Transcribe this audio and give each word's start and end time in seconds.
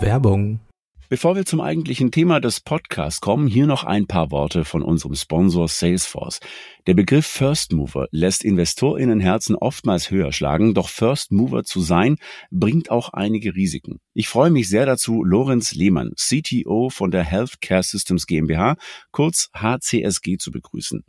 Werbung. 0.00 0.60
Bevor 1.08 1.34
wir 1.34 1.44
zum 1.44 1.60
eigentlichen 1.60 2.12
Thema 2.12 2.38
des 2.38 2.60
Podcasts 2.60 3.20
kommen, 3.20 3.48
hier 3.48 3.66
noch 3.66 3.82
ein 3.82 4.06
paar 4.06 4.30
Worte 4.30 4.64
von 4.64 4.82
unserem 4.82 5.16
Sponsor 5.16 5.66
Salesforce. 5.66 6.38
Der 6.86 6.94
Begriff 6.94 7.26
First 7.26 7.72
Mover 7.72 8.06
lässt 8.12 8.44
InvestorInnenherzen 8.44 9.56
oftmals 9.56 10.10
höher 10.10 10.30
schlagen, 10.32 10.74
doch 10.74 10.88
First 10.88 11.32
Mover 11.32 11.64
zu 11.64 11.80
sein, 11.80 12.16
bringt 12.52 12.90
auch 12.90 13.08
einige 13.08 13.56
Risiken. 13.56 13.98
Ich 14.14 14.28
freue 14.28 14.50
mich 14.50 14.68
sehr 14.68 14.86
dazu, 14.86 15.24
Lorenz 15.24 15.74
Lehmann, 15.74 16.12
CTO 16.14 16.90
von 16.90 17.10
der 17.10 17.24
Healthcare 17.24 17.82
Systems 17.82 18.26
GmbH, 18.26 18.76
kurz 19.10 19.48
HCSG, 19.54 20.36
zu 20.38 20.52
begrüßen. 20.52 21.02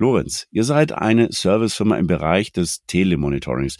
Lorenz, 0.00 0.46
ihr 0.50 0.64
seid 0.64 0.92
eine 0.92 1.30
Servicefirma 1.30 1.98
im 1.98 2.06
Bereich 2.06 2.52
des 2.52 2.86
Telemonitorings. 2.86 3.76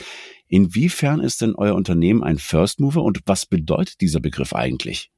Inwiefern 0.48 1.20
ist 1.20 1.40
denn 1.40 1.54
euer 1.54 1.74
Unternehmen 1.74 2.22
ein 2.22 2.36
First 2.36 2.78
Mover 2.78 3.02
und 3.02 3.20
was 3.24 3.46
bedeutet 3.46 4.02
dieser 4.02 4.20
Begriff 4.20 4.52
eigentlich? 4.52 5.10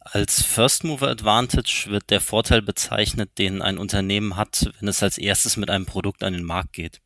Als 0.00 0.42
First 0.42 0.84
Mover 0.84 1.08
Advantage 1.08 1.86
wird 1.88 2.10
der 2.10 2.20
Vorteil 2.20 2.60
bezeichnet, 2.60 3.38
den 3.38 3.62
ein 3.62 3.78
Unternehmen 3.78 4.36
hat, 4.36 4.70
wenn 4.78 4.88
es 4.88 5.02
als 5.02 5.16
erstes 5.16 5.56
mit 5.56 5.70
einem 5.70 5.86
Produkt 5.86 6.22
an 6.22 6.34
den 6.34 6.44
Markt 6.44 6.74
geht. 6.74 7.00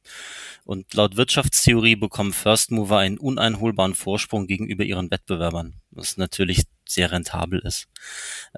Und 0.64 0.92
laut 0.94 1.16
Wirtschaftstheorie 1.16 1.94
bekommen 1.94 2.32
First 2.32 2.72
Mover 2.72 2.98
einen 2.98 3.18
uneinholbaren 3.18 3.94
Vorsprung 3.94 4.48
gegenüber 4.48 4.82
ihren 4.82 5.10
Wettbewerbern, 5.12 5.74
was 5.90 6.16
natürlich 6.16 6.64
sehr 6.90 7.12
rentabel 7.12 7.60
ist. 7.60 7.86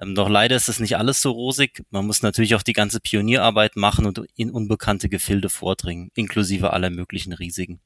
Ähm, 0.01 0.15
doch 0.15 0.29
leider 0.29 0.55
ist 0.55 0.69
es 0.69 0.79
nicht 0.79 0.97
alles 0.97 1.21
so 1.21 1.31
rosig. 1.31 1.83
Man 1.89 2.05
muss 2.05 2.21
natürlich 2.21 2.55
auch 2.55 2.63
die 2.63 2.73
ganze 2.73 2.99
Pionierarbeit 2.99 3.75
machen 3.75 4.05
und 4.05 4.21
in 4.35 4.51
unbekannte 4.51 5.09
Gefilde 5.09 5.49
vordringen, 5.49 6.09
inklusive 6.15 6.73
aller 6.73 6.89
möglichen 6.89 7.33
Risiken. 7.33 7.81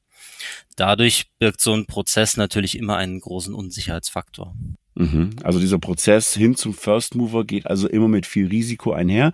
Dadurch 0.76 1.26
birgt 1.38 1.60
so 1.60 1.72
ein 1.74 1.86
Prozess 1.86 2.36
natürlich 2.36 2.76
immer 2.76 2.96
einen 2.96 3.20
großen 3.20 3.54
Unsicherheitsfaktor. 3.54 4.54
Mhm. 4.94 5.36
Also 5.42 5.60
dieser 5.60 5.78
Prozess 5.78 6.32
hin 6.32 6.56
zum 6.56 6.72
First 6.72 7.14
Mover 7.14 7.44
geht 7.44 7.66
also 7.66 7.86
immer 7.86 8.08
mit 8.08 8.24
viel 8.24 8.46
Risiko 8.46 8.92
einher. 8.92 9.32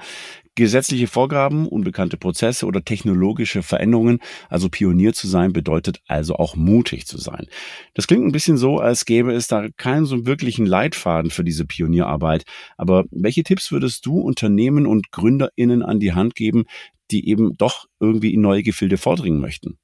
Gesetzliche 0.55 1.07
Vorgaben, 1.07 1.67
unbekannte 1.67 2.19
Prozesse 2.19 2.67
oder 2.67 2.85
technologische 2.85 3.63
Veränderungen, 3.63 4.19
also 4.51 4.69
Pionier 4.69 5.15
zu 5.15 5.27
sein, 5.27 5.55
bedeutet 5.55 6.03
also 6.07 6.37
auch 6.37 6.57
mutig 6.57 7.07
zu 7.07 7.17
sein. 7.17 7.47
Das 7.95 8.07
klingt 8.07 8.27
ein 8.27 8.33
bisschen 8.33 8.59
so, 8.59 8.79
als 8.79 9.07
gäbe 9.07 9.33
es 9.33 9.47
da 9.47 9.69
keinen 9.79 10.05
so 10.05 10.27
wirklichen 10.27 10.67
Leitfaden 10.67 11.31
für 11.31 11.43
diese 11.43 11.65
Pionierarbeit. 11.65 12.45
Aber 12.77 13.05
welche 13.11 13.45
Tipps 13.45 13.73
würdest 13.73 14.05
du 14.05 14.21
Unternehmen 14.21 14.87
und 14.87 15.11
GründerInnen 15.11 15.83
an 15.83 16.01
die 16.01 16.13
Hand 16.13 16.35
geben, 16.35 16.65
die 17.11 17.29
eben 17.31 17.57
doch 17.57 17.87
irgendwie 17.99 18.35
in 18.35 18.43
neue 18.43 18.63
Gefilde 18.63 18.99
vordringen 18.99 19.41
möchten? 19.41 19.79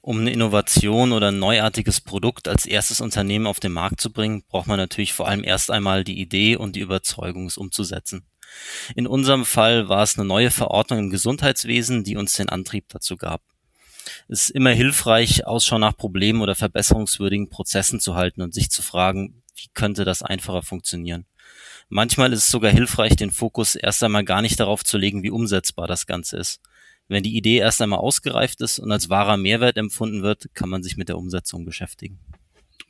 Um 0.00 0.20
eine 0.20 0.32
Innovation 0.32 1.10
oder 1.10 1.28
ein 1.28 1.40
neuartiges 1.40 2.00
Produkt 2.00 2.46
als 2.46 2.66
erstes 2.66 3.00
Unternehmen 3.00 3.46
auf 3.48 3.58
den 3.58 3.72
Markt 3.72 4.00
zu 4.00 4.12
bringen, 4.12 4.44
braucht 4.48 4.68
man 4.68 4.76
natürlich 4.76 5.12
vor 5.12 5.26
allem 5.26 5.42
erst 5.42 5.72
einmal 5.72 6.04
die 6.04 6.20
Idee 6.20 6.54
und 6.54 6.76
die 6.76 6.80
Überzeugung, 6.80 7.46
es 7.46 7.56
umzusetzen. 7.56 8.24
In 8.94 9.06
unserem 9.06 9.44
Fall 9.44 9.88
war 9.88 10.02
es 10.02 10.18
eine 10.18 10.26
neue 10.26 10.50
Verordnung 10.50 10.98
im 10.98 11.10
Gesundheitswesen, 11.10 12.04
die 12.04 12.16
uns 12.16 12.34
den 12.34 12.48
Antrieb 12.48 12.88
dazu 12.88 13.16
gab. 13.16 13.42
Es 14.28 14.44
ist 14.44 14.50
immer 14.50 14.70
hilfreich, 14.70 15.46
Ausschau 15.46 15.78
nach 15.78 15.96
Problemen 15.96 16.42
oder 16.42 16.54
verbesserungswürdigen 16.54 17.48
Prozessen 17.48 18.00
zu 18.00 18.14
halten 18.14 18.42
und 18.42 18.54
sich 18.54 18.70
zu 18.70 18.82
fragen, 18.82 19.42
wie 19.54 19.68
könnte 19.74 20.04
das 20.04 20.22
einfacher 20.22 20.62
funktionieren. 20.62 21.26
Manchmal 21.88 22.32
ist 22.32 22.44
es 22.44 22.50
sogar 22.50 22.72
hilfreich, 22.72 23.16
den 23.16 23.30
Fokus 23.30 23.74
erst 23.74 24.02
einmal 24.02 24.24
gar 24.24 24.42
nicht 24.42 24.58
darauf 24.58 24.84
zu 24.84 24.98
legen, 24.98 25.22
wie 25.22 25.30
umsetzbar 25.30 25.86
das 25.86 26.06
Ganze 26.06 26.38
ist. 26.38 26.60
Wenn 27.08 27.22
die 27.22 27.36
Idee 27.36 27.58
erst 27.58 27.82
einmal 27.82 27.98
ausgereift 27.98 28.60
ist 28.62 28.78
und 28.78 28.90
als 28.90 29.10
wahrer 29.10 29.36
Mehrwert 29.36 29.76
empfunden 29.76 30.22
wird, 30.22 30.46
kann 30.54 30.70
man 30.70 30.82
sich 30.82 30.96
mit 30.96 31.08
der 31.08 31.18
Umsetzung 31.18 31.64
beschäftigen. 31.64 32.18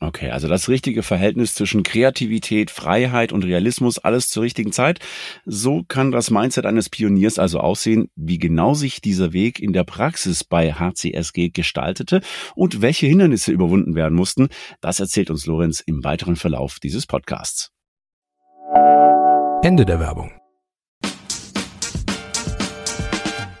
Okay, 0.03 0.31
also 0.31 0.49
das 0.49 0.67
richtige 0.67 1.01
Verhältnis 1.01 1.55
zwischen 1.55 1.81
Kreativität, 1.81 2.71
Freiheit 2.71 3.31
und 3.31 3.45
Realismus, 3.45 3.99
alles 3.99 4.27
zur 4.27 4.43
richtigen 4.43 4.73
Zeit. 4.73 4.99
So 5.45 5.83
kann 5.87 6.11
das 6.11 6.29
Mindset 6.29 6.65
eines 6.65 6.89
Pioniers 6.89 7.39
also 7.39 7.61
aussehen, 7.61 8.09
wie 8.17 8.37
genau 8.37 8.73
sich 8.73 8.99
dieser 8.99 9.31
Weg 9.31 9.61
in 9.61 9.71
der 9.71 9.85
Praxis 9.85 10.43
bei 10.43 10.73
HCSG 10.73 11.51
gestaltete 11.51 12.19
und 12.53 12.81
welche 12.81 13.07
Hindernisse 13.07 13.53
überwunden 13.53 13.95
werden 13.95 14.15
mussten. 14.15 14.49
Das 14.81 14.99
erzählt 14.99 15.29
uns 15.29 15.45
Lorenz 15.45 15.79
im 15.79 16.03
weiteren 16.03 16.35
Verlauf 16.35 16.79
dieses 16.81 17.05
Podcasts. 17.05 17.71
Ende 19.63 19.85
der 19.85 20.01
Werbung. 20.01 20.33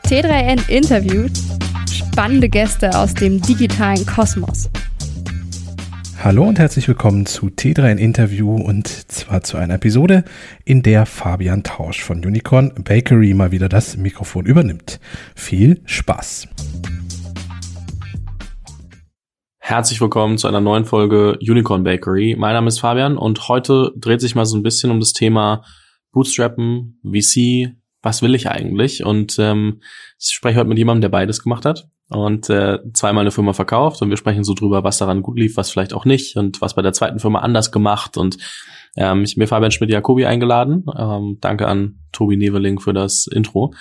T3N 0.07 0.69
interviewt 0.69 1.31
spannende 1.89 2.49
Gäste 2.49 2.89
aus 2.97 3.13
dem 3.13 3.41
digitalen 3.41 4.05
Kosmos. 4.05 4.69
Hallo 6.23 6.45
und 6.45 6.57
herzlich 6.57 6.87
willkommen 6.87 7.25
zu 7.25 7.47
T3N 7.47 7.97
Interview 7.97 8.55
und 8.55 8.87
zwar 8.87 9.43
zu 9.43 9.57
einer 9.57 9.73
Episode, 9.73 10.23
in 10.63 10.81
der 10.81 11.05
Fabian 11.05 11.63
Tausch 11.63 12.01
von 12.01 12.25
Unicorn 12.25 12.73
Bakery 12.81 13.33
mal 13.33 13.51
wieder 13.51 13.67
das 13.67 13.97
Mikrofon 13.97 14.45
übernimmt. 14.45 15.01
Viel 15.35 15.81
Spaß! 15.83 16.47
Herzlich 19.57 19.99
willkommen 19.99 20.37
zu 20.37 20.47
einer 20.47 20.61
neuen 20.61 20.85
Folge 20.85 21.37
Unicorn 21.41 21.83
Bakery. 21.83 22.37
Mein 22.39 22.53
Name 22.53 22.69
ist 22.69 22.79
Fabian 22.79 23.17
und 23.17 23.49
heute 23.49 23.91
dreht 23.97 24.21
sich 24.21 24.33
mal 24.33 24.45
so 24.45 24.55
ein 24.55 24.63
bisschen 24.63 24.91
um 24.91 25.01
das 25.01 25.11
Thema 25.11 25.65
Bootstrappen, 26.13 27.01
VC, 27.03 27.75
was 28.01 28.21
will 28.21 28.33
ich 28.33 28.47
eigentlich? 28.47 29.03
Und 29.03 29.37
ähm, 29.39 29.81
ich 30.17 30.33
spreche 30.33 30.59
heute 30.59 30.69
mit 30.69 30.77
jemandem, 30.77 31.01
der 31.01 31.09
beides 31.09 31.43
gemacht 31.43 31.65
hat 31.65 31.89
und 32.13 32.49
äh, 32.49 32.79
zweimal 32.93 33.21
eine 33.21 33.31
Firma 33.31 33.53
verkauft 33.53 34.01
und 34.01 34.09
wir 34.09 34.17
sprechen 34.17 34.43
so 34.43 34.53
drüber, 34.53 34.83
was 34.83 34.97
daran 34.97 35.21
gut 35.21 35.37
lief, 35.37 35.57
was 35.57 35.71
vielleicht 35.71 35.93
auch 35.93 36.05
nicht 36.05 36.37
und 36.37 36.61
was 36.61 36.75
bei 36.75 36.81
der 36.81 36.93
zweiten 36.93 37.19
Firma 37.19 37.39
anders 37.39 37.71
gemacht 37.71 38.17
und 38.17 38.37
ähm, 38.95 39.23
ich 39.23 39.37
mir 39.37 39.47
Fabian 39.47 39.71
Schmidt-Jacobi 39.71 40.25
eingeladen. 40.25 40.85
Ähm, 40.97 41.37
danke 41.41 41.67
an 41.67 41.99
Tobi 42.11 42.37
Neveling 42.37 42.79
für 42.79 42.93
das 42.93 43.27
Intro. 43.27 43.73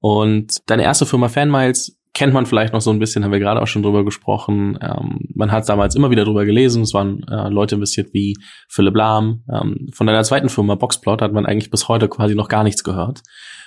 Und 0.00 0.58
deine 0.66 0.82
erste 0.82 1.06
Firma 1.06 1.28
Fanmiles 1.28 1.98
kennt 2.14 2.32
man 2.32 2.46
vielleicht 2.46 2.72
noch 2.72 2.80
so 2.80 2.90
ein 2.90 2.98
bisschen, 2.98 3.24
haben 3.24 3.32
wir 3.32 3.38
gerade 3.38 3.60
auch 3.60 3.66
schon 3.66 3.82
drüber 3.82 4.02
gesprochen. 4.02 4.78
Ähm, 4.80 5.28
man 5.34 5.52
hat 5.52 5.68
damals 5.68 5.94
immer 5.94 6.10
wieder 6.10 6.24
drüber 6.24 6.46
gelesen, 6.46 6.82
es 6.82 6.94
waren 6.94 7.22
äh, 7.28 7.50
Leute 7.50 7.74
investiert 7.74 8.14
wie 8.14 8.36
Philipp 8.68 8.96
Lahm. 8.96 9.44
Ähm, 9.52 9.88
von 9.92 10.06
deiner 10.06 10.22
zweiten 10.22 10.48
Firma 10.48 10.76
Boxplot 10.76 11.20
hat 11.20 11.34
man 11.34 11.44
eigentlich 11.44 11.70
bis 11.70 11.88
heute 11.88 12.08
quasi 12.08 12.34
noch 12.34 12.48
gar 12.48 12.64
nichts 12.64 12.84
gehört. 12.84 13.20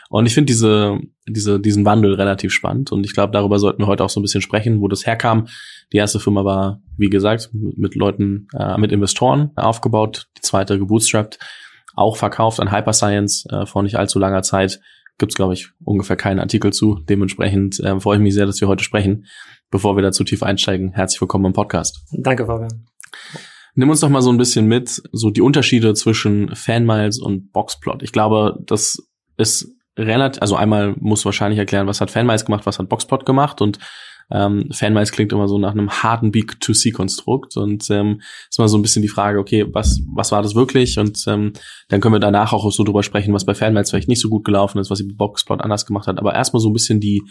Und 0.10 0.26
ich 0.26 0.34
finde 0.34 0.48
diese, 0.48 1.00
diese, 1.28 1.60
diesen 1.60 1.86
Wandel 1.86 2.16
relativ 2.16 2.52
spannend 2.52 2.92
und 2.92 3.06
ich 3.06 3.14
glaube, 3.14 3.32
darüber 3.32 3.60
sollten 3.60 3.84
wir 3.84 3.88
heute 3.88 4.04
auch 4.04 4.10
so 4.10 4.20
ein 4.20 4.24
bisschen 4.24 4.42
sprechen, 4.42 4.82
wo 4.82 4.88
das 4.88 5.06
herkam. 5.06 5.48
Die 5.94 5.98
erste 5.98 6.20
Firma 6.20 6.44
war, 6.44 6.82
wie 6.98 7.12
gesagt, 7.12 7.52
mit 7.54 7.94
Leuten, 7.94 8.48
äh, 8.58 8.78
mit 8.80 8.92
Investoren 8.92 9.52
aufgebaut, 9.56 10.28
die 10.38 10.42
zweite 10.42 10.80
gebootstrapped, 10.80 11.38
auch 11.94 12.18
verkauft 12.18 12.60
an 12.60 12.72
Hyperscience 12.72 13.46
äh, 13.52 13.68
vor 13.68 13.84
nicht 13.84 13.98
allzu 13.98 14.18
langer 14.18 14.42
Zeit. 14.42 14.80
Gibt's 15.20 15.36
glaube 15.36 15.54
ich, 15.54 15.70
ungefähr 15.84 16.16
keinen 16.16 16.40
Artikel 16.40 16.74
zu. 16.74 17.00
Dementsprechend 17.08 17.80
äh, 17.80 18.00
freue 18.00 18.18
ich 18.18 18.24
mich 18.24 18.34
sehr, 18.34 18.48
dass 18.48 18.60
wir 18.62 18.68
heute 18.68 18.84
sprechen. 18.84 19.26
Bevor 19.70 19.96
wir 19.96 20.02
da 20.02 20.12
zu 20.12 20.24
tief 20.24 20.42
einsteigen, 20.42 20.92
herzlich 20.94 21.22
willkommen 21.22 21.46
im 21.46 21.54
Podcast. 21.54 22.04
Danke, 22.14 22.48
Fabian. 22.48 22.88
Nimm 23.76 23.92
uns 23.92 24.00
doch 24.00 24.10
mal 24.10 24.24
so 24.24 24.32
ein 24.32 24.38
bisschen 24.38 24.66
mit, 24.66 25.04
so 25.12 25.30
die 25.30 25.42
Unterschiede 25.42 25.94
zwischen 25.94 26.56
Fanmiles 26.56 27.20
und 27.20 27.52
Boxplot. 27.52 28.02
Ich 28.02 28.12
glaube, 28.12 28.58
das 28.66 28.98
ist 29.38 29.76
relativ, 30.00 30.42
also 30.42 30.56
einmal 30.56 30.96
muss 31.00 31.26
wahrscheinlich 31.26 31.60
erklären, 31.60 31.88
was 31.88 32.02
hat 32.02 32.12
Fanmiles 32.12 32.46
gemacht, 32.46 32.66
was 32.66 32.80
hat 32.80 32.90
Boxplot 32.90 33.26
gemacht 33.26 33.62
und 33.62 33.80
ähm, 34.32 34.70
Fanmiles 34.72 35.12
klingt 35.12 35.32
immer 35.32 35.48
so 35.48 35.58
nach 35.58 35.72
einem 35.72 35.90
harten 35.90 36.32
B2C-Konstrukt 36.32 37.58
und 37.58 37.90
ähm, 37.90 38.22
ist 38.50 38.60
mal 38.60 38.68
so 38.68 38.78
ein 38.78 38.82
bisschen 38.82 39.02
die 39.02 39.08
Frage, 39.08 39.40
okay, 39.40 39.66
was 39.72 40.02
was 40.14 40.32
war 40.32 40.44
das 40.44 40.56
wirklich? 40.56 41.00
Und 41.00 41.24
ähm, 41.28 41.54
dann 41.88 42.00
können 42.00 42.14
wir 42.14 42.20
danach 42.20 42.54
auch 42.54 42.72
so 42.72 42.84
drüber 42.84 43.04
sprechen, 43.04 43.34
was 43.34 43.46
bei 43.46 43.56
Fanmiles 43.56 43.90
vielleicht 43.90 44.08
nicht 44.08 44.22
so 44.22 44.30
gut 44.30 44.46
gelaufen 44.46 44.78
ist, 44.78 44.92
was 44.92 45.00
die 45.00 45.12
Boxplot 45.12 45.62
anders 45.62 45.86
gemacht 45.86 46.08
hat. 46.08 46.20
Aber 46.20 46.36
erstmal 46.36 46.62
so 46.62 46.70
ein 46.70 46.74
bisschen 46.74 47.00
die 47.00 47.24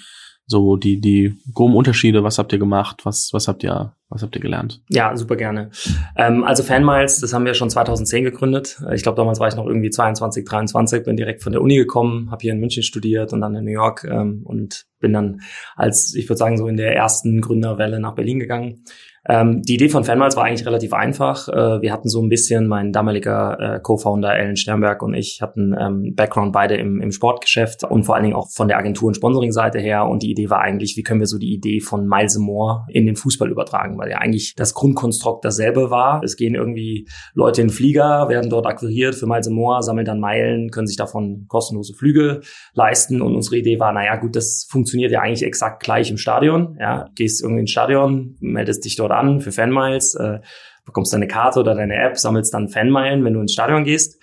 so 0.47 0.77
die 0.77 1.01
die 1.01 1.39
groben 1.55 1.77
Unterschiede. 1.77 2.25
Was 2.25 2.39
habt 2.39 2.53
ihr 2.53 2.59
gemacht? 2.59 3.05
Was 3.05 3.31
was 3.33 3.47
habt 3.47 3.63
ihr 3.63 3.95
was 4.11 4.23
habt 4.23 4.35
ihr 4.37 4.41
gelernt? 4.41 4.83
Ja, 4.89 5.15
super 5.17 5.37
gerne. 5.37 5.71
Ähm, 6.17 6.43
also 6.45 6.63
Fanmiles, 6.63 7.21
das 7.21 7.35
haben 7.35 7.45
wir 7.45 7.55
schon 7.55 7.69
2010 7.69 8.25
gegründet. 8.25 8.81
Ich 8.95 9.03
glaube, 9.03 9.17
damals 9.17 9.39
war 9.39 9.49
ich 9.49 9.57
noch 9.57 9.67
irgendwie 9.67 9.91
22, 9.91 10.47
23, 10.47 11.05
bin 11.05 11.17
direkt 11.17 11.43
von 11.43 11.53
der 11.53 11.61
Uni 11.61 11.77
gekommen, 11.77 12.31
habe 12.31 12.41
hier 12.41 12.53
in 12.53 12.61
München 12.61 12.83
studiert 12.83 13.33
und 13.33 13.41
dann 13.43 13.55
in 13.55 13.65
New 13.65 13.71
York 13.71 14.05
ähm, 14.05 14.43
und 14.45 14.87
bin 15.01 15.13
dann 15.13 15.41
als, 15.77 16.15
ich 16.15 16.29
würde 16.29 16.39
sagen, 16.39 16.57
so 16.57 16.67
in 16.69 16.77
der 16.77 16.95
ersten 16.95 17.41
Gründerwelle 17.41 18.01
nach 18.01 18.15
Berlin 18.15 18.41
gegangen. 18.41 18.85
Ähm, 19.29 19.63
die 19.63 19.75
Idee 19.75 19.91
von 19.91 20.05
Fanmiles 20.05 20.37
war 20.37 20.45
eigentlich 20.45 20.67
relativ 20.67 20.95
einfach. 20.95 21.49
Äh, 21.49 21.83
wir 21.83 21.93
hatten 21.93 22.09
so 22.09 22.23
ein 22.23 22.31
bisschen, 22.31 22.67
mein 22.67 22.93
damaliger 22.93 23.59
äh, 23.61 23.81
Co-Founder 23.81 24.35
Ellen 24.35 24.57
Sternberg 24.57 25.03
und 25.03 25.13
ich 25.13 25.41
hatten 25.43 25.77
ähm, 25.79 26.15
Background 26.15 26.53
beide 26.53 26.77
im, 26.77 27.03
im 27.03 27.13
Sportgeschäft 27.13 27.85
und 27.85 28.05
vor 28.05 28.15
allen 28.15 28.25
Dingen 28.25 28.37
auch 28.37 28.49
von 28.51 28.69
der 28.69 28.79
Agentur- 28.79 29.09
und 29.09 29.17
Sponsoring-Seite 29.17 29.79
her. 29.79 30.07
Und 30.07 30.23
die 30.23 30.31
Idee 30.31 30.49
war 30.49 30.61
eigentlich, 30.61 30.97
wie 30.97 31.03
können 31.03 31.21
wir 31.21 31.27
so 31.27 31.39
die 31.39 31.53
Idee 31.53 31.81
von 31.81 32.09
Miles 32.09 32.39
Moore 32.39 32.87
in 32.89 33.05
den 33.05 33.17
Fußball 33.17 33.51
übertragen, 33.51 33.98
weil 33.99 34.11
ja 34.11 34.19
eigentlich 34.19 34.55
das 34.55 34.75
Grundkonstrukt 34.75 35.45
dasselbe 35.45 35.91
war. 35.91 36.23
Es 36.23 36.37
gehen 36.37 36.55
irgendwie 36.55 37.09
Leute 37.35 37.63
in 37.63 37.71
Flieger, 37.71 38.29
werden 38.29 38.51
dort 38.51 38.67
akquiriert 38.67 39.15
für 39.15 39.27
Miles 39.27 39.49
Moore, 39.49 39.83
sammeln 39.83 40.07
dann 40.07 40.21
Meilen, 40.21 40.71
können 40.71 40.87
sich 40.87 40.97
davon 40.97 41.47
kostenlose 41.49 41.95
Flüge 41.95 42.41
leisten. 42.75 43.21
Und 43.21 43.35
unsere 43.35 43.57
Idee 43.57 43.79
war, 43.79 43.93
naja 43.93 44.17
gut, 44.17 44.37
das 44.37 44.67
funktioniert 44.71 45.13
ja 45.13 45.21
eigentlich 45.21 45.45
exakt 45.45 45.83
gleich 45.83 46.11
im 46.11 46.17
Stadion. 46.17 46.77
Ja, 46.81 47.09
gehst 47.15 47.43
irgendwie 47.43 47.63
ins 47.63 47.71
Stadion, 47.71 48.37
meldest 48.41 48.85
dich 48.85 48.97
dort 48.97 49.13
an 49.13 49.41
für 49.41 49.53
Fanmiles, 49.53 50.15
äh, 50.15 50.39
bekommst 50.85 51.13
deine 51.13 51.29
Karte 51.29 51.61
oder 51.61 51.75
deine 51.75 51.97
App, 51.97 52.19
sammelst 52.19 52.55
dann 52.55 52.69
Fanmeilen, 52.69 53.25
wenn 53.25 53.35
du 53.35 53.41
ins 53.41 53.53
Stadion 53.53 53.85
gehst 53.85 54.19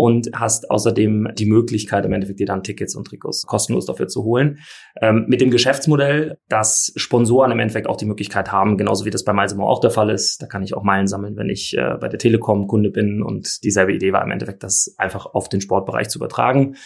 und 0.00 0.30
hast 0.34 0.70
außerdem 0.70 1.28
die 1.36 1.44
Möglichkeit, 1.44 2.06
im 2.06 2.12
Endeffekt 2.14 2.40
dir 2.40 2.46
dann 2.46 2.62
Tickets 2.62 2.94
und 2.94 3.06
Trikots 3.06 3.44
kostenlos 3.44 3.84
dafür 3.84 4.08
zu 4.08 4.24
holen. 4.24 4.60
Ähm, 5.00 5.26
mit 5.28 5.42
dem 5.42 5.50
Geschäftsmodell, 5.50 6.38
dass 6.48 6.90
Sponsoren 6.96 7.50
im 7.50 7.58
Endeffekt 7.58 7.86
auch 7.86 7.98
die 7.98 8.06
Möglichkeit 8.06 8.50
haben, 8.50 8.78
genauso 8.78 9.04
wie 9.04 9.10
das 9.10 9.24
bei 9.24 9.34
Milesimo 9.34 9.68
auch 9.68 9.80
der 9.80 9.90
Fall 9.90 10.08
ist, 10.08 10.40
da 10.40 10.46
kann 10.46 10.62
ich 10.62 10.72
auch 10.72 10.84
Meilen 10.84 11.06
sammeln, 11.06 11.36
wenn 11.36 11.50
ich 11.50 11.76
äh, 11.76 11.98
bei 12.00 12.08
der 12.08 12.18
Telekom 12.18 12.66
Kunde 12.66 12.90
bin 12.90 13.22
und 13.22 13.62
dieselbe 13.62 13.92
Idee 13.92 14.14
war 14.14 14.24
im 14.24 14.30
Endeffekt, 14.30 14.62
das 14.62 14.94
einfach 14.96 15.26
auf 15.26 15.50
den 15.50 15.60
Sportbereich 15.60 16.08
zu 16.08 16.18
übertragen 16.18 16.76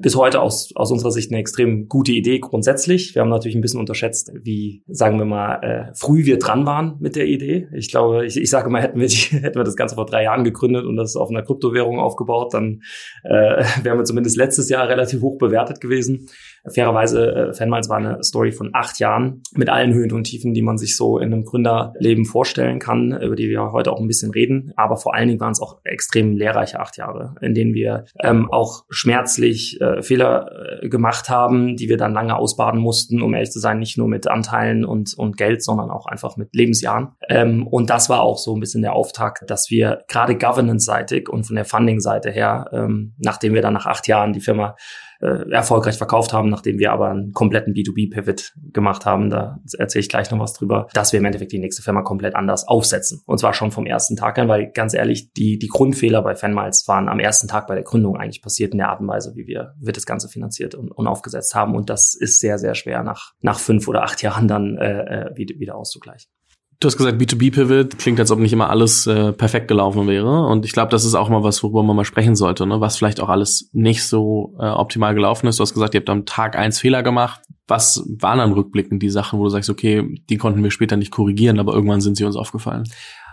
bis 0.00 0.16
heute 0.16 0.40
aus, 0.40 0.70
aus 0.74 0.92
unserer 0.92 1.10
Sicht 1.10 1.30
eine 1.30 1.40
extrem 1.40 1.88
gute 1.88 2.12
Idee 2.12 2.38
grundsätzlich. 2.38 3.14
Wir 3.14 3.22
haben 3.22 3.28
natürlich 3.28 3.56
ein 3.56 3.60
bisschen 3.60 3.80
unterschätzt, 3.80 4.32
wie, 4.34 4.82
sagen 4.86 5.18
wir 5.18 5.24
mal, 5.24 5.54
äh, 5.62 5.92
früh 5.94 6.24
wir 6.24 6.38
dran 6.38 6.66
waren 6.66 6.96
mit 7.00 7.16
der 7.16 7.26
Idee. 7.26 7.68
Ich 7.72 7.90
glaube, 7.90 8.24
ich, 8.26 8.36
ich 8.36 8.50
sage 8.50 8.70
mal, 8.70 8.82
hätten 8.82 9.00
wir, 9.00 9.08
die, 9.08 9.16
hätten 9.16 9.58
wir 9.58 9.64
das 9.64 9.76
Ganze 9.76 9.96
vor 9.96 10.06
drei 10.06 10.24
Jahren 10.24 10.44
gegründet 10.44 10.84
und 10.84 10.96
das 10.96 11.16
auf 11.16 11.30
einer 11.30 11.42
Kryptowährung 11.42 11.98
aufgebaut, 11.98 12.54
dann 12.54 12.82
äh, 13.24 13.64
wären 13.82 13.98
wir 13.98 14.04
zumindest 14.04 14.36
letztes 14.36 14.68
Jahr 14.68 14.88
relativ 14.88 15.20
hoch 15.20 15.38
bewertet 15.38 15.80
gewesen. 15.80 16.28
Fairerweise, 16.66 17.34
äh, 17.34 17.54
Fanmiles 17.54 17.88
war 17.88 17.98
eine 17.98 18.22
Story 18.22 18.52
von 18.52 18.70
acht 18.72 18.98
Jahren 18.98 19.42
mit 19.54 19.68
allen 19.68 19.92
Höhen 19.94 20.12
und 20.12 20.24
Tiefen, 20.24 20.54
die 20.54 20.62
man 20.62 20.78
sich 20.78 20.96
so 20.96 21.18
in 21.18 21.32
einem 21.32 21.44
Gründerleben 21.44 22.24
vorstellen 22.24 22.78
kann, 22.78 23.18
über 23.20 23.36
die 23.36 23.48
wir 23.48 23.72
heute 23.72 23.92
auch 23.92 24.00
ein 24.00 24.06
bisschen 24.06 24.30
reden. 24.30 24.72
Aber 24.76 24.96
vor 24.96 25.14
allen 25.14 25.28
Dingen 25.28 25.40
waren 25.40 25.52
es 25.52 25.60
auch 25.60 25.78
extrem 25.84 26.36
lehrreiche 26.36 26.80
acht 26.80 26.96
Jahre, 26.96 27.34
in 27.40 27.54
denen 27.54 27.74
wir 27.74 28.04
ähm, 28.22 28.50
auch 28.50 28.84
schmerzlich 28.90 29.80
äh, 29.80 30.02
Fehler 30.02 30.82
äh, 30.82 30.88
gemacht 30.88 31.28
haben, 31.28 31.76
die 31.76 31.88
wir 31.88 31.96
dann 31.96 32.12
lange 32.12 32.36
ausbaden 32.36 32.80
mussten, 32.80 33.22
um 33.22 33.34
ehrlich 33.34 33.50
zu 33.50 33.60
sein, 33.60 33.78
nicht 33.78 33.98
nur 33.98 34.08
mit 34.08 34.28
Anteilen 34.28 34.84
und, 34.84 35.14
und 35.16 35.36
Geld, 35.36 35.62
sondern 35.62 35.90
auch 35.90 36.06
einfach 36.06 36.36
mit 36.36 36.54
Lebensjahren. 36.54 37.08
Ähm, 37.28 37.66
und 37.66 37.90
das 37.90 38.08
war 38.08 38.20
auch 38.20 38.38
so 38.38 38.54
ein 38.54 38.60
bisschen 38.60 38.82
der 38.82 38.94
Auftakt, 38.94 39.48
dass 39.48 39.70
wir 39.70 40.04
gerade 40.08 40.36
governance-seitig 40.36 41.28
und 41.28 41.44
von 41.44 41.56
der 41.56 41.64
Funding-Seite 41.64 42.30
her, 42.30 42.68
ähm, 42.72 43.14
nachdem 43.18 43.54
wir 43.54 43.62
dann 43.62 43.74
nach 43.74 43.86
acht 43.86 44.06
Jahren 44.08 44.32
die 44.32 44.40
Firma 44.40 44.76
äh, 45.20 45.50
erfolgreich 45.50 45.96
verkauft 45.96 46.32
haben, 46.32 46.48
nachdem 46.48 46.78
wir 46.78 46.92
aber 46.92 47.10
einen 47.10 47.32
kompletten 47.32 47.74
B2B-Pivot 47.74 48.52
gemacht 48.72 49.04
haben. 49.06 49.30
Da 49.30 49.58
erzähle 49.78 50.00
ich 50.00 50.08
gleich 50.08 50.30
noch 50.30 50.38
was 50.38 50.52
drüber, 50.52 50.86
dass 50.94 51.12
wir 51.12 51.18
im 51.18 51.24
Endeffekt 51.24 51.52
die 51.52 51.58
nächste 51.58 51.82
Firma 51.82 52.02
komplett 52.02 52.34
anders 52.34 52.66
aufsetzen. 52.66 53.22
Und 53.26 53.38
zwar 53.38 53.54
schon 53.54 53.70
vom 53.70 53.86
ersten 53.86 54.16
Tag 54.16 54.38
an, 54.38 54.48
weil 54.48 54.70
ganz 54.70 54.94
ehrlich, 54.94 55.32
die, 55.32 55.58
die 55.58 55.68
Grundfehler 55.68 56.22
bei 56.22 56.34
Fanmiles 56.34 56.86
waren 56.86 57.08
am 57.08 57.18
ersten 57.18 57.48
Tag 57.48 57.66
bei 57.66 57.74
der 57.74 57.84
Gründung 57.84 58.16
eigentlich 58.16 58.42
passiert 58.42 58.72
in 58.72 58.78
der 58.78 58.90
Art 58.90 59.00
und 59.00 59.08
Weise, 59.08 59.32
wie 59.34 59.46
wir, 59.46 59.74
wir 59.80 59.92
das 59.92 60.06
Ganze 60.06 60.28
finanziert 60.28 60.74
und, 60.74 60.90
und 60.90 61.06
aufgesetzt 61.06 61.54
haben. 61.54 61.74
Und 61.74 61.90
das 61.90 62.14
ist 62.14 62.40
sehr, 62.40 62.58
sehr 62.58 62.74
schwer 62.74 63.02
nach, 63.02 63.32
nach 63.40 63.58
fünf 63.58 63.88
oder 63.88 64.02
acht 64.02 64.22
Jahren 64.22 64.48
dann 64.48 64.76
äh, 64.76 65.30
äh 65.30 65.36
wieder, 65.36 65.58
wieder 65.58 65.76
auszugleichen. 65.76 66.30
Du 66.80 66.86
hast 66.86 66.96
gesagt, 66.96 67.20
B2B-Pivot 67.20 67.98
klingt, 67.98 68.20
als 68.20 68.30
ob 68.30 68.38
nicht 68.38 68.52
immer 68.52 68.70
alles 68.70 69.04
äh, 69.08 69.32
perfekt 69.32 69.66
gelaufen 69.66 70.06
wäre. 70.06 70.46
Und 70.46 70.64
ich 70.64 70.70
glaube, 70.70 70.92
das 70.92 71.04
ist 71.04 71.16
auch 71.16 71.28
mal 71.28 71.42
was, 71.42 71.64
worüber 71.64 71.82
man 71.82 71.96
mal 71.96 72.04
sprechen 72.04 72.36
sollte, 72.36 72.66
ne? 72.66 72.80
was 72.80 72.96
vielleicht 72.96 73.18
auch 73.18 73.28
alles 73.28 73.68
nicht 73.72 74.04
so 74.04 74.54
äh, 74.60 74.66
optimal 74.66 75.12
gelaufen 75.12 75.48
ist. 75.48 75.58
Du 75.58 75.62
hast 75.62 75.74
gesagt, 75.74 75.94
ihr 75.94 76.00
habt 76.00 76.08
am 76.08 76.24
Tag 76.24 76.56
eins 76.56 76.78
Fehler 76.78 77.02
gemacht. 77.02 77.40
Was 77.66 78.04
waren 78.20 78.38
dann 78.38 78.52
rückblickend 78.52 79.02
die 79.02 79.10
Sachen, 79.10 79.40
wo 79.40 79.44
du 79.44 79.50
sagst, 79.50 79.70
okay, 79.70 80.22
die 80.30 80.36
konnten 80.36 80.62
wir 80.62 80.70
später 80.70 80.96
nicht 80.96 81.10
korrigieren, 81.10 81.58
aber 81.58 81.74
irgendwann 81.74 82.00
sind 82.00 82.16
sie 82.16 82.24
uns 82.24 82.36
aufgefallen? 82.36 82.84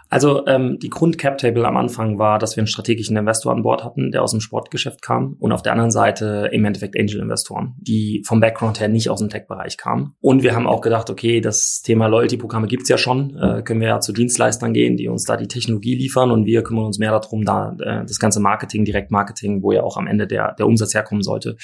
Also 0.10 0.46
ähm, 0.46 0.78
die 0.80 0.90
Grund-Cap-Table 0.90 1.66
am 1.66 1.78
Anfang 1.78 2.20
war, 2.20 2.38
dass 2.38 2.56
wir 2.56 2.62
einen 2.62 2.68
strategischen 2.68 3.18
Investor 3.18 3.52
an 3.52 3.64
Bord 3.64 3.84
hatten, 3.84 4.12
der 4.12 4.22
aus 4.22 4.32
dem 4.32 4.40
Sportgeschäft 4.40 5.02
kam 5.02 5.36
und 5.40 5.52
auf 5.52 5.64
der 5.64 5.72
anderen 5.72 5.92
Seite 5.92 6.50
im 6.52 6.64
Endeffekt 6.64 6.98
Angel-Investoren, 6.98 7.76
die 7.78 8.24
vom 8.26 8.40
Background 8.40 8.80
her 8.80 8.88
nicht 8.88 9.10
aus 9.10 9.20
dem 9.20 9.30
Tech-Bereich 9.30 9.78
kamen. 9.78 10.16
Und 10.22 10.44
wir 10.44 10.56
haben 10.56 10.68
auch 10.68 10.82
gedacht, 10.82 11.10
okay, 11.10 11.42
das 11.42 11.82
Thema 11.82 12.08
Loyalty-Programme 12.08 12.68
gibt's 12.68 12.90
ja 12.90 12.98
schon, 12.98 13.36
äh, 13.38 13.62
können 13.64 13.82
wir 13.82 13.88
ja 13.88 14.00
zu 14.00 14.14
Dienstleistern 14.14 14.74
gehen, 14.74 14.96
die 14.96 15.08
uns 15.08 15.24
da 15.24 15.38
die 15.38 15.48
Technologie 15.48 15.96
liefern 15.96 16.32
und 16.32 16.46
wir 16.46 16.64
kümmern 16.64 16.86
uns 16.86 17.00
mehr 17.00 17.12
darum, 17.12 17.44
da 17.44 17.76
äh, 17.80 18.06
das 18.06 18.20
ganze 18.20 18.40
Marketing, 18.40 18.86
Direktmarketing, 18.86 19.64
wo 19.64 19.72
ja 19.72 19.84
auch 19.84 19.98
am 19.98 20.08
Ende 20.08 20.28
der, 20.28 20.54
der 20.54 20.68
Umsatz 20.68 20.94
herkommen 20.94 21.24
sollte, 21.24 21.58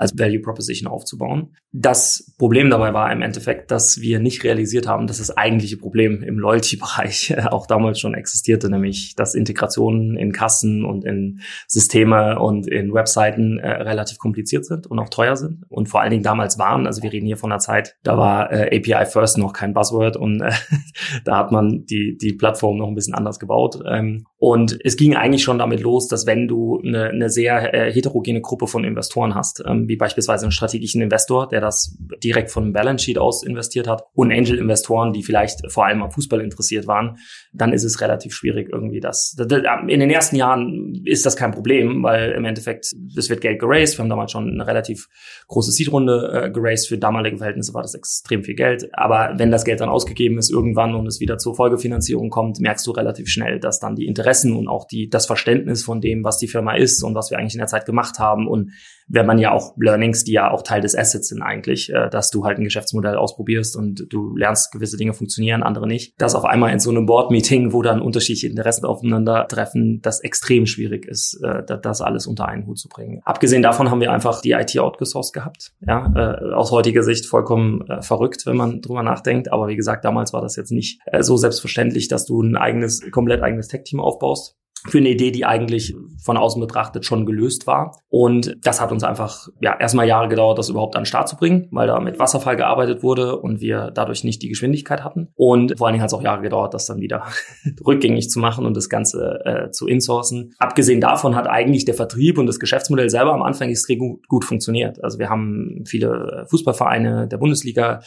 als 0.00 0.18
Value 0.18 0.40
Proposition 0.40 0.90
aufzubauen. 0.90 1.54
Das 1.72 2.32
Problem 2.38 2.70
dabei 2.70 2.94
war 2.94 3.12
im 3.12 3.20
Endeffekt, 3.20 3.70
dass 3.70 4.00
wir 4.00 4.18
nicht 4.18 4.42
realisiert 4.44 4.88
haben, 4.88 5.06
dass 5.06 5.18
das 5.18 5.36
eigentliche 5.36 5.76
Problem 5.76 6.22
im 6.22 6.38
Loyalty-Bereich 6.38 7.36
auch 7.50 7.66
damals 7.66 8.00
schon 8.00 8.14
existierte, 8.14 8.70
nämlich 8.70 9.14
dass 9.14 9.34
Integrationen 9.34 10.16
in 10.16 10.32
Kassen 10.32 10.86
und 10.86 11.04
in 11.04 11.40
Systeme 11.68 12.38
und 12.38 12.66
in 12.66 12.94
Webseiten 12.94 13.58
äh, 13.58 13.68
relativ 13.68 14.16
kompliziert 14.16 14.64
sind 14.64 14.86
und 14.86 14.98
auch 14.98 15.10
teuer 15.10 15.36
sind 15.36 15.64
und 15.68 15.90
vor 15.90 16.00
allen 16.00 16.10
Dingen 16.10 16.22
damals 16.22 16.58
waren. 16.58 16.86
Also 16.86 17.02
wir 17.02 17.12
reden 17.12 17.26
hier 17.26 17.36
von 17.36 17.52
einer 17.52 17.60
Zeit, 17.60 17.96
da 18.02 18.16
war 18.16 18.50
äh, 18.50 18.78
API 18.78 19.04
First 19.04 19.36
noch 19.36 19.52
kein 19.52 19.74
Buzzword 19.74 20.16
und 20.16 20.40
äh, 20.40 20.50
da 21.26 21.36
hat 21.36 21.52
man 21.52 21.84
die, 21.84 22.16
die 22.16 22.32
Plattform 22.32 22.78
noch 22.78 22.88
ein 22.88 22.94
bisschen 22.94 23.14
anders 23.14 23.38
gebaut. 23.38 23.82
Ähm, 23.86 24.24
und 24.42 24.78
es 24.84 24.96
ging 24.96 25.14
eigentlich 25.14 25.42
schon 25.42 25.58
damit 25.58 25.80
los, 25.80 26.08
dass 26.08 26.26
wenn 26.26 26.48
du 26.48 26.80
eine, 26.82 27.10
eine 27.10 27.28
sehr 27.28 27.74
äh, 27.74 27.92
heterogene 27.92 28.40
Gruppe 28.40 28.66
von 28.66 28.84
Investoren 28.84 29.34
hast, 29.34 29.62
ähm, 29.66 29.86
wie 29.86 29.96
beispielsweise 29.96 30.46
einen 30.46 30.52
strategischen 30.52 31.02
Investor, 31.02 31.46
der 31.46 31.60
das 31.60 31.98
direkt 32.24 32.50
von 32.50 32.72
Balance 32.72 33.04
Sheet 33.04 33.18
aus 33.18 33.42
investiert 33.42 33.86
hat, 33.86 34.04
und 34.14 34.32
Angel-Investoren, 34.32 35.12
die 35.12 35.22
vielleicht 35.22 35.70
vor 35.70 35.84
allem 35.84 36.02
am 36.02 36.10
Fußball 36.10 36.40
interessiert 36.40 36.86
waren, 36.86 37.18
dann 37.52 37.74
ist 37.74 37.84
es 37.84 38.00
relativ 38.00 38.32
schwierig 38.32 38.70
irgendwie 38.72 39.00
das. 39.00 39.36
In 39.38 40.00
den 40.00 40.08
ersten 40.08 40.36
Jahren 40.36 41.02
ist 41.04 41.26
das 41.26 41.36
kein 41.36 41.50
Problem, 41.50 42.02
weil 42.02 42.30
im 42.30 42.46
Endeffekt, 42.46 42.94
es 43.14 43.28
wird 43.28 43.42
Geld 43.42 43.58
geraced. 43.58 43.98
Wir 43.98 44.04
haben 44.04 44.08
damals 44.08 44.32
schon 44.32 44.48
eine 44.48 44.66
relativ 44.66 45.08
große 45.48 45.70
Seed-Runde 45.70 46.44
äh, 46.46 46.50
geraced. 46.50 46.88
Für 46.88 46.96
damalige 46.96 47.36
Verhältnisse 47.36 47.74
war 47.74 47.82
das 47.82 47.94
extrem 47.94 48.42
viel 48.42 48.54
Geld. 48.54 48.88
Aber 48.94 49.34
wenn 49.36 49.50
das 49.50 49.66
Geld 49.66 49.82
dann 49.82 49.90
ausgegeben 49.90 50.38
ist 50.38 50.50
irgendwann 50.50 50.94
und 50.94 51.06
es 51.06 51.20
wieder 51.20 51.36
zur 51.36 51.54
Folgefinanzierung 51.54 52.30
kommt, 52.30 52.58
merkst 52.58 52.86
du 52.86 52.92
relativ 52.92 53.28
schnell, 53.28 53.60
dass 53.60 53.80
dann 53.80 53.96
die 53.96 54.06
Interessen 54.06 54.29
und 54.56 54.68
auch 54.68 54.86
die, 54.86 55.08
das 55.08 55.26
Verständnis 55.26 55.84
von 55.84 56.00
dem, 56.00 56.24
was 56.24 56.38
die 56.38 56.48
Firma 56.48 56.74
ist 56.74 57.02
und 57.02 57.14
was 57.14 57.30
wir 57.30 57.38
eigentlich 57.38 57.54
in 57.54 57.60
der 57.60 57.66
Zeit 57.66 57.86
gemacht 57.86 58.18
haben. 58.18 58.48
Und 58.48 58.72
wenn 59.10 59.26
man 59.26 59.38
ja 59.38 59.52
auch 59.52 59.74
Learnings, 59.76 60.24
die 60.24 60.32
ja 60.32 60.50
auch 60.50 60.62
Teil 60.62 60.80
des 60.80 60.96
Assets 60.96 61.28
sind 61.28 61.42
eigentlich, 61.42 61.92
äh, 61.92 62.08
dass 62.08 62.30
du 62.30 62.44
halt 62.44 62.58
ein 62.58 62.64
Geschäftsmodell 62.64 63.16
ausprobierst 63.16 63.76
und 63.76 64.06
du 64.08 64.36
lernst, 64.36 64.72
gewisse 64.72 64.96
Dinge 64.96 65.12
funktionieren, 65.12 65.62
andere 65.62 65.86
nicht. 65.86 66.14
Das 66.18 66.34
auf 66.34 66.44
einmal 66.44 66.72
in 66.72 66.78
so 66.78 66.90
einem 66.90 67.06
Board-Meeting, 67.06 67.72
wo 67.72 67.82
dann 67.82 68.00
unterschiedliche 68.00 68.46
Interessen 68.46 68.86
aufeinandertreffen, 68.86 70.00
das 70.00 70.20
extrem 70.20 70.66
schwierig 70.66 71.06
ist, 71.06 71.40
äh, 71.42 71.64
das 71.82 72.00
alles 72.00 72.26
unter 72.26 72.46
einen 72.46 72.66
Hut 72.66 72.78
zu 72.78 72.88
bringen. 72.88 73.20
Abgesehen 73.24 73.62
davon 73.62 73.90
haben 73.90 74.00
wir 74.00 74.12
einfach 74.12 74.40
die 74.40 74.52
IT 74.52 74.78
outgesourced 74.78 75.32
gehabt. 75.32 75.72
Ja, 75.86 76.12
äh, 76.14 76.54
aus 76.54 76.70
heutiger 76.70 77.02
Sicht 77.02 77.26
vollkommen 77.26 77.86
äh, 77.88 78.02
verrückt, 78.02 78.46
wenn 78.46 78.56
man 78.56 78.80
drüber 78.80 79.02
nachdenkt. 79.02 79.52
Aber 79.52 79.68
wie 79.68 79.76
gesagt, 79.76 80.04
damals 80.04 80.32
war 80.32 80.40
das 80.40 80.54
jetzt 80.54 80.70
nicht 80.70 81.00
äh, 81.06 81.22
so 81.22 81.36
selbstverständlich, 81.36 82.06
dass 82.06 82.26
du 82.26 82.40
ein 82.42 82.56
eigenes, 82.56 83.02
komplett 83.10 83.42
eigenes 83.42 83.68
Tech-Team 83.68 83.98
aufbaust 83.98 84.56
für 84.88 84.98
eine 84.98 85.10
Idee, 85.10 85.30
die 85.30 85.44
eigentlich 85.44 85.94
von 86.22 86.36
außen 86.36 86.60
betrachtet 86.60 87.04
schon 87.04 87.26
gelöst 87.26 87.66
war. 87.66 87.96
Und 88.08 88.56
das 88.62 88.80
hat 88.80 88.92
uns 88.92 89.04
einfach 89.04 89.48
ja 89.60 89.78
erstmal 89.78 90.06
Jahre 90.06 90.28
gedauert, 90.28 90.58
das 90.58 90.68
überhaupt 90.68 90.96
an 90.96 91.02
den 91.02 91.06
Start 91.06 91.28
zu 91.28 91.36
bringen, 91.36 91.68
weil 91.70 91.86
da 91.86 92.00
mit 92.00 92.18
Wasserfall 92.18 92.56
gearbeitet 92.56 93.02
wurde 93.02 93.38
und 93.38 93.60
wir 93.60 93.90
dadurch 93.94 94.24
nicht 94.24 94.42
die 94.42 94.48
Geschwindigkeit 94.48 95.04
hatten. 95.04 95.28
Und 95.34 95.76
vor 95.78 95.86
allen 95.86 95.94
Dingen 95.94 96.02
hat 96.02 96.10
es 96.10 96.14
auch 96.14 96.22
Jahre 96.22 96.42
gedauert, 96.42 96.74
das 96.74 96.86
dann 96.86 97.00
wieder 97.00 97.24
rückgängig 97.86 98.30
zu 98.30 98.38
machen 98.38 98.66
und 98.66 98.76
das 98.76 98.88
Ganze 98.88 99.40
äh, 99.44 99.70
zu 99.70 99.86
insourcen. 99.86 100.54
Abgesehen 100.58 101.00
davon 101.00 101.36
hat 101.36 101.46
eigentlich 101.46 101.84
der 101.84 101.94
Vertrieb 101.94 102.38
und 102.38 102.46
das 102.46 102.58
Geschäftsmodell 102.58 103.10
selber 103.10 103.32
am 103.32 103.42
Anfang 103.42 103.68
extrem 103.68 103.98
gut, 103.98 104.28
gut 104.28 104.44
funktioniert. 104.44 105.02
Also 105.02 105.18
wir 105.18 105.28
haben 105.28 105.84
viele 105.86 106.46
Fußballvereine 106.48 107.28
der 107.28 107.38
Bundesliga 107.38 108.00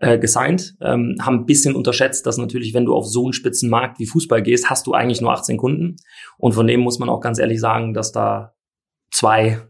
äh, 0.00 0.18
gesigned, 0.18 0.76
ähm, 0.80 1.16
haben 1.20 1.40
ein 1.40 1.46
bisschen 1.46 1.74
unterschätzt, 1.74 2.26
dass 2.26 2.38
natürlich, 2.38 2.74
wenn 2.74 2.84
du 2.84 2.94
auf 2.94 3.06
so 3.06 3.24
einen 3.24 3.32
spitzen 3.32 3.70
Markt 3.70 3.98
wie 3.98 4.06
Fußball 4.06 4.42
gehst, 4.42 4.70
hast 4.70 4.86
du 4.86 4.94
eigentlich 4.94 5.20
nur 5.20 5.32
18 5.32 5.56
Kunden. 5.56 5.96
Und 6.36 6.52
von 6.52 6.66
dem 6.66 6.80
muss 6.80 6.98
man 6.98 7.08
auch 7.08 7.20
ganz 7.20 7.38
ehrlich 7.38 7.60
sagen, 7.60 7.94
dass 7.94 8.12
da 8.12 8.54
zwei 9.10 9.60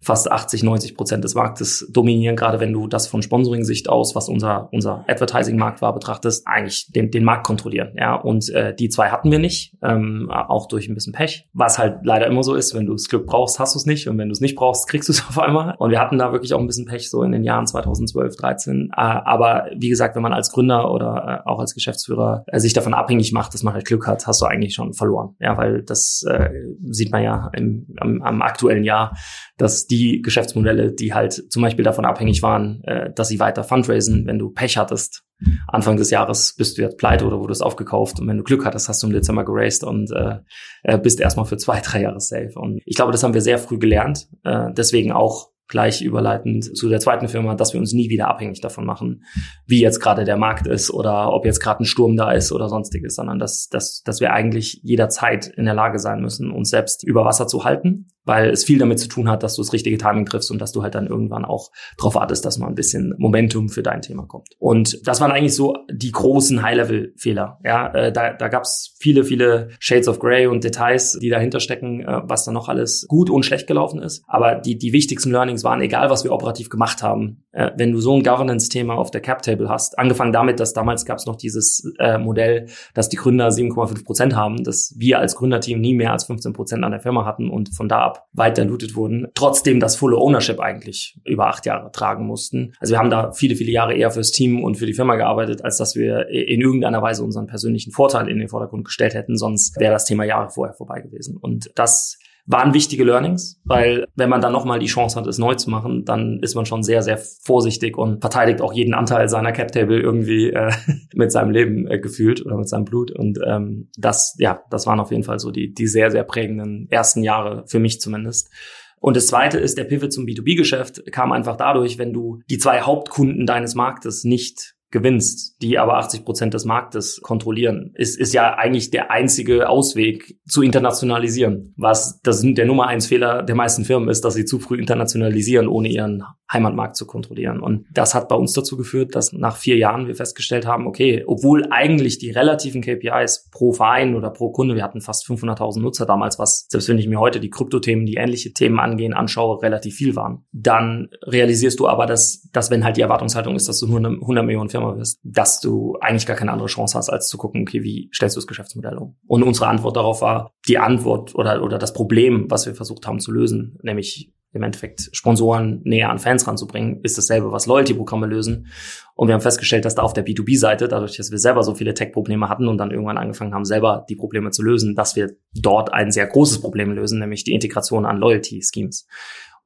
fast 0.00 0.30
80, 0.30 0.62
90 0.62 0.96
Prozent 0.96 1.24
des 1.24 1.34
Marktes 1.34 1.88
dominieren, 1.90 2.36
gerade 2.36 2.60
wenn 2.60 2.72
du 2.72 2.86
das 2.86 3.08
von 3.08 3.20
Sponsoring-Sicht 3.20 3.88
aus, 3.88 4.14
was 4.14 4.28
unser, 4.28 4.68
unser 4.72 5.04
Advertising-Markt 5.08 5.82
war, 5.82 5.92
betrachtest, 5.92 6.46
eigentlich 6.46 6.90
den, 6.92 7.10
den 7.10 7.24
Markt 7.24 7.46
kontrollieren. 7.46 7.92
Ja, 7.96 8.14
und 8.14 8.48
äh, 8.50 8.74
die 8.74 8.88
zwei 8.88 9.08
hatten 9.08 9.30
wir 9.30 9.40
nicht, 9.40 9.74
ähm, 9.82 10.30
auch 10.30 10.68
durch 10.68 10.88
ein 10.88 10.94
bisschen 10.94 11.12
Pech, 11.12 11.48
was 11.52 11.78
halt 11.78 11.98
leider 12.04 12.26
immer 12.26 12.44
so 12.44 12.54
ist, 12.54 12.74
wenn 12.74 12.86
du 12.86 12.92
das 12.92 13.08
Glück 13.08 13.26
brauchst, 13.26 13.58
hast 13.58 13.74
du 13.74 13.78
es 13.78 13.86
nicht 13.86 14.08
und 14.08 14.18
wenn 14.18 14.28
du 14.28 14.32
es 14.32 14.40
nicht 14.40 14.54
brauchst, 14.54 14.88
kriegst 14.88 15.08
du 15.08 15.12
es 15.12 15.20
auf 15.28 15.38
einmal. 15.38 15.74
Und 15.78 15.90
wir 15.90 15.98
hatten 15.98 16.18
da 16.18 16.32
wirklich 16.32 16.54
auch 16.54 16.60
ein 16.60 16.66
bisschen 16.66 16.86
Pech 16.86 17.10
so 17.10 17.22
in 17.24 17.32
den 17.32 17.42
Jahren 17.42 17.66
2012, 17.66 18.36
13. 18.36 18.90
Äh, 18.92 19.00
aber 19.00 19.66
wie 19.76 19.88
gesagt, 19.88 20.14
wenn 20.14 20.22
man 20.22 20.32
als 20.32 20.52
Gründer 20.52 20.92
oder 20.92 21.42
äh, 21.44 21.48
auch 21.48 21.58
als 21.58 21.74
Geschäftsführer 21.74 22.44
äh, 22.46 22.60
sich 22.60 22.72
davon 22.72 22.94
abhängig 22.94 23.32
macht, 23.32 23.52
dass 23.52 23.64
man 23.64 23.74
halt 23.74 23.84
Glück 23.84 24.06
hat, 24.06 24.26
hast 24.28 24.40
du 24.40 24.46
eigentlich 24.46 24.74
schon 24.74 24.94
verloren. 24.94 25.34
Ja, 25.40 25.56
weil 25.56 25.82
das 25.82 26.24
äh, 26.28 26.50
sieht 26.88 27.10
man 27.10 27.22
ja 27.24 27.50
im, 27.56 27.86
am, 27.98 28.22
am 28.22 28.42
aktuellen 28.42 28.84
Jahr, 28.84 29.16
dass 29.56 29.87
die 29.90 30.22
Geschäftsmodelle, 30.22 30.92
die 30.92 31.14
halt 31.14 31.50
zum 31.50 31.62
Beispiel 31.62 31.84
davon 31.84 32.04
abhängig 32.04 32.42
waren, 32.42 32.82
äh, 32.84 33.12
dass 33.12 33.28
sie 33.28 33.40
weiter 33.40 33.64
fundraisen, 33.64 34.26
wenn 34.26 34.38
du 34.38 34.50
Pech 34.50 34.76
hattest, 34.76 35.24
Anfang 35.68 35.96
des 35.96 36.10
Jahres 36.10 36.54
bist 36.56 36.78
du 36.78 36.82
jetzt 36.82 36.98
pleite 36.98 37.24
oder 37.24 37.38
wurdest 37.38 37.62
aufgekauft 37.62 38.18
und 38.18 38.26
wenn 38.26 38.38
du 38.38 38.42
Glück 38.42 38.64
hattest, 38.64 38.88
hast 38.88 39.02
du 39.02 39.06
im 39.06 39.12
Dezember 39.12 39.44
geraced 39.44 39.84
und 39.84 40.10
äh, 40.10 40.38
äh, 40.82 40.98
bist 40.98 41.20
erstmal 41.20 41.46
für 41.46 41.56
zwei, 41.56 41.80
drei 41.84 42.02
Jahre 42.02 42.20
safe. 42.20 42.52
Und 42.56 42.80
ich 42.84 42.96
glaube, 42.96 43.12
das 43.12 43.22
haben 43.22 43.34
wir 43.34 43.40
sehr 43.40 43.58
früh 43.58 43.78
gelernt. 43.78 44.28
Äh, 44.44 44.72
deswegen 44.72 45.12
auch 45.12 45.50
gleich 45.68 46.00
überleitend 46.00 46.76
zu 46.76 46.88
der 46.88 46.98
zweiten 46.98 47.28
Firma, 47.28 47.54
dass 47.54 47.74
wir 47.74 47.80
uns 47.80 47.92
nie 47.92 48.08
wieder 48.08 48.28
abhängig 48.28 48.62
davon 48.62 48.86
machen, 48.86 49.24
wie 49.66 49.82
jetzt 49.82 50.00
gerade 50.00 50.24
der 50.24 50.38
Markt 50.38 50.66
ist 50.66 50.90
oder 50.90 51.30
ob 51.32 51.44
jetzt 51.44 51.60
gerade 51.60 51.82
ein 51.82 51.86
Sturm 51.86 52.16
da 52.16 52.32
ist 52.32 52.52
oder 52.52 52.70
sonstiges, 52.70 53.14
sondern 53.14 53.38
dass, 53.38 53.68
dass, 53.68 54.02
dass 54.02 54.20
wir 54.20 54.32
eigentlich 54.32 54.80
jederzeit 54.82 55.46
in 55.46 55.66
der 55.66 55.74
Lage 55.74 55.98
sein 55.98 56.22
müssen, 56.22 56.50
uns 56.50 56.70
selbst 56.70 57.04
über 57.04 57.26
Wasser 57.26 57.46
zu 57.46 57.64
halten 57.64 58.06
weil 58.28 58.50
es 58.50 58.62
viel 58.62 58.78
damit 58.78 59.00
zu 59.00 59.08
tun 59.08 59.28
hat, 59.28 59.42
dass 59.42 59.56
du 59.56 59.62
das 59.62 59.72
richtige 59.72 59.96
Timing 59.96 60.26
triffst 60.26 60.50
und 60.50 60.60
dass 60.60 60.72
du 60.72 60.82
halt 60.82 60.94
dann 60.94 61.06
irgendwann 61.06 61.46
auch 61.46 61.70
darauf 61.96 62.14
wartest, 62.14 62.44
dass 62.44 62.58
mal 62.58 62.66
ein 62.66 62.74
bisschen 62.74 63.14
Momentum 63.16 63.70
für 63.70 63.82
dein 63.82 64.02
Thema 64.02 64.26
kommt. 64.26 64.48
Und 64.58 65.06
das 65.08 65.20
waren 65.22 65.32
eigentlich 65.32 65.54
so 65.54 65.74
die 65.90 66.12
großen 66.12 66.62
High-Level-Fehler. 66.62 67.58
Ja, 67.64 67.88
äh, 67.94 68.12
da, 68.12 68.34
da 68.34 68.48
gab 68.48 68.64
es 68.64 68.94
viele, 69.00 69.24
viele 69.24 69.70
Shades 69.80 70.08
of 70.08 70.18
Grey 70.18 70.46
und 70.46 70.62
Details, 70.62 71.18
die 71.20 71.30
dahinter 71.30 71.58
stecken, 71.58 72.02
äh, 72.02 72.20
was 72.24 72.44
da 72.44 72.52
noch 72.52 72.68
alles 72.68 73.06
gut 73.08 73.30
und 73.30 73.44
schlecht 73.44 73.66
gelaufen 73.66 74.02
ist. 74.02 74.22
Aber 74.26 74.56
die, 74.56 74.76
die 74.76 74.92
wichtigsten 74.92 75.30
Learnings 75.30 75.64
waren, 75.64 75.80
egal 75.80 76.10
was 76.10 76.22
wir 76.22 76.32
operativ 76.32 76.68
gemacht 76.68 77.02
haben, 77.02 77.44
äh, 77.52 77.70
wenn 77.76 77.92
du 77.92 78.00
so 78.00 78.14
ein 78.14 78.22
Governance-Thema 78.22 78.94
auf 78.94 79.10
der 79.10 79.22
Cap-Table 79.22 79.70
hast, 79.70 79.98
angefangen 79.98 80.32
damit, 80.34 80.60
dass 80.60 80.74
damals 80.74 81.06
gab 81.06 81.16
es 81.16 81.24
noch 81.24 81.36
dieses 81.36 81.90
äh, 81.98 82.18
Modell, 82.18 82.66
dass 82.92 83.08
die 83.08 83.16
Gründer 83.16 83.48
7,5 83.48 84.04
Prozent 84.04 84.36
haben, 84.36 84.62
dass 84.64 84.94
wir 84.98 85.18
als 85.18 85.34
Gründerteam 85.34 85.80
nie 85.80 85.94
mehr 85.94 86.12
als 86.12 86.24
15 86.24 86.52
Prozent 86.52 86.84
an 86.84 86.90
der 86.90 87.00
Firma 87.00 87.24
hatten 87.24 87.48
und 87.48 87.74
von 87.74 87.88
da 87.88 88.02
ab 88.02 88.17
weiter 88.32 88.64
lootet 88.64 88.94
wurden, 88.94 89.28
trotzdem 89.34 89.80
das 89.80 89.96
volle 89.96 90.16
Ownership 90.16 90.60
eigentlich 90.60 91.18
über 91.24 91.48
acht 91.48 91.66
Jahre 91.66 91.90
tragen 91.90 92.26
mussten. 92.26 92.72
Also 92.80 92.92
wir 92.94 92.98
haben 92.98 93.10
da 93.10 93.32
viele, 93.32 93.56
viele 93.56 93.72
Jahre 93.72 93.94
eher 93.94 94.10
fürs 94.10 94.30
Team 94.30 94.62
und 94.62 94.76
für 94.76 94.86
die 94.86 94.94
Firma 94.94 95.16
gearbeitet, 95.16 95.64
als 95.64 95.76
dass 95.78 95.94
wir 95.94 96.28
in 96.28 96.60
irgendeiner 96.60 97.02
Weise 97.02 97.24
unseren 97.24 97.46
persönlichen 97.46 97.92
Vorteil 97.92 98.28
in 98.28 98.38
den 98.38 98.48
Vordergrund 98.48 98.84
gestellt 98.84 99.14
hätten, 99.14 99.36
sonst 99.36 99.78
wäre 99.78 99.92
das 99.92 100.04
Thema 100.04 100.24
Jahre 100.24 100.50
vorher 100.50 100.74
vorbei 100.74 101.00
gewesen. 101.00 101.36
Und 101.36 101.70
das 101.74 102.18
waren 102.48 102.72
wichtige 102.72 103.04
Learnings, 103.04 103.60
weil 103.64 104.06
wenn 104.16 104.30
man 104.30 104.40
dann 104.40 104.54
nochmal 104.54 104.78
die 104.78 104.86
Chance 104.86 105.16
hat, 105.16 105.26
es 105.26 105.36
neu 105.36 105.54
zu 105.54 105.68
machen, 105.68 106.04
dann 106.06 106.40
ist 106.42 106.54
man 106.54 106.64
schon 106.64 106.82
sehr, 106.82 107.02
sehr 107.02 107.18
vorsichtig 107.18 107.98
und 107.98 108.22
verteidigt 108.22 108.62
auch 108.62 108.72
jeden 108.72 108.94
Anteil 108.94 109.28
seiner 109.28 109.52
Cap-Table 109.52 110.00
irgendwie 110.00 110.50
äh, 110.50 110.72
mit 111.14 111.30
seinem 111.30 111.50
Leben 111.50 111.86
äh, 111.86 111.98
gefühlt 111.98 112.44
oder 112.44 112.56
mit 112.56 112.66
seinem 112.66 112.86
Blut. 112.86 113.10
Und 113.10 113.38
ähm, 113.46 113.90
das, 113.98 114.34
ja, 114.38 114.62
das 114.70 114.86
waren 114.86 114.98
auf 114.98 115.10
jeden 115.10 115.24
Fall 115.24 115.38
so 115.38 115.50
die, 115.50 115.74
die 115.74 115.86
sehr, 115.86 116.10
sehr 116.10 116.24
prägenden 116.24 116.88
ersten 116.90 117.22
Jahre, 117.22 117.64
für 117.66 117.80
mich 117.80 118.00
zumindest. 118.00 118.50
Und 118.98 119.16
das 119.16 119.26
zweite 119.26 119.58
ist, 119.58 119.76
der 119.76 119.84
Pivot 119.84 120.12
zum 120.12 120.24
B2B-Geschäft 120.24 121.12
kam 121.12 121.32
einfach 121.32 121.56
dadurch, 121.56 121.98
wenn 121.98 122.14
du 122.14 122.40
die 122.48 122.58
zwei 122.58 122.80
Hauptkunden 122.80 123.44
deines 123.46 123.74
Marktes 123.74 124.24
nicht 124.24 124.74
gewinnst, 124.90 125.60
die 125.60 125.78
aber 125.78 125.98
80 125.98 126.24
Prozent 126.24 126.54
des 126.54 126.64
Marktes 126.64 127.20
kontrollieren, 127.20 127.92
ist, 127.94 128.18
ist 128.18 128.32
ja 128.32 128.54
eigentlich 128.54 128.90
der 128.90 129.10
einzige 129.10 129.68
Ausweg 129.68 130.38
zu 130.46 130.62
internationalisieren. 130.62 131.74
Was 131.76 132.20
das 132.22 132.42
der 132.42 132.66
Nummer 132.66 132.86
eins 132.86 133.06
Fehler 133.06 133.42
der 133.42 133.54
meisten 133.54 133.84
Firmen 133.84 134.08
ist, 134.08 134.24
dass 134.24 134.34
sie 134.34 134.44
zu 134.44 134.58
früh 134.58 134.78
internationalisieren, 134.78 135.68
ohne 135.68 135.88
ihren 135.88 136.24
Heimatmarkt 136.50 136.96
zu 136.96 137.06
kontrollieren. 137.06 137.60
Und 137.60 137.86
das 137.92 138.14
hat 138.14 138.28
bei 138.28 138.36
uns 138.36 138.52
dazu 138.52 138.76
geführt, 138.76 139.14
dass 139.14 139.32
nach 139.32 139.56
vier 139.56 139.76
Jahren 139.76 140.06
wir 140.06 140.14
festgestellt 140.14 140.66
haben, 140.66 140.86
okay, 140.86 141.24
obwohl 141.26 141.66
eigentlich 141.70 142.18
die 142.18 142.30
relativen 142.30 142.80
KPIs 142.80 143.50
pro 143.50 143.72
Verein 143.72 144.14
oder 144.14 144.30
pro 144.30 144.50
Kunde, 144.50 144.74
wir 144.74 144.82
hatten 144.82 145.00
fast 145.00 145.26
500.000 145.26 145.80
Nutzer 145.80 146.06
damals, 146.06 146.38
was 146.38 146.66
selbst 146.70 146.88
wenn 146.88 146.98
ich 146.98 147.06
mir 147.06 147.20
heute 147.20 147.40
die 147.40 147.50
Kryptothemen, 147.50 148.06
die 148.06 148.14
ähnliche 148.14 148.52
Themen 148.52 148.80
angehen, 148.80 149.12
anschaue, 149.12 149.62
relativ 149.62 149.96
viel 149.96 150.16
waren. 150.16 150.46
Dann 150.52 151.08
realisierst 151.22 151.78
du 151.80 151.86
aber, 151.86 152.06
dass, 152.06 152.48
dass 152.52 152.70
wenn 152.70 152.84
halt 152.84 152.96
die 152.96 153.02
Erwartungshaltung 153.02 153.54
ist, 153.54 153.68
dass 153.68 153.80
du 153.80 153.86
nur 153.86 153.98
eine 153.98 154.08
100 154.08 154.44
Millionen 154.44 154.70
Firma 154.70 154.96
wirst, 154.96 155.20
dass 155.22 155.60
du 155.60 155.96
eigentlich 156.00 156.26
gar 156.26 156.36
keine 156.36 156.52
andere 156.52 156.68
Chance 156.68 156.96
hast, 156.96 157.10
als 157.10 157.28
zu 157.28 157.36
gucken, 157.36 157.62
okay, 157.62 157.82
wie 157.82 158.10
stellst 158.14 158.36
du 158.36 158.40
das 158.40 158.46
Geschäftsmodell 158.46 158.96
um? 158.96 159.16
Und 159.26 159.42
unsere 159.42 159.66
Antwort 159.68 159.96
darauf 159.96 160.22
war, 160.22 160.52
die 160.66 160.78
Antwort 160.78 161.34
oder, 161.34 161.62
oder 161.62 161.78
das 161.78 161.92
Problem, 161.92 162.46
was 162.48 162.66
wir 162.66 162.74
versucht 162.74 163.06
haben 163.06 163.20
zu 163.20 163.32
lösen, 163.32 163.78
nämlich 163.82 164.32
im 164.52 164.62
Endeffekt 164.62 165.10
Sponsoren 165.12 165.82
näher 165.84 166.10
an 166.10 166.18
Fans 166.18 166.46
ranzubringen, 166.46 167.00
ist 167.02 167.18
dasselbe, 167.18 167.52
was 167.52 167.66
Loyalty-Programme 167.66 168.26
lösen. 168.26 168.68
Und 169.14 169.28
wir 169.28 169.34
haben 169.34 169.42
festgestellt, 169.42 169.84
dass 169.84 169.94
da 169.94 170.02
auf 170.02 170.14
der 170.14 170.24
B2B-Seite, 170.24 170.88
dadurch, 170.88 171.16
dass 171.16 171.30
wir 171.30 171.38
selber 171.38 171.62
so 171.62 171.74
viele 171.74 171.92
Tech-Probleme 171.92 172.48
hatten 172.48 172.68
und 172.68 172.78
dann 172.78 172.90
irgendwann 172.90 173.18
angefangen 173.18 173.52
haben, 173.52 173.64
selber 173.64 174.06
die 174.08 174.16
Probleme 174.16 174.50
zu 174.50 174.62
lösen, 174.62 174.94
dass 174.94 175.16
wir 175.16 175.36
dort 175.54 175.92
ein 175.92 176.10
sehr 176.10 176.26
großes 176.26 176.60
Problem 176.60 176.92
lösen, 176.92 177.18
nämlich 177.18 177.44
die 177.44 177.52
Integration 177.52 178.06
an 178.06 178.18
Loyalty-Schemes. 178.18 179.06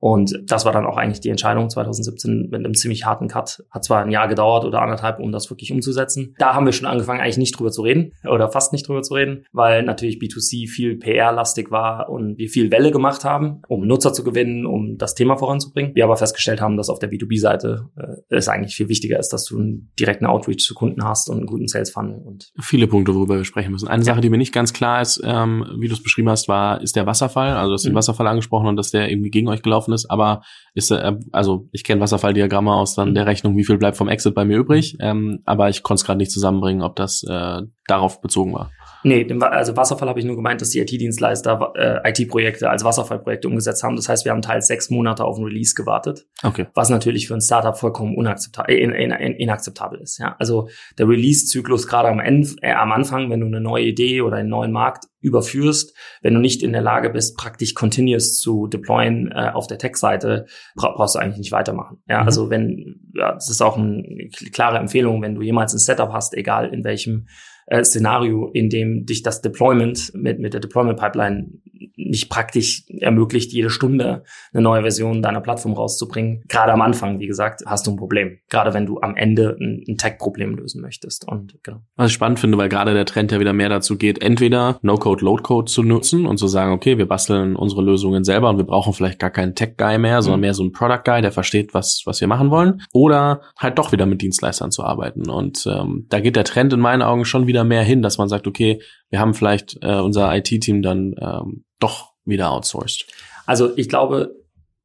Und 0.03 0.43
das 0.47 0.65
war 0.65 0.73
dann 0.73 0.85
auch 0.85 0.97
eigentlich 0.97 1.21
die 1.21 1.29
Entscheidung 1.29 1.71
2017 1.71 2.49
mit 2.51 2.55
einem 2.55 2.75
ziemlich 2.75 3.07
harten 3.07 3.29
Cut. 3.29 3.63
Hat 3.71 3.85
zwar 3.85 4.03
ein 4.03 4.11
Jahr 4.11 4.27
gedauert 4.27 4.65
oder 4.65 4.83
anderthalb, 4.83 5.21
um 5.21 5.31
das 5.31 5.49
wirklich 5.49 5.71
umzusetzen. 5.71 6.35
Da 6.39 6.55
haben 6.55 6.67
wir 6.67 6.73
schon 6.73 6.89
angefangen, 6.89 7.21
eigentlich 7.21 7.39
nicht 7.39 7.57
drüber 7.57 7.71
zu 7.71 7.83
reden 7.83 8.13
oder 8.29 8.51
fast 8.51 8.73
nicht 8.73 8.89
drüber 8.89 9.03
zu 9.03 9.15
reden, 9.15 9.45
weil 9.53 9.85
natürlich 9.85 10.17
B2C 10.17 10.69
viel 10.69 10.97
PR-lastig 10.97 11.71
war 11.71 12.09
und 12.09 12.37
wir 12.37 12.49
viel 12.49 12.73
Welle 12.73 12.91
gemacht 12.91 13.25
haben, 13.25 13.63
um 13.69 13.87
Nutzer 13.87 14.13
zu 14.13 14.25
gewinnen, 14.25 14.67
um 14.67 14.99
das 14.99 15.15
Thema 15.15 15.37
voranzubringen. 15.37 15.95
Wir 15.95 16.03
aber 16.03 16.17
festgestellt 16.17 16.61
haben, 16.61 16.77
dass 16.77 16.91
auf 16.91 16.99
der 16.99 17.09
B2B-Seite 17.09 17.89
äh, 17.97 18.37
es 18.37 18.49
eigentlich 18.49 18.75
viel 18.75 18.89
wichtiger 18.89 19.21
ist, 19.21 19.29
dass 19.29 19.45
du 19.45 19.57
einen 19.57 19.93
direkten 20.01 20.27
Outreach 20.27 20.65
zu 20.65 20.75
Kunden 20.75 21.05
hast 21.05 21.31
und 21.31 21.37
einen 21.37 21.47
guten 21.47 21.69
Sales-Funnel. 21.69 22.21
Und 22.25 22.51
Viele 22.61 22.89
Punkte, 22.89 23.15
worüber 23.15 23.37
wir 23.37 23.45
sprechen 23.45 23.71
müssen. 23.71 23.87
Eine 23.87 24.03
Sache, 24.03 24.21
die 24.21 24.31
mir 24.31 24.39
nicht 24.39 24.53
ganz 24.53 24.73
klar 24.73 25.01
ist, 25.01 25.23
ähm, 25.25 25.65
wie 25.79 25.87
du 25.87 25.95
es 25.95 26.03
beschrieben 26.03 26.29
hast, 26.29 26.49
war, 26.49 26.81
ist 26.81 26.97
der 26.97 27.07
Wasserfall. 27.07 27.51
Also 27.51 27.69
du 27.69 27.75
hast 27.75 27.85
den 27.85 27.93
mhm. 27.93 27.99
Wasserfall 27.99 28.27
angesprochen 28.27 28.67
und 28.67 28.75
dass 28.75 28.91
der 28.91 29.09
irgendwie 29.09 29.31
gegen 29.31 29.47
euch 29.47 29.63
gelaufen 29.63 29.92
gelaufen 29.93 29.95
ist, 29.95 30.11
aber 30.11 30.43
ist 30.75 30.91
äh, 30.91 31.13
also 31.33 31.69
ich 31.73 31.85
kenne 31.85 32.01
Wasserfalldiagramme 32.01 32.73
aus 32.73 32.95
dann 32.95 33.15
der 33.15 33.27
Rechnung, 33.27 33.57
wie 33.57 33.65
viel 33.65 33.79
bleibt 33.79 33.97
vom 33.97 34.09
Exit 34.09 34.35
bei 34.35 34.45
mir 34.45 34.59
übrig, 34.59 34.97
ähm, 35.01 35.41
aber 35.45 35.69
ich 35.69 35.83
konnte 35.83 36.01
es 36.01 36.07
gerade 36.07 36.19
nicht 36.19 36.31
zusammenbringen, 36.31 36.83
ob 36.83 36.97
das 36.97 37.23
äh, 37.29 37.63
darauf 37.87 38.21
bezogen 38.21 38.55
war. 38.55 38.71
Nee, 39.05 39.27
also 39.41 39.77
Wasserfall 39.77 40.09
habe 40.09 40.21
ich 40.21 40.25
nur 40.25 40.37
gemeint, 40.37 40.61
dass 40.61 40.71
die 40.71 40.79
IT-Dienstleister 40.79 41.73
äh, 41.75 42.09
IT-Projekte 42.09 42.71
als 42.71 42.85
Wasserfallprojekte 42.85 43.49
umgesetzt 43.49 43.83
haben. 43.83 43.97
Das 43.97 44.09
heißt, 44.09 44.25
wir 44.25 44.31
haben 44.31 44.43
teils 44.43 44.69
sechs 44.69 44.91
Monate 44.91 45.25
auf 45.25 45.39
ein 45.39 45.45
Release 45.45 45.75
gewartet, 45.75 46.25
okay. 46.45 46.69
was 46.75 46.89
natürlich 46.89 47.27
für 47.27 47.35
ein 47.35 47.41
Startup 47.41 47.77
vollkommen 47.77 48.17
unakzeptabel, 48.17 48.73
äh, 48.73 48.79
in, 48.79 48.93
in, 48.93 49.11
in, 49.11 49.33
inakzeptabel 49.33 50.01
ist. 50.01 50.19
Ja? 50.19 50.37
Also 50.39 50.69
der 50.99 51.09
Release-Zyklus 51.09 51.89
gerade 51.89 52.11
am, 52.11 52.21
äh, 52.21 52.73
am 52.73 52.93
Anfang, 52.93 53.29
wenn 53.29 53.41
du 53.41 53.47
eine 53.47 53.61
neue 53.61 53.87
Idee 53.87 54.23
oder 54.23 54.37
einen 54.37 54.51
neuen 54.51 54.71
Markt 54.71 55.07
überführst, 55.23 55.97
wenn 56.21 56.35
du 56.35 56.41
nicht 56.41 56.63
in 56.63 56.73
der 56.73 56.83
Lage 56.83 57.11
bist, 57.11 57.37
praktisch 57.39 57.75
continuous 57.75 58.39
zu 58.39 58.67
deployen 58.67 59.33
äh, 59.33 59.51
auf 59.53 59.67
der 59.67 59.79
Tech-Seite, 59.79 60.47
bra 60.75 60.93
brauchst 60.95 61.15
du 61.15 61.19
eigentlich 61.19 61.39
nicht 61.39 61.53
weitermachen. 61.53 61.99
Ja, 62.09 62.21
mhm. 62.21 62.27
also 62.27 62.51
wenn, 62.51 63.01
ja, 63.15 63.33
das 63.33 63.49
ist 63.49 63.63
auch 63.63 63.79
eine 63.79 64.29
klare 64.53 64.79
Empfehlung, 64.79 65.23
wenn 65.23 65.35
du 65.35 65.43
jemals 65.43 65.73
ein 65.73 65.79
Setup 65.79 66.13
hast, 66.13 66.35
egal 66.35 66.73
in 66.75 66.85
welchem 66.85 67.27
äh, 67.67 67.85
Szenario, 67.85 68.51
in 68.53 68.69
dem 68.69 69.07
dich 69.07 69.23
das 69.23 69.41
Deployment 69.41 70.13
mit, 70.15 70.39
mit 70.41 70.53
der 70.53 70.61
Deployment 70.61 70.99
Pipeline 70.99 71.53
nicht 71.97 72.31
praktisch 72.31 72.85
ermöglicht, 73.01 73.53
jede 73.53 73.71
Stunde 73.71 74.25
eine 74.53 74.63
neue 74.63 74.83
Version 74.83 75.23
deiner 75.23 75.41
Plattform 75.41 75.73
rauszubringen. 75.75 76.43
Gerade 76.49 76.73
am 76.73 76.81
Anfang, 76.81 77.21
wie 77.21 77.27
gesagt, 77.27 77.63
hast 77.67 77.87
du 77.87 77.93
ein 77.93 77.97
Problem. 77.97 78.39
Gerade 78.49 78.75
wenn 78.75 78.87
du 78.87 79.01
am 79.01 79.17
Ende 79.17 79.57
ein, 79.61 79.85
ein 79.89 79.97
Tech-Problem 79.97 80.57
lösen 80.57 80.81
möchtest. 80.81 81.27
Und 81.29 81.59
genau. 81.63 81.81
Was 81.97 82.09
ich 82.09 82.15
spannend 82.15 82.41
finde, 82.41 82.59
weil 82.59 82.69
gerade 82.69 82.95
der 82.95 83.05
Trend 83.05 83.33
ja 83.33 83.41
wieder 83.41 83.53
mehr 83.53 83.69
dazu 83.69 83.97
geht, 83.97 84.23
entweder 84.23 84.79
No-Code, 84.83 85.25
Load-Code 85.25 85.71
zu 85.71 85.83
nutzen 85.83 86.27
und 86.27 86.39
zu 86.39 86.47
sagen, 86.47 86.73
okay, 86.73 86.99
wir 86.99 87.07
basteln 87.07 87.57
unsere 87.57 87.83
Lösungen 87.83 88.25
selber 88.25 88.51
und 88.51 88.59
wir 88.59 88.65
brauchen 88.65 88.93
vielleicht 88.93 89.19
gar 89.19 89.31
keinen 89.31 89.55
Tech-Guy 89.55 89.99
mehr, 89.99 90.23
sondern 90.23 90.41
mhm. 90.41 90.43
mehr 90.43 90.55
so 90.55 90.63
einen 90.63 90.73
Product-Guy, 90.73 91.23
der 91.23 91.33
versteht, 91.33 91.75
was, 91.75 92.03
was 92.05 92.21
wir 92.21 92.29
machen 92.29 92.51
wollen. 92.51 92.83
Oder 92.93 93.43
halt 93.59 93.79
doch 93.79 93.93
wieder 93.93 94.07
mit 94.07 94.23
Dienstleistern 94.23 94.71
zu 94.71 94.85
arbeiten. 94.85 95.29
Und 95.29 95.67
ähm, 95.67 96.07
da 96.09 96.21
geht 96.21 96.37
der 96.37 96.45
Trend 96.45 96.73
in 96.73 96.81
meinen 96.81 97.03
Augen 97.03 97.25
schon 97.25 97.47
wieder 97.47 97.65
mehr 97.65 97.83
hin, 97.83 98.03
dass 98.03 98.19
man 98.19 98.29
sagt, 98.29 98.47
okay, 98.47 98.81
wir 99.11 99.21
haben 99.21 99.35
vielleicht 99.35 99.79
äh, 99.83 100.01
unser 100.01 100.35
IT-Team 100.35 100.83
dann 100.83 101.15
ähm, 101.21 101.65
doch 101.83 102.13
wieder 102.25 102.51
outsourced? 102.51 103.07
Also 103.47 103.77
ich 103.77 103.89
glaube, 103.89 104.35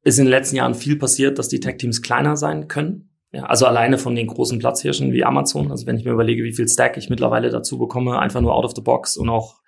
es 0.02 0.14
ist 0.14 0.18
in 0.20 0.26
den 0.26 0.30
letzten 0.30 0.56
Jahren 0.56 0.74
viel 0.74 0.96
passiert, 0.96 1.38
dass 1.38 1.48
die 1.48 1.60
Tech-Teams 1.60 2.02
kleiner 2.02 2.36
sein 2.36 2.68
können. 2.68 3.10
Ja, 3.30 3.44
also 3.44 3.66
alleine 3.66 3.98
von 3.98 4.14
den 4.14 4.26
großen 4.26 4.58
Platzhirschen 4.58 5.12
wie 5.12 5.24
Amazon. 5.24 5.70
Also 5.70 5.86
wenn 5.86 5.98
ich 5.98 6.04
mir 6.04 6.12
überlege, 6.12 6.44
wie 6.44 6.54
viel 6.54 6.68
Stack 6.68 6.96
ich 6.96 7.10
mittlerweile 7.10 7.50
dazu 7.50 7.78
bekomme, 7.78 8.18
einfach 8.18 8.40
nur 8.40 8.54
out 8.54 8.64
of 8.64 8.72
the 8.74 8.80
box 8.80 9.16
und 9.16 9.28
auch 9.28 9.60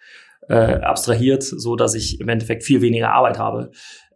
äh, 0.48 0.54
abstrahiert, 0.54 1.42
so 1.42 1.76
dass 1.76 1.94
ich 1.94 2.20
im 2.20 2.28
Endeffekt 2.28 2.64
viel 2.64 2.80
weniger 2.80 3.12
Arbeit 3.12 3.38
habe 3.38 3.70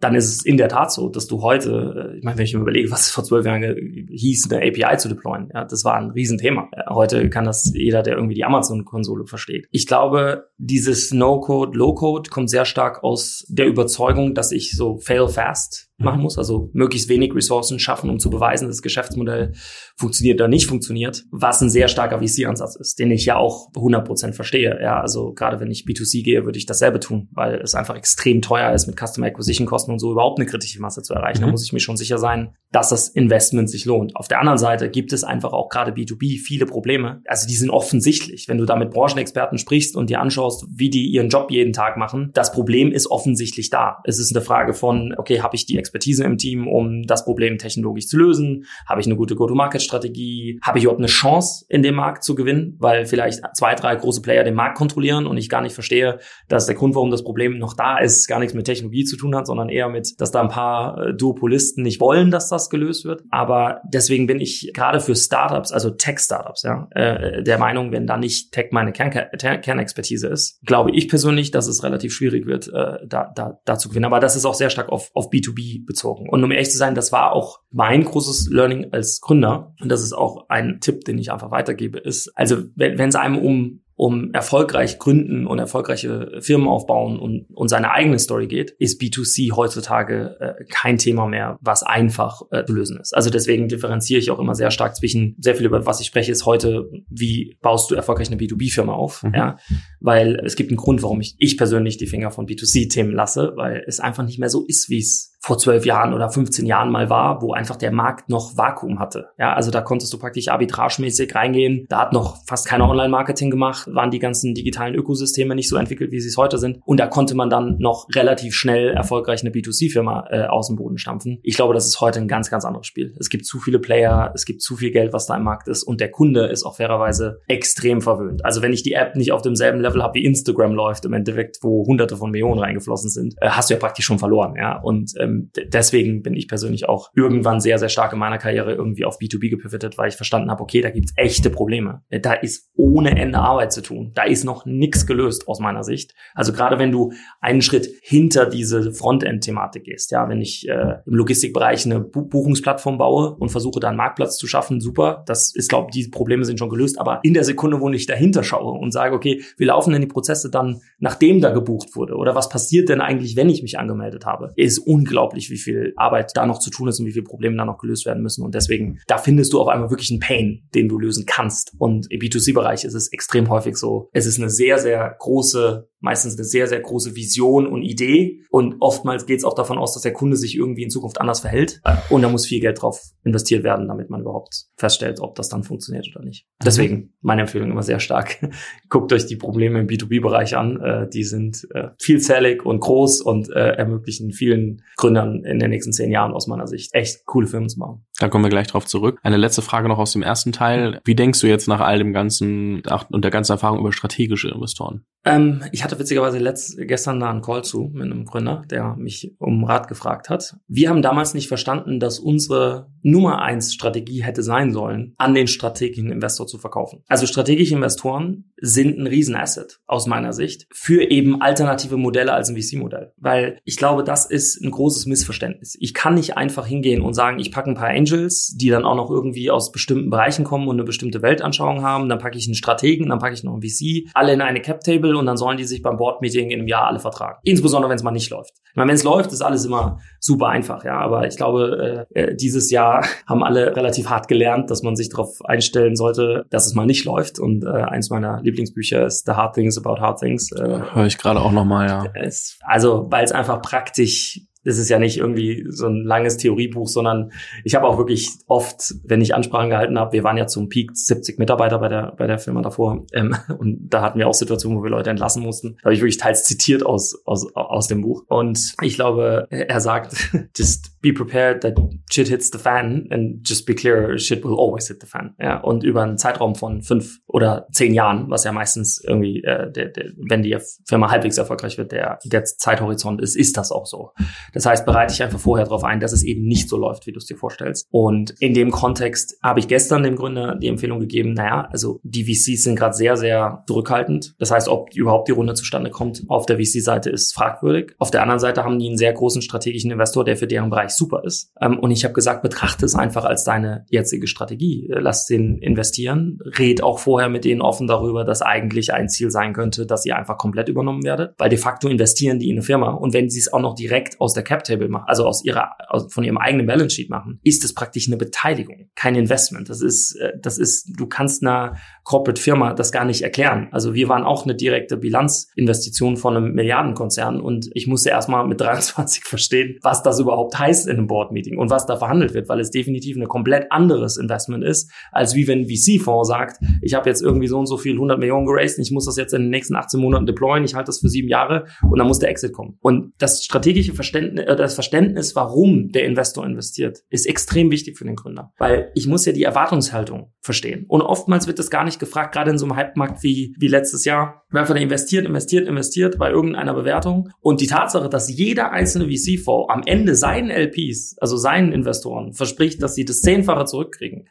dann 0.04 0.14
ist 0.14 0.28
es 0.28 0.44
in 0.44 0.58
der 0.58 0.68
Tat 0.68 0.92
so, 0.92 1.08
dass 1.08 1.26
du 1.26 1.40
heute, 1.40 2.10
äh, 2.12 2.18
ich 2.18 2.24
meine, 2.24 2.36
wenn 2.36 2.44
ich 2.44 2.54
mir 2.54 2.60
überlege, 2.60 2.90
was 2.90 3.10
vor 3.10 3.24
zwölf 3.24 3.46
Jahren 3.46 3.62
hieß, 4.10 4.50
eine 4.50 4.60
API 4.62 4.98
zu 4.98 5.08
deployen, 5.08 5.48
ja, 5.52 5.64
das 5.64 5.84
war 5.84 5.94
ein 5.94 6.10
Riesenthema. 6.10 6.68
Heute 6.90 7.30
kann 7.30 7.46
das 7.46 7.72
jeder, 7.74 8.02
der 8.02 8.16
irgendwie 8.16 8.34
die 8.34 8.44
Amazon-Konsole 8.44 9.26
versteht. 9.26 9.66
Ich 9.70 9.86
glaube, 9.86 10.48
dieses 10.58 11.12
No-Code, 11.12 11.76
Low-Code 11.76 12.28
kommt 12.28 12.50
sehr 12.50 12.66
stark 12.66 13.02
aus 13.02 13.46
der 13.48 13.66
Überzeugung, 13.66 14.34
dass 14.34 14.52
ich 14.52 14.76
so 14.76 14.98
fail 14.98 15.26
fast 15.28 15.88
machen 15.96 16.20
muss, 16.20 16.38
also 16.38 16.70
möglichst 16.72 17.08
wenig 17.08 17.34
Ressourcen 17.34 17.78
schaffen, 17.78 18.10
um 18.10 18.18
zu 18.18 18.30
beweisen, 18.30 18.66
dass 18.66 18.76
das 18.76 18.82
Geschäftsmodell 18.82 19.52
funktioniert 19.96 20.40
oder 20.40 20.48
nicht 20.48 20.66
funktioniert, 20.66 21.24
was 21.30 21.60
ein 21.60 21.70
sehr 21.70 21.88
starker 21.88 22.20
VC-Ansatz 22.20 22.76
ist, 22.76 22.98
den 22.98 23.12
ich 23.12 23.24
ja 23.26 23.36
auch 23.36 23.70
100% 23.72 24.32
verstehe. 24.32 24.78
Ja, 24.82 25.00
also 25.00 25.32
gerade 25.32 25.60
wenn 25.60 25.70
ich 25.70 25.84
B2C 25.84 26.24
gehe, 26.24 26.44
würde 26.44 26.58
ich 26.58 26.66
dasselbe 26.66 26.98
tun, 26.98 27.28
weil 27.32 27.60
es 27.60 27.74
einfach 27.74 27.96
extrem 27.96 28.42
teuer 28.42 28.72
ist 28.72 28.86
mit 28.86 28.98
Customer 28.98 29.28
Acquisition 29.28 29.66
Kosten 29.66 29.92
und 29.92 30.00
so 30.00 30.10
überhaupt 30.10 30.38
eine 30.38 30.46
kritische 30.46 30.80
Masse 30.80 31.02
zu 31.02 31.14
erreichen. 31.14 31.42
Mhm. 31.42 31.46
Da 31.46 31.50
muss 31.52 31.64
ich 31.64 31.72
mir 31.72 31.80
schon 31.80 31.96
sicher 31.96 32.18
sein, 32.18 32.54
dass 32.72 32.88
das 32.88 33.08
Investment 33.08 33.70
sich 33.70 33.84
lohnt. 33.84 34.16
Auf 34.16 34.26
der 34.26 34.40
anderen 34.40 34.58
Seite 34.58 34.90
gibt 34.90 35.12
es 35.12 35.22
einfach 35.22 35.52
auch 35.52 35.68
gerade 35.68 35.92
B2B 35.92 36.40
viele 36.40 36.66
Probleme. 36.66 37.22
Also 37.26 37.46
die 37.46 37.54
sind 37.54 37.70
offensichtlich. 37.70 38.48
Wenn 38.48 38.58
du 38.58 38.64
da 38.64 38.74
mit 38.74 38.90
Branchenexperten 38.90 39.58
sprichst 39.58 39.94
und 39.96 40.10
dir 40.10 40.20
anschaust, 40.20 40.66
wie 40.68 40.90
die 40.90 41.06
ihren 41.06 41.28
Job 41.28 41.52
jeden 41.52 41.72
Tag 41.72 41.96
machen, 41.96 42.30
das 42.34 42.52
Problem 42.52 42.90
ist 42.90 43.08
offensichtlich 43.10 43.70
da. 43.70 43.98
Es 44.04 44.18
ist 44.18 44.34
eine 44.34 44.44
Frage 44.44 44.74
von, 44.74 45.14
okay, 45.16 45.40
habe 45.40 45.54
ich 45.54 45.66
die 45.66 45.83
Expertise 45.84 46.24
im 46.24 46.38
Team, 46.38 46.66
um 46.66 47.02
das 47.02 47.24
Problem 47.24 47.58
technologisch 47.58 48.06
zu 48.06 48.16
lösen? 48.16 48.64
Habe 48.88 49.00
ich 49.02 49.06
eine 49.06 49.16
gute 49.16 49.34
Go-to-Market-Strategie? 49.34 50.58
Habe 50.62 50.78
ich 50.78 50.84
überhaupt 50.84 51.00
eine 51.00 51.08
Chance, 51.08 51.66
in 51.68 51.82
dem 51.82 51.96
Markt 51.96 52.24
zu 52.24 52.34
gewinnen? 52.34 52.76
Weil 52.78 53.04
vielleicht 53.04 53.42
zwei, 53.54 53.74
drei 53.74 53.94
große 53.94 54.22
Player 54.22 54.44
den 54.44 54.54
Markt 54.54 54.78
kontrollieren 54.78 55.26
und 55.26 55.36
ich 55.36 55.50
gar 55.50 55.60
nicht 55.60 55.74
verstehe, 55.74 56.18
dass 56.48 56.66
der 56.66 56.74
Grund, 56.74 56.94
warum 56.94 57.10
das 57.10 57.22
Problem 57.22 57.58
noch 57.58 57.74
da 57.74 57.98
ist, 57.98 58.26
gar 58.28 58.38
nichts 58.38 58.54
mit 58.54 58.64
Technologie 58.64 59.04
zu 59.04 59.16
tun 59.16 59.36
hat, 59.36 59.46
sondern 59.46 59.68
eher 59.68 59.88
mit, 59.88 60.20
dass 60.20 60.30
da 60.30 60.40
ein 60.40 60.48
paar 60.48 60.98
äh, 60.98 61.14
Duopolisten 61.14 61.82
nicht 61.82 62.00
wollen, 62.00 62.30
dass 62.30 62.48
das 62.48 62.70
gelöst 62.70 63.04
wird. 63.04 63.22
Aber 63.30 63.80
deswegen 63.84 64.26
bin 64.26 64.40
ich 64.40 64.72
gerade 64.74 65.00
für 65.00 65.14
Startups, 65.14 65.70
also 65.70 65.90
Tech-Startups, 65.90 66.62
ja, 66.62 66.88
äh, 66.90 67.42
der 67.42 67.58
Meinung, 67.58 67.92
wenn 67.92 68.06
da 68.06 68.16
nicht 68.16 68.52
Tech 68.52 68.68
meine 68.70 68.92
Kern 68.92 69.10
Kernexpertise 69.10 70.28
ist, 70.28 70.60
glaube 70.64 70.90
ich 70.92 71.08
persönlich, 71.08 71.50
dass 71.50 71.66
es 71.66 71.82
relativ 71.82 72.14
schwierig 72.14 72.46
wird, 72.46 72.68
äh, 72.68 72.98
da, 73.06 73.30
da, 73.34 73.58
da 73.64 73.78
zu 73.78 73.88
gewinnen. 73.88 74.06
Aber 74.06 74.20
das 74.20 74.36
ist 74.36 74.44
auch 74.44 74.54
sehr 74.54 74.70
stark 74.70 74.88
auf, 74.88 75.10
auf 75.14 75.30
B2B 75.30 75.73
bezogen. 75.78 76.28
Und 76.28 76.42
um 76.44 76.50
ehrlich 76.50 76.70
zu 76.70 76.78
sein, 76.78 76.94
das 76.94 77.12
war 77.12 77.32
auch 77.32 77.60
mein 77.70 78.04
großes 78.04 78.48
Learning 78.50 78.92
als 78.92 79.20
Gründer. 79.20 79.74
Und 79.80 79.90
das 79.90 80.02
ist 80.02 80.12
auch 80.12 80.48
ein 80.48 80.80
Tipp, 80.80 81.04
den 81.04 81.18
ich 81.18 81.32
einfach 81.32 81.50
weitergebe, 81.50 81.98
ist, 81.98 82.30
also 82.34 82.56
wenn 82.76 83.08
es 83.08 83.16
einem 83.16 83.38
um 83.38 83.80
um 83.96 84.32
erfolgreich 84.32 84.98
gründen 84.98 85.46
und 85.46 85.60
erfolgreiche 85.60 86.40
Firmen 86.40 86.66
aufbauen 86.66 87.18
und, 87.18 87.46
und 87.54 87.68
seine 87.68 87.92
eigene 87.92 88.18
Story 88.18 88.48
geht, 88.48 88.72
ist 88.72 89.00
B2C 89.00 89.54
heutzutage 89.54 90.36
äh, 90.40 90.64
kein 90.68 90.98
Thema 90.98 91.26
mehr, 91.26 91.58
was 91.60 91.84
einfach 91.84 92.42
äh, 92.50 92.64
zu 92.64 92.74
lösen 92.74 92.98
ist. 93.00 93.14
Also 93.14 93.30
deswegen 93.30 93.68
differenziere 93.68 94.18
ich 94.18 94.32
auch 94.32 94.40
immer 94.40 94.56
sehr 94.56 94.72
stark 94.72 94.96
zwischen, 94.96 95.36
sehr 95.38 95.54
viel 95.54 95.66
über 95.66 95.86
was 95.86 96.00
ich 96.00 96.08
spreche, 96.08 96.32
ist 96.32 96.44
heute, 96.44 96.90
wie 97.08 97.56
baust 97.62 97.90
du 97.90 97.94
erfolgreich 97.94 98.28
eine 98.28 98.36
B2B-Firma 98.36 98.92
auf? 98.92 99.22
Mhm. 99.22 99.34
Ja, 99.34 99.58
weil 100.00 100.40
es 100.44 100.56
gibt 100.56 100.70
einen 100.70 100.76
Grund, 100.76 101.02
warum 101.04 101.20
ich, 101.20 101.36
ich 101.38 101.56
persönlich 101.56 101.96
die 101.96 102.06
Finger 102.06 102.32
von 102.32 102.46
B2C-Themen 102.46 103.12
lasse, 103.12 103.52
weil 103.54 103.84
es 103.86 104.00
einfach 104.00 104.24
nicht 104.24 104.40
mehr 104.40 104.50
so 104.50 104.64
ist, 104.66 104.90
wie 104.90 104.98
es 104.98 105.33
vor 105.44 105.58
zwölf 105.58 105.84
Jahren 105.84 106.14
oder 106.14 106.30
15 106.30 106.64
Jahren 106.64 106.90
mal 106.90 107.10
war, 107.10 107.42
wo 107.42 107.52
einfach 107.52 107.76
der 107.76 107.92
Markt 107.92 108.30
noch 108.30 108.56
Vakuum 108.56 108.98
hatte. 108.98 109.26
Ja, 109.38 109.52
also 109.52 109.70
da 109.70 109.82
konntest 109.82 110.10
du 110.14 110.18
praktisch 110.18 110.48
arbitragemäßig 110.48 111.34
reingehen. 111.34 111.84
Da 111.90 112.00
hat 112.00 112.14
noch 112.14 112.38
fast 112.46 112.66
keiner 112.66 112.88
Online-Marketing 112.88 113.50
gemacht, 113.50 113.86
waren 113.92 114.10
die 114.10 114.20
ganzen 114.20 114.54
digitalen 114.54 114.94
Ökosysteme 114.94 115.54
nicht 115.54 115.68
so 115.68 115.76
entwickelt, 115.76 116.12
wie 116.12 116.20
sie 116.20 116.28
es 116.28 116.38
heute 116.38 116.56
sind. 116.56 116.80
Und 116.86 116.98
da 116.98 117.08
konnte 117.08 117.34
man 117.34 117.50
dann 117.50 117.76
noch 117.78 118.06
relativ 118.14 118.54
schnell 118.54 118.88
erfolgreich 118.94 119.42
eine 119.42 119.50
B2C-Firma 119.50 120.28
äh, 120.30 120.44
aus 120.46 120.68
dem 120.68 120.76
Boden 120.76 120.96
stampfen. 120.96 121.40
Ich 121.42 121.56
glaube, 121.56 121.74
das 121.74 121.86
ist 121.86 122.00
heute 122.00 122.20
ein 122.20 122.28
ganz, 122.28 122.48
ganz 122.48 122.64
anderes 122.64 122.86
Spiel. 122.86 123.14
Es 123.20 123.28
gibt 123.28 123.44
zu 123.44 123.58
viele 123.58 123.78
Player, 123.78 124.32
es 124.34 124.46
gibt 124.46 124.62
zu 124.62 124.76
viel 124.76 124.92
Geld, 124.92 125.12
was 125.12 125.26
da 125.26 125.36
im 125.36 125.42
Markt 125.42 125.68
ist 125.68 125.82
und 125.82 126.00
der 126.00 126.10
Kunde 126.10 126.46
ist 126.46 126.64
auch 126.64 126.76
fairerweise 126.76 127.42
extrem 127.48 128.00
verwöhnt. 128.00 128.42
Also 128.46 128.62
wenn 128.62 128.72
ich 128.72 128.82
die 128.82 128.94
App 128.94 129.14
nicht 129.14 129.32
auf 129.32 129.42
demselben 129.42 129.80
Level 129.80 130.02
habe, 130.02 130.14
wie 130.14 130.24
Instagram 130.24 130.72
läuft, 130.72 131.04
im 131.04 131.12
Endeffekt, 131.12 131.58
wo 131.60 131.84
hunderte 131.86 132.16
von 132.16 132.30
Millionen 132.30 132.60
reingeflossen 132.60 133.10
sind, 133.10 133.34
äh, 133.42 133.50
hast 133.50 133.68
du 133.68 133.74
ja 133.74 133.80
praktisch 133.80 134.06
schon 134.06 134.18
verloren. 134.18 134.54
Ja, 134.56 134.80
und 134.80 135.12
ähm, 135.20 135.33
ähm, 135.34 135.50
deswegen 135.72 136.22
bin 136.22 136.34
ich 136.34 136.48
persönlich 136.48 136.88
auch 136.88 137.10
irgendwann 137.14 137.60
sehr, 137.60 137.78
sehr 137.78 137.88
stark 137.88 138.12
in 138.12 138.18
meiner 138.18 138.38
Karriere 138.38 138.74
irgendwie 138.74 139.04
auf 139.04 139.18
B2B 139.18 139.50
gepivotet, 139.50 139.98
weil 139.98 140.08
ich 140.08 140.16
verstanden 140.16 140.50
habe, 140.50 140.62
okay, 140.62 140.80
da 140.80 140.90
gibt's 140.90 141.12
echte 141.16 141.50
Probleme. 141.50 142.02
Da 142.10 142.34
ist 142.34 142.70
ohne 142.76 143.18
Ende 143.18 143.38
Arbeit 143.38 143.72
zu 143.72 143.82
tun. 143.82 144.12
Da 144.14 144.24
ist 144.24 144.44
noch 144.44 144.66
nichts 144.66 145.06
gelöst 145.06 145.48
aus 145.48 145.60
meiner 145.60 145.82
Sicht. 145.82 146.14
Also 146.34 146.52
gerade 146.52 146.78
wenn 146.78 146.92
du 146.92 147.12
einen 147.40 147.62
Schritt 147.62 147.88
hinter 148.02 148.46
diese 148.46 148.92
Frontend-Thematik 148.92 149.84
gehst, 149.84 150.10
ja, 150.10 150.28
wenn 150.28 150.40
ich 150.40 150.68
äh, 150.68 150.96
im 151.06 151.14
Logistikbereich 151.14 151.84
eine 151.86 152.00
Buchungsplattform 152.00 152.98
baue 152.98 153.34
und 153.34 153.50
versuche 153.50 153.80
da 153.80 153.88
einen 153.88 153.96
Marktplatz 153.96 154.36
zu 154.36 154.46
schaffen, 154.46 154.80
super. 154.80 155.24
Das 155.26 155.54
ist, 155.54 155.68
glaube 155.68 155.88
ich, 155.90 156.04
die 156.04 156.10
Probleme 156.10 156.44
sind 156.44 156.58
schon 156.58 156.70
gelöst. 156.70 156.98
Aber 156.98 157.20
in 157.22 157.34
der 157.34 157.44
Sekunde, 157.44 157.80
wo 157.80 157.90
ich 157.90 158.06
dahinter 158.06 158.42
schaue 158.42 158.78
und 158.78 158.92
sage, 158.92 159.14
okay, 159.14 159.42
wie 159.56 159.64
laufen 159.64 159.92
denn 159.92 160.02
die 160.02 160.08
Prozesse 160.08 160.50
dann, 160.50 160.80
nachdem 160.98 161.40
da 161.40 161.50
gebucht 161.50 161.94
wurde? 161.94 162.14
Oder 162.14 162.34
was 162.34 162.48
passiert 162.48 162.88
denn 162.88 163.00
eigentlich, 163.00 163.36
wenn 163.36 163.48
ich 163.48 163.62
mich 163.62 163.78
angemeldet 163.78 164.26
habe? 164.26 164.52
Ist 164.56 164.78
unglaublich 164.78 165.23
unglaublich, 165.24 165.50
wie 165.50 165.56
viel 165.56 165.92
Arbeit 165.96 166.32
da 166.34 166.46
noch 166.46 166.58
zu 166.58 166.70
tun 166.70 166.88
ist 166.88 167.00
und 167.00 167.06
wie 167.06 167.12
viele 167.12 167.24
Probleme 167.24 167.56
da 167.56 167.64
noch 167.64 167.78
gelöst 167.78 168.06
werden 168.06 168.22
müssen. 168.22 168.44
Und 168.44 168.54
deswegen, 168.54 169.00
da 169.06 169.18
findest 169.18 169.52
du 169.52 169.60
auf 169.60 169.68
einmal 169.68 169.90
wirklich 169.90 170.10
einen 170.10 170.20
Pain, 170.20 170.68
den 170.74 170.88
du 170.88 170.98
lösen 170.98 171.24
kannst. 171.26 171.72
Und 171.78 172.10
im 172.10 172.20
B2C-Bereich 172.20 172.84
ist 172.84 172.94
es 172.94 173.12
extrem 173.12 173.48
häufig 173.48 173.76
so. 173.76 174.08
Es 174.12 174.26
ist 174.26 174.38
eine 174.38 174.50
sehr, 174.50 174.78
sehr 174.78 175.16
große 175.18 175.88
meistens 176.04 176.36
eine 176.36 176.44
sehr, 176.44 176.68
sehr 176.68 176.80
große 176.80 177.16
Vision 177.16 177.66
und 177.66 177.82
Idee. 177.82 178.42
Und 178.50 178.76
oftmals 178.80 179.24
geht 179.24 179.38
es 179.38 179.44
auch 179.44 179.54
davon 179.54 179.78
aus, 179.78 179.94
dass 179.94 180.02
der 180.02 180.12
Kunde 180.12 180.36
sich 180.36 180.54
irgendwie 180.54 180.82
in 180.82 180.90
Zukunft 180.90 181.18
anders 181.18 181.40
verhält. 181.40 181.80
Und 182.10 182.22
da 182.22 182.28
muss 182.28 182.46
viel 182.46 182.60
Geld 182.60 182.82
drauf 182.82 183.00
investiert 183.24 183.64
werden, 183.64 183.88
damit 183.88 184.10
man 184.10 184.20
überhaupt 184.20 184.66
feststellt, 184.76 185.20
ob 185.20 185.34
das 185.34 185.48
dann 185.48 185.64
funktioniert 185.64 186.06
oder 186.14 186.22
nicht. 186.22 186.46
Deswegen 186.62 187.14
meine 187.22 187.42
Empfehlung 187.42 187.70
immer 187.70 187.82
sehr 187.82 188.00
stark. 188.00 188.36
Guckt 188.90 189.12
euch 189.14 189.26
die 189.26 189.36
Probleme 189.36 189.80
im 189.80 189.86
B2B-Bereich 189.86 190.56
an. 190.56 190.78
Äh, 190.80 191.08
die 191.08 191.24
sind 191.24 191.66
äh, 191.74 191.88
vielzählig 191.98 192.64
und 192.64 192.80
groß 192.80 193.22
und 193.22 193.48
äh, 193.50 193.70
ermöglichen 193.70 194.32
vielen 194.32 194.82
Gründern 194.96 195.42
in 195.44 195.58
den 195.58 195.70
nächsten 195.70 195.92
zehn 195.92 196.10
Jahren 196.10 196.34
aus 196.34 196.46
meiner 196.46 196.66
Sicht 196.66 196.92
echt 196.92 197.24
coole 197.24 197.46
Firmen 197.46 197.70
zu 197.70 197.78
machen. 197.78 198.04
Da 198.18 198.28
kommen 198.28 198.44
wir 198.44 198.50
gleich 198.50 198.68
drauf 198.68 198.86
zurück. 198.86 199.18
Eine 199.22 199.36
letzte 199.36 199.62
Frage 199.62 199.88
noch 199.88 199.98
aus 199.98 200.12
dem 200.12 200.22
ersten 200.22 200.52
Teil. 200.52 201.00
Wie 201.04 201.16
denkst 201.16 201.40
du 201.40 201.48
jetzt 201.48 201.66
nach 201.66 201.80
all 201.80 201.98
dem 201.98 202.12
ganzen 202.12 202.82
und 203.10 203.24
der 203.24 203.30
ganzen 203.30 203.52
Erfahrung 203.52 203.80
über 203.80 203.92
strategische 203.92 204.48
Investoren? 204.48 205.04
Ähm, 205.24 205.64
ich 205.72 205.82
hatte 205.82 205.98
witzigerweise 205.98 206.38
letzt, 206.38 206.76
gestern 206.78 207.18
da 207.18 207.30
einen 207.30 207.42
Call 207.42 207.64
zu 207.64 207.90
mit 207.92 208.04
einem 208.04 208.24
Gründer, 208.24 208.62
der 208.70 208.94
mich 208.96 209.34
um 209.38 209.64
Rat 209.64 209.88
gefragt 209.88 210.28
hat. 210.28 210.56
Wir 210.68 210.90
haben 210.90 211.02
damals 211.02 211.34
nicht 211.34 211.48
verstanden, 211.48 211.98
dass 211.98 212.20
unsere 212.20 212.88
Nummer 213.04 213.42
eins 213.42 213.74
Strategie 213.74 214.24
hätte 214.24 214.42
sein 214.42 214.72
sollen, 214.72 215.14
an 215.18 215.34
den 215.34 215.46
strategischen 215.46 216.10
Investor 216.10 216.46
zu 216.46 216.58
verkaufen. 216.58 217.04
Also 217.06 217.26
strategische 217.26 217.74
Investoren 217.74 218.52
sind 218.56 218.98
ein 218.98 219.06
Riesenasset 219.06 219.80
aus 219.86 220.06
meiner 220.06 220.32
Sicht 220.32 220.66
für 220.72 221.10
eben 221.10 221.42
alternative 221.42 221.98
Modelle 221.98 222.32
als 222.32 222.48
ein 222.48 222.56
VC-Modell. 222.56 223.12
Weil 223.18 223.58
ich 223.64 223.76
glaube, 223.76 224.04
das 224.04 224.24
ist 224.24 224.62
ein 224.62 224.70
großes 224.70 225.04
Missverständnis. 225.04 225.76
Ich 225.80 225.92
kann 225.92 226.14
nicht 226.14 226.38
einfach 226.38 226.66
hingehen 226.66 227.02
und 227.02 227.12
sagen, 227.12 227.38
ich 227.38 227.52
packe 227.52 227.70
ein 227.70 227.76
paar 227.76 227.90
Angels, 227.90 228.56
die 228.56 228.70
dann 228.70 228.84
auch 228.84 228.96
noch 228.96 229.10
irgendwie 229.10 229.50
aus 229.50 229.70
bestimmten 229.70 230.08
Bereichen 230.08 230.44
kommen 230.44 230.66
und 230.66 230.76
eine 230.76 230.84
bestimmte 230.84 231.20
Weltanschauung 231.20 231.82
haben, 231.82 232.08
dann 232.08 232.18
packe 232.18 232.38
ich 232.38 232.46
einen 232.46 232.54
Strategen, 232.54 233.10
dann 233.10 233.18
packe 233.18 233.34
ich 233.34 233.44
noch 233.44 233.52
einen 233.52 233.62
VC, 233.62 234.08
alle 234.14 234.32
in 234.32 234.40
eine 234.40 234.62
Cap-Table 234.62 235.16
und 235.18 235.26
dann 235.26 235.36
sollen 235.36 235.58
die 235.58 235.64
sich 235.64 235.82
beim 235.82 235.98
Board-Meeting 235.98 236.50
in 236.50 236.60
einem 236.60 236.68
Jahr 236.68 236.86
alle 236.86 237.00
vertragen. 237.00 237.38
Insbesondere, 237.42 237.90
wenn 237.90 237.96
es 237.96 238.02
mal 238.02 238.12
nicht 238.12 238.30
läuft. 238.30 238.52
Ich 238.70 238.76
meine, 238.76 238.88
wenn 238.88 238.96
es 238.96 239.04
läuft, 239.04 239.32
ist 239.32 239.42
alles 239.42 239.64
immer 239.66 239.98
super 240.20 240.48
einfach, 240.48 240.84
ja. 240.84 240.98
Aber 240.98 241.26
ich 241.26 241.36
glaube, 241.36 242.06
äh, 242.14 242.20
äh, 242.20 242.34
dieses 242.34 242.70
Jahr 242.70 242.93
haben 243.26 243.42
alle 243.42 243.76
relativ 243.76 244.08
hart 244.08 244.28
gelernt, 244.28 244.70
dass 244.70 244.82
man 244.82 244.96
sich 244.96 245.08
darauf 245.08 245.44
einstellen 245.44 245.96
sollte, 245.96 246.46
dass 246.50 246.66
es 246.66 246.74
mal 246.74 246.86
nicht 246.86 247.04
läuft. 247.04 247.38
Und 247.38 247.64
äh, 247.64 247.68
eins 247.68 248.10
meiner 248.10 248.40
Lieblingsbücher 248.42 249.06
ist 249.06 249.26
The 249.26 249.32
Hard 249.32 249.54
Things 249.54 249.78
About 249.78 250.00
Hard 250.00 250.20
Things. 250.20 250.52
Äh, 250.52 250.80
Höre 250.92 251.06
ich 251.06 251.18
gerade 251.18 251.40
auch 251.40 251.52
nochmal, 251.52 251.88
ja. 251.88 252.06
Es, 252.14 252.58
also, 252.64 253.06
weil 253.10 253.24
es 253.24 253.32
einfach 253.32 253.62
praktisch 253.62 254.40
das 254.64 254.78
ist 254.78 254.88
ja 254.88 254.98
nicht 254.98 255.18
irgendwie 255.18 255.66
so 255.68 255.86
ein 255.86 256.04
langes 256.04 256.38
Theoriebuch, 256.38 256.88
sondern 256.88 257.32
ich 257.64 257.74
habe 257.74 257.86
auch 257.86 257.98
wirklich 257.98 258.30
oft, 258.46 258.94
wenn 259.04 259.20
ich 259.20 259.34
Ansprachen 259.34 259.70
gehalten 259.70 259.98
habe, 259.98 260.12
wir 260.12 260.24
waren 260.24 260.36
ja 260.36 260.46
zum 260.46 260.68
Peak 260.68 260.90
70 260.94 261.38
Mitarbeiter 261.38 261.78
bei 261.78 261.88
der 261.88 262.14
bei 262.16 262.26
der 262.26 262.38
Firma 262.38 262.62
davor 262.62 263.04
ähm, 263.12 263.36
und 263.58 263.88
da 263.88 264.02
hatten 264.02 264.18
wir 264.18 264.26
auch 264.26 264.34
Situationen, 264.34 264.78
wo 264.78 264.82
wir 264.82 264.90
Leute 264.90 265.10
entlassen 265.10 265.42
mussten. 265.42 265.76
Da 265.76 265.84
habe 265.84 265.94
ich 265.94 266.00
wirklich 266.00 266.16
teils 266.16 266.44
zitiert 266.44 266.84
aus 266.84 267.22
aus 267.26 267.54
aus 267.54 267.86
dem 267.88 268.00
Buch 268.00 268.24
und 268.28 268.74
ich 268.82 268.94
glaube, 268.94 269.46
er 269.50 269.80
sagt, 269.80 270.14
just 270.56 270.93
be 271.04 271.12
prepared 271.12 271.60
that 271.60 271.74
shit 272.10 272.28
hits 272.28 272.50
the 272.50 272.58
fan 272.58 273.06
and 273.10 273.46
just 273.46 273.66
be 273.66 273.74
clear, 273.74 274.18
shit 274.18 274.42
will 274.42 274.58
always 274.58 274.88
hit 274.88 275.00
the 275.00 275.06
fan. 275.06 275.34
Ja, 275.38 275.58
und 275.58 275.84
über 275.84 276.02
einen 276.02 276.16
Zeitraum 276.16 276.54
von 276.54 276.80
fünf 276.80 277.20
oder 277.26 277.66
zehn 277.72 277.92
Jahren, 277.92 278.30
was 278.30 278.44
ja 278.44 278.52
meistens 278.52 279.04
irgendwie, 279.04 279.44
äh, 279.44 279.70
der, 279.70 279.90
der, 279.90 280.12
wenn 280.16 280.42
die 280.42 280.56
Firma 280.86 281.10
halbwegs 281.10 281.36
erfolgreich 281.36 281.76
wird, 281.76 281.92
der 281.92 282.18
der 282.24 282.44
Zeithorizont 282.44 283.20
ist, 283.20 283.36
ist 283.36 283.58
das 283.58 283.70
auch 283.70 283.84
so. 283.84 284.12
Das 284.54 284.64
heißt, 284.64 284.86
bereite 284.86 285.12
dich 285.12 285.22
einfach 285.22 285.38
vorher 285.38 285.66
darauf 285.66 285.84
ein, 285.84 286.00
dass 286.00 286.12
es 286.12 286.24
eben 286.24 286.46
nicht 286.46 286.70
so 286.70 286.78
läuft, 286.78 287.06
wie 287.06 287.12
du 287.12 287.18
es 287.18 287.26
dir 287.26 287.36
vorstellst. 287.36 287.86
Und 287.90 288.30
in 288.40 288.54
dem 288.54 288.70
Kontext 288.70 289.36
habe 289.42 289.60
ich 289.60 289.68
gestern 289.68 290.02
dem 290.02 290.16
Gründer 290.16 290.56
die 290.56 290.68
Empfehlung 290.68 291.00
gegeben, 291.00 291.34
naja, 291.34 291.68
also 291.70 292.00
die 292.02 292.24
VCs 292.24 292.64
sind 292.64 292.76
gerade 292.76 292.94
sehr, 292.94 293.18
sehr 293.18 293.62
zurückhaltend. 293.66 294.34
Das 294.38 294.50
heißt, 294.50 294.68
ob 294.68 294.94
überhaupt 294.94 295.28
die 295.28 295.32
Runde 295.32 295.52
zustande 295.52 295.90
kommt 295.90 296.22
auf 296.28 296.46
der 296.46 296.56
VC-Seite 296.56 297.10
ist 297.10 297.34
fragwürdig. 297.34 297.94
Auf 297.98 298.10
der 298.10 298.22
anderen 298.22 298.40
Seite 298.40 298.64
haben 298.64 298.78
die 298.78 298.86
einen 298.86 298.96
sehr 298.96 299.12
großen 299.12 299.42
strategischen 299.42 299.90
Investor, 299.90 300.24
der 300.24 300.36
für 300.36 300.46
deren 300.46 300.70
Bereich 300.70 300.93
super 300.96 301.22
ist. 301.24 301.52
Ähm, 301.60 301.78
und 301.78 301.90
ich 301.90 302.04
habe 302.04 302.14
gesagt, 302.14 302.42
betrachte 302.42 302.84
es 302.84 302.94
einfach 302.94 303.24
als 303.24 303.44
deine 303.44 303.84
jetzige 303.90 304.26
Strategie. 304.26 304.88
Lass 304.90 305.26
den 305.26 305.58
investieren. 305.58 306.38
Red 306.58 306.82
auch 306.82 306.98
vorher 306.98 307.28
mit 307.28 307.44
denen 307.44 307.60
offen 307.60 307.86
darüber, 307.86 308.24
dass 308.24 308.42
eigentlich 308.42 308.92
ein 308.92 309.08
Ziel 309.08 309.30
sein 309.30 309.52
könnte, 309.52 309.86
dass 309.86 310.06
ihr 310.06 310.16
einfach 310.16 310.38
komplett 310.38 310.68
übernommen 310.68 311.04
werdet. 311.04 311.34
Weil 311.38 311.48
de 311.48 311.58
facto 311.58 311.88
investieren 311.88 312.38
die 312.38 312.48
in 312.48 312.56
eine 312.56 312.62
Firma. 312.62 312.90
Und 312.90 313.12
wenn 313.12 313.30
sie 313.30 313.40
es 313.40 313.52
auch 313.52 313.60
noch 313.60 313.74
direkt 313.74 314.20
aus 314.20 314.34
der 314.34 314.42
Cap 314.42 314.64
Table 314.64 314.88
machen, 314.88 315.04
also 315.06 315.26
aus 315.26 315.44
ihrer, 315.44 315.72
aus, 315.88 316.12
von 316.12 316.24
ihrem 316.24 316.38
eigenen 316.38 316.66
Balance 316.66 316.96
Sheet 316.96 317.10
machen, 317.10 317.40
ist 317.42 317.64
es 317.64 317.74
praktisch 317.74 318.08
eine 318.08 318.16
Beteiligung, 318.16 318.90
kein 318.94 319.14
Investment. 319.14 319.68
Das 319.68 319.80
ist, 319.80 320.16
äh, 320.16 320.32
das 320.40 320.58
ist, 320.58 320.92
du 320.98 321.06
kannst 321.06 321.42
einer 321.42 321.76
Corporate-Firma 322.04 322.74
das 322.74 322.92
gar 322.92 323.04
nicht 323.04 323.22
erklären. 323.22 323.68
Also 323.72 323.94
wir 323.94 324.08
waren 324.08 324.24
auch 324.24 324.44
eine 324.44 324.54
direkte 324.54 324.96
Bilanzinvestition 324.96 326.16
von 326.16 326.36
einem 326.36 326.52
Milliardenkonzern 326.52 327.40
und 327.40 327.70
ich 327.72 327.86
musste 327.86 328.10
erstmal 328.10 328.46
mit 328.46 328.60
23 328.60 329.24
verstehen, 329.24 329.78
was 329.82 330.02
das 330.02 330.20
überhaupt 330.20 330.58
heißt 330.58 330.86
in 330.86 330.98
einem 330.98 331.06
Board-Meeting 331.06 331.58
und 331.58 331.70
was 331.70 331.86
da 331.86 331.96
verhandelt 331.96 332.34
wird, 332.34 332.48
weil 332.48 332.60
es 332.60 332.70
definitiv 332.70 333.16
ein 333.16 333.26
komplett 333.26 333.72
anderes 333.72 334.18
Investment 334.18 334.62
ist, 334.62 334.90
als 335.12 335.34
wie 335.34 335.48
wenn 335.48 335.60
ein 335.60 335.66
VC-Fonds 335.66 336.28
sagt, 336.28 336.58
ich 336.82 336.94
habe 336.94 337.08
jetzt 337.08 337.22
irgendwie 337.22 337.46
so 337.46 337.58
und 337.58 337.66
so 337.66 337.78
viel 337.78 337.94
100 337.94 338.18
Millionen 338.18 338.46
geraced 338.46 338.78
ich 338.78 338.90
muss 338.90 339.06
das 339.06 339.16
jetzt 339.16 339.32
in 339.32 339.42
den 339.42 339.50
nächsten 339.50 339.76
18 339.76 339.98
Monaten 339.98 340.26
deployen, 340.26 340.64
ich 340.64 340.74
halte 340.74 340.86
das 340.86 341.00
für 341.00 341.08
sieben 341.08 341.28
Jahre 341.28 341.64
und 341.82 341.98
dann 341.98 342.06
muss 342.06 342.18
der 342.18 342.28
Exit 342.28 342.52
kommen. 342.52 342.76
Und 342.80 343.12
das 343.18 343.44
strategische 343.44 343.94
Verständnis, 343.94 344.46
äh, 344.46 344.56
das 344.56 344.74
Verständnis, 344.74 345.34
warum 345.34 345.90
der 345.90 346.04
Investor 346.04 346.44
investiert, 346.44 346.98
ist 347.08 347.26
extrem 347.26 347.70
wichtig 347.70 347.96
für 347.96 348.04
den 348.04 348.16
Gründer, 348.16 348.52
weil 348.58 348.90
ich 348.94 349.06
muss 349.06 349.24
ja 349.24 349.32
die 349.32 349.44
Erwartungshaltung 349.44 350.33
verstehen. 350.44 350.84
Und 350.88 351.00
oftmals 351.00 351.46
wird 351.46 351.58
das 351.58 351.70
gar 351.70 351.84
nicht 351.84 351.98
gefragt, 351.98 352.34
gerade 352.34 352.50
in 352.50 352.58
so 352.58 352.66
einem 352.66 352.76
Hype-Markt 352.76 353.22
wie, 353.22 353.56
wie 353.58 353.68
letztes 353.68 354.04
Jahr. 354.04 354.44
Einfach 354.52 354.74
investiert, 354.76 355.24
investiert, 355.24 355.66
investiert 355.66 356.18
bei 356.18 356.30
irgendeiner 356.30 356.74
Bewertung. 356.74 357.30
Und 357.40 357.62
die 357.62 357.66
Tatsache, 357.66 358.10
dass 358.10 358.30
jeder 358.30 358.70
einzelne 358.70 359.06
VC-Fonds 359.06 359.72
am 359.72 359.82
Ende 359.86 360.14
seinen 360.14 360.50
LPs, 360.50 361.16
also 361.18 361.38
seinen 361.38 361.72
Investoren, 361.72 362.34
verspricht, 362.34 362.82
dass 362.82 362.94
sie 362.94 363.06
das 363.06 363.22
Zehnfache 363.22 363.64
zurückkriegen. 363.64 364.28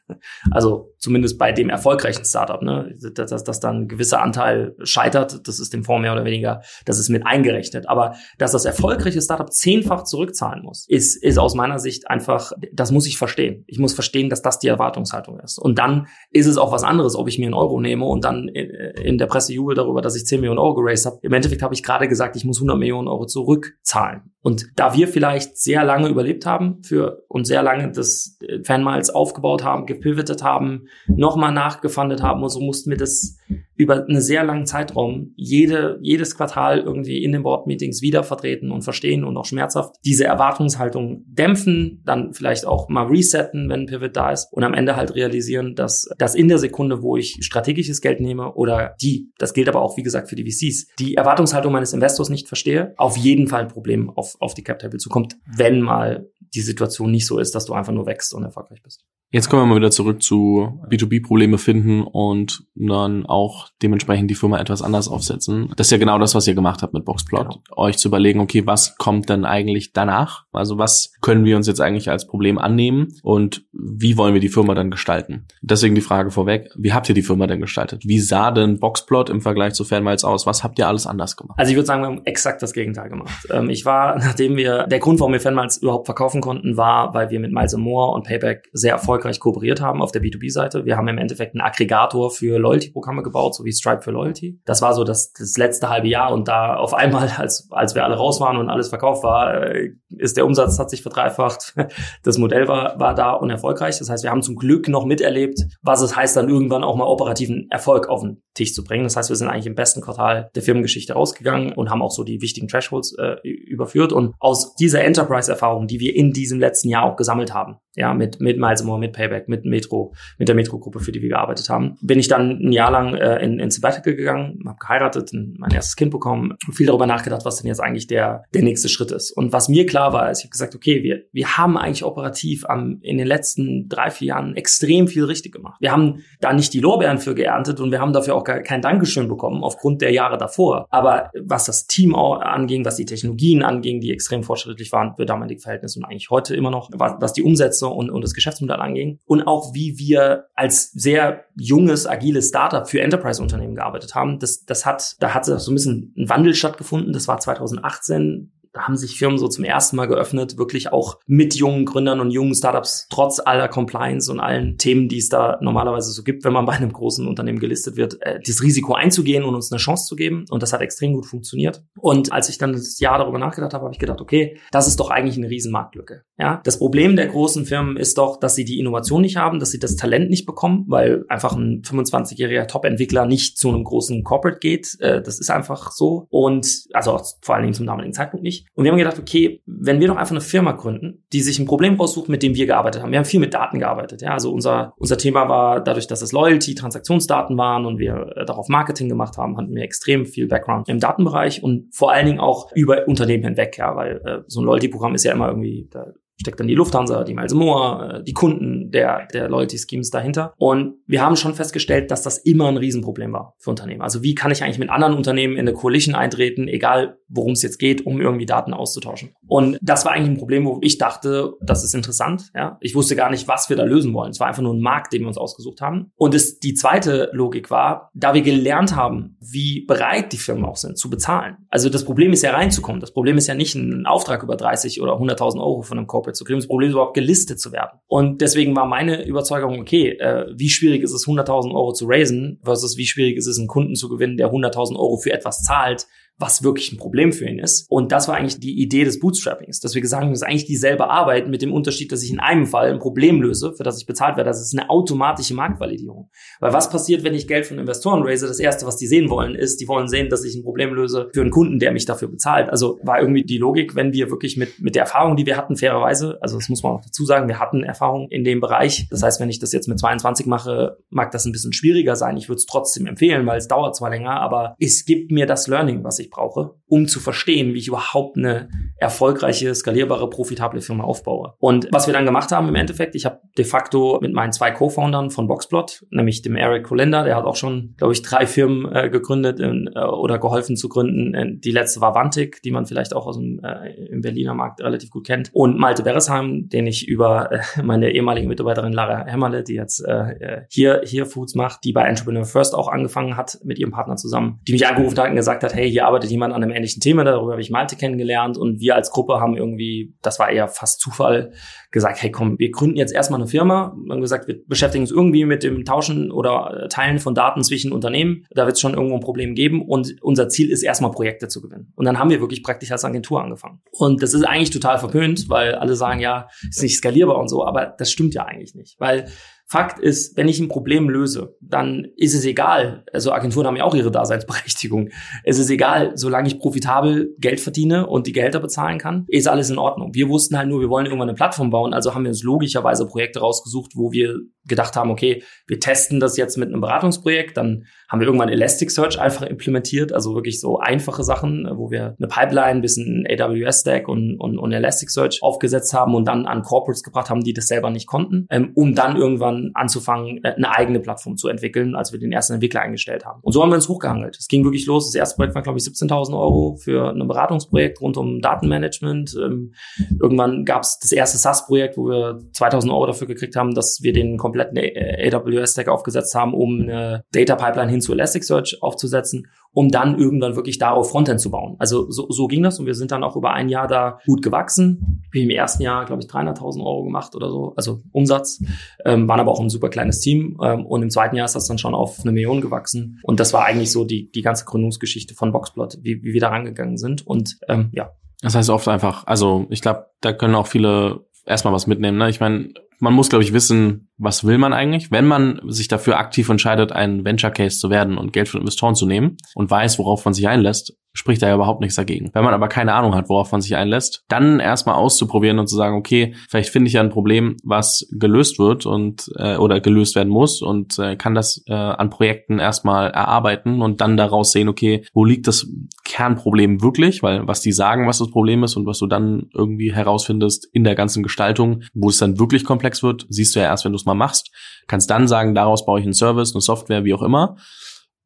Also 0.51 0.93
zumindest 0.99 1.39
bei 1.39 1.51
dem 1.51 1.69
erfolgreichen 1.69 2.23
Startup, 2.25 2.61
ne? 2.61 2.95
dass, 3.15 3.31
dass, 3.31 3.43
dass 3.43 3.59
dann 3.59 3.81
ein 3.81 3.87
gewisser 3.87 4.21
Anteil 4.21 4.75
scheitert, 4.83 5.47
das 5.47 5.59
ist 5.59 5.73
dem 5.73 5.83
Fonds 5.83 6.03
mehr 6.03 6.13
oder 6.13 6.25
weniger, 6.25 6.61
das 6.85 6.99
ist 6.99 7.09
mit 7.09 7.25
eingerechnet. 7.25 7.89
Aber 7.89 8.15
dass 8.37 8.51
das 8.51 8.65
erfolgreiche 8.65 9.21
Startup 9.21 9.51
zehnfach 9.51 10.03
zurückzahlen 10.03 10.63
muss, 10.63 10.85
ist, 10.87 11.21
ist 11.23 11.39
aus 11.39 11.55
meiner 11.55 11.79
Sicht 11.79 12.07
einfach, 12.07 12.51
das 12.71 12.91
muss 12.91 13.07
ich 13.07 13.17
verstehen. 13.17 13.63
Ich 13.65 13.79
muss 13.79 13.93
verstehen, 13.93 14.29
dass 14.29 14.43
das 14.43 14.59
die 14.59 14.67
Erwartungshaltung 14.67 15.39
ist. 15.39 15.57
Und 15.57 15.79
dann 15.79 16.02
ist 16.31 16.47
es 16.47 16.57
auch 16.57 16.71
was 16.71 16.83
anderes, 16.83 17.15
ob 17.15 17.27
ich 17.27 17.39
mir 17.39 17.45
einen 17.45 17.53
Euro 17.53 17.79
nehme 17.79 18.05
und 18.05 18.23
dann 18.23 18.47
in 18.47 19.17
der 19.17 19.27
Presse 19.27 19.53
jubel 19.53 19.75
darüber, 19.75 20.01
dass 20.01 20.15
ich 20.15 20.25
10 20.25 20.41
Millionen 20.41 20.59
Euro 20.59 20.75
geraced 20.75 21.05
habe. 21.05 21.19
Im 21.21 21.33
Endeffekt 21.33 21.61
habe 21.61 21.73
ich 21.73 21.83
gerade 21.83 22.07
gesagt, 22.07 22.35
ich 22.35 22.45
muss 22.45 22.57
100 22.57 22.77
Millionen 22.77 23.07
Euro 23.07 23.25
zurückzahlen. 23.25 24.33
Und 24.41 24.67
da 24.75 24.93
wir 24.93 25.07
vielleicht 25.07 25.57
sehr 25.57 25.85
lange 25.85 26.09
überlebt 26.09 26.45
haben 26.45 26.83
für 26.83 27.23
und 27.29 27.45
sehr 27.45 27.63
lange 27.63 27.91
das 27.91 28.37
Fanmiles 28.63 29.09
aufgebaut 29.09 29.63
haben, 29.63 29.85
gepivotet 29.85 30.43
haben, 30.43 30.87
nochmal 31.07 31.53
nachgefundet 31.53 32.21
haben 32.21 32.43
und 32.43 32.49
so 32.49 32.59
mussten 32.59 32.89
wir 32.89 32.97
das 32.97 33.37
über 33.75 34.05
einen 34.05 34.21
sehr 34.21 34.43
langen 34.43 34.65
Zeitraum 34.65 35.33
jede, 35.35 35.99
jedes 36.01 36.35
Quartal 36.35 36.79
irgendwie 36.79 37.23
in 37.23 37.31
den 37.31 37.43
Board-Meetings 37.43 38.01
wieder 38.01 38.23
vertreten 38.23 38.71
und 38.71 38.83
verstehen 38.83 39.23
und 39.23 39.35
auch 39.37 39.45
schmerzhaft 39.45 39.95
diese 40.05 40.25
Erwartungshaltung 40.25 41.23
dämpfen, 41.27 42.01
dann 42.05 42.33
vielleicht 42.33 42.65
auch 42.65 42.89
mal 42.89 43.07
resetten, 43.07 43.69
wenn 43.69 43.81
ein 43.81 43.85
Pivot 43.87 44.15
da 44.15 44.31
ist 44.31 44.47
und 44.51 44.63
am 44.63 44.73
Ende 44.73 44.95
halt 44.95 45.15
realisieren, 45.15 45.75
dass, 45.75 46.07
dass 46.17 46.35
in 46.35 46.47
der 46.47 46.59
Sekunde, 46.59 47.01
wo 47.01 47.17
ich 47.17 47.37
strategisches 47.41 48.01
Geld 48.01 48.19
nehme 48.19 48.53
oder 48.53 48.95
die, 49.01 49.31
das 49.37 49.53
gilt 49.53 49.69
aber 49.69 49.81
auch, 49.81 49.97
wie 49.97 50.03
gesagt, 50.03 50.29
für 50.29 50.35
die 50.35 50.49
VCs, 50.49 50.87
die 50.99 51.15
Erwartungshaltung 51.15 51.73
meines 51.73 51.93
Investors 51.93 52.29
nicht 52.29 52.47
verstehe, 52.47 52.93
auf 52.97 53.17
jeden 53.17 53.47
Fall 53.47 53.61
ein 53.61 53.67
Problem 53.67 54.09
auf, 54.09 54.35
auf 54.39 54.53
die 54.53 54.63
Cap-Table 54.63 54.99
zukommt, 54.99 55.35
wenn 55.45 55.81
mal 55.81 56.27
die 56.53 56.61
Situation 56.61 57.11
nicht 57.11 57.25
so 57.25 57.39
ist, 57.39 57.55
dass 57.55 57.65
du 57.65 57.73
einfach 57.73 57.93
nur 57.93 58.05
wächst 58.05 58.33
und 58.33 58.43
erfolgreich 58.43 58.81
bist. 58.83 59.03
Jetzt 59.33 59.49
kommen 59.49 59.63
wir 59.63 59.65
mal 59.65 59.77
wieder 59.77 59.89
zurück 59.89 60.21
zu 60.21 60.79
B2B-Probleme 60.91 61.57
finden 61.57 62.03
und 62.03 62.67
dann 62.75 63.25
auch 63.25 63.69
dementsprechend 63.81 64.29
die 64.29 64.35
Firma 64.35 64.59
etwas 64.59 64.83
anders 64.83 65.07
aufsetzen. 65.07 65.73
Das 65.75 65.87
ist 65.87 65.91
ja 65.91 65.97
genau 65.97 66.19
das, 66.19 66.35
was 66.35 66.45
ihr 66.45 66.53
gemacht 66.53 66.83
habt 66.83 66.93
mit 66.93 67.03
Boxplot. 67.03 67.49
Genau. 67.49 67.61
Euch 67.75 67.97
zu 67.97 68.09
überlegen, 68.09 68.41
okay, 68.41 68.67
was 68.67 68.95
kommt 68.97 69.29
denn 69.29 69.43
eigentlich 69.43 69.91
danach? 69.91 70.45
Also 70.51 70.77
was 70.77 71.13
können 71.21 71.45
wir 71.45 71.57
uns 71.57 71.65
jetzt 71.65 71.81
eigentlich 71.81 72.11
als 72.11 72.27
Problem 72.27 72.59
annehmen 72.59 73.15
und 73.23 73.65
wie 73.71 74.17
wollen 74.17 74.35
wir 74.35 74.39
die 74.39 74.49
Firma 74.49 74.75
dann 74.75 74.91
gestalten? 74.91 75.47
Deswegen 75.63 75.95
die 75.95 76.01
Frage 76.01 76.29
vorweg, 76.29 76.69
wie 76.77 76.93
habt 76.93 77.09
ihr 77.09 77.15
die 77.15 77.23
Firma 77.23 77.47
denn 77.47 77.59
gestaltet? 77.59 78.03
Wie 78.05 78.19
sah 78.19 78.51
denn 78.51 78.77
Boxplot 78.79 79.31
im 79.31 79.41
Vergleich 79.41 79.73
zu 79.73 79.83
Fanmiles 79.83 80.23
aus? 80.23 80.45
Was 80.45 80.63
habt 80.63 80.77
ihr 80.77 80.87
alles 80.87 81.07
anders 81.07 81.37
gemacht? 81.37 81.57
Also 81.57 81.71
ich 81.71 81.75
würde 81.75 81.87
sagen, 81.87 82.03
wir 82.03 82.07
haben 82.09 82.25
exakt 82.25 82.61
das 82.61 82.71
Gegenteil 82.71 83.09
gemacht. 83.09 83.47
Ähm, 83.49 83.71
ich 83.71 83.83
war, 83.83 84.15
nachdem 84.19 84.57
wir, 84.57 84.85
der 84.85 84.99
Grund, 84.99 85.19
warum 85.19 85.33
wir 85.33 85.41
Fanmiles 85.41 85.77
überhaupt 85.77 86.05
verkaufen 86.05 86.39
konnten, 86.39 86.77
war, 86.77 87.15
weil 87.15 87.31
wir 87.31 87.39
mit 87.39 87.51
Miles 87.51 87.75
More 87.75 88.13
und 88.13 88.27
Payback 88.27 88.69
sehr 88.73 88.91
erfolgreich 88.91 89.22
kooperiert 89.39 89.81
haben 89.81 90.01
auf 90.01 90.11
der 90.11 90.21
B2B-Seite. 90.21 90.85
Wir 90.85 90.97
haben 90.97 91.07
im 91.07 91.17
Endeffekt 91.17 91.55
einen 91.55 91.61
Aggregator 91.61 92.31
für 92.31 92.59
Loyalty-Programme 92.59 93.23
gebaut, 93.23 93.55
so 93.55 93.65
wie 93.65 93.71
Stripe 93.71 94.01
für 94.01 94.11
Loyalty. 94.11 94.59
Das 94.65 94.81
war 94.81 94.93
so 94.93 95.03
das, 95.03 95.33
das 95.33 95.57
letzte 95.57 95.89
halbe 95.89 96.07
Jahr 96.07 96.31
und 96.31 96.47
da 96.47 96.75
auf 96.75 96.93
einmal, 96.93 97.29
als, 97.37 97.67
als 97.71 97.95
wir 97.95 98.03
alle 98.03 98.15
raus 98.15 98.39
waren 98.39 98.57
und 98.57 98.69
alles 98.69 98.89
verkauft 98.89 99.23
war, 99.23 99.53
äh, 99.63 99.91
ist 100.17 100.37
der 100.37 100.45
Umsatz 100.45 100.79
hat 100.79 100.89
sich 100.89 101.01
verdreifacht. 101.01 101.75
Das 102.23 102.37
Modell 102.37 102.67
war, 102.67 102.99
war 102.99 103.15
da 103.15 103.31
und 103.33 103.49
erfolgreich. 103.49 103.97
Das 103.99 104.09
heißt, 104.09 104.23
wir 104.23 104.31
haben 104.31 104.41
zum 104.41 104.55
Glück 104.55 104.87
noch 104.87 105.05
miterlebt, 105.05 105.59
was 105.81 106.01
es 106.01 106.15
heißt, 106.15 106.35
dann 106.37 106.49
irgendwann 106.49 106.83
auch 106.83 106.95
mal 106.95 107.05
operativen 107.05 107.67
Erfolg 107.69 108.07
auf 108.07 108.21
den 108.21 108.41
Tisch 108.53 108.73
zu 108.73 108.83
bringen. 108.83 109.03
Das 109.03 109.15
heißt, 109.15 109.29
wir 109.29 109.35
sind 109.35 109.47
eigentlich 109.47 109.67
im 109.67 109.75
besten 109.75 110.01
Quartal 110.01 110.49
der 110.55 110.61
Firmengeschichte 110.61 111.13
rausgegangen 111.13 111.73
und 111.73 111.89
haben 111.89 112.01
auch 112.01 112.11
so 112.11 112.23
die 112.23 112.41
wichtigen 112.41 112.67
Thresholds 112.67 113.15
äh, 113.17 113.35
überführt. 113.47 114.13
Und 114.13 114.35
aus 114.39 114.75
dieser 114.75 115.03
Enterprise-Erfahrung, 115.03 115.87
die 115.87 115.99
wir 115.99 116.15
in 116.15 116.31
diesem 116.31 116.59
letzten 116.59 116.89
Jahr 116.89 117.03
auch 117.03 117.15
gesammelt 117.15 117.53
haben, 117.53 117.77
ja, 117.95 118.13
mit, 118.13 118.39
mit 118.39 118.57
Miles 118.57 118.83
More, 118.83 118.99
mit 118.99 119.13
Payback, 119.13 119.47
mit 119.47 119.65
Metro, 119.65 120.13
mit 120.39 120.47
der 120.47 120.55
Metro-Gruppe, 120.55 120.99
für 120.99 121.11
die 121.11 121.21
wir 121.21 121.29
gearbeitet 121.29 121.69
haben, 121.69 121.95
bin 122.01 122.17
ich 122.17 122.27
dann 122.27 122.59
ein 122.59 122.71
Jahr 122.71 122.91
lang 122.91 123.13
äh, 123.15 123.43
in, 123.43 123.59
in 123.59 123.69
Sabbatical 123.69 124.15
gegangen, 124.15 124.59
habe 124.65 124.77
geheiratet, 124.79 125.29
mein 125.33 125.71
erstes 125.71 125.95
Kind 125.95 126.11
bekommen, 126.11 126.55
viel 126.71 126.87
darüber 126.87 127.05
nachgedacht, 127.05 127.45
was 127.45 127.57
denn 127.57 127.67
jetzt 127.67 127.79
eigentlich 127.79 128.07
der, 128.07 128.43
der 128.53 128.63
nächste 128.63 128.89
Schritt 128.89 129.11
ist. 129.11 129.31
Und 129.31 129.53
was 129.53 129.69
mir 129.69 129.85
klar 129.85 130.11
war, 130.11 130.31
ist, 130.31 130.39
ich 130.39 130.45
habe 130.45 130.51
gesagt, 130.51 130.75
okay, 130.75 131.03
wir, 131.03 131.23
wir 131.31 131.57
haben 131.57 131.77
eigentlich 131.77 132.03
operativ 132.03 132.65
am, 132.65 132.99
in 133.01 133.17
den 133.17 133.27
letzten 133.27 133.87
drei, 133.89 134.09
vier 134.09 134.29
Jahren 134.29 134.55
extrem 134.55 135.07
viel 135.07 135.25
richtig 135.25 135.53
gemacht. 135.53 135.77
Wir 135.79 135.91
haben 135.91 136.23
da 136.41 136.51
nicht 136.51 136.73
die 136.73 136.79
Lorbeeren 136.79 137.19
für 137.19 137.35
geerntet 137.35 137.79
und 137.79 137.91
wir 137.91 137.99
haben 137.99 138.13
dafür 138.13 138.35
auch 138.35 138.42
kein 138.43 138.81
Dankeschön 138.81 139.27
bekommen 139.27 139.63
aufgrund 139.63 140.01
der 140.01 140.11
Jahre 140.11 140.37
davor. 140.37 140.87
Aber 140.89 141.31
was 141.39 141.65
das 141.65 141.87
Team 141.87 142.15
anging, 142.15 142.85
was 142.85 142.95
die 142.95 143.05
Technologien 143.05 143.63
anging, 143.63 143.99
die 143.99 144.11
extrem 144.11 144.43
fortschrittlich 144.43 144.91
waren 144.91 145.15
für 145.15 145.25
damalige 145.25 145.61
Verhältnisse 145.61 145.99
und 145.99 146.05
eigentlich 146.05 146.29
heute 146.29 146.55
immer 146.55 146.71
noch, 146.71 146.89
was, 146.93 147.13
was 147.19 147.33
die 147.33 147.43
Umsätze 147.43 147.87
und, 147.87 148.09
und 148.09 148.23
das 148.23 148.33
Geschäftsmodell 148.33 148.79
anging 148.79 149.19
und 149.25 149.43
auch 149.43 149.73
wie 149.73 149.97
wir 149.97 150.45
als 150.55 150.91
sehr 150.91 151.45
junges, 151.55 152.07
agiles 152.07 152.49
Startup 152.49 152.87
für 152.87 153.01
Enterprise-Unternehmen 153.01 153.75
gearbeitet 153.75 154.15
haben. 154.15 154.39
Das, 154.39 154.65
das 154.65 154.85
hat, 154.85 155.15
da 155.19 155.33
hat 155.33 155.45
so 155.45 155.71
ein 155.71 155.75
bisschen 155.75 156.13
ein 156.17 156.29
Wandel 156.29 156.53
stattgefunden. 156.53 157.13
Das 157.13 157.27
war 157.27 157.39
2018 157.39 158.52
da 158.73 158.83
haben 158.83 158.97
sich 158.97 159.17
Firmen 159.17 159.37
so 159.37 159.47
zum 159.47 159.63
ersten 159.63 159.95
Mal 159.95 160.07
geöffnet, 160.07 160.57
wirklich 160.57 160.91
auch 160.91 161.19
mit 161.27 161.55
jungen 161.55 161.85
Gründern 161.85 162.19
und 162.19 162.31
jungen 162.31 162.55
Startups, 162.55 163.07
trotz 163.09 163.39
aller 163.39 163.67
Compliance 163.67 164.31
und 164.31 164.39
allen 164.39 164.77
Themen, 164.77 165.07
die 165.07 165.19
es 165.19 165.29
da 165.29 165.59
normalerweise 165.61 166.11
so 166.11 166.23
gibt, 166.23 166.43
wenn 166.43 166.53
man 166.53 166.65
bei 166.65 166.73
einem 166.73 166.91
großen 166.91 167.27
Unternehmen 167.27 167.59
gelistet 167.59 167.95
wird, 167.97 168.21
äh, 168.21 168.39
das 168.45 168.63
Risiko 168.63 168.93
einzugehen 168.95 169.43
und 169.43 169.53
uns 169.53 169.71
eine 169.71 169.79
Chance 169.79 170.07
zu 170.07 170.15
geben. 170.15 170.45
Und 170.49 170.63
das 170.63 170.73
hat 170.73 170.81
extrem 170.81 171.13
gut 171.13 171.27
funktioniert. 171.27 171.83
Und 171.99 172.31
als 172.31 172.49
ich 172.49 172.57
dann 172.57 172.73
das 172.73 172.99
Jahr 172.99 173.19
darüber 173.19 173.37
nachgedacht 173.37 173.73
habe, 173.73 173.83
habe 173.83 173.93
ich 173.93 173.99
gedacht, 173.99 174.21
okay, 174.21 174.57
das 174.71 174.87
ist 174.87 174.99
doch 174.99 175.11
eigentlich 175.11 175.37
eine 175.37 175.49
Riesenmarktlücke. 175.49 176.23
Ja, 176.39 176.61
das 176.63 176.79
Problem 176.79 177.15
der 177.15 177.27
großen 177.27 177.65
Firmen 177.65 177.95
ist 177.95 178.17
doch, 178.17 178.39
dass 178.39 178.55
sie 178.55 178.65
die 178.65 178.79
Innovation 178.79 179.21
nicht 179.21 179.37
haben, 179.37 179.59
dass 179.59 179.69
sie 179.69 179.79
das 179.79 179.95
Talent 179.95 180.31
nicht 180.31 180.47
bekommen, 180.47 180.85
weil 180.87 181.25
einfach 181.29 181.55
ein 181.55 181.83
25-jähriger 181.83 182.67
Top-Entwickler 182.67 183.27
nicht 183.27 183.59
zu 183.59 183.69
einem 183.69 183.83
großen 183.83 184.23
Corporate 184.23 184.59
geht. 184.59 184.97
Äh, 184.99 185.21
das 185.21 185.39
ist 185.39 185.51
einfach 185.51 185.91
so. 185.91 186.25
Und 186.29 186.85
also 186.93 187.21
vor 187.41 187.55
allen 187.55 187.63
Dingen 187.63 187.75
zum 187.75 187.85
damaligen 187.85 188.13
Zeitpunkt 188.13 188.43
nicht. 188.43 188.62
Und 188.75 188.83
wir 188.83 188.91
haben 188.91 188.97
gedacht, 188.97 189.19
okay, 189.19 189.61
wenn 189.65 189.99
wir 189.99 190.07
doch 190.07 190.17
einfach 190.17 190.31
eine 190.31 190.41
Firma 190.41 190.71
gründen, 190.71 191.23
die 191.31 191.41
sich 191.41 191.59
ein 191.59 191.65
Problem 191.65 191.95
raussucht, 191.95 192.29
mit 192.29 192.41
dem 192.41 192.55
wir 192.55 192.65
gearbeitet 192.65 193.01
haben. 193.01 193.11
Wir 193.11 193.19
haben 193.19 193.25
viel 193.25 193.39
mit 193.39 193.53
Daten 193.53 193.79
gearbeitet. 193.79 194.21
Ja, 194.21 194.31
also 194.31 194.51
unser, 194.51 194.93
unser 194.97 195.17
Thema 195.17 195.47
war 195.47 195.81
dadurch, 195.81 196.07
dass 196.07 196.21
es 196.21 196.31
Loyalty, 196.31 196.75
Transaktionsdaten 196.75 197.57
waren 197.57 197.85
und 197.85 197.99
wir 197.99 198.33
äh, 198.35 198.45
darauf 198.45 198.69
Marketing 198.69 199.09
gemacht 199.09 199.37
haben, 199.37 199.57
hatten 199.57 199.75
wir 199.75 199.83
extrem 199.83 200.25
viel 200.25 200.47
Background 200.47 200.89
im 200.89 200.99
Datenbereich 200.99 201.63
und 201.63 201.93
vor 201.93 202.11
allen 202.11 202.25
Dingen 202.25 202.39
auch 202.39 202.71
über 202.73 203.07
Unternehmen 203.07 203.43
hinweg. 203.43 203.77
Ja, 203.77 203.95
weil 203.95 204.21
äh, 204.25 204.39
so 204.47 204.61
ein 204.61 204.65
Loyalty-Programm 204.65 205.13
ist 205.15 205.23
ja 205.23 205.33
immer 205.33 205.49
irgendwie, 205.49 205.87
da 205.91 206.07
steckt 206.39 206.59
dann 206.59 206.67
die 206.67 206.75
Lufthansa, 206.75 207.23
die 207.23 207.33
Miles 207.33 207.53
More, 207.53 208.19
äh, 208.19 208.23
die 208.23 208.33
Kunden 208.33 208.91
der, 208.91 209.27
der 209.27 209.49
Loyalty-Schemes 209.49 210.09
dahinter. 210.09 210.53
Und 210.57 210.95
wir 211.07 211.21
haben 211.21 211.35
schon 211.35 211.53
festgestellt, 211.53 212.11
dass 212.11 212.23
das 212.23 212.37
immer 212.39 212.67
ein 212.67 212.77
Riesenproblem 212.77 213.33
war 213.33 213.55
für 213.59 213.69
Unternehmen. 213.69 214.01
Also 214.01 214.23
wie 214.23 214.35
kann 214.35 214.51
ich 214.51 214.63
eigentlich 214.63 214.79
mit 214.79 214.89
anderen 214.89 215.15
Unternehmen 215.15 215.53
in 215.53 215.67
eine 215.67 215.73
Coalition 215.73 216.15
eintreten, 216.15 216.67
egal 216.67 217.17
worum 217.33 217.53
es 217.53 217.61
jetzt 217.61 217.79
geht, 217.79 218.05
um 218.05 218.21
irgendwie 218.21 218.45
Daten 218.45 218.73
auszutauschen. 218.73 219.35
Und 219.47 219.77
das 219.81 220.05
war 220.05 220.13
eigentlich 220.13 220.29
ein 220.29 220.37
Problem, 220.37 220.65
wo 220.65 220.79
ich 220.81 220.97
dachte, 220.97 221.53
das 221.61 221.83
ist 221.83 221.95
interessant. 221.95 222.51
Ja, 222.55 222.77
Ich 222.81 222.95
wusste 222.95 223.15
gar 223.15 223.29
nicht, 223.29 223.47
was 223.47 223.69
wir 223.69 223.75
da 223.75 223.83
lösen 223.83 224.13
wollen. 224.13 224.31
Es 224.31 224.39
war 224.39 224.47
einfach 224.47 224.61
nur 224.61 224.73
ein 224.73 224.81
Markt, 224.81 225.13
den 225.13 225.21
wir 225.21 225.27
uns 225.27 225.37
ausgesucht 225.37 225.81
haben. 225.81 226.11
Und 226.15 226.33
es, 226.35 226.59
die 226.59 226.73
zweite 226.73 227.29
Logik 227.33 227.71
war, 227.71 228.09
da 228.13 228.33
wir 228.33 228.41
gelernt 228.41 228.95
haben, 228.95 229.37
wie 229.39 229.85
bereit 229.85 230.31
die 230.31 230.37
Firmen 230.37 230.65
auch 230.65 230.75
sind 230.75 230.97
zu 230.97 231.09
bezahlen. 231.09 231.57
Also 231.69 231.89
das 231.89 232.05
Problem 232.05 232.33
ist 232.33 232.43
ja 232.43 232.51
reinzukommen. 232.51 233.01
Das 233.01 233.11
Problem 233.11 233.37
ist 233.37 233.47
ja 233.47 233.55
nicht 233.55 233.75
ein 233.75 234.05
Auftrag 234.05 234.43
über 234.43 234.55
30 234.55 235.01
oder 235.01 235.13
100.000 235.13 235.59
Euro 235.59 235.81
von 235.81 235.97
einem 235.97 236.07
Corporate 236.07 236.37
zu 236.37 236.43
kriegen. 236.43 236.59
Das 236.59 236.67
Problem 236.67 236.89
ist 236.89 236.93
überhaupt 236.93 237.15
gelistet 237.15 237.59
zu 237.59 237.71
werden. 237.71 237.99
Und 238.07 238.41
deswegen 238.41 238.75
war 238.75 238.85
meine 238.85 239.25
Überzeugung, 239.25 239.79
okay, 239.79 240.11
äh, 240.19 240.45
wie 240.55 240.69
schwierig 240.69 241.01
ist 241.01 241.13
es, 241.13 241.25
100.000 241.25 241.73
Euro 241.73 241.93
zu 241.93 242.05
raisen 242.07 242.59
versus 242.63 242.97
wie 242.97 243.05
schwierig 243.05 243.37
ist 243.37 243.47
es, 243.47 243.57
einen 243.57 243.67
Kunden 243.67 243.95
zu 243.95 244.09
gewinnen, 244.09 244.37
der 244.37 244.51
100.000 244.51 244.95
Euro 244.95 245.17
für 245.17 245.31
etwas 245.31 245.63
zahlt, 245.63 246.07
was 246.37 246.63
wirklich 246.63 246.91
ein 246.91 246.97
Problem 246.97 247.31
für 247.31 247.47
ihn 247.47 247.59
ist. 247.59 247.85
Und 247.89 248.11
das 248.11 248.27
war 248.27 248.35
eigentlich 248.35 248.59
die 248.59 248.81
Idee 248.81 249.03
des 249.03 249.19
Bootstrappings, 249.19 249.79
dass 249.79 249.93
wir 249.93 250.01
gesagt 250.01 250.23
haben, 250.23 250.31
das 250.31 250.41
ist 250.41 250.47
eigentlich 250.47 250.65
dieselbe 250.65 251.09
Arbeit 251.09 251.47
mit 251.47 251.61
dem 251.61 251.71
Unterschied, 251.71 252.11
dass 252.11 252.23
ich 252.23 252.31
in 252.31 252.39
einem 252.39 252.65
Fall 252.65 252.91
ein 252.91 252.99
Problem 252.99 253.41
löse, 253.41 253.73
für 253.75 253.83
das 253.83 253.99
ich 253.99 254.05
bezahlt 254.05 254.35
werde. 254.37 254.49
Das 254.49 254.61
ist 254.61 254.77
eine 254.77 254.89
automatische 254.89 255.53
Marktvalidierung. 255.53 256.29
Weil 256.59 256.73
was 256.73 256.89
passiert, 256.89 257.23
wenn 257.23 257.33
ich 257.33 257.47
Geld 257.47 257.65
von 257.65 257.77
Investoren 257.77 258.23
raise? 258.23 258.47
Das 258.47 258.59
erste, 258.59 258.85
was 258.85 258.97
die 258.97 259.07
sehen 259.07 259.29
wollen, 259.29 259.55
ist, 259.55 259.79
die 259.79 259.87
wollen 259.87 260.07
sehen, 260.07 260.29
dass 260.29 260.43
ich 260.43 260.55
ein 260.55 260.63
Problem 260.63 260.93
löse 260.93 261.29
für 261.33 261.41
einen 261.41 261.51
Kunden, 261.51 261.79
der 261.79 261.91
mich 261.91 262.05
dafür 262.05 262.27
bezahlt. 262.27 262.69
Also 262.69 262.99
war 263.03 263.19
irgendwie 263.19 263.43
die 263.43 263.57
Logik, 263.57 263.95
wenn 263.95 264.11
wir 264.11 264.29
wirklich 264.29 264.57
mit, 264.57 264.81
mit 264.81 264.95
der 264.95 265.03
Erfahrung, 265.03 265.35
die 265.35 265.45
wir 265.45 265.55
hatten, 265.55 265.75
fairerweise, 265.75 266.37
also 266.41 266.57
das 266.57 266.69
muss 266.69 266.83
man 266.83 266.93
auch 266.93 267.01
dazu 267.01 267.25
sagen, 267.25 267.47
wir 267.47 267.59
hatten 267.59 267.83
Erfahrung 267.83 268.27
in 268.29 268.43
dem 268.43 268.59
Bereich. 268.59 269.07
Das 269.09 269.21
heißt, 269.23 269.39
wenn 269.39 269.49
ich 269.49 269.59
das 269.59 269.71
jetzt 269.71 269.87
mit 269.87 269.99
22 269.99 270.45
mache, 270.45 270.97
mag 271.09 271.31
das 271.31 271.45
ein 271.45 271.51
bisschen 271.51 271.73
schwieriger 271.73 272.15
sein. 272.15 272.37
Ich 272.37 272.49
würde 272.49 272.57
es 272.57 272.65
trotzdem 272.65 273.05
empfehlen, 273.05 273.45
weil 273.45 273.57
es 273.57 273.67
dauert 273.67 273.95
zwar 273.95 274.09
länger, 274.09 274.41
aber 274.41 274.75
es 274.79 275.05
gibt 275.05 275.31
mir 275.31 275.45
das 275.45 275.67
Learning, 275.67 276.03
was 276.03 276.19
ich 276.19 276.22
brauche, 276.29 276.75
um 276.87 277.07
zu 277.07 277.19
verstehen, 277.19 277.73
wie 277.73 277.79
ich 277.79 277.87
überhaupt 277.87 278.37
eine 278.37 278.69
erfolgreiche, 278.97 279.73
skalierbare, 279.73 280.29
profitable 280.29 280.81
Firma 280.81 281.03
aufbaue. 281.03 281.53
Und 281.59 281.87
was 281.91 282.07
wir 282.07 282.13
dann 282.13 282.25
gemacht 282.25 282.51
haben 282.51 282.67
im 282.67 282.75
Endeffekt, 282.75 283.15
ich 283.15 283.25
habe 283.25 283.41
de 283.57 283.65
facto 283.65 284.19
mit 284.21 284.33
meinen 284.33 284.51
zwei 284.51 284.71
Co-Foundern 284.71 285.29
von 285.29 285.47
Boxplot, 285.47 286.05
nämlich 286.11 286.41
dem 286.41 286.55
Eric 286.55 286.85
Kolinda, 286.85 287.23
der 287.23 287.35
hat 287.35 287.45
auch 287.45 287.55
schon, 287.55 287.95
glaube 287.97 288.13
ich, 288.13 288.21
drei 288.21 288.45
Firmen 288.45 288.91
äh, 288.93 289.09
gegründet 289.09 289.59
in, 289.59 289.89
äh, 289.95 290.05
oder 290.05 290.39
geholfen 290.39 290.75
zu 290.75 290.89
gründen. 290.89 291.59
Die 291.61 291.71
letzte 291.71 292.01
war 292.01 292.15
Vantik, 292.15 292.61
die 292.61 292.71
man 292.71 292.85
vielleicht 292.85 293.15
auch 293.15 293.27
aus 293.27 293.37
dem 293.37 293.59
äh, 293.63 293.93
im 294.05 294.21
Berliner 294.21 294.53
Markt 294.53 294.81
relativ 294.81 295.09
gut 295.09 295.25
kennt. 295.25 295.49
Und 295.53 295.77
Malte 295.77 296.03
Beresheim, 296.03 296.69
den 296.69 296.87
ich 296.87 297.07
über 297.07 297.51
äh, 297.51 297.81
meine 297.83 298.11
ehemalige 298.11 298.47
Mitarbeiterin 298.47 298.93
Lara 298.93 299.25
Hämmerle, 299.25 299.63
die 299.63 299.73
jetzt 299.73 299.99
äh, 299.99 300.13
äh, 300.13 300.61
hier, 300.69 301.01
hier 301.03 301.25
Foods 301.25 301.55
macht, 301.55 301.83
die 301.83 301.93
bei 301.93 302.03
Entrepreneur 302.03 302.45
First 302.45 302.75
auch 302.75 302.87
angefangen 302.87 303.37
hat 303.37 303.59
mit 303.63 303.79
ihrem 303.79 303.91
Partner 303.91 304.15
zusammen, 304.15 304.59
die 304.67 304.73
mich 304.73 304.87
angerufen 304.87 305.17
hat 305.17 305.29
und 305.29 305.35
gesagt 305.35 305.63
hat, 305.63 305.73
hey, 305.73 305.89
hier 305.89 306.07
arbeitet 306.13 306.29
jemand 306.29 306.53
an 306.53 306.61
einem 306.61 306.71
ähnlichen 306.71 307.01
Thema, 307.01 307.23
darüber 307.23 307.53
habe 307.53 307.61
ich 307.61 307.71
Malte 307.71 307.95
kennengelernt 307.95 308.57
und 308.57 308.79
wir 308.79 308.95
als 308.95 309.09
Gruppe 309.09 309.39
haben 309.39 309.57
irgendwie, 309.57 310.13
das 310.21 310.37
war 310.37 310.51
eher 310.51 310.67
fast 310.67 310.99
Zufall, 311.01 311.51
gesagt, 311.91 312.21
hey 312.21 312.31
komm, 312.31 312.59
wir 312.59 312.71
gründen 312.71 312.97
jetzt 312.97 313.13
erstmal 313.13 313.39
eine 313.39 313.47
Firma. 313.47 313.95
Wir 314.05 314.19
gesagt, 314.19 314.47
wir 314.47 314.63
beschäftigen 314.65 315.03
uns 315.03 315.11
irgendwie 315.11 315.45
mit 315.45 315.63
dem 315.63 315.85
Tauschen 315.85 316.31
oder 316.31 316.87
Teilen 316.89 317.19
von 317.19 317.35
Daten 317.35 317.63
zwischen 317.63 317.91
Unternehmen. 317.91 318.45
Da 318.51 318.65
wird 318.65 318.75
es 318.75 318.81
schon 318.81 318.93
irgendwo 318.93 319.15
ein 319.15 319.21
Problem 319.21 319.55
geben 319.55 319.81
und 319.81 320.15
unser 320.21 320.49
Ziel 320.49 320.69
ist 320.69 320.83
erstmal 320.83 321.11
Projekte 321.11 321.47
zu 321.47 321.61
gewinnen. 321.61 321.93
Und 321.95 322.05
dann 322.05 322.19
haben 322.19 322.29
wir 322.29 322.41
wirklich 322.41 322.63
praktisch 322.63 322.91
als 322.91 323.05
Agentur 323.05 323.41
angefangen. 323.41 323.81
Und 323.91 324.21
das 324.21 324.33
ist 324.33 324.43
eigentlich 324.43 324.71
total 324.71 324.99
verpönt, 324.99 325.49
weil 325.49 325.75
alle 325.75 325.95
sagen, 325.95 326.19
ja, 326.19 326.47
ist 326.67 326.83
nicht 326.83 326.97
skalierbar 326.97 327.39
und 327.39 327.47
so, 327.47 327.65
aber 327.65 327.93
das 327.97 328.11
stimmt 328.11 328.33
ja 328.33 328.45
eigentlich 328.45 328.75
nicht, 328.75 328.99
weil 328.99 329.27
Fakt 329.65 329.99
ist, 329.99 330.37
wenn 330.37 330.47
ich 330.47 330.59
ein 330.59 330.67
Problem 330.67 331.09
löse, 331.09 331.55
dann 331.61 332.07
ist 332.15 332.35
es 332.35 332.45
egal. 332.45 333.05
Also 333.11 333.31
Agenturen 333.31 333.65
haben 333.65 333.75
ja 333.75 333.85
auch 333.85 333.95
ihre 333.95 334.11
Daseinsberechtigung. 334.11 335.09
Es 335.43 335.57
ist 335.57 335.69
egal, 335.69 336.11
solange 336.15 336.47
ich 336.47 336.59
profitabel 336.59 337.33
Geld 337.39 337.59
verdiene 337.59 338.05
und 338.05 338.27
die 338.27 338.33
Gehälter 338.33 338.59
bezahlen 338.59 338.99
kann, 338.99 339.25
ist 339.29 339.47
alles 339.47 339.69
in 339.69 339.79
Ordnung. 339.79 340.13
Wir 340.13 340.29
wussten 340.29 340.57
halt 340.57 340.69
nur, 340.69 340.81
wir 340.81 340.89
wollen 340.89 341.05
irgendwann 341.05 341.29
eine 341.29 341.35
Plattform 341.35 341.69
bauen, 341.69 341.93
also 341.93 342.13
haben 342.13 342.23
wir 342.23 342.29
uns 342.29 342.43
logischerweise 342.43 343.07
Projekte 343.07 343.39
rausgesucht, 343.39 343.93
wo 343.95 344.11
wir 344.11 344.37
gedacht 344.65 344.95
haben, 344.95 345.11
okay, 345.11 345.43
wir 345.67 345.79
testen 345.79 346.19
das 346.19 346.37
jetzt 346.37 346.57
mit 346.57 346.69
einem 346.69 346.81
Beratungsprojekt, 346.81 347.57
dann 347.57 347.85
haben 348.09 348.19
wir 348.19 348.27
irgendwann 348.27 348.49
Elasticsearch 348.49 349.19
einfach 349.19 349.41
implementiert, 349.41 350.13
also 350.13 350.35
wirklich 350.35 350.61
so 350.61 350.77
einfache 350.77 351.23
Sachen, 351.23 351.67
wo 351.75 351.89
wir 351.89 352.15
eine 352.17 352.27
Pipeline 352.27 352.81
bis 352.81 352.97
in 352.97 353.25
AWS-Stack 353.27 354.07
und, 354.07 354.39
und, 354.39 354.57
und 354.57 354.71
Elasticsearch 354.71 355.39
aufgesetzt 355.41 355.93
haben 355.93 356.15
und 356.15 356.27
dann 356.27 356.45
an 356.45 356.61
Corporates 356.61 357.03
gebracht 357.03 357.29
haben, 357.29 357.41
die 357.41 357.53
das 357.53 357.65
selber 357.65 357.89
nicht 357.89 358.07
konnten, 358.07 358.45
ähm, 358.49 358.71
um 358.75 358.95
dann 358.95 359.17
irgendwann 359.17 359.62
anzufangen, 359.73 360.43
äh, 360.43 360.53
eine 360.55 360.69
eigene 360.69 360.99
Plattform 360.99 361.37
zu 361.37 361.47
entwickeln, 361.47 361.95
als 361.95 362.11
wir 362.11 362.19
den 362.19 362.31
ersten 362.31 362.53
Entwickler 362.53 362.81
eingestellt 362.81 363.25
haben. 363.25 363.39
Und 363.41 363.53
so 363.53 363.61
haben 363.61 363.69
wir 363.69 363.75
uns 363.75 363.89
hochgehangelt. 363.89 364.37
Es 364.37 364.47
ging 364.47 364.63
wirklich 364.63 364.85
los. 364.85 365.07
Das 365.07 365.15
erste 365.15 365.35
Projekt 365.35 365.55
war, 365.55 365.61
glaube 365.61 365.79
ich, 365.79 365.85
17.000 365.85 366.33
Euro 366.33 366.75
für 366.75 367.09
ein 367.09 367.27
Beratungsprojekt 367.27 368.01
rund 368.01 368.17
um 368.17 368.41
Datenmanagement. 368.41 369.35
Ähm, 369.41 369.73
irgendwann 370.21 370.65
gab 370.65 370.83
es 370.83 370.99
das 370.99 371.11
erste 371.11 371.37
SaaS-Projekt, 371.37 371.97
wo 371.97 372.07
wir 372.07 372.39
2.000 372.53 372.91
Euro 372.91 373.07
dafür 373.07 373.27
gekriegt 373.27 373.55
haben, 373.55 373.73
dass 373.73 373.99
wir 374.01 374.13
den 374.13 374.37
kompletten 374.37 374.77
AWS-Stack 374.77 375.87
aufgesetzt 375.87 376.35
haben, 376.35 376.53
um 376.53 376.81
eine 376.81 377.25
Data 377.31 377.55
Pipeline 377.55 377.91
hin 377.91 378.01
zu 378.01 378.13
Elasticsearch 378.13 378.77
aufzusetzen 378.81 379.47
um 379.73 379.89
dann 379.89 380.17
irgendwann 380.17 380.55
wirklich 380.55 380.77
darauf 380.77 381.09
Frontend 381.09 381.41
zu 381.41 381.51
bauen. 381.51 381.75
Also 381.79 382.09
so, 382.09 382.27
so 382.29 382.47
ging 382.47 382.63
das 382.63 382.79
und 382.79 382.85
wir 382.85 382.93
sind 382.93 383.11
dann 383.11 383.23
auch 383.23 383.35
über 383.35 383.53
ein 383.53 383.69
Jahr 383.69 383.87
da 383.87 384.19
gut 384.25 384.41
gewachsen. 384.41 385.23
Wir 385.31 385.43
im 385.43 385.49
ersten 385.49 385.83
Jahr, 385.83 386.05
glaube 386.05 386.21
ich, 386.21 386.29
300.000 386.29 386.79
Euro 386.79 387.03
gemacht 387.03 387.35
oder 387.35 387.49
so, 387.49 387.73
also 387.75 388.01
Umsatz, 388.11 388.63
ähm, 389.05 389.27
waren 389.27 389.39
aber 389.39 389.51
auch 389.51 389.59
ein 389.59 389.69
super 389.69 389.89
kleines 389.89 390.19
Team 390.19 390.57
ähm, 390.63 390.85
und 390.85 391.01
im 391.01 391.09
zweiten 391.09 391.35
Jahr 391.35 391.45
ist 391.45 391.55
das 391.55 391.67
dann 391.67 391.77
schon 391.77 391.95
auf 391.95 392.21
eine 392.21 392.31
Million 392.31 392.61
gewachsen 392.61 393.19
und 393.23 393.39
das 393.39 393.53
war 393.53 393.65
eigentlich 393.65 393.91
so 393.91 394.05
die, 394.05 394.29
die 394.31 394.41
ganze 394.41 394.65
Gründungsgeschichte 394.65 395.33
von 395.33 395.51
Boxplot, 395.51 395.97
wie, 396.01 396.21
wie 396.23 396.33
wir 396.33 396.41
da 396.41 396.49
rangegangen 396.49 396.97
sind 396.97 397.25
und 397.25 397.57
ähm, 397.67 397.89
ja. 397.93 398.11
Das 398.41 398.55
heißt 398.55 398.69
oft 398.69 398.87
einfach, 398.87 399.25
also 399.25 399.65
ich 399.69 399.81
glaube, 399.81 400.07
da 400.19 400.33
können 400.33 400.55
auch 400.55 400.67
viele 400.67 401.25
erstmal 401.45 401.73
was 401.73 401.87
mitnehmen. 401.87 402.17
Ne? 402.17 402.29
Ich 402.29 402.41
meine, 402.41 402.73
man 402.99 403.13
muss, 403.13 403.29
glaube 403.29 403.43
ich, 403.43 403.53
wissen, 403.53 404.09
was 404.17 404.45
will 404.45 404.57
man 404.57 404.73
eigentlich, 404.73 405.11
wenn 405.11 405.25
man 405.25 405.59
sich 405.67 405.87
dafür 405.87 406.17
aktiv 406.17 406.49
entscheidet, 406.49 406.91
ein 406.91 407.25
Venture 407.25 407.51
Case 407.51 407.79
zu 407.79 407.89
werden 407.89 408.17
und 408.17 408.33
Geld 408.33 408.47
von 408.47 408.59
Investoren 408.59 408.95
zu 408.95 409.05
nehmen 409.05 409.37
und 409.55 409.71
weiß, 409.71 409.99
worauf 409.99 410.23
man 410.25 410.33
sich 410.33 410.47
einlässt, 410.47 410.93
spricht 411.13 411.43
da 411.43 411.47
ja 411.47 411.55
überhaupt 411.55 411.79
nichts 411.79 411.95
dagegen. 411.95 412.31
Wenn 412.33 412.43
man 412.43 412.53
aber 412.53 412.67
keine 412.67 412.93
Ahnung 412.93 413.13
hat, 413.13 413.29
worauf 413.29 413.51
man 413.51 413.61
sich 413.61 413.75
einlässt, 413.75 414.23
dann 414.27 414.59
erstmal 414.59 414.95
auszuprobieren 414.95 415.59
und 415.59 415.67
zu 415.67 415.75
sagen, 415.75 415.95
okay, 415.95 416.35
vielleicht 416.49 416.69
finde 416.69 416.87
ich 416.87 416.93
ja 416.93 417.01
ein 417.01 417.11
Problem, 417.11 417.57
was 417.63 418.07
gelöst 418.11 418.57
wird 418.57 418.85
und 418.85 419.31
äh, 419.37 419.57
oder 419.57 419.79
gelöst 419.79 420.15
werden 420.15 420.29
muss 420.29 420.61
und 420.61 420.97
äh, 420.97 421.15
kann 421.15 421.35
das 421.35 421.63
äh, 421.67 421.73
an 421.73 422.09
Projekten 422.09 422.57
erstmal 422.57 423.11
erarbeiten 423.11 423.81
und 423.81 424.01
dann 424.01 424.17
daraus 424.17 424.51
sehen, 424.51 424.67
okay, 424.67 425.05
wo 425.13 425.23
liegt 425.23 425.47
das 425.47 425.67
Kernproblem 426.03 426.81
wirklich, 426.81 427.21
weil 427.21 427.47
was 427.47 427.61
die 427.61 427.71
sagen, 427.71 428.07
was 428.07 428.17
das 428.17 428.31
Problem 428.31 428.63
ist 428.63 428.75
und 428.75 428.87
was 428.87 428.97
du 428.97 429.05
dann 429.05 429.49
irgendwie 429.53 429.93
herausfindest 429.93 430.67
in 430.73 430.83
der 430.83 430.95
ganzen 430.95 431.21
Gestaltung, 431.21 431.83
wo 431.93 432.09
es 432.09 432.17
dann 432.17 432.39
wirklich 432.39 432.65
komplex 432.65 433.03
wird, 433.03 433.27
siehst 433.29 433.55
du 433.55 433.59
ja 433.59 433.67
erst, 433.67 433.85
wenn 433.85 433.91
du 433.91 433.97
es 434.03 434.05
mal 434.05 434.13
machst, 434.13 434.51
kannst 434.87 435.09
dann 435.09 435.27
sagen, 435.27 435.55
daraus 435.55 435.85
baue 435.85 435.99
ich 435.99 436.05
einen 436.05 436.13
Service, 436.13 436.53
eine 436.53 436.61
Software, 436.61 437.03
wie 437.03 437.13
auch 437.13 437.21
immer 437.21 437.57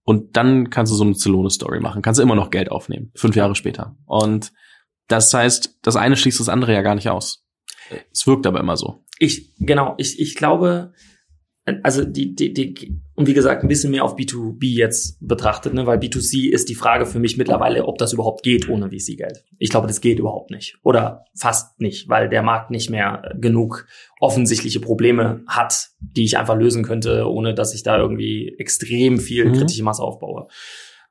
und 0.08 0.38
dann 0.38 0.70
kannst 0.70 0.94
du 0.94 0.96
so 0.96 1.04
eine 1.04 1.16
Zelone-Story 1.16 1.82
machen. 1.82 2.02
Kannst 2.02 2.18
du 2.18 2.24
immer 2.24 2.34
noch 2.34 2.50
Geld 2.50 2.72
aufnehmen. 2.72 3.12
Fünf 3.14 3.36
Jahre 3.36 3.56
später. 3.56 3.98
Und 4.06 4.54
das 5.10 5.34
heißt, 5.34 5.80
das 5.82 5.98
eine 5.98 6.16
schließt 6.16 6.40
das 6.40 6.48
andere 6.48 6.72
ja 6.72 6.82
gar 6.82 6.96
nicht 6.96 7.10
aus. 7.10 7.46
Es 8.14 8.26
wirkt 8.26 8.48
aber 8.48 8.62
immer 8.62 8.78
so. 8.78 9.04
Ich, 9.20 9.54
genau, 9.58 9.96
ich, 9.98 10.18
ich 10.18 10.36
glaube, 10.36 10.94
also 11.84 12.06
die, 12.06 12.34
die, 12.34 12.54
die, 12.54 12.98
und 13.16 13.28
wie 13.28 13.34
gesagt, 13.34 13.62
ein 13.62 13.68
bisschen 13.68 13.92
mehr 13.92 14.06
auf 14.06 14.16
B2B 14.16 14.66
jetzt 14.68 15.18
betrachtet, 15.20 15.74
ne, 15.74 15.86
weil 15.86 16.00
B2C 16.00 16.50
ist 16.50 16.70
die 16.70 16.76
Frage 16.76 17.06
für 17.06 17.20
mich 17.20 17.38
mittlerweile, 17.38 17.86
ob 17.86 17.98
das 17.98 18.14
überhaupt 18.14 18.44
geht 18.44 18.70
ohne 18.70 18.90
VC-Geld. 18.90 19.44
Ich 19.58 19.70
glaube, 19.70 19.88
das 19.88 20.00
geht 20.00 20.20
überhaupt 20.20 20.50
nicht. 20.50 20.78
Oder 20.84 21.26
fast 21.36 21.82
nicht, 21.82 22.08
weil 22.08 22.30
der 22.30 22.42
Markt 22.42 22.72
nicht 22.72 22.90
mehr 22.90 23.34
genug 23.38 23.86
offensichtliche 24.22 24.80
Probleme 24.80 25.44
hat, 25.46 25.90
die 26.00 26.24
ich 26.24 26.38
einfach 26.38 26.56
lösen 26.56 26.84
könnte, 26.84 27.30
ohne 27.30 27.54
dass 27.54 27.74
ich 27.74 27.84
da 27.84 27.98
irgendwie 27.98 28.56
extrem 28.58 29.20
viel 29.20 29.46
mhm. 29.46 29.54
kritische 29.54 29.84
Masse 29.84 30.04
aufbaue. 30.04 30.48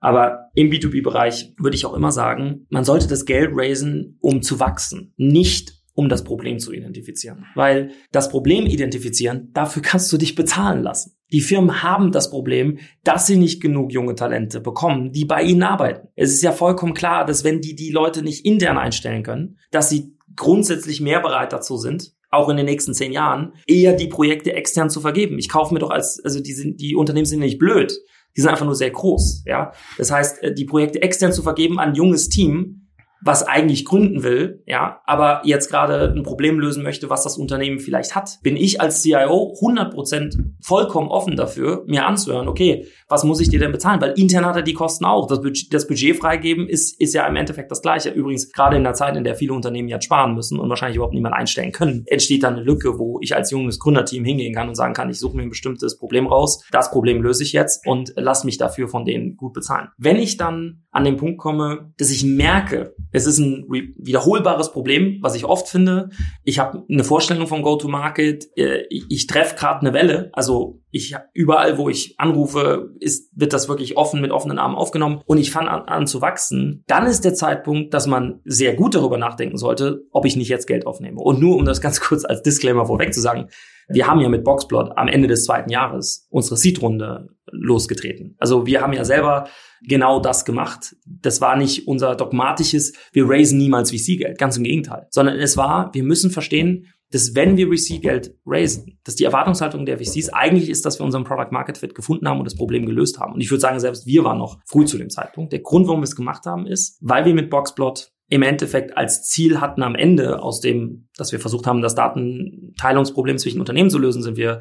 Aber 0.00 0.50
im 0.54 0.70
B2B-Bereich 0.70 1.54
würde 1.58 1.76
ich 1.76 1.84
auch 1.84 1.94
immer 1.94 2.12
sagen, 2.12 2.66
man 2.70 2.84
sollte 2.84 3.08
das 3.08 3.26
Geld 3.26 3.50
raisen, 3.52 4.16
um 4.20 4.40
zu 4.40 4.60
wachsen, 4.60 5.12
nicht 5.16 5.74
um 5.96 6.08
das 6.08 6.22
Problem 6.22 6.58
zu 6.58 6.72
identifizieren. 6.72 7.46
Weil 7.54 7.90
das 8.12 8.28
Problem 8.28 8.66
identifizieren, 8.66 9.50
dafür 9.54 9.82
kannst 9.82 10.12
du 10.12 10.18
dich 10.18 10.34
bezahlen 10.34 10.82
lassen. 10.82 11.16
Die 11.32 11.40
Firmen 11.40 11.82
haben 11.82 12.12
das 12.12 12.30
Problem, 12.30 12.78
dass 13.02 13.26
sie 13.26 13.36
nicht 13.36 13.60
genug 13.60 13.92
junge 13.92 14.14
Talente 14.14 14.60
bekommen, 14.60 15.10
die 15.10 15.24
bei 15.24 15.42
ihnen 15.42 15.62
arbeiten. 15.62 16.08
Es 16.14 16.32
ist 16.32 16.42
ja 16.42 16.52
vollkommen 16.52 16.94
klar, 16.94 17.24
dass 17.24 17.42
wenn 17.42 17.62
die 17.62 17.74
die 17.74 17.90
Leute 17.90 18.22
nicht 18.22 18.44
intern 18.44 18.78
einstellen 18.78 19.22
können, 19.22 19.58
dass 19.70 19.88
sie 19.88 20.14
grundsätzlich 20.36 21.00
mehr 21.00 21.20
bereit 21.20 21.52
dazu 21.52 21.78
sind, 21.78 22.12
auch 22.30 22.50
in 22.50 22.58
den 22.58 22.66
nächsten 22.66 22.92
zehn 22.92 23.12
Jahren, 23.12 23.54
eher 23.66 23.94
die 23.94 24.08
Projekte 24.08 24.52
extern 24.52 24.90
zu 24.90 25.00
vergeben. 25.00 25.38
Ich 25.38 25.48
kaufe 25.48 25.72
mir 25.72 25.80
doch 25.80 25.90
als, 25.90 26.22
also 26.22 26.40
die 26.40 26.52
sind, 26.52 26.80
die 26.80 26.94
Unternehmen 26.94 27.26
sind 27.26 27.40
nicht 27.40 27.58
blöd. 27.58 27.98
Die 28.36 28.42
sind 28.42 28.50
einfach 28.50 28.66
nur 28.66 28.74
sehr 28.74 28.90
groß, 28.90 29.44
ja. 29.46 29.72
Das 29.96 30.10
heißt, 30.10 30.42
äh, 30.42 30.54
die 30.54 30.66
Projekte 30.66 31.00
extern 31.00 31.32
zu 31.32 31.42
vergeben 31.42 31.78
an 31.78 31.90
ein 31.90 31.94
junges 31.94 32.28
Team, 32.28 32.85
was 33.22 33.42
eigentlich 33.42 33.84
gründen 33.84 34.22
will, 34.22 34.62
ja, 34.66 35.00
aber 35.04 35.42
jetzt 35.44 35.70
gerade 35.70 36.12
ein 36.14 36.22
Problem 36.22 36.58
lösen 36.58 36.82
möchte, 36.82 37.10
was 37.10 37.24
das 37.24 37.36
Unternehmen 37.36 37.78
vielleicht 37.78 38.14
hat, 38.14 38.38
bin 38.42 38.56
ich 38.56 38.80
als 38.80 39.02
CIO 39.02 39.54
100% 39.60 40.36
vollkommen 40.60 41.08
offen 41.08 41.36
dafür, 41.36 41.84
mir 41.86 42.06
anzuhören, 42.06 42.48
okay, 42.48 42.86
was 43.08 43.24
muss 43.24 43.40
ich 43.40 43.48
dir 43.48 43.58
denn 43.58 43.72
bezahlen? 43.72 44.00
Weil 44.00 44.14
intern 44.16 44.44
hat 44.44 44.56
er 44.56 44.62
die 44.62 44.74
Kosten 44.74 45.04
auch. 45.04 45.26
Das 45.26 45.40
Budget, 45.40 45.72
das 45.72 45.86
Budget 45.86 46.16
freigeben 46.16 46.68
ist, 46.68 47.00
ist 47.00 47.14
ja 47.14 47.26
im 47.26 47.36
Endeffekt 47.36 47.70
das 47.70 47.82
Gleiche. 47.82 48.10
Übrigens, 48.10 48.52
gerade 48.52 48.76
in 48.76 48.84
der 48.84 48.94
Zeit, 48.94 49.16
in 49.16 49.24
der 49.24 49.34
viele 49.34 49.54
Unternehmen 49.54 49.88
jetzt 49.88 50.04
sparen 50.04 50.34
müssen 50.34 50.58
und 50.58 50.68
wahrscheinlich 50.68 50.96
überhaupt 50.96 51.14
niemand 51.14 51.34
einstellen 51.34 51.72
können, 51.72 52.04
entsteht 52.06 52.42
dann 52.42 52.54
eine 52.54 52.64
Lücke, 52.64 52.98
wo 52.98 53.18
ich 53.22 53.34
als 53.34 53.50
junges 53.50 53.78
Gründerteam 53.78 54.24
hingehen 54.24 54.54
kann 54.54 54.68
und 54.68 54.74
sagen 54.74 54.94
kann, 54.94 55.10
ich 55.10 55.18
suche 55.18 55.36
mir 55.36 55.42
ein 55.42 55.50
bestimmtes 55.50 55.98
Problem 55.98 56.26
raus, 56.26 56.64
das 56.70 56.90
Problem 56.90 57.22
löse 57.22 57.42
ich 57.42 57.52
jetzt 57.52 57.86
und 57.86 58.12
lass 58.16 58.44
mich 58.44 58.58
dafür 58.58 58.88
von 58.88 59.04
denen 59.04 59.36
gut 59.36 59.52
bezahlen. 59.52 59.88
Wenn 59.98 60.16
ich 60.16 60.36
dann 60.36 60.84
an 60.90 61.04
den 61.04 61.16
Punkt 61.16 61.38
komme, 61.38 61.92
dass 61.98 62.10
ich 62.10 62.24
merke, 62.24 62.94
es 63.16 63.26
ist 63.26 63.38
ein 63.38 63.64
wiederholbares 63.68 64.72
Problem, 64.72 65.18
was 65.22 65.34
ich 65.34 65.44
oft 65.44 65.68
finde. 65.68 66.10
Ich 66.44 66.58
habe 66.58 66.84
eine 66.90 67.02
Vorstellung 67.02 67.46
vom 67.46 67.62
Go-to-Market, 67.62 68.48
äh, 68.56 68.84
ich, 68.90 69.06
ich 69.08 69.26
treffe 69.26 69.56
gerade 69.56 69.80
eine 69.80 69.94
Welle, 69.94 70.30
also 70.32 70.82
Ich 70.90 71.16
überall, 71.32 71.78
wo 71.78 71.88
ich 71.88 72.14
anrufe, 72.18 72.90
ist, 73.00 73.30
wird 73.34 73.52
das 73.52 73.68
wirklich 73.68 73.96
offen 73.96 74.20
mit 74.20 74.30
offenen 74.30 74.58
Armen 74.58 74.74
aufgenommen 74.74 75.22
und 75.24 75.38
ich 75.38 75.50
fange 75.50 75.70
an, 75.70 75.82
an 75.88 76.06
zu 76.06 76.20
wachsen. 76.20 76.84
Dann 76.86 77.06
ist 77.06 77.24
der 77.24 77.34
Zeitpunkt, 77.34 77.94
dass 77.94 78.06
man 78.06 78.40
sehr 78.44 78.74
gut 78.74 78.94
darüber 78.94 79.16
nachdenken 79.16 79.56
sollte, 79.56 80.02
ob 80.12 80.26
ich 80.26 80.36
nicht 80.36 80.48
jetzt 80.48 80.66
Geld 80.66 80.86
aufnehme. 80.86 81.20
Und 81.20 81.40
nur 81.40 81.56
um 81.56 81.64
das 81.64 81.80
ganz 81.86 82.00
kurz 82.00 82.24
als 82.24 82.42
Disclaimer 82.42 82.86
vorweg 82.86 83.14
zu 83.14 83.20
sagen, 83.20 83.48
wir 83.88 84.06
haben 84.06 84.20
ja 84.20 84.28
mit 84.28 84.44
Boxplot 84.44 84.92
am 84.96 85.08
Ende 85.08 85.28
des 85.28 85.44
zweiten 85.44 85.70
Jahres 85.70 86.26
unsere 86.30 86.56
Seed-Runde 86.56 87.28
losgetreten. 87.50 88.36
Also 88.38 88.66
wir 88.66 88.80
haben 88.80 88.92
ja 88.92 89.04
selber 89.04 89.48
genau 89.82 90.20
das 90.20 90.44
gemacht. 90.44 90.96
Das 91.06 91.40
war 91.40 91.56
nicht 91.56 91.86
unser 91.86 92.16
dogmatisches, 92.16 92.94
wir 93.12 93.28
raisen 93.28 93.58
niemals 93.58 93.92
VC-Geld. 93.92 94.38
Ganz 94.38 94.56
im 94.56 94.64
Gegenteil. 94.64 95.06
Sondern 95.10 95.38
es 95.38 95.56
war, 95.56 95.90
wir 95.94 96.02
müssen 96.02 96.30
verstehen, 96.30 96.86
dass 97.12 97.36
wenn 97.36 97.56
wir 97.56 97.68
VC-Geld 97.68 98.34
raisen, 98.44 98.98
dass 99.04 99.14
die 99.14 99.24
Erwartungshaltung 99.24 99.86
der 99.86 99.98
VCs 99.98 100.30
eigentlich 100.30 100.68
ist, 100.68 100.84
dass 100.84 100.98
wir 100.98 101.04
unseren 101.04 101.22
Product 101.22 101.52
Market 101.52 101.78
Fit 101.78 101.94
gefunden 101.94 102.28
haben 102.28 102.38
und 102.38 102.44
das 102.44 102.56
Problem 102.56 102.84
gelöst 102.84 103.20
haben. 103.20 103.32
Und 103.34 103.40
ich 103.40 103.50
würde 103.50 103.60
sagen, 103.60 103.78
selbst 103.78 104.06
wir 104.06 104.24
waren 104.24 104.38
noch 104.38 104.58
früh 104.66 104.84
zu 104.86 104.98
dem 104.98 105.08
Zeitpunkt. 105.08 105.52
Der 105.52 105.60
Grund, 105.60 105.86
warum 105.86 106.00
wir 106.00 106.04
es 106.04 106.16
gemacht 106.16 106.46
haben, 106.46 106.66
ist, 106.66 106.98
weil 107.00 107.24
wir 107.24 107.34
mit 107.34 107.48
Boxplot 107.48 108.10
im 108.28 108.42
Endeffekt 108.42 108.96
als 108.96 109.22
Ziel 109.22 109.60
hatten 109.60 109.82
am 109.82 109.94
Ende, 109.94 110.42
aus 110.42 110.60
dem, 110.60 111.08
dass 111.16 111.30
wir 111.30 111.38
versucht 111.38 111.66
haben, 111.66 111.80
das 111.80 111.94
Datenteilungsproblem 111.94 113.38
zwischen 113.38 113.60
Unternehmen 113.60 113.90
zu 113.90 113.98
lösen, 113.98 114.22
sind 114.22 114.36
wir 114.36 114.60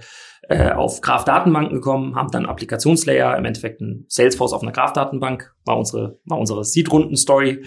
äh, 0.49 0.71
auf 0.71 1.01
Graph-Datenbanken 1.01 1.75
gekommen, 1.75 2.15
haben 2.15 2.29
dann 2.31 2.45
Applikationslayer, 2.45 3.37
im 3.37 3.45
Endeffekt 3.45 3.81
ein 3.81 4.05
Salesforce 4.07 4.53
auf 4.53 4.61
einer 4.61 4.71
Graph-Datenbank, 4.71 5.53
war 5.65 5.77
unsere, 5.77 6.19
war 6.25 6.37
unsere 6.37 6.63
Seed-Runden-Story, 6.63 7.65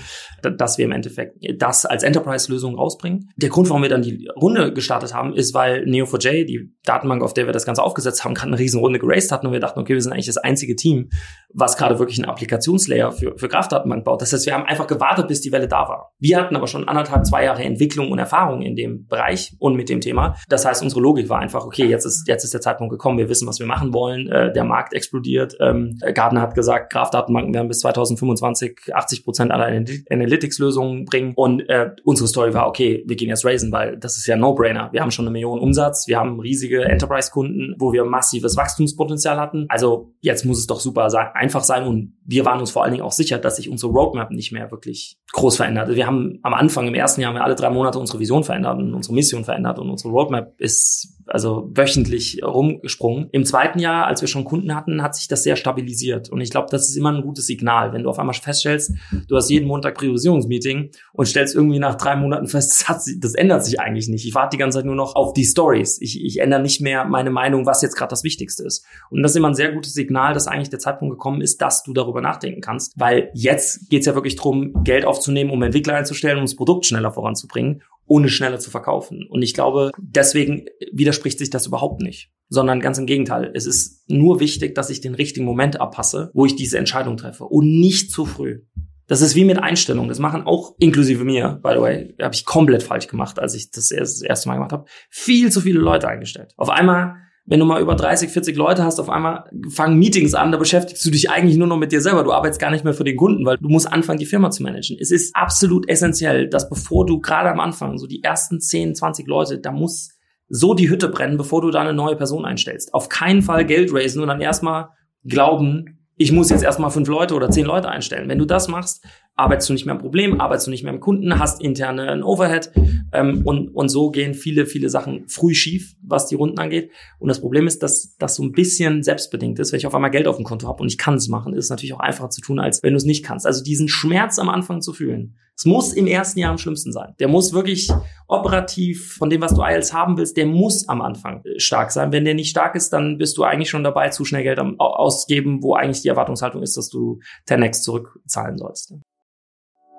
dass 0.57 0.79
wir 0.79 0.85
im 0.85 0.93
Endeffekt 0.93 1.37
das 1.57 1.85
als 1.85 2.03
Enterprise-Lösung 2.03 2.77
rausbringen. 2.77 3.31
Der 3.37 3.49
Grund, 3.49 3.69
warum 3.69 3.83
wir 3.83 3.89
dann 3.89 4.03
die 4.03 4.29
Runde 4.37 4.73
gestartet 4.73 5.15
haben, 5.15 5.35
ist, 5.35 5.55
weil 5.55 5.85
Neo4j, 5.85 6.45
die 6.45 6.73
Datenbank, 6.85 7.23
auf 7.23 7.35
der 7.35 7.47
wir 7.47 7.53
das 7.53 7.67
Ganze 7.67 7.83
aufgesetzt 7.83 8.25
haben, 8.25 8.35
gerade 8.35 8.49
eine 8.49 8.59
riesen 8.59 8.81
Runde 8.81 8.99
geraced 8.99 9.33
hatten 9.33 9.47
und 9.47 9.53
wir 9.53 9.61
dachten, 9.61 9.81
okay, 9.81 9.95
wir 9.95 10.03
sind 10.03 10.13
eigentlich 10.13 10.27
das 10.27 10.39
einzige 10.39 10.77
Team, 10.77 11.11
was 11.53 11.77
gerade 11.77 11.99
wirklich 11.99 12.19
ein 12.19 12.25
Applikationslayer 12.27 13.11
für, 13.13 13.37
für 13.37 13.49
Graph-Datenbank 13.49 14.05
baut. 14.05 14.23
Das 14.23 14.33
heißt, 14.33 14.47
wir 14.47 14.55
haben 14.55 14.65
einfach 14.65 14.87
gewartet, 14.87 15.29
bis 15.29 15.41
die 15.41 15.51
Welle 15.51 15.67
da 15.67 15.89
war. 15.89 16.13
Wir 16.19 16.39
hatten 16.39 16.55
aber 16.55 16.67
schon 16.67 16.87
anderthalb, 16.87 17.27
zwei 17.27 17.45
Jahre 17.45 17.65
Entwicklung 17.65 18.13
und 18.13 18.19
Erfahrung 18.19 18.63
in 18.63 18.77
dem 18.77 19.07
Bereich 19.07 19.55
und 19.59 19.75
mit 19.75 19.89
dem 19.89 20.01
Thema. 20.01 20.37
Das 20.49 20.65
heißt, 20.65 20.83
unsere 20.83 21.01
Logik 21.01 21.29
war 21.29 21.41
einfach, 21.41 21.65
okay, 21.65 21.87
jetzt 21.87 22.05
ist, 22.05 22.29
jetzt 22.29 22.45
ist 22.45 22.55
der 22.55 22.61
Zeitpunkt 22.69 22.91
gekommen, 22.91 23.19
wir 23.19 23.29
wissen, 23.29 23.49
was 23.49 23.59
wir 23.59 23.67
machen 23.67 23.93
wollen, 23.93 24.29
äh, 24.29 24.53
der 24.53 24.65
Markt 24.65 24.93
explodiert. 24.93 25.57
Ähm, 25.61 25.99
Gardner 26.15 26.43
hat 26.43 26.55
gesagt, 26.55 26.93
Graph-Datenbanken 26.93 27.55
werden 27.55 27.69
bis 27.69 27.81
2025 27.81 28.93
80 28.93 29.25
Prozent 29.25 29.53
aller 29.53 29.67
Analytics-Lösungen 30.11 31.05
bringen. 31.05 31.33
Und 31.35 31.69
äh, 31.69 31.91
unsere 32.05 32.29
Story 32.29 32.53
war, 32.55 32.69
okay, 32.69 33.05
wir 33.07 33.17
gehen 33.17 33.29
jetzt 33.29 33.45
raisen, 33.45 33.73
weil 33.73 33.97
das 33.97 34.17
ist 34.19 34.27
ja 34.27 34.37
No-Brainer. 34.37 34.91
Wir 34.93 35.01
haben 35.01 35.11
schon 35.11 35.25
eine 35.25 35.33
Million 35.33 35.59
Umsatz, 35.59 36.07
wir 36.09 36.19
haben 36.19 36.41
riesige 36.41 36.85
Enterprise-Kunden, 36.85 37.77
wo 37.79 37.93
wir 37.93 38.05
massives 38.05 38.57
Wachstumspotenzial 38.57 39.39
hatten. 39.39 39.67
Also 39.69 40.13
jetzt 40.21 40.45
muss 40.45 40.59
es 40.59 40.67
doch 40.67 40.81
super 40.81 41.11
sein, 41.11 41.29
einfach 41.35 41.65
sein. 41.65 41.87
Und 41.87 42.15
wir 42.25 42.45
waren 42.45 42.61
uns 42.61 42.71
vor 42.71 42.83
allen 42.83 42.93
Dingen 42.93 43.05
auch 43.05 43.13
sicher, 43.13 43.39
dass 43.39 43.57
sich 43.57 43.71
unsere 43.71 43.93
Roadmap 43.93 44.31
nicht 44.31 44.53
mehr 44.53 44.71
wirklich 44.71 45.19
groß 45.33 45.57
verändert. 45.57 45.95
Wir 45.95 46.07
haben 46.07 46.39
am 46.43 46.55
Anfang, 46.55 46.87
im 46.87 46.95
ersten 46.95 47.21
Jahr, 47.21 47.31
haben 47.31 47.37
wir 47.37 47.45
alle 47.45 47.55
drei 47.55 47.71
Monate 47.71 47.99
unsere 47.99 48.19
Vision 48.19 48.45
verändert 48.45 48.79
und 48.79 48.95
unsere 48.95 49.15
Mission 49.15 49.45
verändert 49.45 49.79
und 49.79 49.91
unsere 49.91 50.11
Roadmap 50.11 50.55
ist 50.59 51.19
also 51.27 51.71
wöchentlich 51.75 52.43
rumgesprungen. 52.59 53.29
Im 53.33 53.45
zweiten 53.45 53.79
Jahr, 53.79 54.07
als 54.07 54.21
wir 54.21 54.29
schon 54.29 54.45
Kunden 54.45 54.75
hatten, 54.75 55.03
hat 55.03 55.15
sich 55.15 55.29
das 55.29 55.43
sehr 55.43 55.57
stabilisiert. 55.57 56.29
Und 56.29 56.41
ich 56.41 56.51
glaube, 56.51 56.69
das 56.71 56.89
ist 56.89 56.97
immer 56.97 57.13
ein 57.13 57.23
gutes 57.23 57.47
Signal, 57.47 57.93
wenn 57.93 58.03
du 58.03 58.11
auf 58.11 58.19
einmal 58.19 58.35
feststellst, 58.35 58.93
du 59.29 59.37
hast 59.37 59.51
jeden 59.51 59.67
Montag 59.67 59.97
Priorisierungsmeeting 59.97 60.91
und 61.13 61.27
stellst 61.27 61.55
irgendwie 61.55 61.79
nach 61.79 61.95
drei 61.95 62.17
Monaten 62.17 62.47
fest, 62.47 62.71
das, 62.71 62.89
hat, 62.89 63.03
das 63.19 63.35
ändert 63.35 63.65
sich 63.65 63.81
eigentlich 63.81 64.09
nicht. 64.09 64.27
Ich 64.27 64.35
warte 64.35 64.57
die 64.57 64.59
ganze 64.59 64.79
Zeit 64.79 64.87
nur 64.87 64.95
noch 64.95 65.15
auf 65.15 65.33
die 65.33 65.45
Stories. 65.45 66.01
Ich, 66.01 66.23
ich 66.23 66.41
ändere 66.41 66.61
nicht 66.61 66.81
mehr 66.81 67.05
meine 67.05 67.31
Meinung, 67.31 67.67
was 67.67 67.83
jetzt 67.83 67.97
gerade 67.97 68.11
das 68.11 68.25
Wichtigste 68.25 68.65
ist. 68.65 68.85
Und 69.11 69.23
das 69.23 69.33
ist 69.33 69.37
immer 69.37 69.49
ein 69.49 69.55
sehr 69.55 69.73
gutes 69.73 69.95
Signal, 69.95 70.35
dass 70.35 70.47
eigentlich 70.47 70.71
der 70.71 70.79
Zeitpunkt 70.79 71.15
gekommen 71.15 71.41
ist, 71.41 71.63
dass 71.63 71.83
du 71.83 71.93
darüber 71.93 72.21
nachdenken 72.21 72.61
kannst. 72.61 72.95
Weil 72.97 73.31
jetzt 73.35 73.89
geht 73.91 74.01
es 74.01 74.07
ja 74.07 74.15
wirklich 74.15 74.37
darum, 74.37 74.83
Geld 74.85 75.05
aufzunehmen, 75.05 75.51
um 75.51 75.63
Entwickler 75.63 75.95
einzustellen, 75.95 76.39
um 76.39 76.45
das 76.45 76.57
Produkt 76.57 76.87
schneller 76.87 77.13
voranzubringen 77.13 77.83
ohne 78.09 78.29
schneller 78.29 78.59
zu 78.59 78.71
verkaufen. 78.71 79.27
Und 79.29 79.43
ich 79.43 79.55
glaube, 79.55 79.93
deswegen 79.99 80.67
widerspricht 80.93 81.39
sich 81.39 81.51
das 81.51 81.67
überhaupt 81.67 82.01
nicht, 82.01 82.31
sondern 82.49 82.81
ganz 82.81 82.99
im 82.99 83.07
Gegenteil. 83.07 83.51
Es 83.55 83.67
ist 83.67 84.09
nur 84.09 84.41
wichtig, 84.41 84.75
dass 84.75 84.91
ich 84.91 85.01
den 85.01 85.15
richtigen 85.15 85.47
Moment 85.47 85.81
abpasse, 85.81 86.31
wo 86.35 86.47
ich 86.47 86.57
diese 86.57 86.79
Entscheidung 86.79 87.17
treffe 87.17 87.45
und 87.45 87.67
nicht 87.79 88.11
zu 88.11 88.25
früh. 88.25 88.61
Das 89.07 89.23
ist 89.23 89.35
wie 89.35 89.45
mit 89.45 89.59
Einstellungen. 89.59 90.09
Das 90.09 90.19
machen 90.19 90.43
auch 90.43 90.75
inklusive 90.79 91.25
mir, 91.25 91.61
by 91.63 91.71
the 91.75 91.81
way, 91.81 92.15
habe 92.21 92.35
ich 92.35 92.45
komplett 92.45 92.83
falsch 92.83 93.07
gemacht, 93.07 93.39
als 93.39 93.55
ich 93.55 93.71
das 93.71 93.91
erste 93.91 94.49
Mal 94.49 94.57
gemacht 94.57 94.73
habe. 94.73 94.85
Viel 95.09 95.51
zu 95.51 95.63
viele 95.63 95.81
Leute 95.81 96.09
eingestellt. 96.09 96.53
Auf 96.57 96.69
einmal 96.69 97.15
wenn 97.51 97.61
du 97.61 97.67
mal 97.67 97.81
über 97.81 97.95
30, 97.95 98.29
40 98.29 98.57
Leute 98.57 98.85
hast, 98.85 99.01
auf 99.01 99.09
einmal 99.09 99.45
fangen 99.71 99.99
Meetings 99.99 100.35
an, 100.35 100.53
da 100.53 100.59
beschäftigst 100.59 101.03
du 101.05 101.11
dich 101.11 101.31
eigentlich 101.31 101.57
nur 101.57 101.67
noch 101.67 101.79
mit 101.79 101.93
dir 101.93 102.03
selber. 102.03 102.23
Du 102.23 102.33
arbeitest 102.33 102.61
gar 102.61 102.71
nicht 102.71 102.85
mehr 102.85 102.93
für 102.93 103.05
den 103.05 103.17
Kunden, 103.17 103.47
weil 103.47 103.57
du 103.57 103.71
musst 103.71 103.91
anfangen, 103.91 104.19
die 104.19 104.27
Firma 104.27 104.51
zu 104.51 104.63
managen. 104.63 104.99
Es 105.01 105.11
ist 105.11 105.35
absolut 105.35 105.89
essentiell, 105.89 106.51
dass 106.51 106.69
bevor 106.69 107.07
du 107.07 107.21
gerade 107.21 107.51
am 107.51 107.59
Anfang, 107.59 107.97
so 107.97 108.07
die 108.07 108.23
ersten 108.23 108.61
10, 108.61 108.95
20 108.95 109.27
Leute, 109.27 109.59
da 109.59 109.73
muss 109.73 110.11
so 110.49 110.75
die 110.75 110.89
Hütte 110.89 111.09
brennen, 111.09 111.37
bevor 111.37 111.61
du 111.61 111.71
da 111.71 111.81
eine 111.81 111.93
neue 111.93 112.17
Person 112.17 112.45
einstellst. 112.45 112.95
Auf 112.95 113.09
keinen 113.09 113.43
Fall 113.43 113.65
Geld 113.65 113.93
raisen 113.93 114.23
und 114.23 114.29
dann 114.29 114.41
erstmal 114.41 114.91
glauben, 115.25 115.99
ich 116.17 116.33
muss 116.33 116.51
jetzt 116.51 116.65
erstmal 116.65 116.91
fünf 116.91 117.09
Leute 117.09 117.35
oder 117.35 117.51
zehn 117.51 117.67
Leute 117.67 117.89
einstellen. 117.89 118.29
Wenn 118.29 118.39
du 118.39 118.45
das 118.45 118.69
machst, 118.69 119.05
arbeitest 119.39 119.69
du 119.69 119.73
nicht 119.73 119.87
mehr 119.87 119.95
am 119.95 120.01
Problem, 120.01 120.41
arbeitest 120.41 120.67
du 120.67 120.71
nicht 120.73 120.83
mehr 120.83 120.93
im 120.93 121.01
Kunden, 121.01 121.39
hast 121.39 121.63
interne 121.63 122.11
ein 122.11 122.25
Overhead 122.25 122.73
ähm, 123.13 123.43
und, 123.47 123.69
und 123.69 123.89
so 123.89 124.11
gehen 124.11 124.35
viele, 124.35 124.67
viele 124.67 124.91
Sachen 124.91 125.29
früh 125.29 125.55
schief, 125.55 125.95
was 126.03 126.27
die 126.27 126.35
Runden 126.35 126.59
angeht. 126.59 126.91
Und 127.21 127.29
das 127.29 127.41
Problem 127.41 127.67
ist, 127.67 127.83
dass 127.83 128.17
das 128.19 128.35
so 128.35 128.43
ein 128.43 128.53
bisschen 128.53 129.03
selbstbedingt 129.03 129.59
ist. 129.61 129.73
Wenn 129.73 129.79
ich 129.79 129.87
auf 129.87 129.95
einmal 129.95 130.11
Geld 130.11 130.27
auf 130.27 130.37
dem 130.37 130.45
Konto 130.45 130.67
habe 130.67 130.83
und 130.83 130.89
ich 130.89 130.99
kann 130.99 131.15
es 131.15 131.29
machen, 131.29 131.55
ist 131.55 131.67
es 131.67 131.71
natürlich 131.71 131.95
auch 131.95 132.01
einfacher 132.01 132.31
zu 132.31 132.41
tun, 132.41 132.59
als 132.59 132.83
wenn 132.83 132.93
du 132.93 132.97
es 132.97 133.05
nicht 133.05 133.25
kannst. 133.25 133.47
Also 133.47 133.63
diesen 133.63 133.89
Schmerz 133.89 134.39
am 134.41 134.49
Anfang 134.49 134.81
zu 134.81 134.93
fühlen, 134.93 135.37
es 135.57 135.65
muss 135.65 135.93
im 135.93 136.07
ersten 136.07 136.39
Jahr 136.39 136.51
am 136.51 136.59
schlimmsten 136.59 136.93
sein. 136.93 137.15
Der 137.19 137.27
muss 137.27 137.53
wirklich 137.53 137.91
operativ 138.29 139.15
von 139.15 139.31
dem, 139.31 139.41
was 139.41 139.55
du 139.55 139.63
IELTS 139.63 139.93
haben 139.93 140.17
willst, 140.17 140.37
der 140.37 140.47
muss 140.47 140.89
am 140.89 141.01
Anfang 141.01 141.45
äh, 141.45 141.59
stark 141.59 141.91
sein. 141.93 142.13
Wenn 142.13 142.25
der 142.25 142.35
nicht 142.35 142.51
stark 142.51 142.75
ist, 142.75 142.93
dann 142.93 143.19
bist 143.19 143.37
du 143.39 143.45
eigentlich 143.45 143.71
schon 143.71 143.85
dabei, 143.85 144.09
zu 144.09 144.25
schnell 144.25 144.43
Geld 144.43 144.61
ausgeben, 144.79 145.63
wo 145.63 145.75
eigentlich 145.75 146.03
die 146.03 146.09
Erwartungshaltung 146.09 146.63
ist, 146.63 146.77
dass 146.77 146.89
du 146.89 147.21
10x 147.49 147.83
zurückzahlen 147.83 148.59
sollst. 148.59 148.95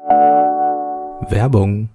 Werbung 0.08 1.90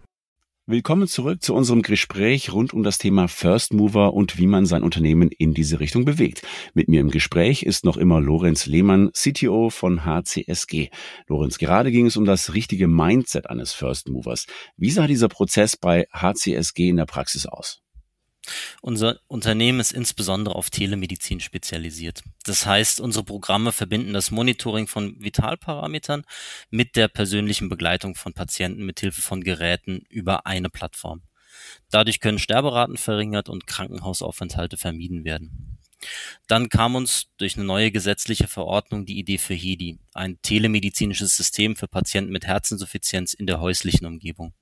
Willkommen 0.67 1.09
zurück 1.09 1.43
zu 1.43 1.55
unserem 1.55 1.83
Gespräch 1.83 2.53
rund 2.53 2.73
um 2.73 2.83
das 2.83 2.99
Thema 2.99 3.29
First 3.29 3.73
Mover 3.75 4.15
und 4.15 4.39
wie 4.39 4.47
man 4.47 4.67
sein 4.67 4.83
Unternehmen 4.83 5.31
in 5.31 5.55
diese 5.55 5.81
Richtung 5.81 6.05
bewegt. 6.05 6.43
Mit 6.73 6.89
mir 6.89 7.01
im 7.01 7.11
Gespräch 7.11 7.63
ist 7.63 7.85
noch 7.85 7.97
immer 7.97 8.21
Lorenz 8.21 8.67
Lehmann, 8.67 9.11
CTO 9.13 9.71
von 9.71 10.05
HCSG. 10.05 10.91
Lorenz, 11.27 11.59
gerade 11.59 11.93
ging 11.93 12.07
es 12.07 12.17
um 12.17 12.25
das 12.25 12.55
richtige 12.55 12.89
Mindset 12.89 13.51
eines 13.51 13.73
First 13.73 14.09
Movers. 14.09 14.47
Wie 14.77 14.91
sah 14.91 15.07
dieser 15.07 15.29
Prozess 15.29 15.77
bei 15.77 16.07
HCSG 16.13 16.89
in 16.89 16.97
der 16.97 17.07
Praxis 17.07 17.47
aus? 17.47 17.84
Unser 18.83 19.21
Unternehmen 19.27 19.81
ist 19.81 19.93
insbesondere 19.93 20.55
auf 20.55 20.71
Telemedizin 20.71 21.41
spezialisiert. 21.41 22.23
Das 22.45 22.67
heißt, 22.67 23.01
unsere 23.01 23.25
Programme 23.25 23.73
verbinden 23.73 24.13
das 24.13 24.31
Monitoring 24.31 24.87
von 24.87 25.17
Vitalparametern 25.21 26.25
mit 26.71 26.97
der 26.97 27.09
persönlichen 27.09 27.69
Begleitung 27.69 28.15
von 28.15 28.35
Patienten 28.35 28.85
mit 28.85 29.01
Hilfe 29.01 29.23
von 29.23 29.43
Geräten 29.43 30.05
über 30.09 30.47
eine 30.47 30.71
Plattform. 30.71 31.23
Dadurch 31.91 32.21
können 32.21 32.39
Sterberaten 32.39 32.97
verringert 32.97 33.49
und 33.49 33.67
Krankenhausaufenthalte 33.67 34.77
vermieden 34.77 35.25
werden. 35.25 35.79
Dann 36.47 36.69
kam 36.69 36.95
uns 36.97 37.29
durch 37.39 37.57
eine 37.57 37.65
neue 37.65 37.91
gesetzliche 37.91 38.47
Verordnung 38.47 39.07
die 39.07 39.19
Idee 39.19 39.39
für 39.39 39.55
HEDI, 39.55 39.99
ein 40.13 40.39
telemedizinisches 40.43 41.37
System 41.37 41.77
für 41.77 41.89
Patienten 41.89 42.33
mit 42.33 42.47
Herzinsuffizienz 42.47 43.33
in 43.33 43.47
der 43.47 43.61
häuslichen 43.61 44.07
Umgebung. 44.07 44.53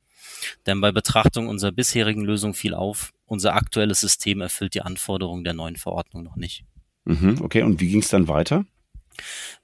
Denn 0.67 0.81
bei 0.81 0.93
Betrachtung 0.93 1.49
unserer 1.49 1.73
bisherigen 1.73 2.23
Lösung 2.23 2.55
fiel 2.55 2.75
auf, 2.75 3.13
unser 3.33 3.55
aktuelles 3.55 4.01
System 4.01 4.43
erfüllt 4.43 4.75
die 4.75 4.83
Anforderungen 4.83 5.43
der 5.43 5.55
neuen 5.55 5.77
Verordnung 5.77 6.23
noch 6.23 6.37
nicht. 6.37 6.65
Mhm, 7.05 7.39
okay, 7.41 7.63
und 7.63 7.81
wie 7.81 7.89
ging 7.89 8.01
es 8.01 8.09
dann 8.09 8.29
weiter? 8.29 8.67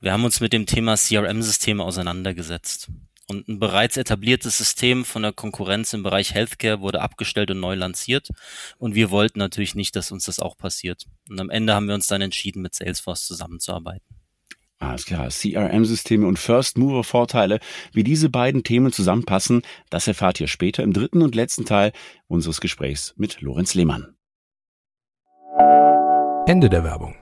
Wir 0.01 0.13
haben 0.13 0.25
uns 0.25 0.41
mit 0.41 0.55
dem 0.55 0.65
Thema 0.65 0.97
CRM-Systeme 0.97 1.85
auseinandergesetzt. 1.85 2.91
Und 3.27 3.47
ein 3.47 3.59
bereits 3.59 3.99
etabliertes 3.99 4.57
System 4.57 5.05
von 5.05 5.21
der 5.21 5.33
Konkurrenz 5.33 5.93
im 5.93 6.03
Bereich 6.03 6.33
Healthcare 6.33 6.81
wurde 6.81 7.03
abgestellt 7.03 7.51
und 7.51 7.61
neu 7.61 7.75
lanciert. 7.75 8.31
Und 8.79 8.95
wir 8.95 9.11
wollten 9.11 9.39
natürlich 9.39 9.75
nicht, 9.75 9.95
dass 9.97 10.11
uns 10.11 10.25
das 10.25 10.39
auch 10.39 10.57
passiert. 10.57 11.05
Und 11.29 11.39
am 11.39 11.51
Ende 11.51 11.75
haben 11.75 11.89
wir 11.89 11.95
uns 11.95 12.07
dann 12.07 12.23
entschieden, 12.23 12.63
mit 12.63 12.75
Salesforce 12.75 13.27
zusammenzuarbeiten. 13.27 14.18
Alles 14.81 15.07
klar, 15.07 15.29
CRM-Systeme 15.29 16.25
und 16.27 16.39
First-Mover-Vorteile, 16.39 17.59
wie 17.93 18.05
diese 18.05 18.31
beiden 18.31 18.63
Themen 18.63 18.93
zusammenpassen, 18.93 19.63
das 19.91 20.07
erfahrt 20.07 20.41
ihr 20.41 20.47
später 20.47 20.85
im 20.85 20.93
dritten 20.93 21.23
und 21.23 21.35
letzten 21.35 21.65
Teil 21.65 21.93
unseres 22.29 22.61
Gesprächs 22.61 23.13
mit 23.17 23.41
Lorenz 23.41 23.75
Lehmann. 23.75 24.15
Ende 26.47 26.71
der 26.71 26.85
Werbung. 26.85 27.17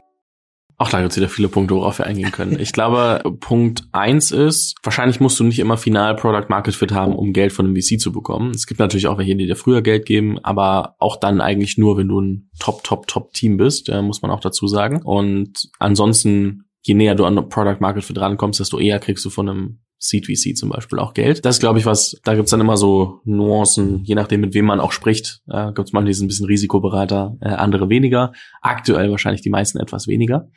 Auch 0.79 0.91
da 0.91 1.01
gibt 1.01 1.13
es 1.13 1.17
wieder 1.17 1.31
viele 1.31 1.49
Punkte, 1.49 1.75
worauf 1.75 1.99
wir 1.99 2.07
eingehen 2.07 2.33
können. 2.33 2.61
Ich 2.61 2.73
glaube, 2.73 3.23
Punkt 3.41 3.85
eins 3.93 4.31
ist, 4.31 4.75
wahrscheinlich 4.83 5.21
musst 5.21 5.41
du 5.41 5.45
nicht 5.45 5.59
immer 5.59 5.79
final 5.79 6.15
Product 6.15 6.51
Market 6.51 6.75
Fit 6.75 6.93
haben, 6.93 7.17
um 7.17 7.33
Geld 7.33 7.53
von 7.53 7.65
einem 7.65 7.77
VC 7.77 7.99
zu 7.99 8.13
bekommen. 8.13 8.51
Es 8.51 8.67
gibt 8.67 8.79
natürlich 8.79 9.07
auch 9.07 9.17
welche, 9.17 9.35
die 9.35 9.47
dir 9.47 9.57
früher 9.57 9.81
Geld 9.81 10.05
geben, 10.05 10.39
aber 10.45 10.95
auch 10.99 11.17
dann 11.17 11.41
eigentlich 11.41 11.79
nur, 11.79 11.97
wenn 11.97 12.09
du 12.09 12.21
ein 12.21 12.51
Top, 12.59 12.85
Top, 12.85 13.07
Top 13.07 13.33
Team 13.33 13.57
bist, 13.57 13.89
äh, 13.89 14.03
muss 14.03 14.21
man 14.21 14.31
auch 14.31 14.41
dazu 14.41 14.69
sagen. 14.69 15.01
Und 15.03 15.71
ansonsten 15.79 16.66
je 16.87 16.95
näher 16.95 17.17
du 17.17 17.25
an 17.25 17.49
Product 17.49 17.81
Market 17.81 18.05
Fit 18.05 18.19
rankommst, 18.19 18.61
desto 18.61 18.79
eher 18.79 19.01
kriegst 19.01 19.25
du 19.25 19.31
von 19.31 19.49
einem 19.49 19.79
Seed 19.99 20.27
VC 20.27 20.57
zum 20.57 20.69
Beispiel 20.69 20.99
auch 20.99 21.15
Geld. 21.15 21.45
Das 21.45 21.57
ist, 21.57 21.61
glaube 21.61 21.79
ich, 21.79 21.87
was, 21.87 22.21
da 22.23 22.35
gibt's 22.35 22.51
dann 22.51 22.61
immer 22.61 22.77
so 22.77 23.21
Nuancen, 23.25 24.05
je 24.05 24.15
nachdem, 24.15 24.43
mit 24.43 24.55
wem 24.55 24.67
man 24.67 24.79
auch 24.79 24.93
spricht. 24.93 25.41
Äh, 25.49 25.73
gibt's 25.73 25.93
manche, 25.93 26.09
die 26.09 26.15
sind 26.15 26.27
ein 26.27 26.29
bisschen 26.29 26.47
Risikoberater, 26.47 27.37
äh, 27.41 27.49
andere 27.49 27.89
weniger. 27.89 28.33
Aktuell 28.61 29.11
wahrscheinlich 29.11 29.41
die 29.41 29.51
meisten 29.51 29.81
etwas 29.81 30.07
weniger. 30.07 30.49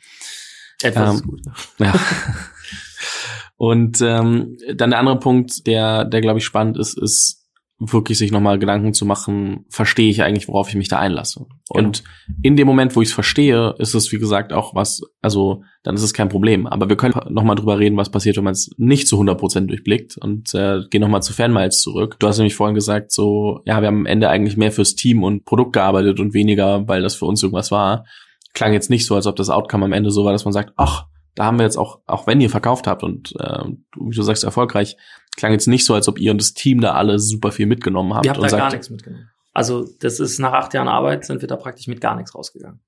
Etwas 0.82 1.20
ähm, 1.20 1.26
gut. 1.26 1.40
Ja. 1.78 1.94
Und 3.56 4.00
ähm, 4.00 4.56
dann 4.74 4.90
der 4.90 4.98
andere 4.98 5.18
Punkt, 5.18 5.66
der, 5.66 6.04
der 6.04 6.20
glaube 6.20 6.38
ich 6.38 6.44
spannend 6.44 6.78
ist, 6.78 6.96
ist 6.96 7.39
wirklich 7.80 8.18
sich 8.18 8.30
nochmal 8.30 8.58
Gedanken 8.58 8.92
zu 8.92 9.06
machen, 9.06 9.64
verstehe 9.70 10.10
ich 10.10 10.22
eigentlich, 10.22 10.48
worauf 10.48 10.68
ich 10.68 10.74
mich 10.74 10.88
da 10.88 10.98
einlasse. 10.98 11.46
Genau. 11.72 11.86
Und 11.86 12.04
in 12.42 12.54
dem 12.54 12.66
Moment, 12.66 12.94
wo 12.94 13.00
ich 13.00 13.08
es 13.08 13.14
verstehe, 13.14 13.74
ist 13.78 13.94
es, 13.94 14.12
wie 14.12 14.18
gesagt, 14.18 14.52
auch 14.52 14.74
was, 14.74 15.00
also 15.22 15.62
dann 15.82 15.94
ist 15.94 16.02
es 16.02 16.12
kein 16.12 16.28
Problem. 16.28 16.66
Aber 16.66 16.90
wir 16.90 16.96
können 16.96 17.14
nochmal 17.30 17.56
drüber 17.56 17.78
reden, 17.78 17.96
was 17.96 18.10
passiert, 18.10 18.36
wenn 18.36 18.44
man 18.44 18.52
es 18.52 18.70
nicht 18.76 19.08
zu 19.08 19.18
100% 19.18 19.66
durchblickt 19.66 20.18
und 20.18 20.54
äh, 20.54 20.80
gehen 20.90 21.00
nochmal 21.00 21.22
zu 21.22 21.32
Fanmiles 21.32 21.80
zurück. 21.80 22.16
Du 22.18 22.28
hast 22.28 22.36
nämlich 22.36 22.54
vorhin 22.54 22.74
gesagt, 22.74 23.12
so, 23.12 23.60
ja, 23.64 23.80
wir 23.80 23.88
haben 23.88 24.00
am 24.00 24.06
Ende 24.06 24.28
eigentlich 24.28 24.58
mehr 24.58 24.72
fürs 24.72 24.94
Team 24.94 25.22
und 25.22 25.46
Produkt 25.46 25.72
gearbeitet 25.72 26.20
und 26.20 26.34
weniger, 26.34 26.86
weil 26.86 27.00
das 27.00 27.14
für 27.14 27.24
uns 27.24 27.42
irgendwas 27.42 27.70
war. 27.70 28.04
Klang 28.52 28.74
jetzt 28.74 28.90
nicht 28.90 29.06
so, 29.06 29.14
als 29.14 29.26
ob 29.26 29.36
das 29.36 29.48
Outcome 29.48 29.86
am 29.86 29.92
Ende 29.92 30.10
so 30.10 30.24
war, 30.26 30.32
dass 30.32 30.44
man 30.44 30.52
sagt, 30.52 30.74
ach, 30.76 31.06
da 31.34 31.46
haben 31.46 31.58
wir 31.58 31.64
jetzt 31.64 31.78
auch, 31.78 32.00
auch 32.06 32.26
wenn 32.26 32.40
ihr 32.40 32.50
verkauft 32.50 32.86
habt 32.86 33.02
und 33.02 33.34
äh, 33.38 33.64
wie 33.98 34.14
du 34.14 34.22
sagst, 34.22 34.44
erfolgreich, 34.44 34.96
klang 35.40 35.52
jetzt 35.52 35.66
nicht 35.66 35.84
so, 35.84 35.94
als 35.94 36.06
ob 36.06 36.20
ihr 36.20 36.30
und 36.30 36.40
das 36.40 36.54
Team 36.54 36.80
da 36.80 36.92
alle 36.92 37.18
super 37.18 37.50
viel 37.50 37.66
mitgenommen 37.66 38.14
habt. 38.14 38.24
Wir 38.24 38.32
haben 38.32 38.42
da 38.42 38.48
sagt, 38.48 38.62
gar 38.62 38.70
nichts 38.70 38.90
mitgenommen. 38.90 39.28
Also 39.52 39.88
das 39.98 40.20
ist 40.20 40.38
nach 40.38 40.52
acht 40.52 40.74
Jahren 40.74 40.86
Arbeit 40.86 41.24
sind 41.24 41.40
wir 41.40 41.48
da 41.48 41.56
praktisch 41.56 41.88
mit 41.88 42.00
gar 42.00 42.14
nichts 42.14 42.34
rausgegangen. 42.34 42.80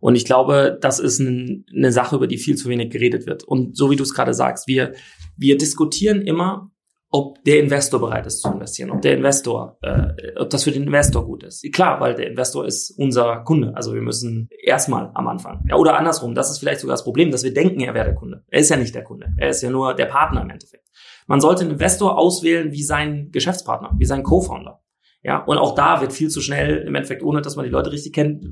Und 0.00 0.14
ich 0.14 0.24
glaube, 0.24 0.78
das 0.80 0.98
ist 1.00 1.18
ein, 1.18 1.64
eine 1.74 1.90
Sache, 1.90 2.16
über 2.16 2.26
die 2.26 2.38
viel 2.38 2.56
zu 2.56 2.68
wenig 2.68 2.90
geredet 2.90 3.26
wird. 3.26 3.42
Und 3.42 3.76
so 3.76 3.90
wie 3.90 3.96
du 3.96 4.02
es 4.02 4.14
gerade 4.14 4.34
sagst, 4.34 4.68
wir, 4.68 4.92
wir 5.36 5.56
diskutieren 5.56 6.22
immer, 6.22 6.70
ob 7.10 7.42
der 7.44 7.60
Investor 7.60 8.00
bereit 8.00 8.26
ist 8.26 8.42
zu 8.42 8.50
investieren, 8.50 8.90
ob 8.90 9.00
der 9.00 9.16
Investor, 9.16 9.78
äh, 9.82 10.36
ob 10.36 10.50
das 10.50 10.64
für 10.64 10.72
den 10.72 10.82
Investor 10.82 11.24
gut 11.24 11.44
ist. 11.44 11.64
Klar, 11.72 12.00
weil 12.00 12.14
der 12.14 12.26
Investor 12.26 12.66
ist 12.66 12.90
unser 12.98 13.44
Kunde. 13.44 13.72
Also 13.76 13.94
wir 13.94 14.02
müssen 14.02 14.48
erstmal 14.64 15.12
am 15.14 15.28
Anfang. 15.28 15.64
Ja, 15.68 15.76
oder 15.76 15.96
andersrum, 15.96 16.34
das 16.34 16.50
ist 16.50 16.58
vielleicht 16.58 16.80
sogar 16.80 16.94
das 16.94 17.04
Problem, 17.04 17.30
dass 17.30 17.44
wir 17.44 17.54
denken, 17.54 17.80
er 17.80 17.94
wäre 17.94 18.06
der 18.06 18.14
Kunde. 18.16 18.42
Er 18.48 18.60
ist 18.60 18.68
ja 18.68 18.76
nicht 18.76 18.96
der 18.96 19.04
Kunde. 19.04 19.28
Er 19.36 19.50
ist 19.50 19.62
ja 19.62 19.70
nur 19.70 19.94
der 19.94 20.06
Partner 20.06 20.42
im 20.42 20.50
Endeffekt. 20.50 20.88
Man 21.26 21.40
sollte 21.40 21.62
einen 21.62 21.72
Investor 21.72 22.18
auswählen 22.18 22.72
wie 22.72 22.82
sein 22.82 23.30
Geschäftspartner, 23.30 23.92
wie 23.98 24.04
sein 24.04 24.22
Co-Founder. 24.22 24.80
Ja, 25.26 25.38
und 25.38 25.56
auch 25.56 25.74
da 25.74 26.02
wird 26.02 26.12
viel 26.12 26.28
zu 26.28 26.42
schnell, 26.42 26.84
im 26.86 26.94
Endeffekt, 26.94 27.22
ohne 27.22 27.40
dass 27.40 27.56
man 27.56 27.64
die 27.64 27.70
Leute 27.70 27.90
richtig 27.90 28.12
kennt, 28.12 28.44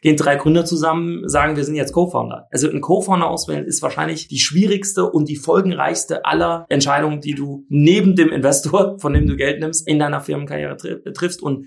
gehen 0.00 0.16
drei 0.16 0.36
Gründer 0.36 0.64
zusammen, 0.64 1.28
sagen, 1.28 1.54
wir 1.54 1.64
sind 1.64 1.74
jetzt 1.74 1.92
Co-Founder. 1.92 2.48
Also 2.50 2.70
ein 2.70 2.80
Co-Founder 2.80 3.28
auswählen 3.28 3.66
ist 3.66 3.82
wahrscheinlich 3.82 4.26
die 4.26 4.38
schwierigste 4.38 5.10
und 5.10 5.28
die 5.28 5.36
folgenreichste 5.36 6.24
aller 6.24 6.64
Entscheidungen, 6.70 7.20
die 7.20 7.34
du 7.34 7.66
neben 7.68 8.16
dem 8.16 8.32
Investor, 8.32 8.98
von 9.00 9.12
dem 9.12 9.26
du 9.26 9.36
Geld 9.36 9.60
nimmst, 9.60 9.86
in 9.86 9.98
deiner 9.98 10.22
Firmenkarriere 10.22 10.78
triffst. 11.12 11.42
Und 11.42 11.66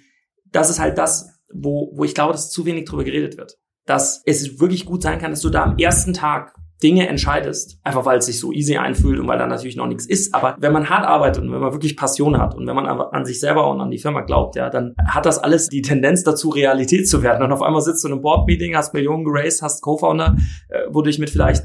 das 0.51 0.71
ist 0.71 0.79
halt 0.79 0.97
das, 0.97 1.39
wo, 1.53 1.91
wo 1.93 2.03
ich 2.03 2.15
glaube, 2.15 2.31
dass 2.31 2.49
zu 2.49 2.65
wenig 2.65 2.85
drüber 2.85 3.03
geredet 3.03 3.37
wird. 3.37 3.59
Dass 3.85 4.23
es 4.25 4.59
wirklich 4.59 4.85
gut 4.85 5.03
sein 5.03 5.19
kann, 5.19 5.29
dass 5.29 5.41
du 5.41 5.51
da 5.51 5.65
am 5.65 5.77
ersten 5.77 6.13
Tag 6.13 6.55
Dinge 6.83 7.07
entscheidest, 7.07 7.79
einfach 7.83 8.05
weil 8.05 8.19
es 8.19 8.27
sich 8.27 8.39
so 8.39 8.51
easy 8.51 8.77
einfühlt 8.77 9.19
und 9.19 9.27
weil 9.27 9.39
da 9.39 9.47
natürlich 9.47 9.75
noch 9.75 9.87
nichts 9.87 10.05
ist. 10.05 10.35
Aber 10.35 10.55
wenn 10.59 10.73
man 10.73 10.89
hart 10.89 11.05
arbeitet 11.05 11.43
und 11.43 11.51
wenn 11.51 11.59
man 11.59 11.71
wirklich 11.71 11.97
Passion 11.97 12.37
hat 12.37 12.55
und 12.55 12.67
wenn 12.67 12.75
man 12.75 12.85
an 12.85 13.25
sich 13.25 13.39
selber 13.39 13.69
und 13.69 13.81
an 13.81 13.89
die 13.89 13.97
Firma 13.97 14.21
glaubt, 14.21 14.55
ja, 14.55 14.69
dann 14.69 14.93
hat 15.07 15.25
das 15.25 15.39
alles 15.39 15.69
die 15.69 15.81
Tendenz 15.81 16.23
dazu, 16.23 16.49
Realität 16.49 17.09
zu 17.09 17.23
werden. 17.23 17.43
Und 17.43 17.51
auf 17.51 17.63
einmal 17.63 17.81
sitzt 17.81 18.03
du 18.03 18.09
in 18.09 18.13
einem 18.13 18.21
Board-Meeting, 18.21 18.75
hast 18.75 18.93
Millionen 18.93 19.23
geraced, 19.23 19.63
hast 19.63 19.81
Co-Founder, 19.81 20.35
äh, 20.69 20.81
wo 20.89 21.01
du 21.01 21.09
dich 21.09 21.19
mit 21.19 21.31
vielleicht 21.31 21.63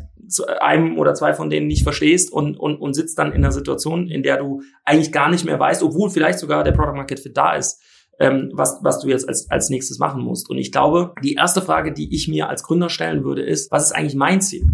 einem 0.60 0.98
oder 0.98 1.14
zwei 1.14 1.34
von 1.34 1.50
denen 1.50 1.66
nicht 1.66 1.82
verstehst 1.82 2.32
und, 2.32 2.56
und, 2.56 2.76
und 2.76 2.94
sitzt 2.94 3.18
dann 3.18 3.32
in 3.32 3.44
einer 3.44 3.52
Situation, 3.52 4.08
in 4.08 4.22
der 4.22 4.38
du 4.38 4.62
eigentlich 4.84 5.12
gar 5.12 5.30
nicht 5.30 5.44
mehr 5.44 5.60
weißt, 5.60 5.82
obwohl 5.82 6.08
vielleicht 6.08 6.38
sogar 6.38 6.64
der 6.64 6.72
Product 6.72 6.96
Market 6.96 7.20
Fit 7.20 7.36
da 7.36 7.54
ist, 7.54 7.82
ähm, 8.18 8.50
was, 8.54 8.78
was 8.82 9.00
du 9.00 9.08
jetzt 9.08 9.28
als, 9.28 9.50
als 9.50 9.68
nächstes 9.68 9.98
machen 9.98 10.22
musst. 10.22 10.48
Und 10.48 10.56
ich 10.56 10.72
glaube, 10.72 11.12
die 11.22 11.34
erste 11.34 11.60
Frage, 11.60 11.92
die 11.92 12.14
ich 12.14 12.28
mir 12.28 12.48
als 12.48 12.62
Gründer 12.62 12.88
stellen 12.88 13.24
würde, 13.24 13.42
ist, 13.42 13.70
was 13.70 13.84
ist 13.84 13.92
eigentlich 13.92 14.14
mein 14.14 14.40
Ziel? 14.40 14.64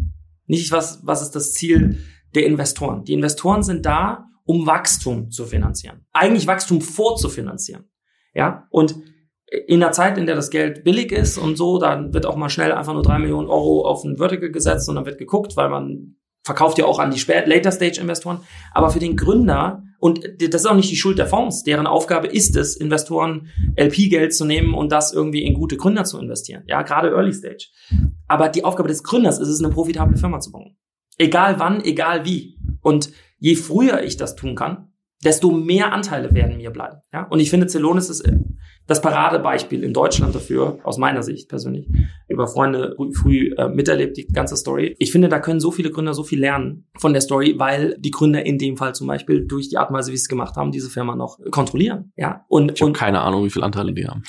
Nicht, 0.49 0.72
was, 0.72 1.01
was 1.05 1.22
ist 1.22 1.36
das 1.36 1.53
Ziel 1.53 1.99
der 2.34 2.46
Investoren? 2.46 3.05
Die 3.05 3.12
Investoren 3.12 3.62
sind 3.62 3.86
da, 3.86 4.26
um 4.44 4.66
Wachstum 4.66 5.30
zu 5.30 5.44
finanzieren. 5.46 6.07
Eigentlich 6.12 6.46
Wachstum 6.46 6.80
vorzufinanzieren. 6.80 7.84
Ja, 8.34 8.66
und 8.70 8.96
in 9.66 9.80
der 9.80 9.92
Zeit, 9.92 10.18
in 10.18 10.26
der 10.26 10.34
das 10.34 10.51
Geld 10.51 10.84
billig 10.84 11.12
ist 11.12 11.38
und 11.38 11.57
so, 11.57 11.78
dann 11.78 12.12
wird 12.12 12.26
auch 12.26 12.36
mal 12.36 12.51
schnell 12.51 12.72
einfach 12.72 12.92
nur 12.92 13.03
drei 13.03 13.18
Millionen 13.18 13.49
Euro 13.49 13.86
auf 13.86 14.05
ein 14.05 14.18
Vertical 14.18 14.51
gesetzt 14.51 14.88
und 14.88 14.96
dann 14.96 15.07
wird 15.07 15.18
geguckt, 15.18 15.57
weil 15.57 15.70
man 15.70 16.16
verkauft 16.44 16.78
ja 16.78 16.86
auch 16.86 16.99
an 16.99 17.11
die 17.11 17.18
Spät 17.18 17.46
Later 17.46 17.72
Stage 17.72 18.01
Investoren. 18.01 18.40
Aber 18.72 18.90
für 18.90 18.99
den 18.99 19.16
Gründer, 19.16 19.82
und 19.99 20.20
das 20.38 20.62
ist 20.62 20.66
auch 20.66 20.74
nicht 20.74 20.90
die 20.90 20.96
Schuld 20.96 21.18
der 21.18 21.26
Fonds, 21.26 21.62
deren 21.62 21.86
Aufgabe 21.86 22.26
ist 22.26 22.57
es, 22.57 22.76
Investoren 22.76 23.49
LP-Geld 23.76 24.34
zu 24.34 24.44
nehmen 24.44 24.74
und 24.74 24.92
das 24.92 25.12
irgendwie 25.12 25.44
in 25.44 25.55
gute 25.55 25.76
Gründer 25.76 26.05
zu 26.05 26.18
investieren. 26.18 26.62
Ja, 26.66 26.82
gerade 26.82 27.11
Early 27.11 27.32
Stage. 27.32 27.68
Aber 28.29 28.49
die 28.49 28.64
Aufgabe 28.64 28.89
des 28.89 29.03
Gründers 29.03 29.39
ist 29.39 29.49
es, 29.49 29.62
eine 29.62 29.72
profitable 29.72 30.16
Firma 30.16 30.39
zu 30.41 30.53
bauen. 30.53 30.76
Egal 31.16 31.59
wann, 31.59 31.83
egal 31.83 32.24
wie. 32.24 32.59
Und 32.83 33.11
je 33.39 33.57
früher 33.57 34.03
ich 34.03 34.16
das 34.16 34.37
tun 34.37 34.55
kann, 34.55 34.93
desto 35.24 35.51
mehr 35.51 35.93
Anteile 35.93 36.33
werden 36.33 36.59
mir 36.59 36.70
bleiben. 36.70 36.99
Ja? 37.12 37.24
Und 37.24 37.41
ich 37.41 37.51
finde, 37.51 37.66
Celonis 37.66 38.09
ist 38.09 38.20
das 38.89 39.03
Paradebeispiel 39.03 39.84
in 39.84 39.93
Deutschland 39.93 40.34
dafür, 40.34 40.78
aus 40.82 40.97
meiner 40.97 41.22
Sicht 41.22 41.49
persönlich, 41.51 41.86
über 42.26 42.47
Freunde 42.47 42.97
früh 43.12 43.55
äh, 43.57 43.68
miterlebt, 43.68 44.16
die 44.16 44.26
ganze 44.26 44.57
Story. 44.57 44.97
Ich 44.99 45.12
finde, 45.12 45.28
da 45.28 45.39
können 45.41 45.61
so 45.61 45.70
viele 45.70 45.91
Gründer 45.91 46.14
so 46.14 46.24
viel 46.24 46.41
lernen 46.41 46.86
von 46.99 47.12
der 47.12 47.20
Story, 47.20 47.55
weil 47.59 47.97
die 47.99 48.11
Gründer 48.11 48.47
in 48.47 48.57
dem 48.57 48.78
Fall 48.78 48.95
zum 48.95 49.07
Beispiel 49.07 49.47
durch 49.47 49.68
die 49.68 49.76
Art 49.76 49.91
und 49.91 49.97
Weise, 49.97 50.11
wie 50.11 50.16
sie 50.16 50.22
es 50.22 50.28
gemacht 50.28 50.57
haben, 50.57 50.72
diese 50.72 50.89
Firma 50.89 51.14
noch 51.14 51.39
kontrollieren. 51.51 52.12
Ja, 52.16 52.47
und 52.49 52.72
ich 52.72 52.82
habe 52.82 52.93
keine 52.93 53.20
Ahnung, 53.20 53.45
wie 53.45 53.51
viele 53.51 53.66
Anteile 53.66 53.93
die 53.93 54.07
haben. 54.07 54.22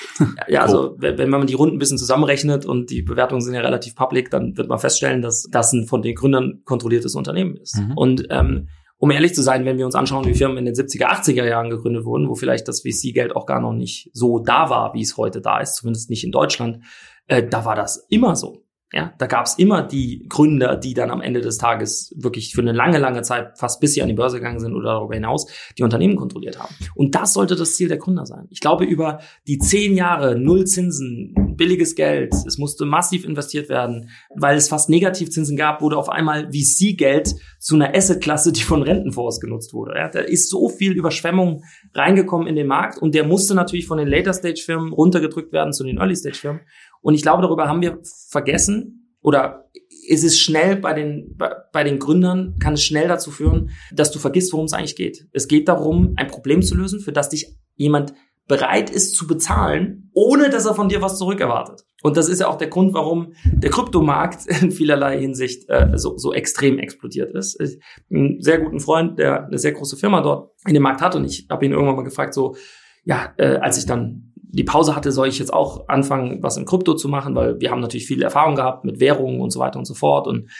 ja, 0.48 0.60
also 0.60 0.94
wenn, 0.98 1.16
wenn 1.16 1.30
man 1.30 1.46
die 1.46 1.54
Runden 1.54 1.76
ein 1.76 1.78
bisschen 1.78 1.98
zusammenrechnet 1.98 2.66
und 2.66 2.90
die 2.90 3.00
Bewertungen 3.00 3.40
sind 3.40 3.54
ja 3.54 3.62
relativ 3.62 3.94
public, 3.94 4.30
dann 4.30 4.58
wird 4.58 4.68
man 4.68 4.78
feststellen, 4.78 5.22
dass 5.22 5.48
das 5.50 5.72
ein 5.72 5.86
von 5.86 6.02
den 6.02 6.14
Gründern 6.14 6.60
kontrolliertes 6.66 7.14
Unternehmen 7.14 7.56
ist. 7.56 7.78
Mhm. 7.78 7.92
Und 7.96 8.26
ähm, 8.28 8.68
um 9.00 9.10
ehrlich 9.10 9.34
zu 9.34 9.42
sein, 9.42 9.64
wenn 9.64 9.78
wir 9.78 9.86
uns 9.86 9.94
anschauen, 9.94 10.26
wie 10.26 10.34
Firmen 10.34 10.58
in 10.58 10.66
den 10.66 10.74
70er, 10.74 11.06
80er 11.06 11.46
Jahren 11.46 11.70
gegründet 11.70 12.04
wurden, 12.04 12.28
wo 12.28 12.34
vielleicht 12.34 12.68
das 12.68 12.82
VC-Geld 12.82 13.34
auch 13.34 13.46
gar 13.46 13.58
noch 13.58 13.72
nicht 13.72 14.10
so 14.12 14.38
da 14.38 14.68
war, 14.68 14.92
wie 14.92 15.00
es 15.00 15.16
heute 15.16 15.40
da 15.40 15.58
ist, 15.58 15.76
zumindest 15.76 16.10
nicht 16.10 16.22
in 16.22 16.32
Deutschland, 16.32 16.84
äh, 17.26 17.42
da 17.42 17.64
war 17.64 17.74
das 17.74 18.06
immer 18.10 18.36
so. 18.36 18.62
Ja, 18.92 19.14
da 19.18 19.26
gab 19.26 19.46
es 19.46 19.54
immer 19.54 19.82
die 19.82 20.26
Gründer, 20.28 20.76
die 20.76 20.94
dann 20.94 21.12
am 21.12 21.20
Ende 21.20 21.40
des 21.40 21.58
Tages 21.58 22.12
wirklich 22.16 22.52
für 22.52 22.60
eine 22.60 22.72
lange, 22.72 22.98
lange 22.98 23.22
Zeit, 23.22 23.56
fast 23.56 23.80
bis 23.80 23.94
sie 23.94 24.02
an 24.02 24.08
die 24.08 24.14
Börse 24.14 24.38
gegangen 24.38 24.58
sind 24.58 24.74
oder 24.74 24.94
darüber 24.94 25.14
hinaus, 25.14 25.46
die 25.78 25.84
Unternehmen 25.84 26.16
kontrolliert 26.16 26.58
haben. 26.58 26.74
Und 26.96 27.14
das 27.14 27.32
sollte 27.32 27.54
das 27.54 27.76
Ziel 27.76 27.86
der 27.86 27.98
Gründer 27.98 28.26
sein. 28.26 28.48
Ich 28.50 28.58
glaube, 28.58 28.84
über 28.84 29.20
die 29.46 29.58
zehn 29.58 29.94
Jahre 29.94 30.36
Null 30.36 30.64
Zinsen, 30.64 31.54
billiges 31.56 31.94
Geld, 31.94 32.34
es 32.34 32.58
musste 32.58 32.84
massiv 32.84 33.24
investiert 33.24 33.68
werden, 33.68 34.10
weil 34.34 34.56
es 34.56 34.68
fast 34.68 34.90
Negativzinsen 34.90 35.56
gab, 35.56 35.82
wurde 35.82 35.96
auf 35.96 36.08
einmal 36.08 36.50
VC-Geld 36.50 37.36
zu 37.60 37.76
einer 37.76 37.94
Asset-Klasse, 37.94 38.50
die 38.50 38.62
von 38.62 38.82
Rentenfonds 38.82 39.40
genutzt 39.40 39.72
wurde. 39.72 39.92
Ja, 39.96 40.08
da 40.08 40.18
ist 40.18 40.50
so 40.50 40.68
viel 40.68 40.92
Überschwemmung 40.92 41.62
reingekommen 41.94 42.48
in 42.48 42.56
den 42.56 42.66
Markt 42.66 42.98
und 42.98 43.14
der 43.14 43.24
musste 43.24 43.54
natürlich 43.54 43.86
von 43.86 43.98
den 43.98 44.08
Later-Stage-Firmen 44.08 44.92
runtergedrückt 44.92 45.52
werden 45.52 45.72
zu 45.72 45.84
den 45.84 45.98
Early-Stage-Firmen. 45.98 46.62
Und 47.00 47.14
ich 47.14 47.22
glaube, 47.22 47.42
darüber 47.42 47.68
haben 47.68 47.82
wir 47.82 47.98
vergessen 48.28 49.16
oder 49.22 49.70
ist 50.06 50.24
es 50.24 50.40
schnell 50.40 50.76
bei 50.76 50.92
den, 50.92 51.38
bei 51.72 51.84
den 51.84 51.98
Gründern, 51.98 52.56
kann 52.58 52.74
es 52.74 52.82
schnell 52.82 53.08
dazu 53.08 53.30
führen, 53.30 53.70
dass 53.92 54.10
du 54.10 54.18
vergisst, 54.18 54.52
worum 54.52 54.66
es 54.66 54.72
eigentlich 54.72 54.96
geht. 54.96 55.28
Es 55.32 55.46
geht 55.46 55.68
darum, 55.68 56.14
ein 56.16 56.26
Problem 56.26 56.62
zu 56.62 56.74
lösen, 56.74 57.00
für 57.00 57.12
das 57.12 57.28
dich 57.28 57.54
jemand 57.76 58.14
bereit 58.48 58.90
ist 58.90 59.14
zu 59.14 59.28
bezahlen, 59.28 60.10
ohne 60.12 60.50
dass 60.50 60.66
er 60.66 60.74
von 60.74 60.88
dir 60.88 61.00
was 61.00 61.18
zurückerwartet. 61.18 61.84
Und 62.02 62.16
das 62.16 62.28
ist 62.28 62.40
ja 62.40 62.48
auch 62.48 62.58
der 62.58 62.66
Grund, 62.66 62.94
warum 62.94 63.34
der 63.44 63.70
Kryptomarkt 63.70 64.46
in 64.62 64.72
vielerlei 64.72 65.20
Hinsicht 65.20 65.68
äh, 65.68 65.92
so, 65.94 66.18
so 66.18 66.34
extrem 66.34 66.80
explodiert 66.80 67.30
ist. 67.32 67.60
Ich, 67.60 67.78
einen 68.10 68.40
sehr 68.40 68.58
guten 68.58 68.80
Freund, 68.80 69.20
der 69.20 69.46
eine 69.46 69.58
sehr 69.58 69.72
große 69.72 69.96
Firma 69.96 70.20
dort 70.20 70.50
in 70.66 70.74
dem 70.74 70.82
Markt 70.82 71.00
hat 71.00 71.14
und 71.14 71.24
ich 71.26 71.46
habe 71.48 71.64
ihn 71.64 71.70
irgendwann 71.70 71.94
mal 71.94 72.02
gefragt, 72.02 72.34
so, 72.34 72.56
ja, 73.04 73.32
äh, 73.38 73.58
als 73.58 73.78
ich 73.78 73.86
dann 73.86 74.29
die 74.52 74.64
Pause 74.64 74.96
hatte, 74.96 75.12
soll 75.12 75.28
ich 75.28 75.38
jetzt 75.38 75.52
auch 75.52 75.88
anfangen, 75.88 76.42
was 76.42 76.56
im 76.56 76.64
Krypto 76.64 76.94
zu 76.94 77.08
machen, 77.08 77.34
weil 77.34 77.60
wir 77.60 77.70
haben 77.70 77.80
natürlich 77.80 78.06
viel 78.06 78.22
Erfahrung 78.22 78.56
gehabt 78.56 78.84
mit 78.84 79.00
Währungen 79.00 79.40
und 79.40 79.50
so 79.50 79.60
weiter 79.60 79.78
und 79.78 79.84
so 79.84 79.94
fort. 79.94 80.26
Und 80.26 80.50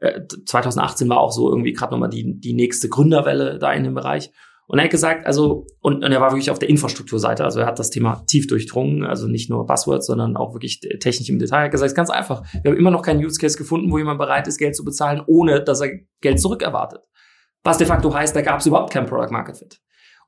äh, 0.00 0.20
2018 0.46 1.08
war 1.08 1.20
auch 1.20 1.32
so 1.32 1.48
irgendwie 1.48 1.72
gerade 1.72 1.92
nochmal 1.92 2.10
die, 2.10 2.38
die 2.38 2.54
nächste 2.54 2.88
Gründerwelle 2.88 3.58
da 3.58 3.72
in 3.72 3.84
dem 3.84 3.94
Bereich. 3.94 4.30
Und 4.66 4.78
er 4.78 4.84
hat 4.84 4.90
gesagt, 4.90 5.26
also, 5.26 5.66
und, 5.80 6.04
und 6.04 6.12
er 6.12 6.20
war 6.20 6.30
wirklich 6.30 6.50
auf 6.50 6.58
der 6.58 6.68
Infrastrukturseite, 6.68 7.42
also 7.42 7.60
er 7.60 7.66
hat 7.66 7.78
das 7.78 7.88
Thema 7.88 8.22
tief 8.26 8.46
durchdrungen, 8.46 9.02
also 9.02 9.26
nicht 9.26 9.48
nur 9.48 9.64
Buzzwords, 9.64 10.06
sondern 10.06 10.36
auch 10.36 10.52
wirklich 10.52 10.80
technisch 11.00 11.30
im 11.30 11.38
Detail. 11.38 11.60
Er 11.60 11.64
hat 11.64 11.70
gesagt, 11.70 11.86
es 11.86 11.92
ist 11.92 11.96
ganz 11.96 12.10
einfach. 12.10 12.42
Wir 12.62 12.70
haben 12.70 12.78
immer 12.78 12.90
noch 12.90 13.00
keinen 13.00 13.24
Use 13.24 13.40
Case 13.40 13.56
gefunden, 13.56 13.90
wo 13.90 13.96
jemand 13.96 14.18
bereit 14.18 14.46
ist, 14.46 14.58
Geld 14.58 14.76
zu 14.76 14.84
bezahlen, 14.84 15.22
ohne 15.26 15.64
dass 15.64 15.80
er 15.80 15.92
Geld 16.20 16.38
zurückerwartet. 16.38 17.00
Was 17.64 17.78
de 17.78 17.86
facto 17.86 18.12
heißt, 18.12 18.36
da 18.36 18.42
gab 18.42 18.60
es 18.60 18.66
überhaupt 18.66 18.92
kein 18.92 19.06
Product 19.06 19.30
Market 19.30 19.56
Fit. 19.56 19.80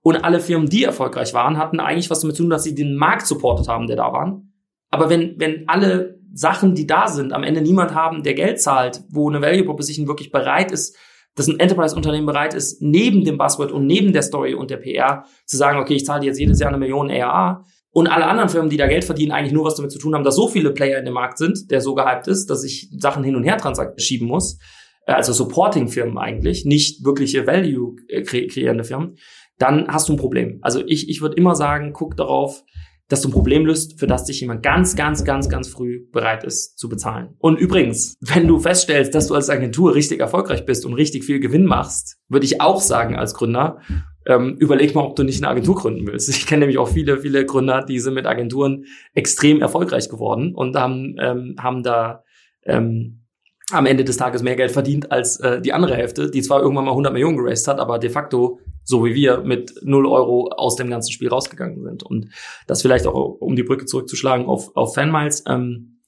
Und 0.03 0.17
alle 0.25 0.41
Firmen, 0.41 0.69
die 0.69 0.85
erfolgreich 0.85 1.35
waren, 1.35 1.59
hatten 1.59 1.81
eigentlich 1.81 2.11
was 2.11 2.21
damit 2.21 2.37
zu 2.37 2.43
tun, 2.43 2.51
dass 2.51 2.63
sie 2.63 2.75
den 2.75 2.97
Markt 2.97 3.27
supportet 3.27 3.69
haben, 3.69 3.87
der 3.87 3.97
da 3.97 4.13
waren. 4.13 4.55
Aber 4.91 5.11
wenn, 5.11 5.35
wenn 5.39 5.69
alle 5.69 6.19
Sachen, 6.33 6.75
die 6.75 6.87
da 6.87 7.09
sind, 7.09 7.33
am 7.33 7.43
Ende 7.43 7.61
niemand 7.61 7.95
haben, 7.95 8.23
der 8.23 8.35
Geld 8.35 8.61
zahlt, 8.61 9.03
wo 9.11 9.29
eine 9.29 9.43
Value 9.43 9.65
Proposition 9.65 10.09
wirklich 10.09 10.31
bereit 10.31 10.73
ist, 10.73 10.97
dass 11.35 11.49
ein 11.49 11.61
Enterprise-Unternehmen 11.61 12.27
bereit 12.27 12.55
ist, 12.55 12.83
neben 12.83 13.25
dem 13.25 13.39
Buzzword 13.39 13.73
und 13.73 13.87
neben 13.87 14.13
der 14.13 14.23
Story 14.23 14.55
und 14.55 14.71
der 14.71 14.79
PR 14.79 15.25
zu 15.47 15.57
sagen, 15.57 15.79
okay, 15.79 15.95
ich 15.95 16.05
zahle 16.05 16.25
jetzt 16.25 16.39
jedes 16.39 16.61
Jahr 16.61 16.71
eine 16.71 16.79
Million 16.79 17.11
ARA 17.11 17.65
und 17.93 18.07
alle 18.09 18.27
anderen 18.27 18.49
Firmen, 18.49 18.71
die 18.71 18.77
da 18.77 18.87
Geld 18.87 19.05
verdienen, 19.05 19.33
eigentlich 19.33 19.53
nur 19.53 19.65
was 19.65 19.75
damit 19.75 19.93
zu 19.93 19.99
tun 19.99 20.15
haben, 20.15 20.25
dass 20.25 20.37
so 20.37 20.49
viele 20.49 20.73
Player 20.73 20.99
in 20.99 21.05
dem 21.05 21.15
Markt 21.15 21.39
sind, 21.39 21.71
der 21.71 21.81
so 21.81 21.95
gehypt 21.95 22.29
ist, 22.29 22.49
dass 22.51 22.65
ich 22.65 22.91
Sachen 22.97 23.25
hin 23.25 23.37
und 23.37 23.45
her 23.45 23.59
schieben 23.97 24.29
muss. 24.29 24.59
Äh, 25.07 25.13
also 25.13 25.33
Supporting-Firmen 25.33 26.19
eigentlich, 26.19 26.65
nicht 26.65 27.05
wirkliche 27.05 27.47
Value 27.47 27.97
äh, 28.09 28.25
Firmen, 28.25 29.17
dann 29.61 29.89
hast 29.89 30.09
du 30.09 30.15
ein 30.15 30.19
Problem. 30.19 30.59
Also 30.63 30.83
ich, 30.87 31.09
ich 31.09 31.21
würde 31.21 31.37
immer 31.37 31.55
sagen, 31.55 31.93
guck 31.93 32.17
darauf, 32.17 32.65
dass 33.09 33.21
du 33.21 33.29
ein 33.29 33.33
Problem 33.33 33.67
löst, 33.67 33.99
für 33.99 34.07
das 34.07 34.25
dich 34.25 34.41
jemand 34.41 34.63
ganz, 34.63 34.97
ganz, 34.97 35.25
ganz, 35.25 35.49
ganz 35.49 35.69
früh 35.69 36.07
bereit 36.13 36.45
ist 36.45 36.79
zu 36.79 36.89
bezahlen. 36.89 37.35
Und 37.39 37.59
übrigens, 37.59 38.17
wenn 38.21 38.47
du 38.47 38.59
feststellst, 38.59 39.15
dass 39.15 39.27
du 39.27 39.35
als 39.35 39.51
Agentur 39.51 39.95
richtig 39.95 40.21
erfolgreich 40.21 40.65
bist 40.65 40.87
und 40.87 40.95
richtig 40.95 41.25
viel 41.25 41.41
Gewinn 41.41 41.67
machst, 41.67 42.19
würde 42.29 42.47
ich 42.47 42.61
auch 42.61 42.81
sagen 42.81 43.17
als 43.17 43.35
Gründer, 43.35 43.81
ähm, 44.27 44.57
überleg 44.59 44.95
mal, 44.95 45.03
ob 45.03 45.17
du 45.17 45.25
nicht 45.25 45.43
eine 45.43 45.51
Agentur 45.51 45.75
gründen 45.75 46.07
willst. 46.07 46.29
Ich 46.29 46.47
kenne 46.47 46.61
nämlich 46.61 46.79
auch 46.79 46.89
viele, 46.89 47.19
viele 47.19 47.45
Gründer, 47.45 47.83
die 47.83 47.99
sind 47.99 48.15
mit 48.15 48.27
Agenturen 48.27 48.85
extrem 49.15 49.61
erfolgreich 49.61 50.09
geworden 50.09 50.55
und 50.55 50.77
haben, 50.77 51.17
ähm, 51.21 51.57
haben 51.59 51.83
da 51.83 52.23
ähm, 52.65 53.27
am 53.73 53.87
Ende 53.87 54.05
des 54.05 54.17
Tages 54.17 54.43
mehr 54.43 54.57
Geld 54.57 54.71
verdient 54.71 55.11
als 55.11 55.39
äh, 55.41 55.61
die 55.61 55.73
andere 55.73 55.97
Hälfte, 55.97 56.31
die 56.31 56.43
zwar 56.43 56.61
irgendwann 56.61 56.85
mal 56.85 56.93
100 56.93 57.13
Millionen 57.13 57.37
geraced 57.37 57.67
hat, 57.69 57.79
aber 57.79 57.99
de 57.99 58.11
facto, 58.11 58.61
so 58.91 59.05
wie 59.05 59.15
wir, 59.15 59.39
mit 59.39 59.73
0 59.83 60.07
Euro 60.07 60.51
aus 60.51 60.77
dem 60.77 60.91
ganzen 60.91 61.13
Spiel 61.13 61.29
rausgegangen 61.29 61.83
sind. 61.83 62.03
Und 62.03 62.31
das 62.67 62.83
vielleicht 62.83 63.07
auch, 63.07 63.15
um 63.41 63.57
die 63.57 63.63
Brücke 63.63 63.87
zurückzuschlagen 63.87 64.47
auf, 64.47 64.77
auf 64.77 64.95
Fanmiles, 64.95 65.45
ähm, 65.47 66.01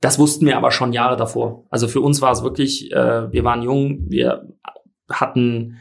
das 0.00 0.18
wussten 0.18 0.46
wir 0.46 0.58
aber 0.58 0.70
schon 0.70 0.92
Jahre 0.92 1.16
davor. 1.16 1.64
Also 1.70 1.88
für 1.88 2.02
uns 2.02 2.20
war 2.20 2.30
es 2.30 2.42
wirklich, 2.42 2.92
äh, 2.92 3.32
wir 3.32 3.42
waren 3.42 3.62
jung, 3.62 4.04
wir 4.08 4.46
hatten 5.08 5.78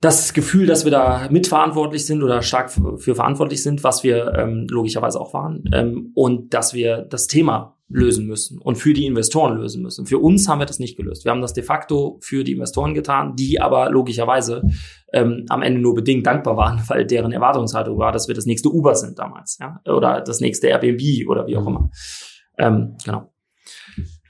das 0.00 0.32
Gefühl, 0.32 0.66
dass 0.66 0.84
wir 0.84 0.92
da 0.92 1.28
mitverantwortlich 1.30 2.06
sind 2.06 2.22
oder 2.22 2.40
stark 2.40 2.70
für 2.70 3.14
verantwortlich 3.14 3.62
sind, 3.62 3.84
was 3.84 4.04
wir 4.04 4.32
ähm, 4.34 4.66
logischerweise 4.70 5.20
auch 5.20 5.34
waren, 5.34 5.64
ähm, 5.72 6.12
und 6.14 6.54
dass 6.54 6.72
wir 6.72 7.02
das 7.02 7.26
Thema 7.26 7.77
lösen 7.88 8.26
müssen 8.26 8.58
und 8.58 8.76
für 8.76 8.92
die 8.92 9.06
Investoren 9.06 9.56
lösen 9.56 9.82
müssen. 9.82 10.06
Für 10.06 10.18
uns 10.18 10.48
haben 10.48 10.58
wir 10.58 10.66
das 10.66 10.78
nicht 10.78 10.96
gelöst. 10.96 11.24
Wir 11.24 11.32
haben 11.32 11.40
das 11.40 11.54
de 11.54 11.62
facto 11.62 12.18
für 12.20 12.44
die 12.44 12.52
Investoren 12.52 12.94
getan, 12.94 13.34
die 13.34 13.60
aber 13.60 13.90
logischerweise 13.90 14.62
ähm, 15.12 15.46
am 15.48 15.62
Ende 15.62 15.80
nur 15.80 15.94
bedingt 15.94 16.26
dankbar 16.26 16.56
waren, 16.56 16.82
weil 16.88 17.06
deren 17.06 17.32
Erwartungshaltung 17.32 17.98
war, 17.98 18.12
dass 18.12 18.28
wir 18.28 18.34
das 18.34 18.46
nächste 18.46 18.68
Uber 18.68 18.94
sind 18.94 19.18
damals, 19.18 19.58
ja, 19.60 19.80
oder 19.86 20.20
das 20.20 20.40
nächste 20.40 20.68
Airbnb 20.68 21.28
oder 21.28 21.46
wie 21.46 21.56
auch 21.56 21.66
immer. 21.66 21.90
Ähm, 22.58 22.96
genau. 23.04 23.30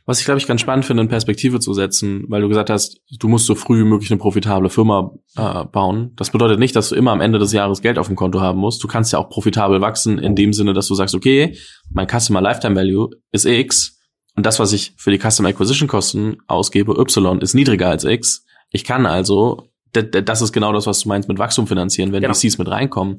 Was 0.08 0.20
ich, 0.20 0.24
glaube 0.24 0.38
ich, 0.38 0.46
ganz 0.46 0.62
spannend 0.62 0.86
finde, 0.86 1.02
in 1.02 1.10
Perspektive 1.10 1.60
zu 1.60 1.74
setzen, 1.74 2.24
weil 2.28 2.40
du 2.40 2.48
gesagt 2.48 2.70
hast, 2.70 3.02
du 3.18 3.28
musst 3.28 3.44
so 3.44 3.54
früh 3.54 3.80
wie 3.80 3.86
möglich 3.86 4.10
eine 4.10 4.18
profitable 4.18 4.70
Firma 4.70 5.10
äh, 5.36 5.66
bauen. 5.66 6.12
Das 6.16 6.30
bedeutet 6.30 6.58
nicht, 6.58 6.74
dass 6.74 6.88
du 6.88 6.94
immer 6.94 7.12
am 7.12 7.20
Ende 7.20 7.38
des 7.38 7.52
Jahres 7.52 7.82
Geld 7.82 7.98
auf 7.98 8.06
dem 8.06 8.16
Konto 8.16 8.40
haben 8.40 8.58
musst. 8.58 8.82
Du 8.82 8.88
kannst 8.88 9.12
ja 9.12 9.18
auch 9.18 9.28
profitabel 9.28 9.82
wachsen 9.82 10.18
in 10.18 10.34
dem 10.34 10.54
Sinne, 10.54 10.72
dass 10.72 10.86
du 10.86 10.94
sagst, 10.94 11.14
okay, 11.14 11.58
mein 11.92 12.08
Customer 12.08 12.40
Lifetime 12.40 12.74
Value 12.74 13.10
ist 13.32 13.44
X 13.44 14.00
und 14.34 14.46
das, 14.46 14.58
was 14.58 14.72
ich 14.72 14.94
für 14.96 15.10
die 15.10 15.18
Customer 15.18 15.50
Acquisition 15.50 15.88
Kosten 15.88 16.38
ausgebe, 16.46 16.92
Y, 16.98 17.42
ist 17.42 17.52
niedriger 17.52 17.90
als 17.90 18.04
X. 18.04 18.46
Ich 18.70 18.84
kann 18.84 19.04
also, 19.04 19.68
das 19.92 20.40
ist 20.40 20.54
genau 20.54 20.72
das, 20.72 20.86
was 20.86 21.00
du 21.00 21.08
meinst 21.10 21.28
mit 21.28 21.38
Wachstum 21.38 21.66
finanzieren, 21.66 22.12
wenn 22.12 22.22
genau. 22.22 22.32
VCs 22.32 22.56
mit 22.56 22.68
reinkommen. 22.68 23.16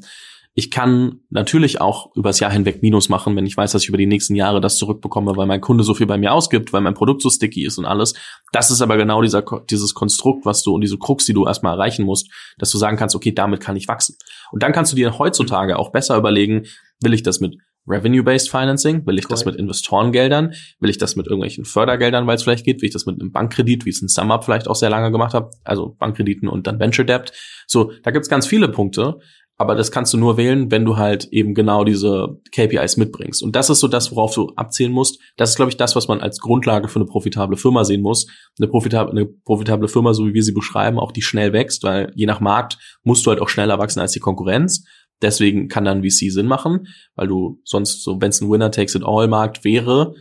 Ich 0.56 0.72
kann 0.72 1.22
natürlich 1.30 1.80
auch 1.80 2.14
übers 2.16 2.39
Jahr 2.39 2.52
hinweg 2.52 2.82
Minus 2.82 3.08
machen, 3.08 3.36
wenn 3.36 3.45
ich 3.45 3.56
weiß, 3.56 3.72
dass 3.72 3.84
ich 3.84 3.89
über 3.89 3.97
die 3.97 4.08
nächsten 4.08 4.36
Jahre 4.36 4.60
das 4.60 4.78
zurückbekomme, 4.78 5.38
weil 5.38 5.45
mein 5.45 5.62
Kunde 5.62 5.84
so 5.84 5.93
viel 5.93 6.08
bei 6.08 6.18
mir 6.18 6.34
ausgibt, 6.34 6.74
weil 6.74 6.82
mein 6.82 6.95
Produkt 6.95 7.22
so 7.22 7.30
sticky 7.30 7.66
ist 7.66 7.78
und 7.78 7.86
alles. 7.86 8.14
Das 8.52 8.72
ist 8.72 8.82
aber 8.82 8.97
genau 8.97 9.22
dieser, 9.22 9.43
dieses 9.70 9.93
Konstrukt, 9.93 10.45
was 10.45 10.64
du 10.64 10.74
und 10.74 10.82
diese 10.82 10.97
Krux, 10.97 11.26
die 11.26 11.34
du 11.34 11.45
erstmal 11.45 11.76
erreichen 11.76 12.04
musst, 12.04 12.30
dass 12.58 12.72
du 12.72 12.78
sagen 12.78 12.97
kannst, 12.97 13.16
okay, 13.16 13.32
damit 13.32 13.62
kann 13.62 13.76
ich 13.76 13.88
wachsen. 13.88 14.18
Und 14.52 14.64
dann 14.64 14.74
kannst 14.74 14.91
du 14.91 14.95
dir 14.95 15.18
heutzutage 15.20 15.78
auch 15.78 15.91
besser 15.91 16.18
überlegen, 16.18 16.64
will 17.02 17.14
ich 17.14 17.24
das 17.24 17.39
mit 17.39 17.56
Revenue-Based 17.88 18.50
Financing? 18.50 19.06
Will 19.06 19.18
ich 19.18 19.26
Correct. 19.26 19.41
das 19.41 19.45
mit 19.45 19.56
Investorengeldern? 19.56 20.54
Will 20.80 20.89
ich 20.89 20.97
das 20.97 21.16
mit 21.16 21.28
irgendwelchen 21.28 21.66
Fördergeldern, 21.66 22.28
weil 22.28 22.36
es 22.36 22.43
vielleicht 22.43 22.66
geht? 22.66 22.82
Will 22.82 22.88
ich 22.88 22.93
das 22.93 23.06
mit 23.06 23.20
einem 23.20 23.32
Bankkredit, 23.32 23.86
wie 23.86 23.89
es 23.89 24.02
ein 24.02 24.08
SumUp 24.08 24.43
vielleicht 24.43 24.68
auch 24.68 24.76
sehr 24.76 24.89
lange 24.89 25.12
gemacht 25.12 25.34
hat? 25.34 25.54
Also 25.64 25.95
Bankkrediten 25.97 26.47
und 26.47 26.68
dann 26.68 26.80
Venture 26.80 27.06
Debt. 27.06 27.32
So, 27.68 27.91
da 28.04 28.12
gibt's 28.12 28.30
ganz 28.30 28.45
viele 28.45 28.70
Punkte. 28.70 29.20
Aber 29.62 29.76
das 29.76 29.91
kannst 29.91 30.14
du 30.14 30.18
nur 30.18 30.38
wählen, 30.38 30.72
wenn 30.72 30.86
du 30.86 30.95
halt 30.95 31.26
eben 31.32 31.53
genau 31.53 31.84
diese 31.84 32.39
KPIs 32.53 32.95
mitbringst. 32.95 33.43
Und 33.43 33.57
das 33.57 33.70
ist 33.70 33.82
so 33.82 33.89
das, 33.89 34.10
worauf 34.10 34.34
du 34.34 34.53
abzählen 34.55 34.93
musst. 34.93 35.20
Das 35.36 35.49
ist, 35.49 35.57
glaube 35.57 35.70
ich, 35.70 35.76
das, 35.76 35.97
was 35.97 36.07
man 36.07 36.22
als 36.22 36.39
Grundlage 36.39 36.88
für 36.88 36.95
eine 36.95 37.05
profitable 37.05 37.57
Firma 37.57 37.84
sehen 37.84 38.01
muss. 38.01 38.28
Eine 38.57 38.70
profitable, 38.70 39.12
eine 39.12 39.26
profitable 39.26 39.89
Firma, 39.89 40.14
so 40.14 40.26
wie 40.26 40.34
wir 40.34 40.43
sie 40.43 40.53
beschreiben, 40.53 40.97
auch 40.97 41.12
die 41.12 41.22
schnell 41.22 41.51
wächst, 41.51 41.84
weil 41.84 42.14
je 42.16 42.26
nach 42.26 42.39
Markt 42.39 42.78
musst 43.03 43.26
du 43.26 43.32
halt 43.32 43.41
auch 43.41 43.49
schneller 43.49 43.78
wachsen 43.80 43.99
als 43.99 44.14
die 44.14 44.22
Konkurrenz. 44.22 44.86
Deswegen 45.22 45.68
kann 45.68 45.84
dann 45.84 46.03
VC 46.03 46.32
Sinn 46.32 46.47
machen, 46.47 46.88
weil 47.16 47.28
du 47.28 47.60
sonst 47.66 48.01
so, 48.01 48.22
wenn 48.22 48.30
es 48.30 48.39
ein 48.39 48.49
Winner 48.49 48.72
takes 48.72 48.95
it 48.95 49.03
all 49.03 49.28
Markt 49.28 49.66
wäre, 49.66 50.16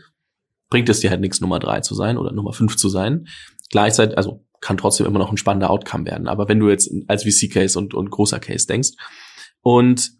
bringt 0.68 0.88
es 0.88 0.98
dir 0.98 1.10
halt 1.10 1.20
nichts, 1.20 1.40
Nummer 1.40 1.60
drei 1.60 1.80
zu 1.80 1.94
sein 1.94 2.18
oder 2.18 2.32
Nummer 2.32 2.52
fünf 2.52 2.74
zu 2.74 2.88
sein. 2.88 3.28
Gleichzeitig, 3.70 4.18
also 4.18 4.44
kann 4.60 4.76
trotzdem 4.76 5.06
immer 5.06 5.20
noch 5.20 5.30
ein 5.30 5.36
spannender 5.36 5.70
Outcome 5.70 6.06
werden. 6.06 6.26
Aber 6.26 6.48
wenn 6.48 6.58
du 6.58 6.68
jetzt 6.68 6.90
als 7.06 7.22
VC-Case 7.22 7.78
und, 7.78 7.94
und 7.94 8.10
großer 8.10 8.40
Case 8.40 8.66
denkst, 8.66 8.90
und 9.62 10.10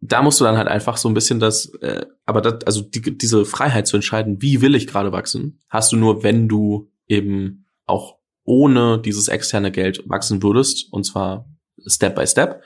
da 0.00 0.22
musst 0.22 0.40
du 0.40 0.44
dann 0.44 0.56
halt 0.56 0.68
einfach 0.68 0.96
so 0.96 1.08
ein 1.08 1.14
bisschen 1.14 1.40
das, 1.40 1.66
äh, 1.80 2.04
aber 2.26 2.40
das, 2.40 2.64
also 2.64 2.82
die, 2.82 3.16
diese 3.16 3.44
Freiheit 3.44 3.86
zu 3.86 3.96
entscheiden, 3.96 4.40
wie 4.42 4.60
will 4.60 4.74
ich 4.74 4.86
gerade 4.86 5.12
wachsen, 5.12 5.60
hast 5.68 5.92
du 5.92 5.96
nur, 5.96 6.22
wenn 6.22 6.48
du 6.48 6.90
eben 7.08 7.66
auch 7.86 8.16
ohne 8.44 9.00
dieses 9.00 9.28
externe 9.28 9.72
Geld 9.72 10.02
wachsen 10.06 10.42
würdest, 10.42 10.92
und 10.92 11.04
zwar 11.04 11.48
Step 11.86 12.14
by 12.14 12.26
Step. 12.26 12.62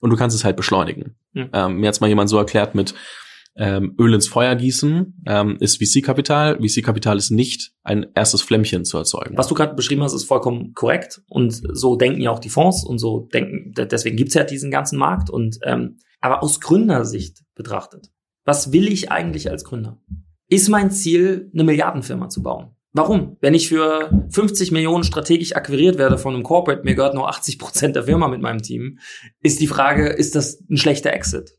Und 0.00 0.10
du 0.10 0.16
kannst 0.16 0.36
es 0.36 0.44
halt 0.44 0.56
beschleunigen. 0.56 1.16
Mhm. 1.32 1.50
Ähm, 1.52 1.76
mir 1.78 1.88
hat's 1.88 2.00
mal 2.00 2.08
jemand 2.08 2.28
so 2.28 2.36
erklärt 2.36 2.74
mit, 2.74 2.94
ähm, 3.56 3.94
Öl 3.98 4.14
ins 4.14 4.28
Feuer 4.28 4.54
gießen 4.56 5.22
ähm, 5.26 5.56
ist 5.60 5.82
VC-Kapital. 5.82 6.58
VC-Kapital 6.60 7.16
ist 7.16 7.30
nicht 7.30 7.72
ein 7.82 8.06
erstes 8.14 8.42
Flämmchen 8.42 8.84
zu 8.84 8.98
erzeugen. 8.98 9.36
Was 9.36 9.48
du 9.48 9.54
gerade 9.54 9.74
beschrieben 9.74 10.02
hast, 10.02 10.14
ist 10.14 10.24
vollkommen 10.24 10.72
korrekt. 10.74 11.22
Und 11.28 11.62
so 11.72 11.96
denken 11.96 12.20
ja 12.20 12.30
auch 12.30 12.40
die 12.40 12.48
Fonds 12.48 12.84
und 12.84 12.98
so 12.98 13.28
denken, 13.32 13.72
deswegen 13.76 14.16
gibt's 14.16 14.34
ja 14.34 14.44
diesen 14.44 14.70
ganzen 14.70 14.98
Markt. 14.98 15.30
Und 15.30 15.58
ähm, 15.62 15.98
aber 16.20 16.42
aus 16.42 16.60
Gründersicht 16.60 17.42
betrachtet, 17.54 18.10
was 18.44 18.72
will 18.72 18.88
ich 18.88 19.12
eigentlich 19.12 19.50
als 19.50 19.64
Gründer? 19.64 20.00
Ist 20.48 20.68
mein 20.68 20.90
Ziel, 20.90 21.50
eine 21.52 21.64
Milliardenfirma 21.64 22.28
zu 22.28 22.42
bauen? 22.42 22.76
Warum? 22.92 23.36
Wenn 23.40 23.54
ich 23.54 23.68
für 23.68 24.08
50 24.30 24.70
Millionen 24.70 25.02
strategisch 25.02 25.56
akquiriert 25.56 25.98
werde 25.98 26.16
von 26.16 26.32
einem 26.32 26.44
Corporate, 26.44 26.84
mir 26.84 26.94
gehört 26.94 27.14
nur 27.14 27.28
80 27.28 27.58
Prozent 27.58 27.96
der 27.96 28.04
Firma 28.04 28.28
mit 28.28 28.40
meinem 28.40 28.62
Team, 28.62 28.98
ist 29.40 29.60
die 29.60 29.66
Frage, 29.66 30.08
ist 30.08 30.36
das 30.36 30.60
ein 30.70 30.76
schlechter 30.76 31.12
Exit? 31.12 31.58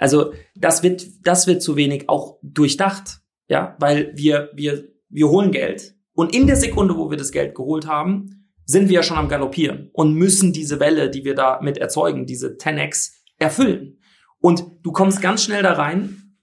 Also 0.00 0.32
das 0.56 0.82
wird, 0.82 1.06
das 1.22 1.46
wird 1.46 1.62
zu 1.62 1.76
wenig 1.76 2.08
auch 2.08 2.38
durchdacht, 2.42 3.20
ja, 3.48 3.76
weil 3.78 4.12
wir, 4.16 4.50
wir, 4.54 4.88
wir 5.10 5.28
holen 5.28 5.52
Geld 5.52 5.94
und 6.14 6.34
in 6.34 6.46
der 6.46 6.56
Sekunde, 6.56 6.96
wo 6.96 7.10
wir 7.10 7.18
das 7.18 7.32
Geld 7.32 7.54
geholt 7.54 7.86
haben, 7.86 8.48
sind 8.64 8.88
wir 8.88 8.96
ja 8.96 9.02
schon 9.02 9.18
am 9.18 9.28
Galoppieren 9.28 9.90
und 9.92 10.14
müssen 10.14 10.52
diese 10.52 10.80
Welle, 10.80 11.10
die 11.10 11.24
wir 11.24 11.34
da 11.34 11.60
mit 11.60 11.76
erzeugen, 11.76 12.24
diese 12.24 12.56
10x 12.56 13.12
erfüllen. 13.38 13.98
Und 14.38 14.64
du 14.82 14.92
kommst 14.92 15.20
ganz 15.20 15.44
schnell 15.44 15.62
da 15.62 15.74
rein, 15.74 16.38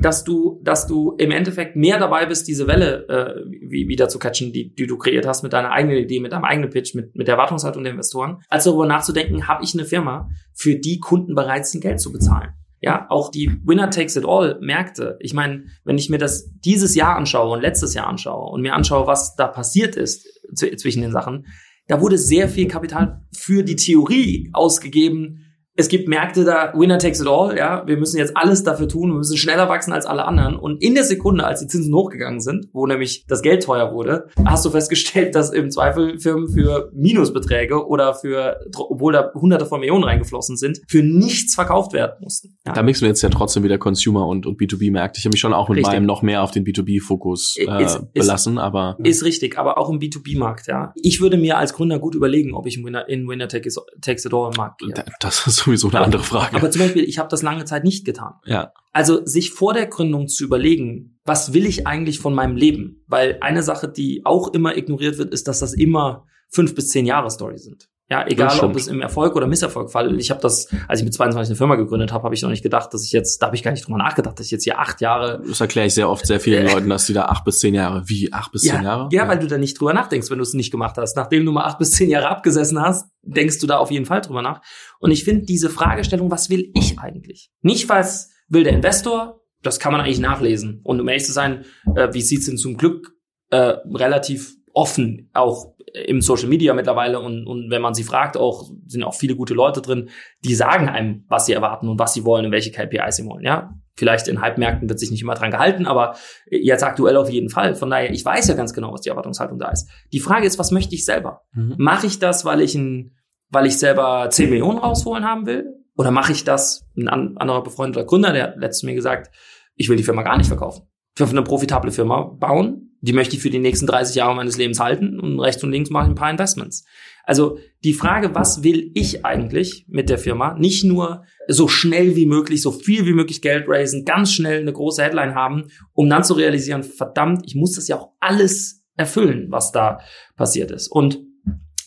dass 0.00 0.24
du, 0.24 0.60
dass 0.62 0.86
du 0.86 1.14
im 1.18 1.32
Endeffekt 1.32 1.76
mehr 1.76 1.98
dabei 1.98 2.24
bist, 2.24 2.48
diese 2.48 2.66
Welle 2.66 3.08
äh, 3.08 3.42
wie, 3.50 3.88
wieder 3.88 4.08
zu 4.08 4.18
catchen, 4.18 4.52
die, 4.52 4.74
die 4.74 4.86
du 4.86 4.96
kreiert 4.96 5.26
hast 5.26 5.42
mit 5.42 5.52
deiner 5.52 5.70
eigenen 5.70 5.98
Idee, 5.98 6.20
mit 6.20 6.32
deinem 6.32 6.44
eigenen 6.44 6.70
Pitch, 6.70 6.94
mit, 6.94 7.14
mit 7.14 7.26
der 7.26 7.34
Erwartungshaltung 7.34 7.82
der 7.82 7.92
Investoren, 7.92 8.38
als 8.48 8.64
darüber 8.64 8.86
nachzudenken, 8.86 9.48
habe 9.48 9.64
ich 9.64 9.74
eine 9.74 9.84
Firma, 9.84 10.30
für 10.54 10.76
die 10.76 10.98
Kunden 10.98 11.34
bereit 11.34 11.66
sind, 11.66 11.82
Geld 11.82 12.00
zu 12.00 12.10
bezahlen. 12.10 12.52
Ja, 12.84 13.06
auch 13.10 13.30
die 13.30 13.60
Winner 13.64 13.90
Takes 13.90 14.16
It 14.16 14.24
All 14.26 14.58
Märkte. 14.60 15.16
Ich 15.20 15.34
meine, 15.34 15.66
wenn 15.84 15.98
ich 15.98 16.10
mir 16.10 16.18
das 16.18 16.50
dieses 16.64 16.96
Jahr 16.96 17.16
anschaue 17.16 17.52
und 17.52 17.62
letztes 17.62 17.94
Jahr 17.94 18.08
anschaue 18.08 18.50
und 18.50 18.60
mir 18.60 18.74
anschaue, 18.74 19.06
was 19.06 19.36
da 19.36 19.46
passiert 19.46 19.94
ist 19.94 20.26
zwischen 20.52 21.00
den 21.00 21.12
Sachen, 21.12 21.46
da 21.86 22.00
wurde 22.00 22.18
sehr 22.18 22.48
viel 22.48 22.66
Kapital 22.66 23.24
für 23.32 23.62
die 23.62 23.76
Theorie 23.76 24.50
ausgegeben, 24.52 25.41
es 25.74 25.88
gibt 25.88 26.06
Märkte 26.08 26.44
da, 26.44 26.72
winner 26.74 26.98
takes 26.98 27.20
it 27.20 27.26
all, 27.26 27.56
ja, 27.56 27.86
wir 27.86 27.96
müssen 27.96 28.18
jetzt 28.18 28.36
alles 28.36 28.62
dafür 28.62 28.88
tun, 28.88 29.10
wir 29.10 29.16
müssen 29.16 29.38
schneller 29.38 29.68
wachsen 29.68 29.92
als 29.92 30.04
alle 30.04 30.26
anderen. 30.26 30.56
Und 30.56 30.82
in 30.82 30.94
der 30.94 31.04
Sekunde, 31.04 31.44
als 31.44 31.60
die 31.60 31.66
Zinsen 31.66 31.94
hochgegangen 31.94 32.40
sind, 32.40 32.68
wo 32.72 32.86
nämlich 32.86 33.24
das 33.26 33.40
Geld 33.40 33.62
teuer 33.62 33.92
wurde, 33.94 34.28
hast 34.44 34.64
du 34.66 34.70
festgestellt, 34.70 35.34
dass 35.34 35.50
im 35.50 35.70
Zweifel 35.70 36.18
Firmen 36.18 36.48
für 36.48 36.90
Minusbeträge 36.94 37.86
oder 37.86 38.14
für, 38.14 38.58
obwohl 38.76 39.14
da 39.14 39.32
hunderte 39.34 39.64
von 39.64 39.80
Millionen 39.80 40.04
reingeflossen 40.04 40.56
sind, 40.56 40.80
für 40.88 41.02
nichts 41.02 41.54
verkauft 41.54 41.94
werden 41.94 42.16
mussten. 42.20 42.58
Ja. 42.66 42.74
Da 42.74 42.82
mixen 42.82 43.02
wir 43.02 43.08
jetzt 43.08 43.22
ja 43.22 43.30
trotzdem 43.30 43.62
wieder 43.62 43.78
Consumer 43.78 44.26
und, 44.26 44.44
und 44.44 44.60
B2B-Märkte. 44.60 45.18
Ich 45.18 45.24
habe 45.24 45.32
mich 45.32 45.40
schon 45.40 45.54
auch 45.54 45.70
mit 45.70 45.78
richtig. 45.78 45.94
meinem 45.94 46.06
noch 46.06 46.20
mehr 46.20 46.42
auf 46.42 46.50
den 46.50 46.64
B2B-Fokus 46.64 47.56
äh, 47.56 47.82
ist, 47.82 48.12
belassen, 48.12 48.54
ist, 48.54 48.62
aber. 48.62 48.96
Ist 49.02 49.24
richtig, 49.24 49.58
aber 49.58 49.78
auch 49.78 49.88
im 49.88 49.98
B2B-Markt, 49.98 50.66
ja. 50.66 50.92
Ich 50.96 51.22
würde 51.22 51.38
mir 51.38 51.56
als 51.56 51.72
Gründer 51.72 51.98
gut 51.98 52.14
überlegen, 52.14 52.52
ob 52.54 52.66
ich 52.66 52.76
in 52.76 52.84
Winner, 52.84 53.08
in 53.08 53.26
Winner 53.26 53.48
Takes 53.48 53.76
It 53.76 54.34
All 54.34 54.50
Markt 54.56 54.80
gehe. 54.80 54.92
Das 55.20 55.46
ist 55.46 55.61
sowieso 55.62 55.88
eine 55.88 56.00
andere 56.00 56.22
Frage. 56.22 56.56
Aber 56.56 56.70
zum 56.70 56.82
Beispiel, 56.82 57.04
ich 57.04 57.18
habe 57.18 57.28
das 57.28 57.42
lange 57.42 57.64
Zeit 57.64 57.84
nicht 57.84 58.04
getan. 58.04 58.34
Ja. 58.44 58.72
Also 58.92 59.24
sich 59.24 59.50
vor 59.50 59.74
der 59.74 59.86
Gründung 59.86 60.28
zu 60.28 60.44
überlegen, 60.44 61.18
was 61.24 61.52
will 61.52 61.66
ich 61.66 61.86
eigentlich 61.86 62.18
von 62.18 62.34
meinem 62.34 62.56
Leben? 62.56 63.04
Weil 63.06 63.38
eine 63.40 63.62
Sache, 63.62 63.88
die 63.88 64.22
auch 64.24 64.52
immer 64.52 64.76
ignoriert 64.76 65.18
wird, 65.18 65.32
ist, 65.32 65.48
dass 65.48 65.60
das 65.60 65.72
immer 65.72 66.26
fünf 66.48 66.74
bis 66.74 66.88
zehn 66.88 67.06
Jahre 67.06 67.30
Story 67.30 67.58
sind. 67.58 67.88
Ja, 68.12 68.26
egal 68.28 68.60
ob 68.60 68.76
es 68.76 68.88
im 68.88 69.00
Erfolg 69.00 69.34
oder 69.36 69.46
Misserfolg 69.46 69.90
fall. 69.90 70.20
Ich 70.20 70.30
habe 70.30 70.38
das, 70.42 70.68
als 70.86 71.00
ich 71.00 71.04
mit 71.06 71.14
22 71.14 71.52
eine 71.52 71.56
Firma 71.56 71.76
gegründet 71.76 72.12
habe, 72.12 72.24
habe 72.24 72.34
ich 72.34 72.42
noch 72.42 72.50
nicht 72.50 72.62
gedacht, 72.62 72.92
dass 72.92 73.06
ich 73.06 73.10
jetzt, 73.10 73.40
da 73.40 73.46
habe 73.46 73.56
ich 73.56 73.62
gar 73.62 73.70
nicht 73.70 73.86
drüber 73.86 73.96
nachgedacht, 73.96 74.38
dass 74.38 74.44
ich 74.44 74.52
jetzt 74.52 74.64
hier 74.64 74.78
acht 74.78 75.00
Jahre. 75.00 75.42
Das 75.48 75.62
erkläre 75.62 75.86
ich 75.86 75.94
sehr 75.94 76.10
oft 76.10 76.26
sehr 76.26 76.38
vielen 76.38 76.66
Leuten, 76.66 76.90
dass 76.90 77.06
die 77.06 77.14
da 77.14 77.24
acht 77.24 77.46
bis 77.46 77.60
zehn 77.60 77.74
Jahre, 77.74 78.02
wie 78.10 78.30
acht 78.30 78.52
bis 78.52 78.66
ja, 78.66 78.74
zehn 78.74 78.84
Jahre? 78.84 79.08
Ja, 79.10 79.22
ja, 79.22 79.28
weil 79.28 79.38
du 79.38 79.46
da 79.46 79.56
nicht 79.56 79.80
drüber 79.80 79.94
nachdenkst, 79.94 80.30
wenn 80.30 80.36
du 80.36 80.42
es 80.42 80.52
nicht 80.52 80.70
gemacht 80.70 80.98
hast. 80.98 81.16
Nachdem 81.16 81.46
du 81.46 81.52
mal 81.52 81.64
acht 81.64 81.78
bis 81.78 81.92
zehn 81.92 82.10
Jahre 82.10 82.28
abgesessen 82.28 82.78
hast, 82.78 83.08
denkst 83.22 83.60
du 83.60 83.66
da 83.66 83.78
auf 83.78 83.90
jeden 83.90 84.04
Fall 84.04 84.20
drüber 84.20 84.42
nach. 84.42 84.60
Und 84.98 85.10
ich 85.10 85.24
finde 85.24 85.46
diese 85.46 85.70
Fragestellung, 85.70 86.30
was 86.30 86.50
will 86.50 86.70
ich 86.74 86.98
eigentlich? 86.98 87.50
Nicht, 87.62 87.88
was 87.88 88.28
will 88.46 88.64
der 88.64 88.74
Investor, 88.74 89.40
das 89.62 89.80
kann 89.80 89.90
man 89.90 90.02
eigentlich 90.02 90.20
nachlesen. 90.20 90.82
Und 90.84 91.00
um 91.00 91.08
ehrlich 91.08 91.24
zu 91.24 91.32
sein, 91.32 91.64
äh, 91.96 92.12
wie 92.12 92.20
sieht's 92.20 92.44
denn 92.44 92.58
zum 92.58 92.76
Glück 92.76 93.14
äh, 93.48 93.76
relativ 93.94 94.54
offen, 94.74 95.30
auch 95.32 95.74
im 96.06 96.20
Social 96.20 96.48
Media 96.48 96.72
mittlerweile 96.74 97.20
und, 97.20 97.46
und 97.46 97.70
wenn 97.70 97.82
man 97.82 97.94
sie 97.94 98.04
fragt, 98.04 98.36
auch 98.36 98.70
sind 98.86 99.04
auch 99.04 99.14
viele 99.14 99.36
gute 99.36 99.54
Leute 99.54 99.82
drin, 99.82 100.08
die 100.44 100.54
sagen 100.54 100.88
einem, 100.88 101.24
was 101.28 101.46
sie 101.46 101.52
erwarten 101.52 101.88
und 101.88 101.98
was 101.98 102.14
sie 102.14 102.24
wollen 102.24 102.46
und 102.46 102.52
welche 102.52 102.70
KPIs 102.70 103.16
sie 103.16 103.26
wollen. 103.26 103.44
Ja, 103.44 103.74
vielleicht 103.94 104.28
in 104.28 104.40
Halbmärkten 104.40 104.88
wird 104.88 104.98
sich 104.98 105.10
nicht 105.10 105.22
immer 105.22 105.34
dran 105.34 105.50
gehalten, 105.50 105.86
aber 105.86 106.16
jetzt 106.50 106.82
aktuell 106.82 107.16
auf 107.16 107.30
jeden 107.30 107.50
Fall. 107.50 107.74
Von 107.74 107.90
daher, 107.90 108.10
ich 108.10 108.24
weiß 108.24 108.48
ja 108.48 108.54
ganz 108.54 108.72
genau, 108.72 108.92
was 108.92 109.02
die 109.02 109.10
Erwartungshaltung 109.10 109.58
da 109.58 109.70
ist. 109.70 109.88
Die 110.12 110.20
Frage 110.20 110.46
ist, 110.46 110.58
was 110.58 110.70
möchte 110.70 110.94
ich 110.94 111.04
selber? 111.04 111.42
Mhm. 111.52 111.74
Mache 111.78 112.06
ich 112.06 112.18
das, 112.18 112.44
weil 112.44 112.60
ich 112.62 112.74
ein, 112.74 113.16
weil 113.50 113.66
ich 113.66 113.78
selber 113.78 114.28
10 114.30 114.48
Millionen 114.50 114.78
rausholen 114.78 115.24
haben 115.24 115.46
will? 115.46 115.66
Oder 115.96 116.10
mache 116.10 116.32
ich 116.32 116.44
das? 116.44 116.86
Ein 116.96 117.08
anderer 117.08 117.62
befreundeter 117.62 118.06
Gründer, 118.06 118.32
der 118.32 118.44
hat 118.44 118.56
letztens 118.56 118.84
mir 118.84 118.94
gesagt, 118.94 119.30
ich 119.74 119.90
will 119.90 119.96
die 119.96 120.04
Firma 120.04 120.22
gar 120.22 120.38
nicht 120.38 120.48
verkaufen. 120.48 120.86
Für 121.14 121.28
eine 121.28 121.42
profitable 121.42 121.90
Firma 121.90 122.22
bauen, 122.22 122.91
die 123.02 123.12
möchte 123.12 123.36
ich 123.36 123.42
für 123.42 123.50
die 123.50 123.58
nächsten 123.58 123.86
30 123.86 124.14
Jahre 124.14 124.34
meines 124.34 124.56
Lebens 124.56 124.80
halten 124.80 125.18
und 125.20 125.40
rechts 125.40 125.62
und 125.62 125.72
links 125.72 125.90
mache 125.90 126.04
ich 126.04 126.10
ein 126.10 126.14
paar 126.14 126.30
Investments. 126.30 126.84
Also 127.24 127.58
die 127.84 127.94
Frage, 127.94 128.34
was 128.34 128.62
will 128.62 128.90
ich 128.94 129.24
eigentlich 129.24 129.84
mit 129.88 130.08
der 130.08 130.18
Firma? 130.18 130.54
Nicht 130.54 130.84
nur 130.84 131.24
so 131.48 131.66
schnell 131.66 132.14
wie 132.14 132.26
möglich, 132.26 132.62
so 132.62 132.70
viel 132.70 133.04
wie 133.04 133.12
möglich 133.12 133.42
Geld 133.42 133.68
raisen, 133.68 134.04
ganz 134.04 134.32
schnell 134.32 134.60
eine 134.60 134.72
große 134.72 135.02
Headline 135.02 135.34
haben, 135.34 135.68
um 135.92 136.08
dann 136.08 136.24
zu 136.24 136.34
realisieren, 136.34 136.84
verdammt, 136.84 137.42
ich 137.44 137.56
muss 137.56 137.74
das 137.74 137.88
ja 137.88 137.96
auch 137.96 138.12
alles 138.20 138.84
erfüllen, 138.96 139.46
was 139.50 139.72
da 139.72 140.00
passiert 140.36 140.70
ist. 140.70 140.88
Und 140.88 141.20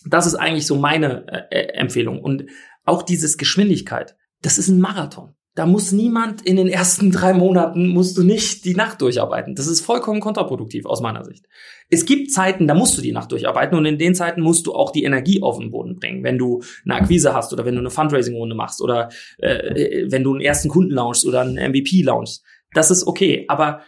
das 0.04 0.26
ist 0.26 0.34
eigentlich 0.34 0.66
so 0.66 0.76
meine 0.76 1.26
äh, 1.50 1.72
Empfehlung. 1.74 2.20
Und 2.20 2.44
auch 2.84 3.02
dieses 3.02 3.38
Geschwindigkeit, 3.38 4.16
das 4.42 4.58
ist 4.58 4.68
ein 4.68 4.80
Marathon. 4.80 5.34
Da 5.56 5.64
muss 5.64 5.90
niemand 5.90 6.42
in 6.42 6.56
den 6.56 6.68
ersten 6.68 7.10
drei 7.10 7.32
Monaten, 7.32 7.88
musst 7.88 8.18
du 8.18 8.22
nicht 8.22 8.66
die 8.66 8.74
Nacht 8.74 9.00
durcharbeiten. 9.00 9.54
Das 9.54 9.66
ist 9.66 9.80
vollkommen 9.80 10.20
kontraproduktiv 10.20 10.84
aus 10.84 11.00
meiner 11.00 11.24
Sicht. 11.24 11.46
Es 11.88 12.04
gibt 12.04 12.30
Zeiten, 12.30 12.66
da 12.68 12.74
musst 12.74 12.98
du 12.98 13.00
die 13.00 13.12
Nacht 13.12 13.32
durcharbeiten 13.32 13.76
und 13.78 13.86
in 13.86 13.96
den 13.96 14.14
Zeiten 14.14 14.42
musst 14.42 14.66
du 14.66 14.74
auch 14.74 14.92
die 14.92 15.04
Energie 15.04 15.42
auf 15.42 15.58
den 15.58 15.70
Boden 15.70 15.96
bringen. 15.96 16.22
Wenn 16.22 16.36
du 16.36 16.62
eine 16.84 16.96
Akquise 16.96 17.32
hast 17.32 17.54
oder 17.54 17.64
wenn 17.64 17.74
du 17.74 17.80
eine 17.80 17.88
Fundraising-Runde 17.88 18.54
machst 18.54 18.82
oder 18.82 19.08
äh, 19.38 19.48
äh 19.48 20.12
wenn 20.12 20.24
du 20.24 20.34
einen 20.34 20.42
ersten 20.42 20.68
Kunden 20.68 20.92
launchst 20.92 21.24
oder 21.24 21.40
einen 21.40 21.54
MVP 21.54 22.02
launchst. 22.02 22.44
Das 22.74 22.90
ist 22.90 23.06
okay. 23.06 23.46
Aber 23.48 23.80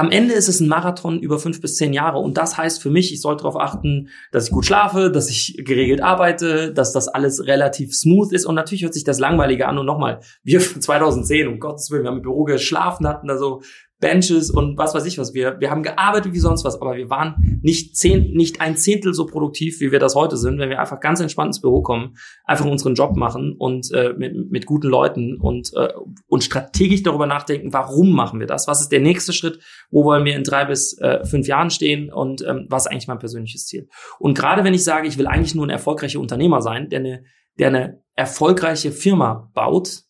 am 0.00 0.10
Ende 0.10 0.32
ist 0.32 0.48
es 0.48 0.60
ein 0.60 0.68
Marathon 0.68 1.20
über 1.20 1.38
fünf 1.38 1.60
bis 1.60 1.76
zehn 1.76 1.92
Jahre. 1.92 2.18
Und 2.18 2.38
das 2.38 2.56
heißt 2.56 2.80
für 2.80 2.88
mich, 2.88 3.12
ich 3.12 3.20
sollte 3.20 3.42
darauf 3.42 3.60
achten, 3.60 4.08
dass 4.32 4.46
ich 4.46 4.50
gut 4.50 4.64
schlafe, 4.64 5.10
dass 5.10 5.28
ich 5.28 5.62
geregelt 5.62 6.02
arbeite, 6.02 6.72
dass 6.72 6.94
das 6.94 7.06
alles 7.06 7.46
relativ 7.46 7.94
smooth 7.94 8.32
ist. 8.32 8.46
Und 8.46 8.54
natürlich 8.54 8.82
hört 8.82 8.94
sich 8.94 9.04
das 9.04 9.18
langweiliger 9.18 9.68
an. 9.68 9.76
Und 9.76 9.84
nochmal, 9.84 10.20
wir 10.42 10.60
2010, 10.80 11.48
um 11.48 11.60
Gottes 11.60 11.90
Willen, 11.90 12.04
wir 12.04 12.10
haben 12.10 12.16
im 12.16 12.22
Büro 12.22 12.44
geschlafen, 12.44 13.06
hatten 13.06 13.28
da 13.28 13.36
so 13.36 13.60
Benches 14.00 14.50
und 14.50 14.78
was 14.78 14.94
weiß 14.94 15.04
ich 15.04 15.18
was. 15.18 15.34
Wir, 15.34 15.60
wir 15.60 15.70
haben 15.70 15.82
gearbeitet 15.82 16.32
wie 16.32 16.38
sonst 16.38 16.64
was, 16.64 16.80
aber 16.80 16.96
wir 16.96 17.10
waren 17.10 17.60
nicht 17.62 17.96
zehn, 17.96 18.32
nicht 18.32 18.60
ein 18.60 18.76
Zehntel 18.76 19.12
so 19.12 19.26
produktiv, 19.26 19.80
wie 19.80 19.92
wir 19.92 19.98
das 19.98 20.14
heute 20.14 20.38
sind, 20.38 20.58
wenn 20.58 20.70
wir 20.70 20.80
einfach 20.80 21.00
ganz 21.00 21.20
entspannt 21.20 21.48
ins 21.48 21.60
Büro 21.60 21.82
kommen, 21.82 22.16
einfach 22.44 22.64
unseren 22.64 22.94
Job 22.94 23.16
machen 23.16 23.54
und 23.58 23.92
äh, 23.92 24.14
mit, 24.16 24.50
mit 24.50 24.66
guten 24.66 24.88
Leuten 24.88 25.36
und, 25.36 25.72
äh, 25.76 25.92
und 26.26 26.42
strategisch 26.42 27.02
darüber 27.02 27.26
nachdenken, 27.26 27.74
warum 27.74 28.12
machen 28.12 28.40
wir 28.40 28.46
das? 28.46 28.66
Was 28.66 28.80
ist 28.80 28.90
der 28.90 29.00
nächste 29.00 29.34
Schritt? 29.34 29.60
Wo 29.90 30.04
wollen 30.04 30.24
wir 30.24 30.34
in 30.34 30.44
drei 30.44 30.64
bis 30.64 30.98
äh, 30.98 31.24
fünf 31.26 31.46
Jahren 31.46 31.70
stehen? 31.70 32.10
Und 32.10 32.42
ähm, 32.42 32.66
was 32.70 32.86
ist 32.86 32.92
eigentlich 32.92 33.08
mein 33.08 33.18
persönliches 33.18 33.66
Ziel? 33.66 33.88
Und 34.18 34.36
gerade 34.36 34.64
wenn 34.64 34.74
ich 34.74 34.82
sage, 34.82 35.08
ich 35.08 35.18
will 35.18 35.26
eigentlich 35.26 35.54
nur 35.54 35.66
ein 35.66 35.70
erfolgreicher 35.70 36.20
Unternehmer 36.20 36.62
sein, 36.62 36.88
der 36.88 37.00
eine, 37.00 37.24
der 37.58 37.68
eine 37.68 38.02
erfolgreiche 38.14 38.92
Firma 38.92 39.50
baut, 39.54 40.04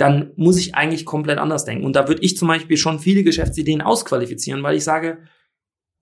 dann 0.00 0.32
muss 0.36 0.56
ich 0.56 0.74
eigentlich 0.74 1.04
komplett 1.04 1.38
anders 1.38 1.66
denken. 1.66 1.84
Und 1.84 1.94
da 1.94 2.08
würde 2.08 2.22
ich 2.22 2.34
zum 2.38 2.48
Beispiel 2.48 2.78
schon 2.78 3.00
viele 3.00 3.22
Geschäftsideen 3.22 3.82
ausqualifizieren, 3.82 4.62
weil 4.62 4.74
ich 4.76 4.84
sage, 4.84 5.18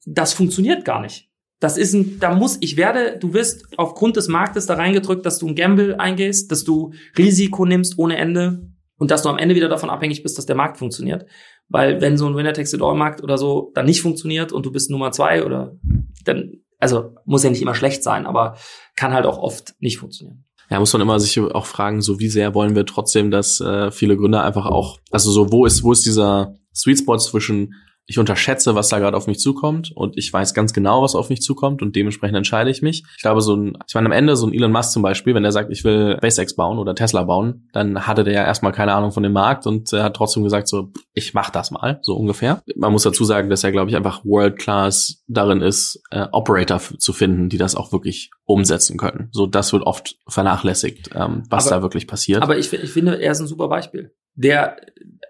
das 0.07 0.32
funktioniert 0.32 0.84
gar 0.84 1.01
nicht. 1.01 1.28
Das 1.59 1.76
ist 1.76 1.94
ein, 1.94 2.20
da 2.20 2.32
muss, 2.32 2.59
ich 2.61 2.76
werde, 2.76 3.18
du 3.18 3.34
wirst 3.34 3.66
aufgrund 3.76 4.14
des 4.14 4.28
Marktes 4.28 4.66
da 4.66 4.74
reingedrückt, 4.74 5.26
dass 5.26 5.40
du 5.40 5.49
ein 5.49 5.57
Gamble 5.57 5.99
eingehst, 5.99 6.53
dass 6.53 6.62
du 6.62 6.92
Risiko 7.18 7.66
nimmst 7.66 7.99
ohne 7.99 8.16
Ende 8.18 8.70
und 8.99 9.11
dass 9.11 9.22
du 9.22 9.30
am 9.30 9.38
Ende 9.38 9.57
wieder 9.57 9.68
davon 9.68 9.90
abhängig 9.90 10.22
bist, 10.22 10.38
dass 10.38 10.46
der 10.46 10.55
Markt 10.55 10.78
funktioniert. 10.78 11.26
Weil 11.68 12.01
wenn 12.01 12.16
so 12.16 12.28
ein 12.28 12.36
Winner 12.36 12.53
Takes 12.53 12.74
It 12.74 12.82
All 12.82 12.94
Markt 12.94 13.24
oder 13.24 13.36
so 13.36 13.72
dann 13.74 13.86
nicht 13.86 14.01
funktioniert 14.01 14.53
und 14.53 14.64
du 14.64 14.70
bist 14.70 14.90
Nummer 14.90 15.11
zwei 15.11 15.44
oder 15.44 15.76
dann, 16.24 16.53
also 16.78 17.16
muss 17.24 17.42
ja 17.42 17.51
nicht 17.51 17.62
immer 17.62 17.74
schlecht 17.74 18.05
sein, 18.05 18.26
aber 18.26 18.57
kann 18.94 19.12
halt 19.12 19.26
auch 19.26 19.38
oft 19.38 19.74
nicht 19.80 19.99
funktionieren. 19.99 20.44
Ja, 20.71 20.79
muss 20.79 20.93
man 20.93 21.03
immer 21.03 21.19
sich 21.19 21.41
auch 21.41 21.66
fragen, 21.66 22.03
so 22.03 22.21
wie 22.21 22.29
sehr 22.29 22.55
wollen 22.55 22.75
wir 22.75 22.85
trotzdem, 22.85 23.31
dass 23.31 23.61
äh, 23.61 23.91
viele 23.91 24.16
Gründer 24.16 24.45
einfach 24.45 24.66
auch, 24.66 24.99
also 25.11 25.31
so 25.31 25.51
wo 25.51 25.64
ist 25.64 25.83
wo 25.83 25.93
ist 25.93 26.05
dieser 26.05 26.55
Sweet 26.75 26.99
Spot 27.01 27.16
zwischen 27.16 27.75
ich 28.09 28.19
unterschätze, 28.19 28.75
was 28.75 28.89
da 28.89 28.99
gerade 28.99 29.17
auf 29.17 29.27
mich 29.27 29.39
zukommt 29.39 29.93
und 29.95 30.17
ich 30.17 30.33
weiß 30.33 30.55
ganz 30.55 30.73
genau, 30.73 31.03
was 31.03 31.15
auf 31.15 31.29
mich 31.29 31.43
zukommt 31.43 31.83
und 31.83 31.95
dementsprechend 31.95 32.39
entscheide 32.39 32.71
ich 32.71 32.81
mich. 32.81 33.05
Ich 33.17 33.23
glaube, 33.23 33.43
so 33.43 33.55
ein, 33.55 33.77
ich 33.87 33.95
meine, 33.95 34.07
am 34.07 34.13
Ende 34.13 34.35
so 34.35 34.47
ein 34.47 34.55
Elon 34.55 34.73
Musk 34.73 34.93
zum 34.93 35.03
Beispiel, 35.03 35.35
wenn 35.35 35.45
er 35.45 35.53
sagt, 35.53 35.71
ich 35.71 35.85
will 35.85 36.17
SpaceX 36.17 36.57
bauen 36.57 36.79
oder 36.79 36.95
Tesla 36.95 37.25
bauen, 37.25 37.69
dann 37.75 38.07
hatte 38.07 38.25
der 38.25 38.33
ja 38.33 38.45
erstmal 38.45 38.73
keine 38.73 38.95
Ahnung 38.95 39.13
von 39.13 39.23
dem 39.23 39.33
Markt 39.33 39.67
und 39.67 39.93
er 39.93 40.05
hat 40.05 40.17
trotzdem 40.17 40.43
gesagt, 40.43 40.69
so, 40.69 40.91
ich 41.13 41.35
mach 41.35 41.51
das 41.51 41.71
mal, 41.71 41.99
so 42.01 42.17
ungefähr. 42.17 42.63
Man 42.77 42.93
muss 42.93 43.03
dazu 43.03 43.27
sagen, 43.27 43.51
dass 43.51 43.63
er, 43.63 43.73
glaube 43.73 43.91
ich, 43.91 43.97
einfach 43.97 44.25
World 44.25 44.59
Class 44.59 45.23
darin 45.27 45.61
ist, 45.61 46.03
äh, 46.11 46.29
Operator 46.33 46.81
zu 46.81 47.13
finden, 47.13 47.51
die 47.51 47.59
das 47.59 47.75
auch 47.75 47.93
wirklich 47.93 48.31
umsetzen 48.47 48.97
können. 48.97 49.29
So, 49.33 49.47
das 49.47 49.75
wird 49.75 49.83
oft 49.83 50.17
vernachlässigt, 50.27 51.11
ähm, 51.15 51.43
was 51.51 51.67
aber, 51.67 51.77
da 51.77 51.83
wirklich 51.83 52.07
passiert. 52.07 52.43
Aber 52.43 52.57
ich, 52.57 52.73
ich 52.73 52.91
finde, 52.91 53.21
er 53.21 53.33
ist 53.33 53.41
ein 53.41 53.47
super 53.47 53.69
Beispiel. 53.69 54.15
Der, 54.35 54.77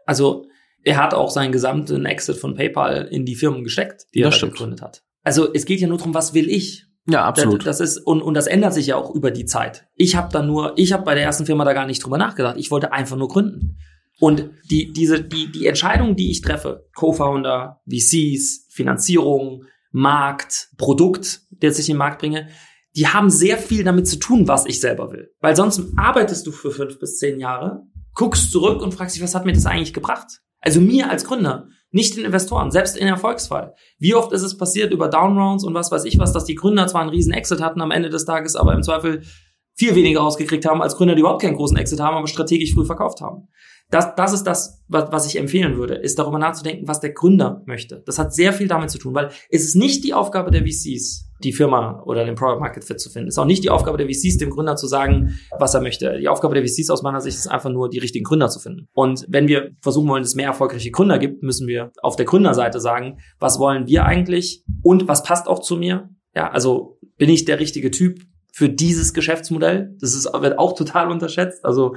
also, 0.07 0.47
er 0.89 0.97
hat 0.97 1.13
auch 1.13 1.31
seinen 1.31 1.53
gesamten 1.53 2.07
Exit 2.07 2.39
von 2.39 2.55
PayPal 2.55 3.09
in 3.11 3.27
die 3.27 3.35
Firmen 3.35 3.63
gesteckt, 3.63 4.07
die 4.15 4.23
er 4.23 4.31
gegründet 4.31 4.81
hat. 4.81 5.03
Also 5.23 5.53
es 5.53 5.67
geht 5.67 5.81
ja 5.81 5.87
nur 5.87 5.99
darum, 5.99 6.15
was 6.15 6.33
will 6.33 6.49
ich? 6.49 6.87
Ja, 7.07 7.27
absolut. 7.27 7.67
Das, 7.67 7.79
das 7.79 7.97
ist 7.97 8.07
und, 8.07 8.23
und 8.23 8.33
das 8.33 8.47
ändert 8.47 8.73
sich 8.73 8.87
ja 8.87 8.97
auch 8.97 9.15
über 9.15 9.31
die 9.31 9.45
Zeit. 9.45 9.87
Ich 9.97 10.17
habe 10.17 10.33
da 10.33 10.43
nur, 10.43 10.73
ich 10.77 10.95
habe 10.95 11.05
bei 11.05 11.15
der 11.15 11.25
ersten 11.25 11.45
Firma 11.45 11.67
da 11.67 11.75
gar 11.75 11.87
nicht 11.87 12.03
drüber 12.03 12.17
nachgedacht. 12.17 12.57
Ich 12.57 12.71
wollte 12.71 12.93
einfach 12.93 13.17
nur 13.17 13.29
gründen. 13.29 13.79
Und 14.19 14.51
die 14.71 14.93
diese 14.93 15.23
die 15.23 15.53
die 15.53 15.67
Entscheidungen, 15.67 16.17
die 16.17 16.31
ich 16.31 16.41
treffe, 16.41 16.87
Co-Founder, 16.95 17.83
VCs, 17.87 18.67
Finanzierung, 18.71 19.65
Markt, 19.91 20.71
Produkt, 20.79 21.43
das 21.51 21.79
ich 21.79 21.91
in 21.91 21.95
den 21.95 21.99
Markt 21.99 22.21
bringe, 22.21 22.49
die 22.97 23.09
haben 23.09 23.29
sehr 23.29 23.59
viel 23.59 23.85
damit 23.85 24.09
zu 24.09 24.19
tun, 24.19 24.49
was 24.49 24.65
ich 24.65 24.81
selber 24.81 25.13
will. 25.13 25.31
Weil 25.41 25.55
sonst 25.55 25.83
arbeitest 25.97 26.47
du 26.47 26.53
für 26.53 26.71
fünf 26.71 26.99
bis 26.99 27.19
zehn 27.19 27.39
Jahre, 27.39 27.83
guckst 28.15 28.51
zurück 28.51 28.81
und 28.83 28.93
fragst 28.93 29.17
dich, 29.17 29.23
was 29.23 29.35
hat 29.35 29.45
mir 29.45 29.53
das 29.53 29.67
eigentlich 29.67 29.93
gebracht? 29.95 30.41
Also 30.61 30.81
mir 30.81 31.11
als 31.11 31.25
Gründer, 31.25 31.69
nicht 31.91 32.17
den 32.17 32.25
Investoren, 32.25 32.71
selbst 32.71 32.97
in 32.97 33.07
Erfolgsfall. 33.07 33.75
Wie 33.99 34.15
oft 34.15 34.33
ist 34.33 34.43
es 34.43 34.59
passiert 34.59 34.93
über 34.93 35.09
Downrounds 35.09 35.65
und 35.65 35.75
was 35.75 35.91
weiß 35.91 36.05
ich 36.05 36.19
was, 36.19 36.33
dass 36.33 36.45
die 36.45 36.55
Gründer 36.55 36.87
zwar 36.87 37.01
einen 37.01 37.11
riesen 37.11 37.33
Exit 37.33 37.61
hatten 37.61 37.81
am 37.81 37.91
Ende 37.91 38.11
des 38.11 38.25
Tages, 38.25 38.57
aber 38.57 38.75
im 38.75 38.83
Zweifel 38.83 39.23
viel 39.75 39.95
weniger 39.95 40.21
rausgekriegt 40.21 40.67
haben 40.67 40.83
als 40.83 40.97
Gründer, 40.97 41.15
die 41.15 41.21
überhaupt 41.21 41.43
keinen 41.43 41.57
großen 41.57 41.77
Exit 41.77 42.01
haben, 42.01 42.17
aber 42.17 42.27
strategisch 42.27 42.75
früh 42.75 42.85
verkauft 42.85 43.21
haben. 43.21 43.49
Das, 43.91 44.15
das 44.17 44.33
ist 44.33 44.45
das, 44.45 44.83
was, 44.89 45.11
was 45.11 45.27
ich 45.27 45.39
empfehlen 45.39 45.77
würde, 45.77 45.95
ist 45.95 46.19
darüber 46.19 46.39
nachzudenken, 46.39 46.87
was 46.87 47.01
der 47.01 47.13
Gründer 47.13 47.63
möchte. 47.67 48.03
Das 48.05 48.19
hat 48.19 48.35
sehr 48.35 48.53
viel 48.53 48.69
damit 48.69 48.91
zu 48.91 48.99
tun, 48.99 49.15
weil 49.15 49.31
es 49.51 49.65
ist 49.65 49.77
nicht 49.77 50.05
die 50.05 50.13
Aufgabe 50.13 50.51
der 50.51 50.63
VCs, 50.63 51.31
die 51.43 51.53
Firma 51.53 52.03
oder 52.05 52.25
den 52.25 52.35
Product 52.35 52.61
Market 52.61 52.85
Fit 52.85 53.01
zu 53.01 53.09
finden. 53.09 53.29
Es 53.29 53.35
ist 53.35 53.39
auch 53.39 53.47
nicht 53.47 53.65
die 53.65 53.71
Aufgabe 53.71 53.97
der 53.97 54.07
VCs, 54.07 54.39
dem 54.39 54.51
Gründer 54.51 54.77
zu 54.77 54.87
sagen, 54.87 55.39
was 55.59 55.75
er 55.75 55.81
möchte. 55.81 56.19
Die 56.19 56.29
Aufgabe 56.29 56.55
der 56.55 56.67
VCs 56.67 56.91
aus 56.91 57.03
meiner 57.03 57.21
Sicht 57.21 57.39
ist 57.39 57.47
einfach 57.47 57.71
nur, 57.71 57.89
die 57.89 57.99
richtigen 57.99 58.25
Gründer 58.25 58.49
zu 58.49 58.61
finden. 58.61 58.89
Und 58.93 59.25
wenn 59.29 59.49
wir 59.49 59.71
versuchen 59.81 60.09
wollen, 60.09 60.23
dass 60.23 60.31
es 60.31 60.37
mehr 60.37 60.49
erfolgreiche 60.49 60.91
Gründer 60.91 61.19
gibt, 61.19 61.43
müssen 61.43 61.67
wir 61.67 61.93
auf 62.03 62.17
der 62.17 62.27
Gründerseite 62.27 62.81
sagen, 62.81 63.19
was 63.39 63.59
wollen 63.59 63.87
wir 63.87 64.05
eigentlich 64.05 64.65
und 64.83 65.09
was 65.09 65.23
passt 65.23 65.47
auch 65.47 65.61
zu 65.61 65.77
mir? 65.77 66.11
Ja, 66.35 66.51
also 66.51 66.99
bin 67.17 67.31
ich 67.31 67.47
der 67.47 67.59
richtige 67.59 67.91
Typ 67.91 68.21
für 68.53 68.69
dieses 68.69 69.15
Geschäftsmodell? 69.15 69.97
Das 70.01 70.15
ist, 70.15 70.27
wird 70.27 70.59
auch 70.59 70.75
total 70.75 71.11
unterschätzt. 71.11 71.65
Also 71.65 71.95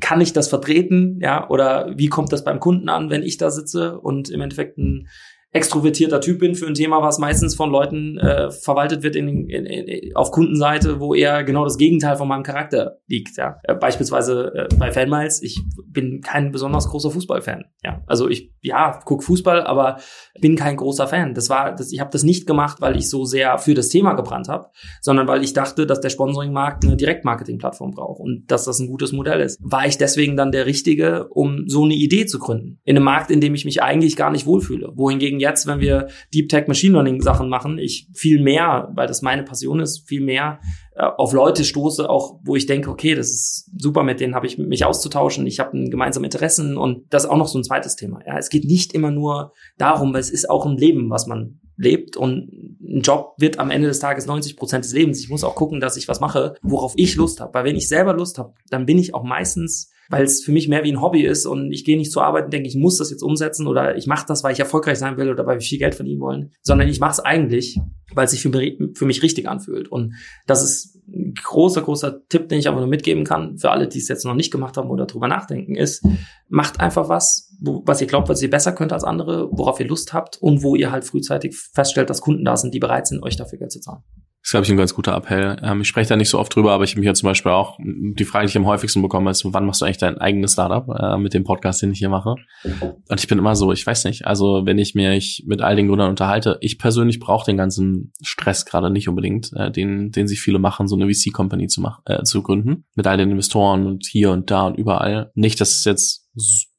kann 0.00 0.20
ich 0.20 0.32
das 0.32 0.48
vertreten? 0.48 1.18
Ja, 1.20 1.48
oder 1.48 1.92
wie 1.96 2.08
kommt 2.08 2.32
das 2.32 2.44
beim 2.44 2.60
Kunden 2.60 2.88
an, 2.88 3.10
wenn 3.10 3.22
ich 3.22 3.36
da 3.36 3.50
sitze 3.50 3.98
und 4.00 4.28
im 4.28 4.40
Endeffekt 4.40 4.78
ein 4.78 5.08
extrovertierter 5.56 6.20
Typ 6.20 6.38
bin 6.38 6.54
für 6.54 6.66
ein 6.66 6.74
Thema, 6.74 7.02
was 7.02 7.18
meistens 7.18 7.54
von 7.54 7.70
Leuten 7.70 8.18
äh, 8.18 8.50
verwaltet 8.50 9.02
wird 9.02 9.16
in, 9.16 9.48
in, 9.48 9.66
in, 9.66 10.14
auf 10.14 10.30
Kundenseite, 10.30 11.00
wo 11.00 11.14
eher 11.14 11.44
genau 11.44 11.64
das 11.64 11.78
Gegenteil 11.78 12.16
von 12.16 12.28
meinem 12.28 12.42
Charakter 12.42 12.98
liegt. 13.06 13.36
Ja. 13.36 13.58
Äh, 13.64 13.74
beispielsweise 13.74 14.52
äh, 14.54 14.68
bei 14.78 14.92
Fanmiles, 14.92 15.42
ich 15.42 15.60
bin 15.86 16.20
kein 16.20 16.52
besonders 16.52 16.88
großer 16.88 17.10
Fußballfan. 17.10 17.64
Ja. 17.82 18.02
Also 18.06 18.28
ich, 18.28 18.52
ja, 18.60 19.00
guck 19.04 19.24
Fußball, 19.24 19.62
aber 19.64 19.98
bin 20.40 20.56
kein 20.56 20.76
großer 20.76 21.06
Fan. 21.06 21.34
Das 21.34 21.50
war, 21.50 21.74
das, 21.74 21.92
ich 21.92 22.00
habe 22.00 22.10
das 22.10 22.22
nicht 22.22 22.46
gemacht, 22.46 22.80
weil 22.80 22.96
ich 22.96 23.08
so 23.08 23.24
sehr 23.24 23.58
für 23.58 23.74
das 23.74 23.88
Thema 23.88 24.14
gebrannt 24.14 24.48
habe, 24.48 24.66
sondern 25.00 25.26
weil 25.26 25.42
ich 25.42 25.52
dachte, 25.52 25.86
dass 25.86 26.00
der 26.00 26.10
Sponsoring-Markt 26.10 26.84
eine 26.84 26.96
Direktmarketing-Plattform 26.96 27.92
braucht 27.92 28.20
und 28.20 28.44
dass 28.50 28.64
das 28.64 28.78
ein 28.78 28.88
gutes 28.88 29.12
Modell 29.12 29.40
ist. 29.40 29.58
War 29.62 29.86
ich 29.86 29.98
deswegen 29.98 30.36
dann 30.36 30.52
der 30.52 30.66
Richtige, 30.66 31.28
um 31.28 31.64
so 31.66 31.84
eine 31.84 31.94
Idee 31.94 32.26
zu 32.26 32.38
gründen? 32.38 32.78
In 32.84 32.96
einem 32.96 33.04
Markt, 33.04 33.30
in 33.30 33.40
dem 33.40 33.54
ich 33.54 33.64
mich 33.64 33.82
eigentlich 33.82 34.16
gar 34.16 34.30
nicht 34.30 34.46
wohlfühle. 34.46 34.92
Wohingegen 34.94 35.40
jetzt, 35.46 35.66
wenn 35.66 35.80
wir 35.80 36.08
Deep 36.34 36.48
Tech 36.48 36.66
Machine 36.66 36.94
Learning 36.94 37.20
Sachen 37.20 37.48
machen, 37.48 37.78
ich 37.78 38.08
viel 38.14 38.42
mehr, 38.42 38.90
weil 38.94 39.06
das 39.06 39.22
meine 39.22 39.42
Passion 39.42 39.80
ist, 39.80 40.06
viel 40.08 40.20
mehr 40.20 40.60
äh, 40.94 41.04
auf 41.04 41.32
Leute 41.32 41.64
stoße, 41.64 42.08
auch 42.08 42.40
wo 42.44 42.56
ich 42.56 42.66
denke, 42.66 42.90
okay, 42.90 43.14
das 43.14 43.28
ist 43.28 43.70
super, 43.76 44.02
mit 44.02 44.20
denen 44.20 44.34
habe 44.34 44.46
ich 44.46 44.58
mich 44.58 44.84
auszutauschen, 44.84 45.46
ich 45.46 45.60
habe 45.60 45.88
gemeinsame 45.88 46.26
Interessen 46.26 46.76
und 46.76 47.04
das 47.10 47.24
ist 47.24 47.30
auch 47.30 47.36
noch 47.36 47.48
so 47.48 47.58
ein 47.58 47.64
zweites 47.64 47.96
Thema. 47.96 48.20
Ja, 48.26 48.36
es 48.38 48.48
geht 48.48 48.64
nicht 48.64 48.92
immer 48.92 49.10
nur 49.10 49.52
darum, 49.78 50.12
weil 50.12 50.20
es 50.20 50.30
ist 50.30 50.50
auch 50.50 50.66
ein 50.66 50.76
Leben, 50.76 51.10
was 51.10 51.26
man 51.26 51.60
lebt 51.76 52.16
und 52.16 52.50
ein 52.80 53.00
Job 53.02 53.34
wird 53.38 53.58
am 53.58 53.70
Ende 53.70 53.88
des 53.88 53.98
Tages 53.98 54.26
90 54.26 54.56
Prozent 54.56 54.84
des 54.84 54.92
Lebens. 54.92 55.20
Ich 55.20 55.28
muss 55.28 55.44
auch 55.44 55.54
gucken, 55.54 55.80
dass 55.80 55.96
ich 55.96 56.08
was 56.08 56.20
mache, 56.20 56.54
worauf 56.62 56.94
ich 56.96 57.16
Lust 57.16 57.40
habe. 57.40 57.52
Weil 57.54 57.64
wenn 57.64 57.76
ich 57.76 57.88
selber 57.88 58.14
Lust 58.14 58.38
habe, 58.38 58.54
dann 58.70 58.86
bin 58.86 58.98
ich 58.98 59.14
auch 59.14 59.24
meistens 59.24 59.90
weil 60.08 60.24
es 60.24 60.42
für 60.42 60.52
mich 60.52 60.68
mehr 60.68 60.84
wie 60.84 60.92
ein 60.92 61.00
Hobby 61.00 61.22
ist 61.22 61.46
und 61.46 61.72
ich 61.72 61.84
gehe 61.84 61.96
nicht 61.96 62.12
zur 62.12 62.24
Arbeit 62.24 62.46
und 62.46 62.52
denke, 62.52 62.68
ich 62.68 62.76
muss 62.76 62.98
das 62.98 63.10
jetzt 63.10 63.22
umsetzen 63.22 63.66
oder 63.66 63.96
ich 63.96 64.06
mache 64.06 64.26
das, 64.26 64.44
weil 64.44 64.52
ich 64.52 64.60
erfolgreich 64.60 64.98
sein 64.98 65.16
will 65.16 65.30
oder 65.30 65.46
weil 65.46 65.58
wir 65.58 65.66
viel 65.66 65.78
Geld 65.78 65.94
verdienen 65.94 66.20
wollen, 66.20 66.52
sondern 66.62 66.88
ich 66.88 67.00
mache 67.00 67.12
es 67.12 67.20
eigentlich, 67.20 67.78
weil 68.14 68.26
es 68.26 68.30
sich 68.32 68.42
für, 68.42 68.50
für 68.94 69.06
mich 69.06 69.22
richtig 69.22 69.48
anfühlt. 69.48 69.88
Und 69.88 70.14
das 70.46 70.62
ist 70.62 70.96
ein 71.08 71.34
großer, 71.34 71.82
großer 71.82 72.26
Tipp, 72.28 72.48
den 72.48 72.58
ich 72.58 72.68
einfach 72.68 72.80
nur 72.80 72.88
mitgeben 72.88 73.24
kann 73.24 73.58
für 73.58 73.70
alle, 73.70 73.88
die 73.88 73.98
es 73.98 74.08
jetzt 74.08 74.24
noch 74.24 74.34
nicht 74.34 74.50
gemacht 74.50 74.76
haben 74.76 74.90
oder 74.90 75.06
drüber 75.06 75.28
nachdenken, 75.28 75.76
ist, 75.76 76.04
macht 76.48 76.80
einfach 76.80 77.08
was, 77.08 77.54
wo, 77.60 77.82
was 77.86 78.00
ihr 78.00 78.06
glaubt, 78.06 78.28
was 78.28 78.42
ihr 78.42 78.50
besser 78.50 78.72
könnt 78.72 78.92
als 78.92 79.04
andere, 79.04 79.48
worauf 79.52 79.80
ihr 79.80 79.86
Lust 79.86 80.12
habt 80.12 80.36
und 80.40 80.62
wo 80.62 80.74
ihr 80.74 80.90
halt 80.90 81.04
frühzeitig 81.04 81.56
feststellt, 81.56 82.10
dass 82.10 82.20
Kunden 82.20 82.44
da 82.44 82.56
sind, 82.56 82.74
die 82.74 82.80
bereit 82.80 83.06
sind, 83.06 83.22
euch 83.22 83.36
dafür 83.36 83.58
Geld 83.58 83.72
zu 83.72 83.80
zahlen. 83.80 84.02
Ist, 84.46 84.52
glaube 84.52 84.64
ich, 84.64 84.70
ein 84.70 84.76
ganz 84.76 84.94
guter 84.94 85.16
Appell. 85.16 85.56
Ähm, 85.60 85.80
ich 85.80 85.88
spreche 85.88 86.10
da 86.10 86.14
nicht 86.14 86.28
so 86.28 86.38
oft 86.38 86.54
drüber, 86.54 86.70
aber 86.70 86.84
ich 86.84 86.92
habe 86.92 87.00
mich 87.00 87.08
ja 87.08 87.14
zum 87.14 87.26
Beispiel 87.26 87.50
auch, 87.50 87.80
die 87.80 88.24
Frage, 88.24 88.46
die 88.46 88.50
ich 88.50 88.56
am 88.56 88.64
häufigsten 88.64 89.02
bekomme, 89.02 89.28
ist, 89.32 89.44
wann 89.52 89.66
machst 89.66 89.80
du 89.80 89.84
eigentlich 89.84 89.96
dein 89.96 90.18
eigenes 90.18 90.52
Startup 90.52 90.88
äh, 90.88 91.18
mit 91.18 91.34
dem 91.34 91.42
Podcast, 91.42 91.82
den 91.82 91.90
ich 91.90 91.98
hier 91.98 92.10
mache? 92.10 92.36
Und 92.62 93.18
ich 93.18 93.26
bin 93.26 93.38
immer 93.38 93.56
so, 93.56 93.72
ich 93.72 93.84
weiß 93.84 94.04
nicht. 94.04 94.24
Also 94.24 94.64
wenn 94.64 94.78
ich 94.78 94.94
mich 94.94 95.42
mit 95.48 95.62
all 95.62 95.74
den 95.74 95.88
Gründern 95.88 96.10
unterhalte, 96.10 96.58
ich 96.60 96.78
persönlich 96.78 97.18
brauche 97.18 97.44
den 97.44 97.56
ganzen 97.56 98.12
Stress 98.22 98.64
gerade 98.64 98.88
nicht 98.88 99.08
unbedingt, 99.08 99.50
äh, 99.56 99.72
den, 99.72 100.12
den 100.12 100.28
sich 100.28 100.40
viele 100.40 100.60
machen, 100.60 100.86
so 100.86 100.94
eine 100.94 101.12
VC-Company 101.12 101.66
zu 101.66 101.80
machen, 101.80 102.02
äh, 102.04 102.22
zu 102.22 102.44
gründen. 102.44 102.84
Mit 102.94 103.08
all 103.08 103.16
den 103.16 103.32
Investoren 103.32 103.84
und 103.84 104.06
hier 104.06 104.30
und 104.30 104.48
da 104.52 104.68
und 104.68 104.78
überall. 104.78 105.32
Nicht, 105.34 105.60
dass 105.60 105.72
es 105.72 105.84
jetzt 105.84 106.25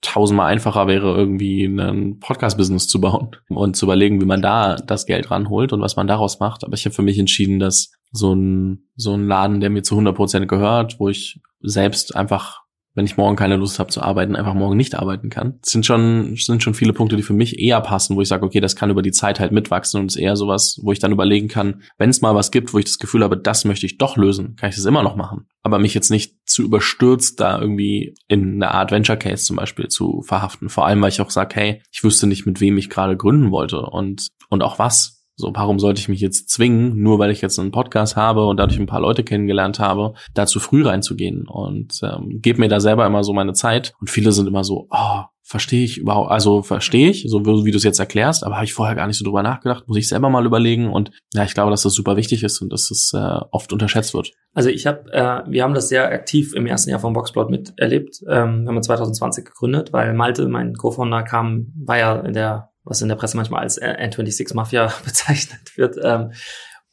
tausendmal 0.01 0.51
einfacher 0.51 0.87
wäre, 0.87 1.15
irgendwie 1.15 1.65
ein 1.65 2.19
Podcast-Business 2.19 2.87
zu 2.87 3.01
bauen 3.01 3.35
und 3.49 3.75
zu 3.75 3.85
überlegen, 3.85 4.21
wie 4.21 4.25
man 4.25 4.41
da 4.41 4.75
das 4.75 5.05
Geld 5.05 5.31
ranholt 5.31 5.73
und 5.73 5.81
was 5.81 5.95
man 5.95 6.07
daraus 6.07 6.39
macht. 6.39 6.63
Aber 6.63 6.73
ich 6.73 6.85
habe 6.85 6.95
für 6.95 7.01
mich 7.01 7.17
entschieden, 7.17 7.59
dass 7.59 7.91
so 8.11 8.33
ein, 8.33 8.89
so 8.95 9.13
ein 9.13 9.27
Laden, 9.27 9.59
der 9.59 9.69
mir 9.69 9.83
zu 9.83 9.95
100 9.95 10.15
Prozent 10.15 10.47
gehört, 10.47 10.99
wo 10.99 11.09
ich 11.09 11.39
selbst 11.61 12.15
einfach 12.15 12.61
wenn 12.97 13.05
ich 13.05 13.15
morgen 13.15 13.35
keine 13.35 13.57
Lust 13.57 13.77
habe 13.77 13.91
zu 13.91 14.01
arbeiten, 14.01 14.35
einfach 14.35 14.55
morgen 14.55 14.75
nicht 14.75 14.95
arbeiten 14.95 15.29
kann. 15.29 15.59
Das 15.61 15.71
sind 15.71 15.85
schon, 15.85 16.35
sind 16.35 16.63
schon 16.63 16.73
viele 16.73 16.93
Punkte, 16.93 17.15
die 17.15 17.21
für 17.21 17.33
mich 17.33 17.59
eher 17.59 17.79
passen, 17.79 18.15
wo 18.15 18.21
ich 18.21 18.27
sage, 18.27 18.43
okay, 18.43 18.59
das 18.59 18.75
kann 18.75 18.89
über 18.89 19.03
die 19.03 19.11
Zeit 19.11 19.39
halt 19.39 19.51
mitwachsen 19.51 20.01
und 20.01 20.07
ist 20.07 20.15
eher 20.15 20.35
sowas, 20.35 20.79
wo 20.81 20.91
ich 20.91 20.97
dann 20.97 21.11
überlegen 21.11 21.47
kann, 21.47 21.83
wenn 21.99 22.09
es 22.09 22.21
mal 22.21 22.33
was 22.33 22.49
gibt, 22.49 22.73
wo 22.73 22.79
ich 22.79 22.85
das 22.85 22.97
Gefühl 22.97 23.23
habe, 23.23 23.37
das 23.37 23.65
möchte 23.65 23.85
ich 23.85 23.99
doch 23.99 24.17
lösen, 24.17 24.55
kann 24.55 24.71
ich 24.71 24.75
das 24.75 24.85
immer 24.85 25.03
noch 25.03 25.15
machen. 25.15 25.45
Aber 25.61 25.77
mich 25.77 25.93
jetzt 25.93 26.09
nicht 26.09 26.37
zu 26.47 26.63
überstürzt, 26.63 27.39
da 27.39 27.61
irgendwie 27.61 28.15
in 28.27 28.55
eine 28.55 28.71
Art 28.71 28.91
Venture 28.91 29.17
Case 29.17 29.43
zum 29.43 29.57
Beispiel 29.57 29.89
zu 29.89 30.23
verhaften. 30.23 30.67
Vor 30.67 30.87
allem, 30.87 30.99
weil 30.99 31.09
ich 31.09 31.21
auch 31.21 31.29
sage, 31.29 31.53
hey, 31.53 31.81
ich 31.91 32.03
wüsste 32.03 32.25
nicht, 32.25 32.47
mit 32.47 32.61
wem 32.61 32.79
ich 32.79 32.89
gerade 32.89 33.15
gründen 33.15 33.51
wollte 33.51 33.79
und, 33.79 34.27
und 34.49 34.63
auch 34.63 34.79
was. 34.79 35.16
So, 35.39 35.51
warum 35.53 35.77
sollte 35.77 35.99
ich 35.99 36.09
mich 36.09 36.19
jetzt 36.19 36.49
zwingen, 36.49 36.97
nur 36.97 37.19
weil 37.19 37.29
ich 37.29 37.41
jetzt 37.41 37.59
einen 37.59 37.71
Podcast 37.71 38.15
habe 38.15 38.47
und 38.47 38.57
dadurch 38.57 38.79
ein 38.79 38.87
paar 38.87 39.01
Leute 39.01 39.23
kennengelernt 39.23 39.79
habe, 39.79 40.15
da 40.33 40.47
zu 40.47 40.59
früh 40.59 40.83
reinzugehen 40.83 41.47
und 41.47 41.99
ähm, 42.01 42.39
gebe 42.41 42.59
mir 42.59 42.69
da 42.69 42.79
selber 42.79 43.05
immer 43.05 43.23
so 43.23 43.33
meine 43.33 43.53
Zeit. 43.53 43.93
Und 44.01 44.09
viele 44.09 44.31
sind 44.31 44.47
immer 44.47 44.63
so, 44.63 44.87
oh, 44.89 45.21
verstehe 45.43 45.85
ich 45.85 45.99
überhaupt, 45.99 46.31
also 46.31 46.63
verstehe 46.63 47.09
ich, 47.09 47.25
so 47.27 47.45
wie 47.45 47.71
du 47.71 47.77
es 47.77 47.83
jetzt 47.83 47.99
erklärst, 47.99 48.43
aber 48.43 48.55
habe 48.55 48.65
ich 48.65 48.73
vorher 48.73 48.95
gar 48.95 49.07
nicht 49.07 49.17
so 49.17 49.23
drüber 49.23 49.43
nachgedacht, 49.43 49.87
muss 49.87 49.97
ich 49.97 50.09
selber 50.09 50.29
mal 50.29 50.45
überlegen 50.45 50.89
und 50.89 51.11
ja, 51.33 51.45
ich 51.45 51.53
glaube, 51.53 51.71
dass 51.71 51.83
das 51.83 51.93
super 51.93 52.17
wichtig 52.17 52.43
ist 52.43 52.59
und 52.61 52.73
dass 52.73 52.91
es 52.91 53.13
äh, 53.13 53.39
oft 53.51 53.71
unterschätzt 53.71 54.13
wird. 54.13 54.33
Also 54.53 54.69
ich 54.69 54.85
habe, 54.87 55.09
äh, 55.13 55.43
wir 55.49 55.63
haben 55.63 55.73
das 55.73 55.87
sehr 55.87 56.11
aktiv 56.11 56.53
im 56.53 56.65
ersten 56.65 56.89
Jahr 56.89 56.99
von 56.99 57.13
Boxplot 57.13 57.49
miterlebt. 57.49 58.21
Ähm, 58.27 58.63
wir 58.63 58.73
haben 58.73 58.83
2020 58.83 59.45
gegründet, 59.45 59.93
weil 59.93 60.13
Malte, 60.13 60.49
mein 60.49 60.73
Co-Founder, 60.73 61.23
kam, 61.23 61.71
war 61.77 61.97
ja 61.97 62.19
in 62.21 62.33
der 62.33 62.71
was 62.87 63.01
in 63.01 63.09
der 63.09 63.15
Presse 63.15 63.37
manchmal 63.37 63.61
als 63.61 63.81
N26 63.81 64.55
Mafia 64.55 64.91
bezeichnet 65.05 65.77
wird. 65.77 65.97
Ähm, 66.01 66.31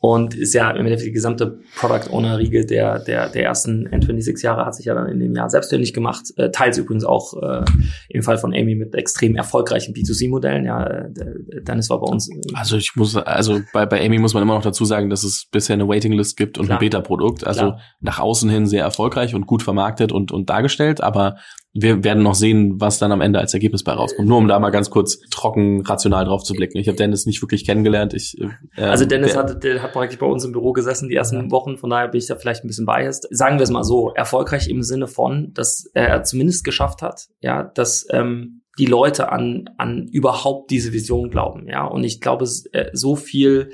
und 0.07 0.35
ist 0.35 0.53
ja 0.53 0.71
im 0.71 0.85
Endeffekt 0.85 1.09
die 1.09 1.13
gesamte 1.13 1.61
Product 1.77 2.11
Owner 2.11 2.37
Riege 2.37 2.67
der, 2.67 2.99
der, 2.99 3.31
der 3.31 3.43
ersten 3.43 3.89
N26 3.89 4.45
Jahre 4.45 4.67
hat 4.67 4.75
sich 4.75 4.85
ja 4.85 4.93
dann 4.93 5.09
in 5.09 5.19
dem 5.19 5.35
Jahr 5.35 5.49
selbstständig 5.49 5.95
gemacht. 5.95 6.27
Äh, 6.37 6.51
teils 6.51 6.77
übrigens 6.77 7.07
auch 7.07 7.33
äh, 7.43 7.65
im 8.11 8.23
Fall 8.23 8.37
von 8.37 8.53
Amy 8.53 8.75
mit 8.75 8.95
extrem 8.95 9.35
erfolgreichen 9.35 9.95
B2C-Modellen. 9.95 10.67
Ja, 10.67 10.85
äh, 10.85 11.09
Dennis 11.63 11.89
war 11.89 12.01
bei 12.01 12.07
uns. 12.07 12.29
Also 12.53 12.77
ich 12.77 12.93
muss, 12.97 13.17
also 13.17 13.63
bei, 13.73 13.87
bei 13.87 14.05
Amy 14.05 14.19
muss 14.19 14.35
man 14.35 14.43
immer 14.43 14.57
noch 14.57 14.63
dazu 14.63 14.85
sagen, 14.85 15.09
dass 15.09 15.25
es 15.25 15.47
bisher 15.51 15.73
eine 15.73 15.89
Waitinglist 15.89 16.37
gibt 16.37 16.59
und 16.59 16.67
Klar. 16.67 16.77
ein 16.77 16.81
Beta-Produkt. 16.81 17.47
Also 17.47 17.61
Klar. 17.61 17.81
nach 18.01 18.21
außen 18.21 18.51
hin 18.51 18.67
sehr 18.67 18.83
erfolgreich 18.83 19.35
und 19.35 19.47
gut 19.47 19.63
vermarktet 19.63 20.13
und, 20.13 20.33
und 20.33 20.51
dargestellt, 20.51 21.01
aber 21.03 21.37
wir 21.77 22.05
werden 22.05 22.23
noch 22.23 22.37
sehen, 22.37 22.81
was 22.81 23.01
dann 23.01 23.11
am 23.11 23.21
Ende 23.21 23.41
als 23.41 23.53
Ergebnis 23.53 23.83
bei 23.83 23.93
rauskommt. 23.93 24.29
Nur 24.29 24.39
um 24.39 24.47
da 24.47 24.61
mal 24.61 24.71
ganz 24.71 24.91
kurz 24.91 25.19
trocken 25.31 25.85
rational 25.85 26.25
drauf 26.25 26.45
zu 26.45 26.55
blicken. 26.55 26.79
Ich 26.79 26.87
habe 26.87 26.97
Dennis 26.97 27.27
nicht 27.27 27.43
wirklich 27.43 27.67
kennengelernt. 27.67 28.15
Ich, 28.15 28.41
äh, 28.77 28.83
also 28.83 29.05
Dennis 29.05 29.37
hat, 29.37 29.65
der 29.65 29.83
hat 29.83 29.93
praktisch 29.93 30.21
bei 30.21 30.27
uns 30.27 30.45
im 30.45 30.53
Büro 30.53 30.73
gesessen 30.73 31.09
die 31.09 31.17
ersten 31.17 31.51
Wochen, 31.51 31.77
von 31.77 31.91
daher 31.91 32.09
bin 32.09 32.19
ich 32.19 32.27
da 32.27 32.37
vielleicht 32.37 32.65
ein 32.65 32.69
bisschen 32.69 32.87
biased. 32.87 33.27
Sagen 33.31 33.59
wir 33.59 33.65
es 33.65 33.71
mal 33.71 33.83
so, 33.83 34.13
erfolgreich 34.15 34.69
im 34.69 34.85
Sinne 34.85 35.09
von, 35.09 35.53
dass 35.53 35.91
er 35.95 36.23
zumindest 36.23 36.63
geschafft 36.63 37.03
hat, 37.03 37.27
ja, 37.41 37.65
dass 37.65 38.07
ähm, 38.11 38.63
die 38.79 38.87
Leute 38.87 39.33
an, 39.33 39.65
an 39.77 40.07
überhaupt 40.13 40.71
diese 40.71 40.93
Vision 40.93 41.29
glauben, 41.29 41.67
ja. 41.69 41.85
Und 41.85 42.05
ich 42.05 42.21
glaube, 42.21 42.49
äh, 42.73 42.91
so 42.93 43.17
viel 43.17 43.71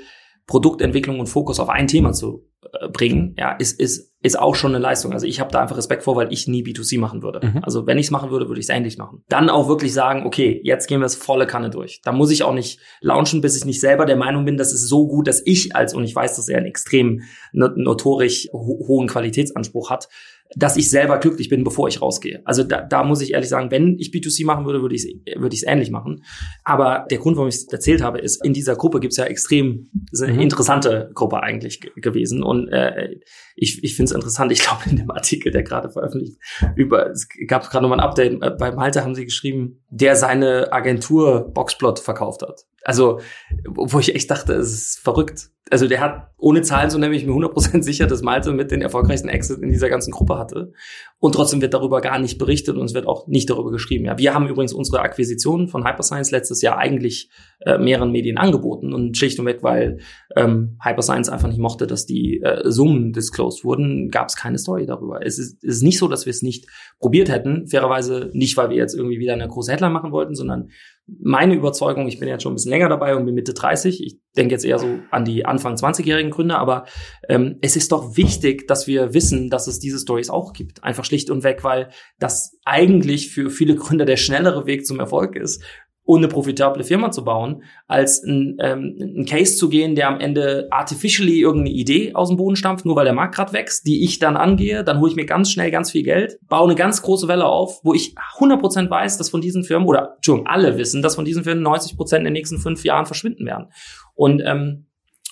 Produktentwicklung 0.47 1.19
und 1.19 1.27
Fokus 1.27 1.59
auf 1.59 1.69
ein 1.69 1.85
Thema 1.85 2.13
zu 2.13 2.50
bringen, 2.93 3.35
ja, 3.37 3.51
ist, 3.51 3.79
ist, 3.79 4.11
ist 4.21 4.39
auch 4.39 4.55
schon 4.55 4.71
eine 4.71 4.81
Leistung. 4.81 5.13
Also 5.13 5.25
ich 5.25 5.39
habe 5.39 5.51
da 5.51 5.61
einfach 5.61 5.77
Respekt 5.77 6.03
vor, 6.03 6.15
weil 6.15 6.31
ich 6.31 6.47
nie 6.47 6.63
B2C 6.63 6.99
machen 6.99 7.21
würde. 7.21 7.45
Mhm. 7.45 7.63
Also 7.63 7.87
wenn 7.87 7.97
ich 7.97 8.07
es 8.07 8.11
machen 8.11 8.29
würde, 8.31 8.47
würde 8.47 8.59
ich 8.59 8.65
es 8.65 8.69
ähnlich 8.69 8.97
machen. 8.97 9.23
Dann 9.29 9.49
auch 9.49 9.67
wirklich 9.67 9.93
sagen, 9.93 10.25
okay, 10.25 10.61
jetzt 10.63 10.87
gehen 10.87 10.99
wir 10.99 11.05
es 11.05 11.15
volle 11.15 11.47
Kanne 11.47 11.69
durch. 11.69 12.01
Da 12.03 12.11
muss 12.11 12.31
ich 12.31 12.43
auch 12.43 12.53
nicht 12.53 12.79
launchen, 13.01 13.41
bis 13.41 13.57
ich 13.57 13.65
nicht 13.65 13.81
selber 13.81 14.05
der 14.05 14.15
Meinung 14.15 14.45
bin, 14.45 14.57
das 14.57 14.73
ist 14.73 14.87
so 14.87 15.07
gut, 15.07 15.27
dass 15.27 15.41
ich 15.45 15.75
als, 15.75 15.93
und 15.93 16.03
ich 16.03 16.15
weiß, 16.15 16.35
dass 16.35 16.47
er 16.47 16.57
einen 16.57 16.67
extrem 16.67 17.23
notorisch 17.51 18.47
ho 18.53 18.79
hohen 18.87 19.07
Qualitätsanspruch 19.07 19.89
hat, 19.89 20.07
dass 20.55 20.75
ich 20.75 20.89
selber 20.89 21.17
glücklich 21.17 21.49
bin, 21.49 21.63
bevor 21.63 21.87
ich 21.87 22.01
rausgehe. 22.01 22.41
Also 22.45 22.63
da, 22.63 22.81
da 22.81 23.03
muss 23.03 23.21
ich 23.21 23.33
ehrlich 23.33 23.49
sagen, 23.49 23.71
wenn 23.71 23.97
ich 23.99 24.09
B2C 24.09 24.45
machen 24.45 24.65
würde, 24.65 24.81
würde 24.81 24.95
ich 24.95 25.05
es 25.05 25.41
würde 25.41 25.55
ich's 25.55 25.63
ähnlich 25.63 25.91
machen. 25.91 26.23
Aber 26.63 27.05
der 27.09 27.19
Grund, 27.19 27.37
warum 27.37 27.47
ich 27.47 27.55
es 27.55 27.67
erzählt 27.67 28.01
habe, 28.01 28.19
ist, 28.19 28.43
in 28.45 28.53
dieser 28.53 28.75
Gruppe 28.75 28.99
gibt 28.99 29.13
es 29.13 29.17
ja 29.17 29.25
extrem 29.25 29.89
eine 30.21 30.33
mhm. 30.33 30.41
interessante 30.41 31.11
Gruppe 31.13 31.41
eigentlich 31.41 31.79
gewesen. 31.95 32.43
Und 32.43 32.67
äh, 32.69 33.15
ich, 33.55 33.83
ich 33.83 33.95
finde 33.95 34.09
es 34.09 34.15
interessant, 34.15 34.51
ich 34.51 34.61
glaube 34.61 34.83
in 34.89 34.97
dem 34.97 35.11
Artikel, 35.11 35.51
der 35.51 35.63
gerade 35.63 35.89
veröffentlicht, 35.89 36.37
über, 36.75 37.09
es 37.09 37.27
gab 37.47 37.69
gerade 37.69 37.83
nochmal 37.83 37.99
ein 37.99 38.05
Update, 38.05 38.41
äh, 38.41 38.51
bei 38.51 38.71
Malte 38.71 39.03
haben 39.03 39.15
sie 39.15 39.25
geschrieben, 39.25 39.83
der 39.89 40.15
seine 40.15 40.73
Agentur 40.73 41.51
Boxplot 41.53 41.99
verkauft 41.99 42.41
hat. 42.41 42.65
Also, 42.83 43.19
wo 43.65 43.99
ich 43.99 44.15
echt 44.15 44.31
dachte, 44.31 44.53
es 44.53 44.71
ist 44.71 44.99
verrückt. 44.99 45.49
Also 45.69 45.87
der 45.87 46.01
hat, 46.01 46.31
ohne 46.37 46.63
Zahlen 46.63 46.89
so 46.89 46.97
nämlich 46.97 47.25
mir 47.25 47.31
100% 47.31 47.81
sicher, 47.83 48.07
dass 48.07 48.23
Malte 48.23 48.51
mit 48.51 48.71
den 48.71 48.81
erfolgreichsten 48.81 49.29
Exit 49.29 49.59
in 49.59 49.69
dieser 49.69 49.89
ganzen 49.89 50.11
Gruppe 50.11 50.37
hatte. 50.37 50.73
Und 51.19 51.35
trotzdem 51.35 51.61
wird 51.61 51.73
darüber 51.73 52.01
gar 52.01 52.19
nicht 52.19 52.39
berichtet 52.39 52.75
und 52.75 52.85
es 52.85 52.93
wird 52.93 53.07
auch 53.07 53.27
nicht 53.27 53.49
darüber 53.49 53.71
geschrieben. 53.71 54.05
Ja, 54.05 54.17
wir 54.17 54.33
haben 54.33 54.47
übrigens 54.47 54.73
unsere 54.73 55.01
Akquisition 55.01 55.69
von 55.69 55.87
Hyperscience 55.87 56.31
letztes 56.31 56.61
Jahr 56.61 56.77
eigentlich 56.77 57.29
äh, 57.59 57.77
mehreren 57.77 58.11
Medien 58.11 58.37
angeboten 58.37 58.91
und 58.91 59.15
schlicht 59.15 59.39
und 59.39 59.45
weg, 59.45 59.59
weil 59.61 59.99
ähm, 60.35 60.77
Hyperscience 60.83 61.29
einfach 61.29 61.47
nicht 61.47 61.59
mochte, 61.59 61.87
dass 61.87 62.05
die 62.05 62.41
äh, 62.41 62.69
Summen 62.69 63.13
disclosed 63.13 63.63
wurden, 63.63 64.09
gab 64.09 64.27
es 64.27 64.35
keine 64.35 64.57
Story 64.57 64.87
darüber. 64.87 65.25
Es 65.25 65.37
ist, 65.37 65.63
es 65.63 65.77
ist 65.77 65.83
nicht 65.83 65.99
so, 65.99 66.07
dass 66.07 66.25
wir 66.25 66.31
es 66.31 66.41
nicht 66.41 66.67
probiert 66.99 67.29
hätten. 67.29 67.67
Fairerweise 67.67 68.31
nicht, 68.33 68.57
weil 68.57 68.71
wir 68.71 68.77
jetzt 68.77 68.95
irgendwie 68.95 69.19
wieder 69.19 69.33
eine 69.33 69.47
große 69.47 69.71
Headline 69.71 69.93
machen 69.93 70.11
wollten, 70.11 70.35
sondern 70.35 70.69
meine 71.07 71.55
Überzeugung, 71.55 72.07
ich 72.07 72.19
bin 72.19 72.29
jetzt 72.29 72.43
schon 72.43 72.53
ein 72.53 72.55
bisschen 72.55 72.71
länger 72.71 72.89
dabei 72.89 73.15
und 73.15 73.25
bin 73.25 73.35
Mitte 73.35 73.53
30, 73.53 74.03
ich 74.05 74.19
denke 74.37 74.53
jetzt 74.53 74.63
eher 74.63 74.79
so 74.79 74.99
an 75.09 75.25
die 75.25 75.45
Anfang 75.45 75.75
20-jährigen 75.75 76.31
Gründer, 76.31 76.59
aber 76.59 76.85
ähm, 77.27 77.57
es 77.61 77.75
ist 77.75 77.91
doch 77.91 78.15
wichtig, 78.15 78.67
dass 78.67 78.87
wir 78.87 79.13
wissen, 79.13 79.49
dass 79.49 79.67
es 79.67 79.79
diese 79.79 79.99
Stories 79.99 80.29
auch 80.29 80.53
gibt. 80.53 80.83
Einfach 80.83 81.03
schlicht 81.03 81.29
und 81.29 81.43
weg, 81.43 81.63
weil 81.63 81.89
das 82.19 82.57
eigentlich 82.63 83.31
für 83.31 83.49
viele 83.49 83.75
Gründer 83.75 84.05
der 84.05 84.17
schnellere 84.17 84.65
Weg 84.65 84.85
zum 84.85 84.99
Erfolg 84.99 85.35
ist 85.35 85.63
ohne 86.03 86.27
profitable 86.27 86.83
Firma 86.83 87.11
zu 87.11 87.23
bauen, 87.23 87.63
als 87.87 88.23
ein, 88.23 88.57
ähm, 88.59 88.97
ein 88.99 89.25
Case 89.25 89.55
zu 89.55 89.69
gehen, 89.69 89.95
der 89.95 90.07
am 90.07 90.19
Ende 90.19 90.67
artificially 90.71 91.39
irgendeine 91.39 91.75
Idee 91.75 92.13
aus 92.13 92.29
dem 92.29 92.37
Boden 92.37 92.55
stampft, 92.55 92.85
nur 92.85 92.95
weil 92.95 93.05
der 93.05 93.13
Markt 93.13 93.35
gerade 93.35 93.53
wächst, 93.53 93.85
die 93.85 94.03
ich 94.03 94.19
dann 94.19 94.35
angehe, 94.35 94.83
dann 94.83 94.99
hole 94.99 95.11
ich 95.11 95.15
mir 95.15 95.25
ganz 95.25 95.51
schnell 95.51 95.71
ganz 95.71 95.91
viel 95.91 96.03
Geld, 96.03 96.39
baue 96.47 96.65
eine 96.65 96.75
ganz 96.75 97.01
große 97.01 97.27
Welle 97.27 97.45
auf, 97.45 97.79
wo 97.83 97.93
ich 97.93 98.15
100% 98.39 98.89
weiß, 98.89 99.17
dass 99.17 99.29
von 99.29 99.41
diesen 99.41 99.63
Firmen, 99.63 99.87
oder 99.87 100.13
Entschuldigung, 100.15 100.47
alle 100.47 100.77
wissen, 100.77 101.01
dass 101.01 101.15
von 101.15 101.25
diesen 101.25 101.43
Firmen 101.43 101.65
90% 101.65 102.17
in 102.17 102.23
den 102.23 102.33
nächsten 102.33 102.57
fünf 102.57 102.83
Jahren 102.83 103.05
verschwinden 103.05 103.45
werden. 103.45 103.67
Und 104.15 104.41
ähm, 104.45 104.87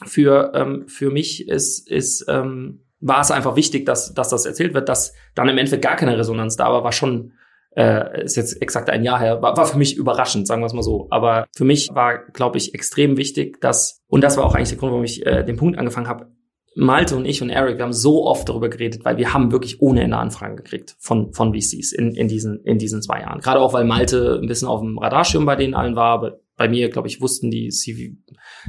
für, 0.05 0.51
ähm, 0.55 0.85
für 0.87 1.09
mich 1.09 1.47
ist, 1.47 1.89
ist 1.89 2.25
ähm, 2.29 2.85
war 3.01 3.21
es 3.21 3.31
einfach 3.31 3.55
wichtig, 3.55 3.85
dass, 3.85 4.13
dass 4.13 4.29
das 4.29 4.45
erzählt 4.45 4.73
wird, 4.73 4.89
dass 4.89 5.13
dann 5.35 5.47
im 5.47 5.57
Endeffekt 5.57 5.83
gar 5.83 5.95
keine 5.95 6.17
Resonanz 6.17 6.57
da 6.57 6.71
war, 6.71 6.83
war 6.83 6.91
schon 6.91 7.33
äh, 7.79 8.25
ist 8.25 8.35
jetzt 8.35 8.61
exakt 8.61 8.89
ein 8.89 9.03
Jahr 9.03 9.19
her, 9.19 9.41
war, 9.41 9.55
war 9.55 9.65
für 9.65 9.77
mich 9.77 9.95
überraschend, 9.95 10.45
sagen 10.47 10.61
wir 10.61 10.65
es 10.65 10.73
mal 10.73 10.83
so. 10.83 11.07
Aber 11.11 11.47
für 11.55 11.63
mich 11.63 11.89
war, 11.93 12.25
glaube 12.33 12.57
ich, 12.57 12.73
extrem 12.73 13.15
wichtig, 13.15 13.61
dass, 13.61 14.01
und 14.07 14.21
das 14.21 14.35
war 14.35 14.45
auch 14.45 14.53
eigentlich 14.53 14.69
der 14.69 14.77
Grund, 14.77 14.91
warum 14.91 15.05
ich 15.05 15.25
äh, 15.25 15.45
den 15.45 15.55
Punkt 15.55 15.79
angefangen 15.79 16.09
habe, 16.09 16.27
Malte 16.75 17.15
und 17.15 17.25
ich 17.25 17.41
und 17.41 17.49
Eric, 17.49 17.77
wir 17.77 17.85
haben 17.85 17.93
so 17.93 18.25
oft 18.25 18.47
darüber 18.47 18.69
geredet, 18.69 19.03
weil 19.03 19.17
wir 19.17 19.33
haben 19.33 19.51
wirklich 19.51 19.81
ohne 19.81 20.03
Ende 20.03 20.17
Anfragen 20.17 20.55
gekriegt 20.55 20.95
von, 20.99 21.33
von 21.33 21.53
VCs 21.53 21.93
in, 21.93 22.13
in, 22.15 22.27
diesen, 22.27 22.63
in 22.63 22.77
diesen 22.77 23.01
zwei 23.01 23.21
Jahren. 23.21 23.39
Gerade 23.39 23.59
auch, 23.59 23.73
weil 23.73 23.85
Malte 23.85 24.39
ein 24.41 24.47
bisschen 24.47 24.67
auf 24.67 24.81
dem 24.81 24.97
Radarschirm 24.97 25.45
bei 25.45 25.55
denen 25.55 25.73
allen 25.73 25.95
war, 25.95 26.13
aber 26.13 26.39
bei 26.57 26.67
mir, 26.67 26.89
glaube 26.89 27.07
ich, 27.07 27.21
wussten 27.21 27.49
die 27.49 27.69
CV, 27.69 28.17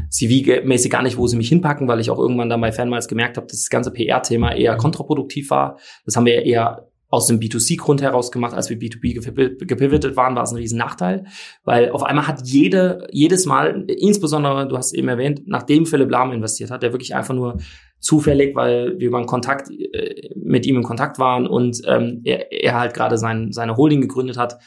CV-mäßig 0.08 0.90
gar 0.90 1.02
nicht, 1.02 1.18
wo 1.18 1.26
sie 1.26 1.36
mich 1.36 1.48
hinpacken, 1.48 1.88
weil 1.88 2.00
ich 2.00 2.10
auch 2.10 2.18
irgendwann 2.18 2.48
dann 2.48 2.60
bei 2.60 2.70
Fanmiles 2.70 3.08
gemerkt 3.08 3.36
habe, 3.36 3.48
dass 3.48 3.58
das 3.58 3.70
ganze 3.70 3.92
PR-Thema 3.92 4.54
eher 4.54 4.76
kontraproduktiv 4.76 5.50
war. 5.50 5.78
Das 6.04 6.16
haben 6.16 6.26
wir 6.26 6.44
eher 6.44 6.89
aus 7.10 7.26
dem 7.26 7.40
B2C-Grund 7.40 8.00
heraus 8.02 8.30
gemacht, 8.30 8.54
als 8.54 8.70
wir 8.70 8.78
B2B 8.78 9.66
gepivotet 9.66 10.16
waren, 10.16 10.36
war 10.36 10.44
es 10.44 10.52
ein 10.52 10.56
riesen 10.56 10.78
Nachteil, 10.78 11.24
weil 11.64 11.90
auf 11.90 12.04
einmal 12.04 12.28
hat 12.28 12.46
jede, 12.46 13.08
jedes 13.10 13.46
Mal, 13.46 13.84
insbesondere, 13.88 14.68
du 14.68 14.76
hast 14.76 14.94
eben 14.94 15.08
erwähnt, 15.08 15.42
nachdem 15.46 15.86
Philipp 15.86 16.10
Lahm 16.10 16.32
investiert 16.32 16.70
hat, 16.70 16.84
der 16.84 16.92
wirklich 16.92 17.14
einfach 17.14 17.34
nur 17.34 17.58
zufällig, 17.98 18.54
weil 18.54 18.98
wir 18.98 19.08
über 19.08 19.26
Kontakt 19.26 19.70
äh, 19.70 20.30
mit 20.36 20.66
ihm 20.66 20.76
in 20.76 20.82
Kontakt 20.84 21.18
waren 21.18 21.46
und 21.46 21.82
ähm, 21.86 22.20
er, 22.24 22.52
er 22.52 22.78
halt 22.78 22.94
gerade 22.94 23.18
sein, 23.18 23.52
seine 23.52 23.76
Holding 23.76 24.00
gegründet 24.00 24.38
hat 24.38 24.58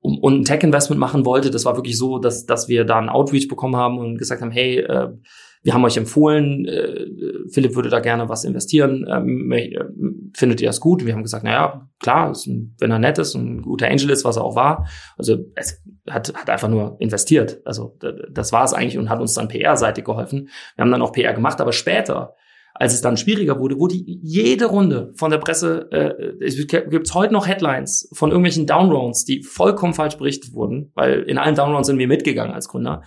um, 0.00 0.18
und 0.18 0.40
ein 0.40 0.44
Tech-Investment 0.44 0.98
machen 0.98 1.26
wollte. 1.26 1.50
Das 1.50 1.66
war 1.66 1.76
wirklich 1.76 1.98
so, 1.98 2.18
dass, 2.18 2.46
dass 2.46 2.68
wir 2.68 2.84
da 2.84 2.98
einen 2.98 3.10
Outreach 3.10 3.46
bekommen 3.46 3.76
haben 3.76 3.98
und 3.98 4.18
gesagt 4.18 4.40
haben, 4.40 4.50
hey, 4.50 4.78
äh, 4.78 5.10
wir 5.62 5.74
haben 5.74 5.84
euch 5.84 5.96
empfohlen, 5.96 6.66
äh, 6.66 7.06
Philipp 7.50 7.74
würde 7.74 7.90
da 7.90 8.00
gerne 8.00 8.28
was 8.28 8.44
investieren, 8.44 9.06
ähm, 9.10 9.52
äh, 9.52 9.78
findet 10.34 10.60
ihr 10.60 10.68
das 10.68 10.80
gut? 10.80 11.04
Wir 11.04 11.12
haben 11.12 11.22
gesagt, 11.22 11.44
naja, 11.44 11.86
klar, 11.98 12.32
ein, 12.46 12.74
wenn 12.78 12.90
er 12.90 12.98
nett 12.98 13.18
ist 13.18 13.34
und 13.34 13.56
ein 13.56 13.62
guter 13.62 13.88
Angel 13.88 14.10
ist, 14.10 14.24
was 14.24 14.36
er 14.36 14.44
auch 14.44 14.56
war. 14.56 14.88
Also 15.18 15.36
es 15.56 15.82
hat, 16.08 16.32
hat 16.34 16.48
einfach 16.48 16.68
nur 16.68 16.96
investiert. 16.98 17.60
Also 17.66 17.98
das 18.30 18.52
war 18.52 18.64
es 18.64 18.72
eigentlich 18.72 18.96
und 18.96 19.10
hat 19.10 19.20
uns 19.20 19.34
dann 19.34 19.48
PR-seitig 19.48 20.04
geholfen. 20.04 20.48
Wir 20.76 20.82
haben 20.82 20.90
dann 20.90 21.02
auch 21.02 21.12
PR 21.12 21.34
gemacht, 21.34 21.60
aber 21.60 21.72
später, 21.72 22.34
als 22.72 22.94
es 22.94 23.02
dann 23.02 23.18
schwieriger 23.18 23.58
wurde, 23.58 23.78
wurde 23.78 23.96
jede 23.96 24.64
Runde 24.64 25.12
von 25.16 25.30
der 25.30 25.38
Presse, 25.38 25.88
äh, 25.92 26.42
es 26.42 26.56
gibt 26.66 27.12
heute 27.12 27.34
noch 27.34 27.46
Headlines 27.46 28.08
von 28.14 28.30
irgendwelchen 28.30 28.66
Downrounds, 28.66 29.26
die 29.26 29.42
vollkommen 29.42 29.92
falsch 29.92 30.16
berichtet 30.16 30.54
wurden, 30.54 30.90
weil 30.94 31.20
in 31.24 31.36
allen 31.36 31.54
Downrounds 31.54 31.88
sind 31.88 31.98
wir 31.98 32.08
mitgegangen 32.08 32.54
als 32.54 32.68
Gründer 32.68 33.02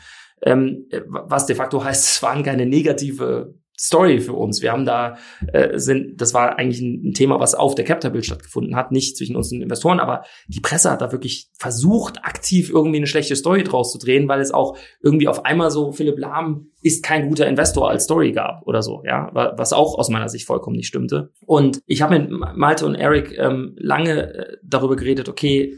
ähm, 0.46 0.88
was 1.08 1.46
de 1.46 1.56
facto 1.56 1.84
heißt, 1.84 2.06
es 2.16 2.24
waren 2.24 2.44
keine 2.44 2.66
negative 2.66 3.54
Story 3.80 4.20
für 4.20 4.34
uns. 4.34 4.62
Wir 4.62 4.72
haben 4.72 4.86
da 4.86 5.18
äh, 5.52 5.80
sind, 5.80 6.22
das 6.22 6.34
war 6.34 6.58
eigentlich 6.60 6.82
ein, 6.82 7.10
ein 7.10 7.14
Thema, 7.14 7.40
was 7.40 7.56
auf 7.56 7.74
der 7.74 7.86
Captable 7.86 8.24
stattgefunden 8.24 8.76
hat, 8.76 8.92
nicht 8.92 9.18
zwischen 9.18 9.36
uns 9.36 9.52
und 9.52 9.62
Investoren, 9.62 10.00
aber 10.00 10.24
die 10.48 10.60
Presse 10.60 10.92
hat 10.92 11.02
da 11.02 11.12
wirklich 11.12 11.50
versucht, 11.58 12.24
aktiv 12.24 12.70
irgendwie 12.70 12.98
eine 12.98 13.08
schlechte 13.08 13.36
Story 13.36 13.64
draus 13.64 13.92
zu 13.92 13.98
drehen, 13.98 14.28
weil 14.28 14.42
es 14.42 14.52
auch 14.52 14.78
irgendwie 15.02 15.28
auf 15.28 15.46
einmal 15.46 15.72
so 15.72 15.92
Philipp 15.92 16.20
Lahm 16.20 16.68
ist 16.84 17.04
kein 17.04 17.30
guter 17.30 17.48
Investor 17.48 17.90
als 17.90 18.04
Story 18.04 18.32
gab 18.32 18.62
oder 18.68 18.84
so, 18.84 19.02
ja, 19.06 19.32
was 19.34 19.74
auch 19.74 19.98
aus 19.98 20.10
meiner 20.10 20.30
Sicht 20.30 20.46
vollkommen 20.46 20.76
nicht 20.76 20.88
stimmte. 20.88 21.32
Und 21.46 21.82
ich 21.88 22.02
habe 22.02 22.20
mit 22.20 22.30
Malte 22.56 22.86
und 22.86 22.96
Eric 22.96 23.38
ähm, 23.38 23.76
lange 23.78 24.34
äh, 24.34 24.58
darüber 24.64 24.96
geredet, 24.96 25.30
okay, 25.30 25.76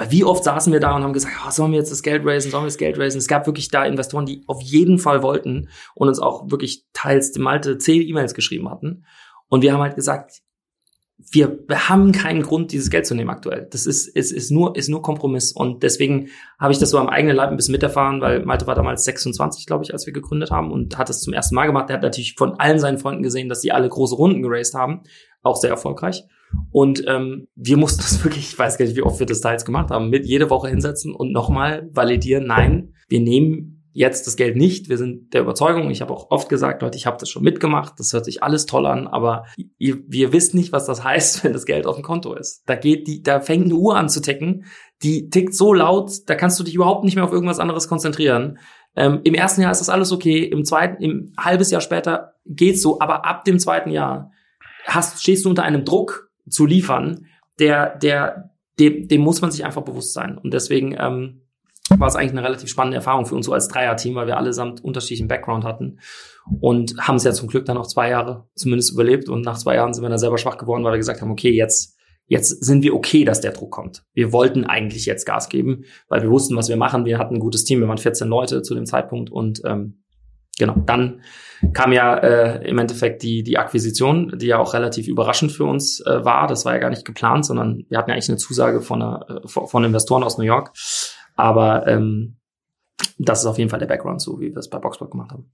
weil 0.00 0.10
wie 0.10 0.24
oft 0.24 0.42
saßen 0.42 0.72
wir 0.72 0.80
da 0.80 0.96
und 0.96 1.02
haben 1.02 1.12
gesagt, 1.12 1.34
oh, 1.46 1.50
sollen 1.50 1.72
wir 1.72 1.78
jetzt 1.78 1.92
das 1.92 2.02
Geld 2.02 2.24
raisen, 2.24 2.50
sollen 2.50 2.62
wir 2.62 2.68
das 2.68 2.78
Geld 2.78 2.98
raisen? 2.98 3.18
Es 3.18 3.28
gab 3.28 3.44
wirklich 3.44 3.68
da 3.68 3.84
Investoren, 3.84 4.24
die 4.24 4.42
auf 4.46 4.62
jeden 4.62 4.98
Fall 4.98 5.22
wollten 5.22 5.68
und 5.94 6.08
uns 6.08 6.20
auch 6.20 6.50
wirklich 6.50 6.86
teils 6.94 7.32
dem 7.32 7.42
Malte 7.42 7.76
zehn 7.76 8.00
E-Mails 8.00 8.32
geschrieben 8.32 8.70
hatten. 8.70 9.04
Und 9.48 9.60
wir 9.60 9.74
haben 9.74 9.82
halt 9.82 9.96
gesagt, 9.96 10.40
wir, 11.30 11.58
haben 11.70 12.12
keinen 12.12 12.40
Grund, 12.40 12.72
dieses 12.72 12.88
Geld 12.88 13.04
zu 13.04 13.14
nehmen 13.14 13.28
aktuell. 13.28 13.68
Das 13.70 13.84
ist, 13.84 14.08
ist, 14.08 14.32
ist, 14.32 14.50
nur, 14.50 14.74
ist 14.74 14.88
nur 14.88 15.02
Kompromiss. 15.02 15.52
Und 15.52 15.82
deswegen 15.82 16.28
habe 16.58 16.72
ich 16.72 16.78
das 16.78 16.88
so 16.88 16.96
am 16.96 17.10
eigenen 17.10 17.36
Leib 17.36 17.50
ein 17.50 17.56
bisschen 17.56 17.72
miterfahren, 17.72 18.22
weil 18.22 18.42
Malte 18.46 18.66
war 18.66 18.74
damals 18.74 19.04
26, 19.04 19.66
glaube 19.66 19.84
ich, 19.84 19.92
als 19.92 20.06
wir 20.06 20.14
gegründet 20.14 20.50
haben 20.50 20.72
und 20.72 20.96
hat 20.96 21.10
das 21.10 21.20
zum 21.20 21.34
ersten 21.34 21.54
Mal 21.54 21.66
gemacht. 21.66 21.90
Der 21.90 21.96
hat 21.96 22.02
natürlich 22.02 22.36
von 22.38 22.54
allen 22.58 22.78
seinen 22.78 22.96
Freunden 22.96 23.22
gesehen, 23.22 23.50
dass 23.50 23.60
die 23.60 23.72
alle 23.72 23.90
große 23.90 24.14
Runden 24.14 24.40
geraced 24.40 24.72
haben. 24.72 25.02
Auch 25.42 25.56
sehr 25.56 25.68
erfolgreich. 25.68 26.24
Und 26.72 27.04
ähm, 27.06 27.48
wir 27.54 27.76
mussten 27.76 28.00
das 28.02 28.22
wirklich, 28.24 28.52
ich 28.52 28.58
weiß 28.58 28.78
gar 28.78 28.84
nicht, 28.84 28.96
wie 28.96 29.02
oft 29.02 29.18
wir 29.18 29.26
das 29.26 29.40
teils 29.40 29.64
gemacht 29.64 29.90
haben, 29.90 30.10
mit 30.10 30.26
jede 30.26 30.50
Woche 30.50 30.68
hinsetzen 30.68 31.14
und 31.14 31.32
nochmal 31.32 31.88
validieren, 31.92 32.46
nein, 32.46 32.94
wir 33.08 33.20
nehmen 33.20 33.80
jetzt 33.92 34.26
das 34.26 34.36
Geld 34.36 34.56
nicht. 34.56 34.88
Wir 34.88 34.98
sind 34.98 35.34
der 35.34 35.42
Überzeugung, 35.42 35.90
ich 35.90 36.00
habe 36.00 36.12
auch 36.12 36.30
oft 36.30 36.48
gesagt, 36.48 36.82
Leute, 36.82 36.96
ich 36.96 37.06
habe 37.06 37.16
das 37.18 37.28
schon 37.28 37.42
mitgemacht, 37.42 37.94
das 37.98 38.12
hört 38.12 38.24
sich 38.24 38.42
alles 38.42 38.66
toll 38.66 38.86
an, 38.86 39.08
aber 39.08 39.46
ihr, 39.78 39.98
ihr 40.12 40.32
wisst 40.32 40.54
nicht, 40.54 40.72
was 40.72 40.86
das 40.86 41.02
heißt, 41.04 41.44
wenn 41.44 41.52
das 41.52 41.66
Geld 41.66 41.86
auf 41.86 41.96
dem 41.96 42.04
Konto 42.04 42.34
ist. 42.34 42.62
Da 42.66 42.76
geht 42.76 43.06
die, 43.08 43.22
da 43.22 43.40
fängt 43.40 43.64
eine 43.64 43.74
Uhr 43.74 43.96
an 43.96 44.08
zu 44.08 44.22
ticken, 44.22 44.64
die 45.02 45.30
tickt 45.30 45.54
so 45.54 45.72
laut, 45.72 46.12
da 46.26 46.34
kannst 46.34 46.58
du 46.60 46.64
dich 46.64 46.74
überhaupt 46.74 47.04
nicht 47.04 47.14
mehr 47.14 47.24
auf 47.24 47.32
irgendwas 47.32 47.58
anderes 47.58 47.88
konzentrieren. 47.88 48.58
Ähm, 48.96 49.20
Im 49.24 49.34
ersten 49.34 49.62
Jahr 49.62 49.72
ist 49.72 49.80
das 49.80 49.88
alles 49.88 50.12
okay, 50.12 50.44
im 50.44 50.64
zweiten, 50.64 51.02
im 51.02 51.32
halbes 51.38 51.70
Jahr 51.70 51.80
später 51.80 52.34
geht's 52.46 52.82
so, 52.82 53.00
aber 53.00 53.24
ab 53.24 53.44
dem 53.44 53.58
zweiten 53.58 53.90
Jahr 53.90 54.30
hast, 54.84 55.22
stehst 55.22 55.44
du 55.44 55.48
unter 55.48 55.62
einem 55.62 55.84
Druck, 55.84 56.29
zu 56.48 56.66
liefern, 56.66 57.26
der, 57.58 57.96
der, 57.98 58.50
dem, 58.78 59.08
dem 59.08 59.20
muss 59.20 59.40
man 59.40 59.50
sich 59.50 59.64
einfach 59.64 59.82
bewusst 59.82 60.14
sein. 60.14 60.38
Und 60.38 60.54
deswegen 60.54 60.96
ähm, 60.98 61.46
war 61.90 62.08
es 62.08 62.16
eigentlich 62.16 62.32
eine 62.32 62.44
relativ 62.44 62.68
spannende 62.68 62.96
Erfahrung 62.96 63.26
für 63.26 63.34
uns 63.34 63.46
so 63.46 63.52
als 63.52 63.68
Dreier-Team, 63.68 64.14
weil 64.14 64.26
wir 64.26 64.36
allesamt 64.36 64.82
unterschiedlichen 64.82 65.28
Background 65.28 65.64
hatten 65.64 65.98
und 66.60 66.96
haben 66.98 67.16
es 67.16 67.24
ja 67.24 67.32
zum 67.32 67.48
Glück 67.48 67.64
dann 67.66 67.76
auch 67.76 67.86
zwei 67.86 68.10
Jahre 68.10 68.48
zumindest 68.54 68.92
überlebt. 68.92 69.28
Und 69.28 69.42
nach 69.44 69.58
zwei 69.58 69.74
Jahren 69.74 69.92
sind 69.92 70.04
wir 70.04 70.08
dann 70.08 70.18
selber 70.18 70.38
schwach 70.38 70.58
geworden, 70.58 70.84
weil 70.84 70.92
wir 70.92 70.98
gesagt 70.98 71.20
haben, 71.20 71.30
okay, 71.30 71.52
jetzt 71.52 71.96
Jetzt 72.30 72.64
sind 72.64 72.84
wir 72.84 72.94
okay, 72.94 73.24
dass 73.24 73.40
der 73.40 73.50
Druck 73.50 73.72
kommt. 73.72 74.04
Wir 74.14 74.32
wollten 74.32 74.64
eigentlich 74.64 75.04
jetzt 75.04 75.26
Gas 75.26 75.48
geben, 75.48 75.82
weil 76.08 76.22
wir 76.22 76.30
wussten, 76.30 76.54
was 76.54 76.68
wir 76.68 76.76
machen. 76.76 77.04
Wir 77.04 77.18
hatten 77.18 77.34
ein 77.34 77.40
gutes 77.40 77.64
Team, 77.64 77.80
wir 77.80 77.88
waren 77.88 77.98
14 77.98 78.28
Leute 78.28 78.62
zu 78.62 78.76
dem 78.76 78.86
Zeitpunkt 78.86 79.30
und 79.30 79.62
ähm, 79.64 80.04
genau, 80.60 80.76
dann 80.86 81.22
kam 81.72 81.92
ja 81.92 82.16
äh, 82.16 82.68
im 82.68 82.78
Endeffekt 82.78 83.22
die, 83.22 83.42
die 83.42 83.58
Akquisition, 83.58 84.38
die 84.38 84.46
ja 84.46 84.58
auch 84.58 84.72
relativ 84.72 85.08
überraschend 85.08 85.52
für 85.52 85.64
uns 85.64 86.00
äh, 86.06 86.24
war. 86.24 86.46
Das 86.46 86.64
war 86.64 86.72
ja 86.72 86.78
gar 86.78 86.90
nicht 86.90 87.04
geplant, 87.04 87.44
sondern 87.44 87.84
wir 87.88 87.98
hatten 87.98 88.10
ja 88.10 88.14
eigentlich 88.14 88.28
eine 88.28 88.38
Zusage 88.38 88.80
von, 88.80 89.02
einer, 89.02 89.42
äh, 89.44 89.48
von 89.48 89.84
Investoren 89.84 90.22
aus 90.22 90.38
New 90.38 90.44
York. 90.44 90.72
Aber 91.34 91.86
ähm, 91.86 92.36
das 93.18 93.40
ist 93.40 93.46
auf 93.46 93.58
jeden 93.58 93.70
Fall 93.70 93.78
der 93.78 93.86
Background, 93.86 94.22
so 94.22 94.40
wie 94.40 94.50
wir 94.50 94.58
es 94.58 94.70
bei 94.70 94.78
Boxblog 94.78 95.10
gemacht 95.10 95.32
haben. 95.32 95.52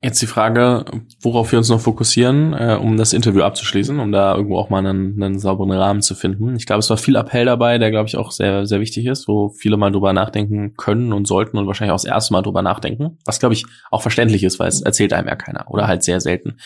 Jetzt 0.00 0.22
die 0.22 0.26
Frage, 0.26 0.84
worauf 1.20 1.50
wir 1.50 1.58
uns 1.58 1.70
noch 1.70 1.80
fokussieren, 1.80 2.52
äh, 2.52 2.78
um 2.80 2.96
das 2.96 3.12
Interview 3.12 3.42
abzuschließen, 3.42 3.98
um 3.98 4.12
da 4.12 4.36
irgendwo 4.36 4.56
auch 4.56 4.70
mal 4.70 4.78
einen, 4.78 5.20
einen 5.20 5.40
sauberen 5.40 5.72
Rahmen 5.72 6.02
zu 6.02 6.14
finden. 6.14 6.54
Ich 6.54 6.66
glaube, 6.66 6.78
es 6.78 6.90
war 6.90 6.96
viel 6.96 7.16
Appell 7.16 7.46
dabei, 7.46 7.78
der, 7.78 7.90
glaube 7.90 8.08
ich, 8.08 8.16
auch 8.16 8.30
sehr, 8.30 8.64
sehr 8.64 8.78
wichtig 8.78 9.06
ist, 9.06 9.26
wo 9.26 9.48
viele 9.48 9.76
mal 9.76 9.90
drüber 9.90 10.12
nachdenken 10.12 10.74
können 10.76 11.12
und 11.12 11.26
sollten 11.26 11.58
und 11.58 11.66
wahrscheinlich 11.66 11.90
auch 11.90 11.96
das 11.96 12.04
erste 12.04 12.32
Mal 12.32 12.42
drüber 12.42 12.62
nachdenken. 12.62 13.18
Was, 13.24 13.40
glaube 13.40 13.54
ich, 13.54 13.64
auch 13.90 14.02
verständlich 14.02 14.44
ist, 14.44 14.60
weil 14.60 14.68
es 14.68 14.82
erzählt 14.82 15.12
einem 15.12 15.26
ja 15.26 15.34
keiner 15.34 15.68
oder 15.68 15.88
halt 15.88 16.04
sehr 16.04 16.20
selten. 16.20 16.58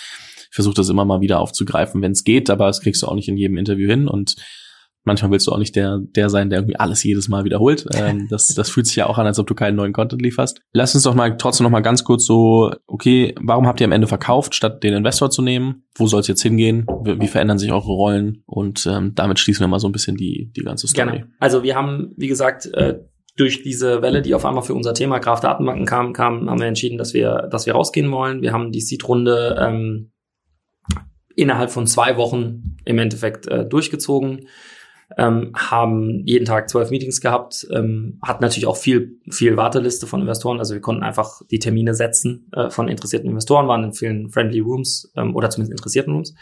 Ich 0.50 0.54
versuche 0.54 0.74
das 0.74 0.90
immer 0.90 1.06
mal 1.06 1.22
wieder 1.22 1.40
aufzugreifen, 1.40 2.02
wenn 2.02 2.12
es 2.12 2.24
geht, 2.24 2.50
aber 2.50 2.66
das 2.66 2.82
kriegst 2.82 3.00
du 3.00 3.06
auch 3.06 3.14
nicht 3.14 3.28
in 3.28 3.38
jedem 3.38 3.56
Interview 3.56 3.88
hin. 3.88 4.08
Und 4.08 4.36
manchmal 5.04 5.30
willst 5.30 5.46
du 5.46 5.52
auch 5.52 5.58
nicht 5.58 5.74
der, 5.76 5.98
der 6.00 6.30
sein, 6.30 6.50
der 6.50 6.60
irgendwie 6.60 6.78
alles 6.78 7.02
jedes 7.02 7.28
Mal 7.28 7.44
wiederholt. 7.44 7.86
Ähm, 7.94 8.26
das, 8.30 8.48
das 8.48 8.70
fühlt 8.70 8.86
sich 8.86 8.96
ja 8.96 9.06
auch 9.06 9.18
an, 9.18 9.26
als 9.26 9.38
ob 9.38 9.46
du 9.46 9.54
keinen 9.54 9.76
neuen 9.76 9.92
Content 9.92 10.22
lieferst. 10.22 10.60
Lass 10.72 10.94
uns 10.94 11.04
doch 11.04 11.14
mal 11.14 11.36
trotzdem 11.36 11.64
noch 11.64 11.70
mal 11.70 11.80
ganz 11.80 12.04
kurz 12.04 12.24
so, 12.24 12.72
okay, 12.86 13.34
warum 13.40 13.66
habt 13.66 13.80
ihr 13.80 13.86
am 13.86 13.92
Ende 13.92 14.06
verkauft, 14.06 14.54
statt 14.54 14.82
den 14.82 14.94
Investor 14.94 15.30
zu 15.30 15.42
nehmen? 15.42 15.84
Wo 15.94 16.06
soll 16.06 16.20
es 16.20 16.28
jetzt 16.28 16.42
hingehen? 16.42 16.86
Wie, 17.04 17.20
wie, 17.20 17.28
verändern 17.28 17.58
sich 17.58 17.72
eure 17.72 17.92
Rollen? 17.92 18.42
Und 18.46 18.86
ähm, 18.86 19.14
damit 19.14 19.38
schließen 19.38 19.62
wir 19.62 19.68
mal 19.68 19.80
so 19.80 19.88
ein 19.88 19.92
bisschen 19.92 20.16
die, 20.16 20.52
die 20.56 20.62
ganze 20.62 20.86
Story. 20.86 21.06
Gerne. 21.06 21.28
Also 21.38 21.62
wir 21.62 21.74
haben, 21.74 22.12
wie 22.16 22.28
gesagt, 22.28 22.66
äh, 22.74 23.00
durch 23.36 23.62
diese 23.62 24.02
Welle, 24.02 24.22
die 24.22 24.34
auf 24.34 24.44
einmal 24.44 24.62
für 24.62 24.74
unser 24.74 24.94
Thema 24.94 25.18
Graph-Datenbanken 25.18 25.86
kam, 25.86 26.12
kam, 26.12 26.50
haben 26.50 26.60
wir 26.60 26.66
entschieden, 26.66 26.98
dass 26.98 27.14
wir, 27.14 27.48
dass 27.50 27.66
wir 27.66 27.72
rausgehen 27.72 28.10
wollen. 28.10 28.42
Wir 28.42 28.52
haben 28.52 28.72
die 28.72 28.82
Seed-Runde 28.82 29.56
ähm, 29.58 30.12
innerhalb 31.34 31.70
von 31.70 31.86
zwei 31.86 32.18
Wochen 32.18 32.76
im 32.84 32.98
Endeffekt 32.98 33.48
äh, 33.48 33.66
durchgezogen 33.66 34.48
ähm, 35.16 35.52
haben 35.54 36.22
jeden 36.26 36.44
Tag 36.44 36.68
zwölf 36.68 36.90
Meetings 36.90 37.20
gehabt, 37.20 37.66
ähm, 37.70 38.18
hatten 38.22 38.42
natürlich 38.42 38.66
auch 38.66 38.76
viel, 38.76 39.18
viel 39.30 39.56
Warteliste 39.56 40.06
von 40.06 40.20
Investoren. 40.20 40.58
Also 40.58 40.74
wir 40.74 40.80
konnten 40.80 41.02
einfach 41.02 41.42
die 41.50 41.58
Termine 41.58 41.94
setzen 41.94 42.50
äh, 42.52 42.70
von 42.70 42.88
interessierten 42.88 43.28
Investoren, 43.28 43.68
waren 43.68 43.84
in 43.84 43.92
vielen 43.92 44.30
Friendly 44.30 44.60
Rooms 44.60 45.12
ähm, 45.16 45.34
oder 45.34 45.50
zumindest 45.50 45.72
interessierten 45.72 46.14
Rooms. 46.14 46.34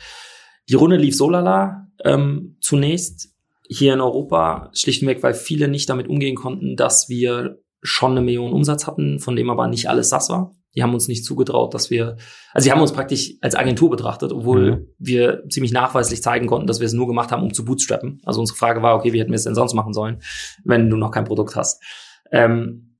Die 0.69 0.75
Runde 0.75 0.97
lief 0.97 1.17
so 1.17 1.29
lala 1.31 1.89
ähm, 2.05 2.57
zunächst 2.61 3.35
hier 3.69 3.95
in 3.95 4.01
Europa, 4.01 4.71
schlichtweg, 4.75 5.23
weil 5.23 5.35
viele 5.35 5.69
nicht 5.69 5.89
damit 5.89 6.09
umgehen 6.09 6.37
konnten, 6.37 6.77
dass 6.77 7.09
wir 7.09 7.59
schon 7.83 8.13
eine 8.13 8.21
Million 8.21 8.53
Umsatz 8.53 8.87
hatten, 8.87 9.21
von 9.21 9.37
dem 9.37 9.49
aber 9.49 9.69
nicht 9.69 9.89
alles 9.89 10.11
das 10.11 10.29
war. 10.29 10.55
Die 10.75 10.83
haben 10.83 10.95
uns 10.95 11.09
nicht 11.09 11.25
zugetraut, 11.25 11.75
dass 11.75 11.91
wir, 11.91 12.17
also 12.53 12.65
sie 12.65 12.73
haben 12.73 12.81
uns 12.81 12.93
praktisch 12.93 13.35
als 13.41 13.55
Agentur 13.55 13.91
betrachtet, 13.91 14.33
obwohl 14.33 14.71
mhm. 14.71 14.87
wir 14.99 15.43
ziemlich 15.49 15.73
nachweislich 15.73 16.23
zeigen 16.23 16.47
konnten, 16.47 16.67
dass 16.67 16.81
wir 16.81 16.87
es 16.87 16.93
nur 16.93 17.07
gemacht 17.07 17.33
haben, 17.33 17.43
um 17.43 17.53
zu 17.53 17.65
bootstrappen. 17.65 18.21
Also 18.25 18.41
unsere 18.41 18.57
Frage 18.57 18.83
war, 18.83 18.97
okay, 18.97 19.13
wie 19.13 19.21
hätten 19.21 19.31
wir 19.31 19.37
es 19.37 19.45
denn 19.45 19.55
sonst 19.55 19.75
machen 19.75 19.93
sollen, 19.93 20.21
wenn 20.65 20.89
du 20.89 20.97
noch 20.97 21.11
kein 21.11 21.25
Produkt 21.25 21.57
hast? 21.57 21.83
Ähm, 22.31 22.97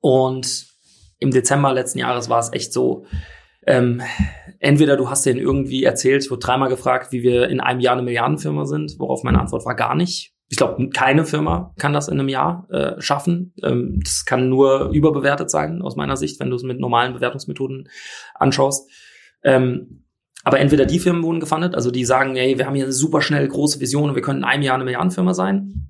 und 0.00 0.66
im 1.18 1.30
Dezember 1.30 1.72
letzten 1.72 1.98
Jahres 1.98 2.28
war 2.28 2.38
es 2.38 2.52
echt 2.52 2.72
so, 2.72 3.06
ähm, 3.66 4.02
entweder 4.58 4.96
du 4.96 5.08
hast 5.08 5.24
denen 5.24 5.40
irgendwie 5.40 5.84
erzählt, 5.84 6.24
ich 6.24 6.30
wurde 6.30 6.40
dreimal 6.40 6.68
gefragt, 6.68 7.12
wie 7.12 7.22
wir 7.22 7.48
in 7.48 7.60
einem 7.60 7.80
Jahr 7.80 7.94
eine 7.94 8.02
Milliardenfirma 8.02 8.66
sind, 8.66 8.96
worauf 8.98 9.22
meine 9.22 9.40
Antwort 9.40 9.64
war 9.64 9.74
gar 9.74 9.94
nicht 9.94 10.33
ich 10.54 10.56
glaube, 10.56 10.88
keine 10.90 11.24
Firma 11.24 11.74
kann 11.80 11.92
das 11.92 12.06
in 12.06 12.20
einem 12.20 12.28
Jahr 12.28 12.68
äh, 12.70 13.00
schaffen. 13.00 13.54
Ähm, 13.64 13.98
das 14.04 14.24
kann 14.24 14.48
nur 14.48 14.90
überbewertet 14.90 15.50
sein, 15.50 15.82
aus 15.82 15.96
meiner 15.96 16.16
Sicht, 16.16 16.38
wenn 16.38 16.48
du 16.48 16.54
es 16.54 16.62
mit 16.62 16.78
normalen 16.78 17.12
Bewertungsmethoden 17.12 17.88
anschaust. 18.36 18.88
Ähm, 19.42 20.04
aber 20.44 20.60
entweder 20.60 20.86
die 20.86 21.00
Firmen 21.00 21.24
wurden 21.24 21.40
gefundet, 21.40 21.74
also 21.74 21.90
die 21.90 22.04
sagen, 22.04 22.36
hey, 22.36 22.56
wir 22.56 22.66
haben 22.66 22.76
hier 22.76 22.84
eine 22.84 22.92
super 22.92 23.20
schnell 23.20 23.48
große 23.48 23.80
Vision 23.80 24.10
und 24.10 24.14
wir 24.14 24.22
können 24.22 24.40
in 24.40 24.44
einem 24.44 24.62
Jahr 24.62 24.76
eine 24.76 24.84
Milliardenfirma 24.84 25.34
sein. 25.34 25.88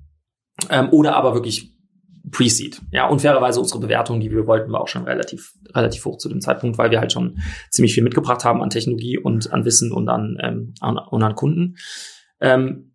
Ähm, 0.71 0.89
oder 0.89 1.15
aber 1.15 1.35
wirklich 1.35 1.75
Pre-Seed. 2.31 2.81
Ja, 2.89 3.07
und 3.07 3.21
fairerweise 3.21 3.59
unsere 3.59 3.81
Bewertung, 3.81 4.19
die 4.19 4.31
wir 4.31 4.47
wollten, 4.47 4.71
war 4.71 4.81
auch 4.81 4.87
schon 4.87 5.03
relativ, 5.03 5.53
relativ 5.75 6.03
hoch 6.05 6.17
zu 6.17 6.27
dem 6.27 6.41
Zeitpunkt, 6.41 6.79
weil 6.79 6.89
wir 6.89 6.99
halt 6.99 7.11
schon 7.11 7.37
ziemlich 7.69 7.93
viel 7.93 8.03
mitgebracht 8.03 8.43
haben 8.43 8.63
an 8.63 8.71
Technologie 8.71 9.19
und 9.19 9.53
an 9.53 9.63
Wissen 9.63 9.91
und 9.91 10.09
an, 10.09 10.39
ähm, 10.41 10.73
an, 10.79 10.97
und 10.97 11.21
an 11.21 11.35
Kunden. 11.35 11.75
Ähm, 12.41 12.94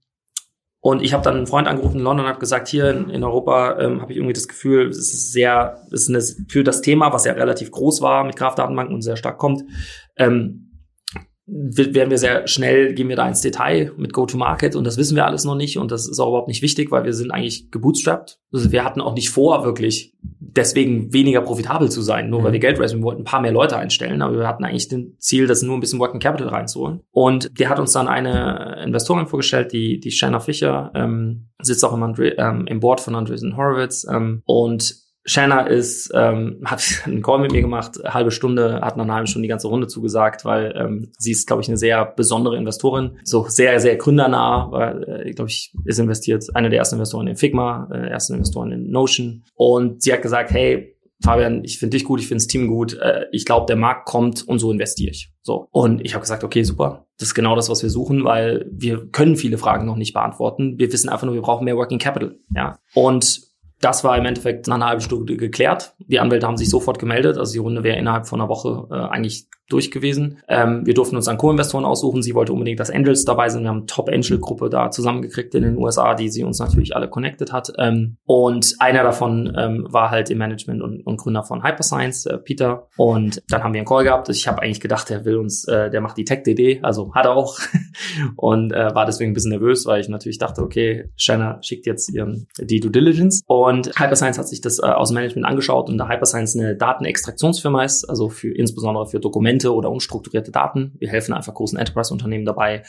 und 0.83 1.03
ich 1.03 1.13
habe 1.13 1.23
dann 1.23 1.37
einen 1.37 1.47
Freund 1.47 1.69
angerufen 1.69 1.99
in 1.99 2.05
London 2.05 2.25
und 2.25 2.31
habe 2.31 2.41
gesagt, 2.41 2.69
hier 2.69 2.91
in, 2.91 3.11
in 3.11 3.23
Europa 3.23 3.79
ähm, 3.79 4.01
habe 4.01 4.13
ich 4.13 4.19
irgendwie 4.19 4.33
das 4.33 4.49
Gefühl, 4.49 4.89
es 4.89 5.13
ist 5.13 5.33
sehr, 5.33 5.83
es 5.93 6.09
ist 6.09 6.09
eine, 6.09 6.47
für 6.49 6.65
das 6.65 6.81
Thema, 6.81 7.13
was 7.13 7.27
ja 7.27 7.33
relativ 7.35 7.71
groß 7.71 8.01
war 8.01 8.25
mit 8.25 8.37
Kraftdatenbanken 8.37 8.95
und 8.95 9.03
sehr 9.03 9.17
stark 9.17 9.37
kommt, 9.37 9.63
ähm, 10.17 10.70
werden 11.53 12.11
wir 12.11 12.19
sehr 12.19 12.47
schnell, 12.47 12.95
gehen 12.95 13.09
wir 13.09 13.17
da 13.17 13.27
ins 13.27 13.41
Detail 13.41 13.93
mit 13.97 14.13
Go-to-Market 14.13 14.77
und 14.77 14.85
das 14.85 14.97
wissen 14.97 15.17
wir 15.17 15.27
alles 15.27 15.45
noch 15.45 15.57
nicht 15.57 15.79
und 15.79 15.91
das 15.91 16.09
ist 16.09 16.21
auch 16.21 16.29
überhaupt 16.29 16.49
nicht 16.49 16.63
wichtig, 16.63 16.91
weil 16.93 17.05
wir 17.05 17.13
sind 17.13 17.33
eigentlich 17.33 17.71
gebootstrapped. 17.71 18.39
Also 18.53 18.71
wir 18.71 18.85
hatten 18.85 19.01
auch 19.01 19.15
nicht 19.15 19.31
vor, 19.31 19.65
wirklich 19.65 20.15
deswegen 20.23 21.13
weniger 21.13 21.41
profitabel 21.41 21.91
zu 21.91 22.03
sein, 22.03 22.31
nur 22.31 22.41
mhm. 22.41 22.45
weil 22.45 22.53
wir 22.53 22.61
Geld 22.61 22.79
raisen. 22.79 23.01
Wir 23.01 23.05
wollten 23.05 23.23
ein 23.23 23.25
paar 23.25 23.41
mehr 23.41 23.53
Leute 23.53 23.77
einstellen, 23.77 24.23
aber 24.23 24.39
wir 24.39 24.47
hatten 24.47 24.65
eigentlich 24.65 24.89
den 24.89 25.17
Ziel, 25.19 25.47
das 25.47 25.63
nur 25.63 25.77
ein 25.77 25.81
bisschen 25.81 25.99
Working 25.99 26.21
Capital 26.21 26.49
reinzuholen. 26.49 27.01
Und 27.11 27.59
der 27.59 27.69
hat 27.69 27.81
uns 27.81 27.93
dann 27.93 28.09
eine 28.09 28.83
Investorin 28.85 29.27
vorgestellt, 29.27 29.73
die, 29.73 29.99
die 29.99 30.11
Shanna 30.13 30.41
Fischer, 30.41 30.93
ähm, 30.95 31.49
sitzt 31.61 31.85
auch 31.85 31.93
im, 31.93 32.03
Andre, 32.03 32.29
ähm, 32.39 32.67
im 32.67 32.81
Board 32.81 33.01
von 33.01 33.15
Andreessen 33.15 33.57
Horowitz 33.57 34.07
ähm, 34.11 34.43
und 34.45 35.10
Shanna 35.25 35.67
ist, 35.67 36.11
ähm, 36.15 36.61
hat 36.65 36.83
einen 37.05 37.23
Call 37.23 37.41
mit 37.41 37.53
mir 37.53 37.61
gemacht, 37.61 37.99
halbe 38.05 38.31
Stunde, 38.31 38.81
hat 38.81 38.97
nach 38.97 39.05
einer 39.05 39.15
halben 39.15 39.27
Stunde 39.27 39.45
die 39.47 39.51
ganze 39.51 39.69
Runde 39.69 39.87
zugesagt, 39.87 40.45
weil 40.45 40.75
ähm, 40.77 41.13
sie 41.19 41.33
ist, 41.33 41.47
glaube 41.47 41.63
ich, 41.63 41.69
eine 41.69 41.77
sehr 41.77 42.05
besondere 42.05 42.57
Investorin, 42.57 43.19
so 43.25 43.47
sehr, 43.49 43.79
sehr 43.81 43.97
gründernah, 43.97 44.69
weil, 44.71 45.27
äh, 45.27 45.31
glaube 45.33 45.51
ich, 45.51 45.73
ist 45.85 45.99
investiert, 45.99 46.45
eine 46.55 46.71
der 46.71 46.79
ersten 46.79 46.97
Investoren 46.97 47.27
in 47.27 47.37
Figma, 47.37 47.89
äh, 47.93 48.09
ersten 48.09 48.35
Investoren 48.35 48.73
in 48.73 48.91
Notion. 48.91 49.45
Und 49.55 50.03
sie 50.03 50.13
hat 50.13 50.23
gesagt, 50.23 50.51
hey, 50.51 50.97
Fabian, 51.23 51.65
ich 51.65 51.79
finde 51.79 51.97
dich 51.97 52.05
gut, 52.05 52.21
ich 52.21 52.29
finde 52.29 52.43
das 52.43 52.47
Team 52.47 52.67
gut, 52.69 52.95
äh, 52.95 53.27
ich 53.31 53.45
glaube, 53.45 53.67
der 53.67 53.77
Markt 53.77 54.07
kommt 54.07 54.47
und 54.49 54.59
so 54.59 54.73
investiere 54.73 55.11
ich. 55.11 55.31
So. 55.43 55.69
Und 55.71 56.05
ich 56.05 56.15
habe 56.15 56.23
gesagt, 56.23 56.45
okay, 56.45 56.63
super. 56.63 57.07
Das 57.19 57.29
ist 57.29 57.35
genau 57.35 57.55
das, 57.57 57.69
was 57.69 57.83
wir 57.83 57.91
suchen, 57.91 58.25
weil 58.25 58.67
wir 58.73 59.07
können 59.11 59.37
viele 59.37 59.59
Fragen 59.59 59.85
noch 59.85 59.97
nicht 59.97 60.15
beantworten. 60.15 60.79
Wir 60.79 60.91
wissen 60.91 61.11
einfach 61.11 61.27
nur, 61.27 61.35
wir 61.35 61.43
brauchen 61.43 61.65
mehr 61.65 61.77
Working 61.77 61.99
Capital. 61.99 62.39
Ja. 62.55 62.79
Und 62.95 63.50
das 63.81 64.05
war 64.05 64.17
im 64.17 64.27
Endeffekt 64.27 64.67
nach 64.67 64.77
einer 64.77 64.87
halben 64.87 65.01
Stunde 65.01 65.37
geklärt. 65.37 65.95
Die 65.99 66.21
Anwälte 66.21 66.47
haben 66.47 66.59
sich 66.59 66.69
sofort 66.69 66.99
gemeldet. 66.99 67.39
Also 67.39 67.53
die 67.55 67.59
Runde 67.59 67.83
wäre 67.83 67.99
innerhalb 67.99 68.29
von 68.29 68.41
einer 68.41 68.51
Woche 68.51 68.87
äh, 68.91 68.95
eigentlich 68.95 69.47
durch 69.71 69.91
gewesen. 69.91 70.39
Ähm, 70.49 70.85
wir 70.85 70.95
durften 70.95 71.17
uns 71.17 71.25
dann 71.25 71.39
Co-Investoren 71.39 71.85
aussuchen. 71.85 72.23
Sie 72.23 72.35
wollte 72.35 72.53
unbedingt, 72.53 72.81
dass 72.81 72.91
Angels 72.91 73.25
dabei 73.25 73.49
sind. 73.49 73.63
Wir 73.63 73.71
haben 73.71 73.87
Top-Angel-Gruppe 73.87 74.69
da 74.69 74.91
zusammengekriegt 74.91 75.55
in 75.55 75.63
den 75.63 75.79
USA, 75.79 76.15
die 76.15 76.29
sie 76.29 76.45
uns 76.45 76.59
natürlich 76.59 76.95
alle 76.95 77.09
connected 77.09 77.53
hat. 77.53 77.73
Ähm, 77.79 78.17
und 78.27 78.77
einer 78.79 79.03
davon 79.03 79.53
ähm, 79.57 79.87
war 79.89 80.11
halt 80.11 80.31
im 80.31 80.39
Management 80.39 80.83
und, 80.83 81.07
und 81.07 81.17
Gründer 81.17 81.45
von 81.45 81.63
Hyperscience, 81.63 82.27
äh, 82.27 82.39
Peter. 82.39 82.89
Und 82.97 83.43
dann 83.49 83.63
haben 83.63 83.73
wir 83.73 83.79
einen 83.79 83.87
Call 83.87 84.05
gehabt. 84.05 84.29
Ich 84.29 84.47
habe 84.49 84.63
eigentlich 84.63 84.81
gedacht, 84.81 85.09
der 85.09 85.25
will 85.25 85.37
uns, 85.37 85.65
äh, 85.67 85.91
der 85.91 86.01
macht 86.01 86.17
die 86.17 86.25
Tech-DD, 86.25 86.81
also 86.83 87.15
hat 87.15 87.27
er 87.27 87.37
auch. 87.37 87.59
und 88.37 88.73
äh, 88.73 88.95
war 88.95 89.07
deswegen 89.07 89.31
ein 89.31 89.35
bisschen 89.35 89.51
nervös, 89.51 89.87
weil 89.87 90.01
ich 90.01 90.09
natürlich 90.09 90.39
dachte, 90.39 90.63
okay, 90.63 91.11
Shanna 91.17 91.63
schickt 91.63 91.87
jetzt 91.87 92.13
ihren 92.13 92.49
die 92.59 92.81
Due 92.81 92.91
Diligence. 92.91 93.43
Und 93.47 93.89
Hyperscience 93.99 94.39
hat 94.39 94.49
sich 94.49 94.61
das 94.61 94.79
äh, 94.79 94.87
aus 94.87 95.13
Management 95.13 95.47
angeschaut 95.47 95.89
und 95.89 95.99
da 95.99 96.09
Hyperscience 96.09 96.57
eine 96.57 96.77
Datenextraktionsfirma 96.77 97.85
ist, 97.85 98.05
also 98.05 98.29
für 98.29 98.53
insbesondere 98.53 99.07
für 99.07 99.21
Dokumente 99.21 99.60
oder 99.69 99.91
unstrukturierte 99.91 100.51
Daten. 100.51 100.93
Wir 100.99 101.09
helfen 101.09 101.35
einfach 101.35 101.55
großen 101.55 101.79
Enterprise-Unternehmen 101.79 102.45
dabei, 102.45 102.83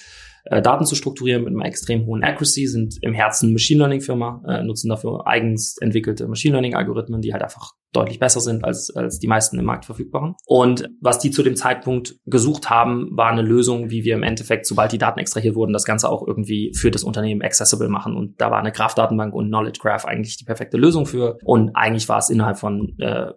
äh, 0.45 0.61
Daten 0.61 0.85
zu 0.85 0.95
strukturieren 0.95 1.43
mit 1.43 1.53
einer 1.53 1.65
extrem 1.65 2.05
hohen 2.05 2.23
Accuracy, 2.23 2.67
sind 2.67 2.97
im 3.01 3.13
Herzen 3.13 3.53
Machine 3.53 3.79
Learning 3.79 4.01
Firma, 4.01 4.41
äh, 4.47 4.63
nutzen 4.63 4.89
dafür 4.89 5.27
eigens 5.27 5.77
entwickelte 5.79 6.27
Machine 6.27 6.53
Learning 6.53 6.75
Algorithmen, 6.75 7.21
die 7.21 7.33
halt 7.33 7.43
einfach 7.43 7.73
deutlich 7.93 8.19
besser 8.19 8.39
sind 8.39 8.63
als, 8.63 8.89
als 8.95 9.19
die 9.19 9.27
meisten 9.27 9.59
im 9.59 9.65
Markt 9.65 9.85
verfügbaren. 9.85 10.35
Und 10.45 10.89
was 11.01 11.19
die 11.19 11.31
zu 11.31 11.43
dem 11.43 11.55
Zeitpunkt 11.55 12.15
gesucht 12.25 12.69
haben, 12.69 13.09
war 13.11 13.29
eine 13.29 13.41
Lösung, 13.41 13.89
wie 13.89 14.03
wir 14.03 14.15
im 14.15 14.23
Endeffekt, 14.23 14.65
sobald 14.65 14.91
die 14.91 14.97
Daten 14.97 15.19
extrahiert 15.19 15.55
wurden, 15.55 15.73
das 15.73 15.83
Ganze 15.83 16.09
auch 16.09 16.25
irgendwie 16.25 16.73
für 16.75 16.91
das 16.91 17.03
Unternehmen 17.03 17.41
accessible 17.41 17.89
machen. 17.89 18.15
Und 18.15 18.39
da 18.39 18.49
war 18.49 18.59
eine 18.59 18.71
Graph-Datenbank 18.71 19.33
und 19.33 19.47
Knowledge 19.47 19.79
Graph 19.81 20.05
eigentlich 20.05 20.37
die 20.37 20.45
perfekte 20.45 20.77
Lösung 20.77 21.05
für. 21.05 21.37
Und 21.43 21.75
eigentlich 21.75 22.07
war 22.07 22.19
es 22.19 22.29
innerhalb 22.29 22.57
von 22.57 22.97
äh, 22.99 23.31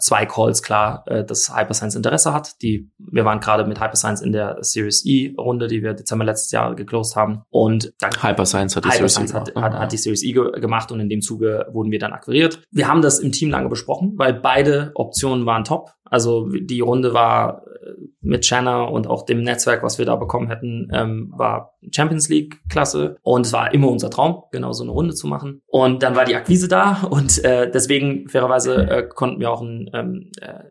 zwei 0.00 0.26
Calls 0.26 0.62
klar, 0.62 1.04
äh, 1.06 1.24
dass 1.24 1.56
Hyperscience 1.56 1.94
Interesse 1.94 2.32
hat. 2.32 2.60
Die, 2.62 2.90
wir 2.98 3.24
waren 3.24 3.40
gerade 3.40 3.66
mit 3.66 3.80
Hyperscience 3.80 4.20
in 4.20 4.32
der 4.32 4.58
Series 4.60 5.04
E-Runde, 5.06 5.68
die 5.68 5.82
wir 5.82 5.94
Dezember 5.94 6.24
letztes 6.42 6.52
Jahr 6.52 6.74
geclosed 6.74 7.16
haben. 7.16 7.42
Und 7.50 7.92
dann 8.00 8.10
Hyperscience 8.10 8.76
hat 8.76 8.84
die 8.84 8.90
Hyperscience 8.90 9.30
Series 9.30 9.46
E 9.46 9.60
hat, 9.60 9.72
hat, 9.72 9.80
hat 9.80 9.92
die 9.92 9.96
Series 9.96 10.22
E 10.22 10.32
ge 10.32 10.60
gemacht 10.60 10.90
und 10.92 11.00
in 11.00 11.08
dem 11.08 11.20
Zuge 11.20 11.66
wurden 11.72 11.90
wir 11.90 11.98
dann 11.98 12.12
akquiriert. 12.12 12.62
Wir 12.70 12.88
haben 12.88 13.02
das 13.02 13.18
im 13.18 13.32
Team 13.32 13.50
lange 13.50 13.68
besprochen 13.68 13.82
besprochen, 13.82 14.14
weil 14.16 14.34
beide 14.34 14.92
Optionen 14.94 15.46
waren 15.46 15.64
top. 15.64 15.90
Also 16.04 16.48
die 16.48 16.80
Runde 16.80 17.14
war 17.14 17.62
äh, 17.66 17.92
mit 18.20 18.44
Shanna 18.44 18.84
und 18.84 19.06
auch 19.06 19.24
dem 19.24 19.42
Netzwerk, 19.42 19.82
was 19.82 19.98
wir 19.98 20.04
da 20.04 20.16
bekommen 20.16 20.48
hätten, 20.48 20.88
ähm, 20.92 21.32
war 21.34 21.74
Champions 21.90 22.28
League 22.28 22.60
Klasse 22.68 23.16
und 23.22 23.46
es 23.46 23.52
war 23.52 23.72
immer 23.72 23.88
unser 23.88 24.10
Traum, 24.10 24.42
genau 24.52 24.72
so 24.72 24.84
eine 24.84 24.92
Runde 24.92 25.14
zu 25.14 25.26
machen. 25.26 25.62
Und 25.66 26.02
dann 26.02 26.14
war 26.14 26.24
die 26.24 26.36
Akquise 26.36 26.68
da 26.68 27.02
und 27.10 27.42
äh, 27.44 27.70
deswegen 27.70 28.28
fairerweise 28.28 28.88
äh, 28.88 29.08
konnten 29.08 29.40
wir 29.40 29.50
auch 29.50 29.62
ein, 29.62 29.90
ähm, 29.94 30.30
äh, 30.40 30.64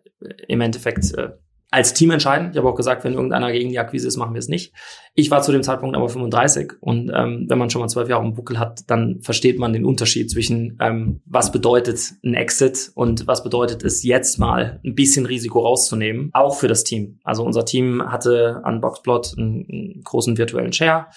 im 0.48 0.62
Endeffekt 0.62 1.14
äh, 1.18 1.32
als 1.72 1.94
Team 1.94 2.12
entscheiden. 2.12 2.50
Ich 2.52 2.58
habe 2.58 2.68
auch 2.68 2.76
gesagt, 2.76 3.06
wenn 3.06 3.14
irgendeiner 3.14 3.50
gegen 3.54 3.70
die 3.70 3.80
Akquise 3.80 4.06
ist, 4.06 4.18
machen 4.18 4.34
wir 4.34 4.40
es 4.40 4.50
nicht. 4.50 4.74
Ich 5.16 5.32
war 5.32 5.42
zu 5.42 5.54
dem 5.54 5.64
Zeitpunkt 5.64 5.96
aber 5.96 6.10
35 6.10 6.74
und 6.82 7.10
ähm, 7.16 7.46
wenn 7.48 7.58
man 7.58 7.70
schon 7.70 7.82
mal 7.82 7.88
zwölf 7.88 8.10
Jahre 8.10 8.26
im 8.26 8.34
Buckel 8.34 8.60
hat, 8.60 8.82
dann 8.88 9.22
versteht 9.22 9.58
man 9.58 9.72
den 9.72 9.86
Unterschied 9.86 10.30
zwischen 10.30 10.78
ähm, 10.82 11.22
was 11.26 11.54
bedeutet 11.54 12.14
ein 12.26 12.34
Exit 12.34 12.92
und 12.94 13.26
was 13.26 13.42
bedeutet 13.42 13.84
es 13.86 14.04
jetzt 14.04 14.38
mal 14.38 14.82
ein 14.86 14.96
bisschen 14.96 15.26
Risiko 15.26 15.62
rauszunehmen, 15.62 16.30
auch 16.34 16.58
für 16.58 16.68
das 16.68 16.84
Team. 16.84 17.20
Also 17.24 17.44
unser 17.44 17.64
Team 17.64 18.04
hatte 18.06 18.60
an 18.64 18.82
Boxplot 18.82 19.36
einen, 19.38 19.66
einen 19.70 20.02
großen 20.04 20.38
virtuellen 20.38 20.74
Share. 20.74 21.08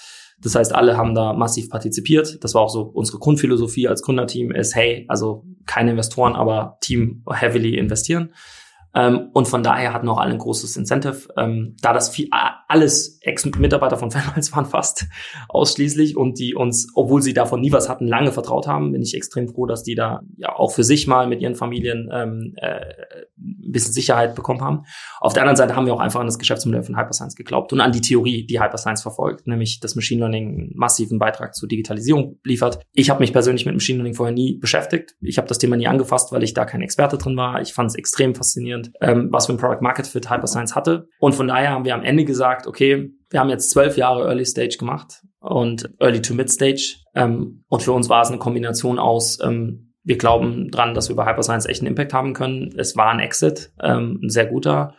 Das 0.41 0.55
heißt, 0.55 0.73
alle 0.73 0.97
haben 0.97 1.15
da 1.15 1.33
massiv 1.33 1.69
partizipiert. 1.69 2.45
Das 2.45 2.55
war 2.55 2.63
auch 2.63 2.71
so 2.71 2.83
unsere 2.83 3.19
Grundphilosophie 3.19 3.89
als 3.89 4.03
Gründerteam 4.03 4.53
ist, 4.53 4.77
hey, 4.77 5.05
also 5.09 5.45
keine 5.67 5.93
Investoren, 5.93 6.35
aber 6.35 6.79
Team 6.81 7.25
heavily 7.29 7.77
investieren. 7.77 8.33
Ähm, 8.95 9.31
und 9.33 9.49
von 9.49 9.63
daher 9.63 9.93
hatten 9.93 10.09
auch 10.09 10.19
alle 10.19 10.33
ein 10.33 10.39
großes 10.39 10.77
Incentive, 10.77 11.29
ähm, 11.37 11.77
da 11.81 11.93
das 11.93 12.11
viel, 12.11 12.29
alles 12.69 13.19
Ex-Mitarbeiter 13.23 13.97
von 13.97 14.11
Fanwise 14.13 14.53
waren 14.53 14.67
fast 14.67 15.07
ausschließlich 15.49 16.17
und 16.17 16.39
die 16.39 16.55
uns, 16.55 16.89
obwohl 16.95 17.23
sie 17.23 17.35
davon 17.35 17.61
nie 17.61 17.73
was 17.73 17.89
hatten, 17.89 18.07
lange 18.07 18.33
vertraut 18.33 18.67
haben, 18.67 18.93
bin 18.93 19.03
ich 19.03 19.15
extrem 19.15 19.49
froh, 19.49 19.67
dass 19.67 19.83
die 19.83 19.95
da 19.95 20.23
ja 20.37 20.55
auch 20.55 20.73
für 20.73 20.85
sich 20.85 21.07
mal 21.07 21.27
mit 21.27 21.41
ihren 21.41 21.55
Familien 21.55 22.11
ähm, 22.13 22.55
äh, 22.57 22.81
ein 23.39 23.73
bisschen 23.73 23.93
Sicherheit 23.93 24.35
bekommen 24.35 24.61
haben. 24.61 24.85
Auf 25.21 25.33
der 25.33 25.43
anderen 25.43 25.57
Seite 25.57 25.77
haben 25.77 25.87
wir 25.87 25.95
auch 25.95 26.01
einfach 26.01 26.21
an 26.21 26.27
das 26.27 26.39
Geschäftsmodell 26.39 26.83
von 26.83 26.97
Hyperscience 26.97 27.35
geglaubt 27.35 27.73
und 27.73 27.81
an 27.81 27.93
die 27.93 28.01
Theorie, 28.01 28.47
die 28.47 28.61
Hyperscience 28.61 29.03
verfolgt, 29.03 29.47
nämlich 29.47 29.81
dass 29.81 29.97
Machine 29.97 30.21
Learning 30.21 30.49
einen 30.49 30.73
massiven 30.75 31.19
Beitrag 31.19 31.55
zur 31.55 31.69
Digitalisierung 31.69 32.39
liefert. 32.45 32.81
Ich 32.93 33.11
habe 33.11 33.21
mich 33.21 33.33
persönlich 33.33 33.67
mit 33.67 33.75
Machine 33.75 33.99
Learning 33.99 34.15
vorher 34.15 34.35
nie 34.35 34.59
beschäftigt. 34.59 35.17
Ich 35.21 35.39
habe 35.39 35.49
das 35.49 35.59
Thema 35.59 35.77
nie 35.77 35.87
angefasst, 35.87 36.33
weil 36.33 36.43
ich 36.43 36.55
da 36.55 36.65
kein 36.65 36.83
Experte 36.83 37.19
drin 37.19 37.37
war. 37.37 37.61
Ich 37.61 37.73
fand 37.73 37.91
es 37.91 37.97
extrem 37.97 38.35
faszinierend, 38.35 38.93
ähm, 39.01 39.29
was 39.31 39.47
für 39.47 39.53
ein 39.53 39.59
Product 39.59 39.81
Market 39.81 40.07
Fit 40.07 40.31
Hyperscience 40.31 40.75
hatte. 40.75 41.09
Und 41.19 41.35
von 41.35 41.49
daher 41.49 41.71
haben 41.71 41.85
wir 41.85 41.95
am 41.95 42.03
Ende 42.03 42.25
gesagt, 42.25 42.54
okay, 42.67 43.11
wir 43.31 43.41
haben 43.41 43.51
jetzt 43.51 43.71
zwölf 43.71 43.97
Jahre 43.97 44.25
Early 44.25 44.45
Stage 44.45 44.77
gemacht 44.79 45.23
und 45.41 45.91
Early 45.99 46.23
to 46.23 46.35
Mid 46.35 46.51
Stage. 46.51 46.97
Ähm, 47.15 47.65
und 47.69 47.83
für 47.83 47.93
uns 47.93 48.09
war 48.09 48.23
es 48.23 48.29
eine 48.29 48.39
Kombination 48.39 48.99
aus, 48.99 49.39
ähm, 49.43 49.95
wir 50.05 50.19
glauben 50.19 50.71
dran, 50.71 50.95
dass 50.95 51.09
wir 51.09 51.17
bei 51.17 51.27
Hyperscience 51.27 51.67
echt 51.67 51.81
einen 51.81 51.89
Impact 51.89 52.13
haben 52.13 52.35
können. 52.35 52.75
Es 52.77 52.95
war 52.97 53.11
ein 53.11 53.21
Exit, 53.21 53.73
ähm, 53.83 54.21
ein 54.23 54.29
sehr 54.29 54.47
guter. 54.47 54.95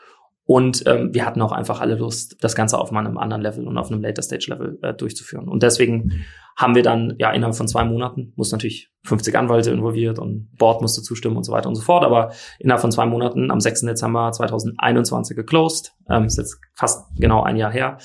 Und 0.48 0.84
ähm, 0.86 1.12
wir 1.12 1.26
hatten 1.26 1.41
auch 1.41 1.52
einfach 1.52 1.82
alle 1.82 1.96
Lust, 1.96 2.38
das 2.41 2.56
Ganze 2.56 2.78
auf 2.78 2.91
einem 2.93 3.18
anderen 3.18 3.41
Level 3.41 3.68
und 3.68 3.78
auf 3.80 3.91
einem 3.91 4.02
Later 4.02 4.22
Stage 4.22 4.46
Level 4.50 4.78
äh, 4.84 4.93
durchzuführen. 4.93 5.48
Und 5.48 5.64
deswegen 5.64 6.24
haben 6.56 6.76
wir 6.76 6.84
dann 6.84 7.16
ja 7.18 7.32
innerhalb 7.32 7.56
von 7.56 7.68
zwei 7.68 7.84
Monaten, 7.84 8.32
muss 8.36 8.52
natürlich 8.52 8.91
50 9.04 9.36
Anwälte 9.36 9.72
involviert 9.72 10.20
und 10.20 10.50
Board 10.58 10.82
musste 10.82 11.02
zustimmen 11.02 11.36
und 11.36 11.43
so 11.43 11.52
weiter 11.52 11.68
und 11.68 11.76
so 11.76 11.82
fort, 11.82 12.06
aber 12.06 12.32
innerhalb 12.60 12.82
von 12.82 12.91
zwei 12.91 13.06
Monaten 13.06 13.52
am 13.52 13.60
6. 13.60 13.82
Dezember 13.82 14.32
2021 14.32 15.36
geclosed, 15.36 15.93
ähm, 16.10 16.26
ist 16.26 16.38
jetzt 16.38 16.60
fast 16.74 17.08
genau 17.18 17.43
ein 17.43 17.58
Jahr 17.58 17.72
her 17.72 17.98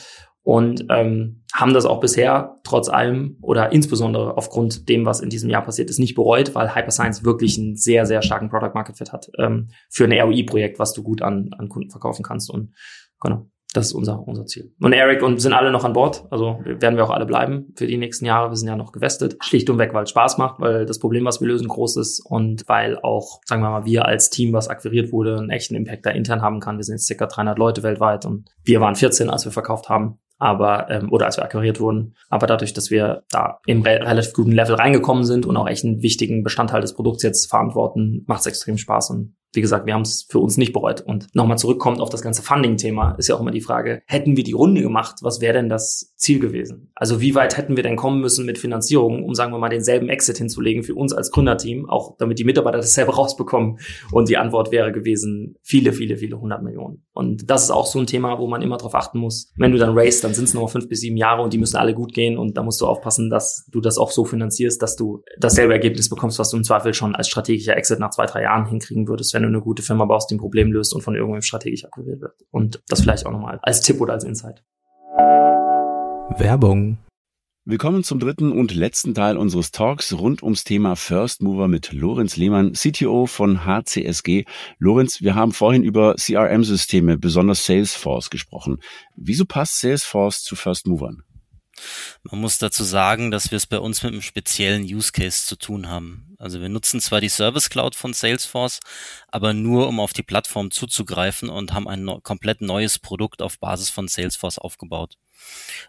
und 0.42 0.86
ähm, 0.88 1.39
haben 1.52 1.74
das 1.74 1.84
auch 1.84 2.00
bisher 2.00 2.60
trotz 2.62 2.88
allem 2.88 3.36
oder 3.42 3.72
insbesondere 3.72 4.36
aufgrund 4.36 4.88
dem, 4.88 5.04
was 5.04 5.20
in 5.20 5.30
diesem 5.30 5.50
Jahr 5.50 5.62
passiert 5.62 5.90
ist, 5.90 5.98
nicht 5.98 6.14
bereut, 6.14 6.54
weil 6.54 6.74
Hyperscience 6.74 7.24
wirklich 7.24 7.58
einen 7.58 7.76
sehr, 7.76 8.06
sehr 8.06 8.22
starken 8.22 8.48
Product 8.50 8.72
Market 8.74 8.96
Fit 8.96 9.12
hat 9.12 9.30
ähm, 9.38 9.68
für 9.88 10.04
ein 10.04 10.12
ROI-Projekt, 10.12 10.78
was 10.78 10.92
du 10.92 11.02
gut 11.02 11.22
an, 11.22 11.50
an 11.58 11.68
Kunden 11.68 11.90
verkaufen 11.90 12.22
kannst. 12.22 12.50
Und 12.50 12.74
genau, 13.20 13.50
das 13.72 13.88
ist 13.88 13.92
unser, 13.92 14.26
unser 14.26 14.46
Ziel. 14.46 14.72
Und 14.80 14.92
Eric 14.92 15.22
und 15.22 15.40
sind 15.40 15.52
alle 15.52 15.70
noch 15.70 15.84
an 15.84 15.92
Bord, 15.92 16.24
also 16.30 16.58
werden 16.64 16.96
wir 16.96 17.04
auch 17.04 17.10
alle 17.10 17.26
bleiben 17.26 17.72
für 17.76 17.86
die 17.86 17.96
nächsten 17.96 18.24
Jahre. 18.24 18.50
Wir 18.50 18.56
sind 18.56 18.68
ja 18.68 18.76
noch 18.76 18.92
gewestet. 18.92 19.36
Schlicht 19.42 19.70
und 19.70 19.78
weg, 19.78 19.94
weil 19.94 20.04
es 20.04 20.10
Spaß 20.10 20.38
macht, 20.38 20.60
weil 20.60 20.86
das 20.86 20.98
Problem, 20.98 21.24
was 21.24 21.40
wir 21.40 21.48
lösen, 21.48 21.68
groß 21.68 21.96
ist 21.96 22.20
und 22.20 22.64
weil 22.68 22.98
auch, 22.98 23.40
sagen 23.44 23.62
wir 23.62 23.70
mal, 23.70 23.84
wir 23.84 24.06
als 24.06 24.30
Team, 24.30 24.52
was 24.52 24.68
akquiriert 24.68 25.12
wurde, 25.12 25.38
einen 25.38 25.50
echten 25.50 25.74
Impact 25.74 26.04
da 26.06 26.10
intern 26.10 26.42
haben 26.42 26.60
kann. 26.60 26.78
Wir 26.78 26.84
sind 26.84 26.94
jetzt 26.94 27.06
circa 27.06 27.26
300 27.26 27.58
Leute 27.58 27.82
weltweit 27.82 28.26
und 28.26 28.48
wir 28.64 28.80
waren 28.80 28.96
14, 28.96 29.30
als 29.30 29.44
wir 29.44 29.52
verkauft 29.52 29.88
haben 29.88 30.18
aber 30.40 30.88
ähm, 30.90 31.12
oder 31.12 31.26
als 31.26 31.36
wir 31.36 31.44
akquiriert 31.44 31.80
wurden. 31.80 32.14
Aber 32.30 32.46
dadurch, 32.46 32.72
dass 32.72 32.90
wir 32.90 33.24
da 33.30 33.60
im 33.66 33.82
re 33.82 34.00
relativ 34.00 34.32
guten 34.32 34.52
Level 34.52 34.74
reingekommen 34.74 35.24
sind 35.24 35.44
und 35.44 35.56
auch 35.56 35.68
echt 35.68 35.84
einen 35.84 36.02
wichtigen 36.02 36.42
Bestandteil 36.42 36.80
des 36.80 36.94
Produkts 36.94 37.22
jetzt 37.22 37.50
verantworten, 37.50 38.24
macht 38.26 38.40
es 38.40 38.46
extrem 38.46 38.78
Spaß 38.78 39.10
und 39.10 39.36
wie 39.52 39.60
gesagt, 39.60 39.86
wir 39.86 39.94
haben 39.94 40.02
es 40.02 40.26
für 40.28 40.38
uns 40.38 40.56
nicht 40.56 40.72
bereut. 40.72 41.00
Und 41.00 41.26
nochmal 41.34 41.58
zurückkommt 41.58 42.00
auf 42.00 42.10
das 42.10 42.22
ganze 42.22 42.42
Funding-Thema, 42.42 43.16
ist 43.18 43.28
ja 43.28 43.34
auch 43.34 43.40
immer 43.40 43.50
die 43.50 43.60
Frage, 43.60 44.02
hätten 44.06 44.36
wir 44.36 44.44
die 44.44 44.52
Runde 44.52 44.82
gemacht, 44.82 45.16
was 45.22 45.40
wäre 45.40 45.54
denn 45.54 45.68
das 45.68 46.12
Ziel 46.16 46.38
gewesen? 46.38 46.92
Also 46.94 47.20
wie 47.20 47.34
weit 47.34 47.56
hätten 47.56 47.76
wir 47.76 47.82
denn 47.82 47.96
kommen 47.96 48.20
müssen 48.20 48.46
mit 48.46 48.58
Finanzierung, 48.58 49.24
um, 49.24 49.34
sagen 49.34 49.52
wir 49.52 49.58
mal, 49.58 49.68
denselben 49.68 50.08
Exit 50.08 50.38
hinzulegen 50.38 50.82
für 50.82 50.94
uns 50.94 51.12
als 51.12 51.30
Gründerteam, 51.30 51.88
auch 51.88 52.16
damit 52.18 52.38
die 52.38 52.44
Mitarbeiter 52.44 52.78
das 52.78 52.94
selber 52.94 53.14
rausbekommen? 53.20 53.78
Und 54.12 54.28
die 54.28 54.36
Antwort 54.36 54.70
wäre 54.70 54.92
gewesen, 54.92 55.56
viele, 55.62 55.92
viele, 55.92 56.16
viele 56.16 56.40
hundert 56.40 56.62
Millionen. 56.62 57.04
Und 57.12 57.50
das 57.50 57.64
ist 57.64 57.70
auch 57.70 57.86
so 57.86 57.98
ein 57.98 58.06
Thema, 58.06 58.38
wo 58.38 58.46
man 58.46 58.62
immer 58.62 58.76
drauf 58.76 58.94
achten 58.94 59.18
muss. 59.18 59.52
Wenn 59.56 59.72
du 59.72 59.78
dann 59.78 59.96
race, 59.98 60.20
dann 60.20 60.34
sind 60.34 60.44
es 60.44 60.54
noch 60.54 60.68
fünf 60.70 60.88
bis 60.88 61.00
sieben 61.00 61.16
Jahre 61.16 61.42
und 61.42 61.52
die 61.52 61.58
müssen 61.58 61.76
alle 61.76 61.94
gut 61.94 62.12
gehen 62.12 62.38
und 62.38 62.56
da 62.56 62.62
musst 62.62 62.80
du 62.80 62.86
aufpassen, 62.86 63.30
dass 63.30 63.66
du 63.70 63.80
das 63.80 63.98
auch 63.98 64.10
so 64.10 64.24
finanzierst, 64.24 64.80
dass 64.80 64.96
du 64.96 65.22
dasselbe 65.38 65.72
Ergebnis 65.72 66.08
bekommst, 66.08 66.38
was 66.38 66.50
du 66.50 66.56
im 66.56 66.64
Zweifel 66.64 66.94
schon 66.94 67.14
als 67.14 67.28
strategischer 67.28 67.76
Exit 67.76 67.98
nach 67.98 68.10
zwei, 68.10 68.26
drei 68.26 68.42
Jahren 68.42 68.66
hinkriegen 68.66 69.08
würdest, 69.08 69.34
wenn 69.40 69.50
du 69.50 69.56
eine 69.56 69.64
gute 69.64 69.82
Firma 69.82 70.04
baust, 70.04 70.30
die 70.30 70.34
ein 70.34 70.38
Problem 70.38 70.70
löst 70.70 70.94
und 70.94 71.00
von 71.00 71.14
irgendwem 71.14 71.40
strategisch 71.40 71.84
akquiriert 71.84 72.20
wird. 72.20 72.34
Und 72.50 72.82
das 72.88 73.00
vielleicht 73.00 73.24
auch 73.24 73.32
nochmal 73.32 73.58
als 73.62 73.80
Tipp 73.80 74.00
oder 74.00 74.12
als 74.12 74.24
Insight. 74.24 74.62
Werbung. 76.36 76.98
Willkommen 77.64 78.04
zum 78.04 78.18
dritten 78.20 78.52
und 78.52 78.74
letzten 78.74 79.14
Teil 79.14 79.36
unseres 79.36 79.70
Talks 79.70 80.12
rund 80.12 80.42
ums 80.42 80.64
Thema 80.64 80.96
First 80.96 81.42
Mover 81.42 81.68
mit 81.68 81.92
Lorenz 81.92 82.36
Lehmann, 82.36 82.72
CTO 82.72 83.26
von 83.26 83.64
HCSG. 83.64 84.44
Lorenz, 84.78 85.22
wir 85.22 85.34
haben 85.34 85.52
vorhin 85.52 85.84
über 85.84 86.16
CRM-Systeme, 86.16 87.16
besonders 87.16 87.64
Salesforce 87.64 88.28
gesprochen. 88.30 88.78
Wieso 89.16 89.44
passt 89.46 89.80
Salesforce 89.80 90.42
zu 90.42 90.56
First 90.56 90.86
Movern? 90.86 91.22
Man 92.22 92.40
muss 92.40 92.58
dazu 92.58 92.84
sagen, 92.84 93.30
dass 93.30 93.50
wir 93.50 93.56
es 93.56 93.66
bei 93.66 93.78
uns 93.78 94.02
mit 94.02 94.12
einem 94.12 94.22
speziellen 94.22 94.82
Use 94.84 95.12
Case 95.12 95.46
zu 95.46 95.56
tun 95.56 95.88
haben. 95.88 96.34
Also 96.38 96.60
wir 96.60 96.68
nutzen 96.68 97.00
zwar 97.00 97.20
die 97.20 97.28
Service 97.28 97.70
Cloud 97.70 97.94
von 97.94 98.12
Salesforce, 98.12 98.80
aber 99.28 99.52
nur 99.52 99.88
um 99.88 100.00
auf 100.00 100.12
die 100.12 100.22
Plattform 100.22 100.70
zuzugreifen 100.70 101.48
und 101.48 101.72
haben 101.72 101.88
ein 101.88 102.06
komplett 102.22 102.60
neues 102.60 102.98
Produkt 102.98 103.42
auf 103.42 103.58
Basis 103.58 103.90
von 103.90 104.08
Salesforce 104.08 104.58
aufgebaut. 104.58 105.16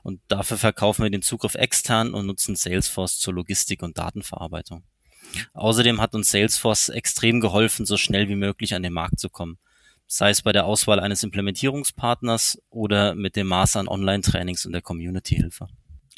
Und 0.03 0.21
dafür 0.27 0.57
verkaufen 0.57 1.03
wir 1.03 1.09
den 1.09 1.21
Zugriff 1.21 1.55
extern 1.55 2.13
und 2.13 2.25
nutzen 2.25 2.55
Salesforce 2.55 3.19
zur 3.19 3.33
Logistik 3.33 3.83
und 3.83 3.97
Datenverarbeitung. 3.97 4.83
Außerdem 5.53 6.01
hat 6.01 6.15
uns 6.15 6.31
Salesforce 6.31 6.89
extrem 6.89 7.39
geholfen, 7.39 7.85
so 7.85 7.97
schnell 7.97 8.27
wie 8.29 8.35
möglich 8.35 8.73
an 8.73 8.83
den 8.83 8.93
Markt 8.93 9.19
zu 9.19 9.29
kommen. 9.29 9.57
Sei 10.07 10.29
es 10.29 10.41
bei 10.41 10.51
der 10.51 10.65
Auswahl 10.65 10.99
eines 10.99 11.23
Implementierungspartners 11.23 12.61
oder 12.69 13.15
mit 13.15 13.37
dem 13.37 13.47
Maß 13.47 13.77
an 13.77 13.87
Online-Trainings 13.87 14.65
und 14.65 14.73
der 14.73 14.81
Community-Hilfe. 14.81 15.67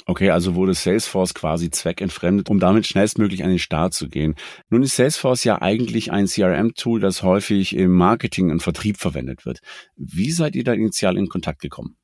Okay, 0.05 0.29
also 0.29 0.55
wurde 0.55 0.73
Salesforce 0.73 1.33
quasi 1.33 1.69
zweckentfremdet, 1.69 2.49
um 2.49 2.59
damit 2.59 2.85
schnellstmöglich 2.87 3.43
an 3.43 3.49
den 3.49 3.59
Start 3.59 3.93
zu 3.93 4.09
gehen. 4.09 4.35
Nun 4.69 4.83
ist 4.83 4.95
Salesforce 4.95 5.43
ja 5.43 5.61
eigentlich 5.61 6.11
ein 6.11 6.27
CRM-Tool, 6.27 6.99
das 6.99 7.23
häufig 7.23 7.75
im 7.75 7.91
Marketing 7.91 8.51
und 8.51 8.61
Vertrieb 8.61 8.97
verwendet 8.97 9.45
wird. 9.45 9.59
Wie 9.95 10.31
seid 10.31 10.55
ihr 10.55 10.63
da 10.63 10.73
initial 10.73 11.17
in 11.17 11.29
Kontakt 11.29 11.61
gekommen? 11.61 11.97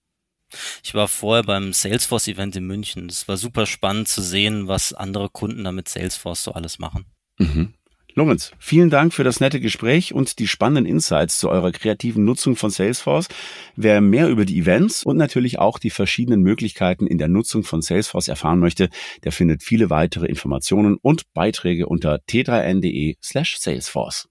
Ich 0.84 0.94
war 0.94 1.08
vorher 1.08 1.44
beim 1.44 1.74
Salesforce-Event 1.74 2.56
in 2.56 2.66
München. 2.66 3.08
Es 3.08 3.28
war 3.28 3.38
super 3.38 3.66
spannend 3.66 4.08
zu 4.08 4.22
sehen, 4.22 4.68
was 4.68 4.94
andere 4.94 5.30
Kunden 5.30 5.64
da 5.64 5.72
mit 5.72 5.88
Salesforce 5.88 6.44
so 6.44 6.54
alles 6.54 6.80
machen. 6.80 7.06
Mhm. 7.38 7.74
Lorenz, 8.20 8.52
vielen 8.60 8.90
Dank 8.90 9.14
für 9.14 9.24
das 9.24 9.40
nette 9.40 9.62
Gespräch 9.62 10.14
und 10.14 10.40
die 10.40 10.48
spannenden 10.48 10.86
Insights 10.86 11.40
zu 11.40 11.50
eurer 11.50 11.72
kreativen 11.72 12.26
Nutzung 12.26 12.58
von 12.58 12.70
Salesforce. 12.70 13.30
Wer 13.78 14.02
mehr 14.02 14.28
über 14.28 14.44
die 14.44 14.60
Events 14.60 15.06
und 15.06 15.16
natürlich 15.16 15.58
auch 15.58 15.80
die 15.80 15.90
verschiedenen 15.90 16.42
Möglichkeiten 16.42 17.08
in 17.08 17.18
der 17.18 17.30
Nutzung 17.30 17.64
von 17.64 17.82
Salesforce 17.82 18.28
erfahren 18.28 18.60
möchte, 18.60 18.90
der 19.24 19.32
findet 19.32 19.64
viele 19.64 19.90
weitere 19.90 20.26
Informationen 20.26 20.98
und 21.02 21.32
Beiträge 21.34 21.88
unter 21.88 22.16
t3n.de 22.16 23.16
slash 23.24 23.58
Salesforce. 23.58 24.28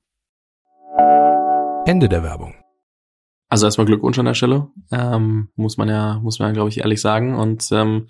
Ende 1.86 2.10
der 2.10 2.22
Werbung. 2.22 2.56
Also 3.48 3.64
erstmal 3.64 3.86
Glückwunsch 3.86 4.18
an 4.18 4.26
der 4.26 4.34
Stelle, 4.34 4.68
ähm, 4.92 5.48
muss 5.56 5.78
man 5.78 5.88
ja, 5.88 6.18
muss 6.18 6.38
man 6.38 6.48
ja, 6.48 6.52
glaube 6.52 6.68
ich, 6.68 6.80
ehrlich 6.80 7.00
sagen. 7.00 7.34
Und 7.34 7.66
ähm, 7.72 8.08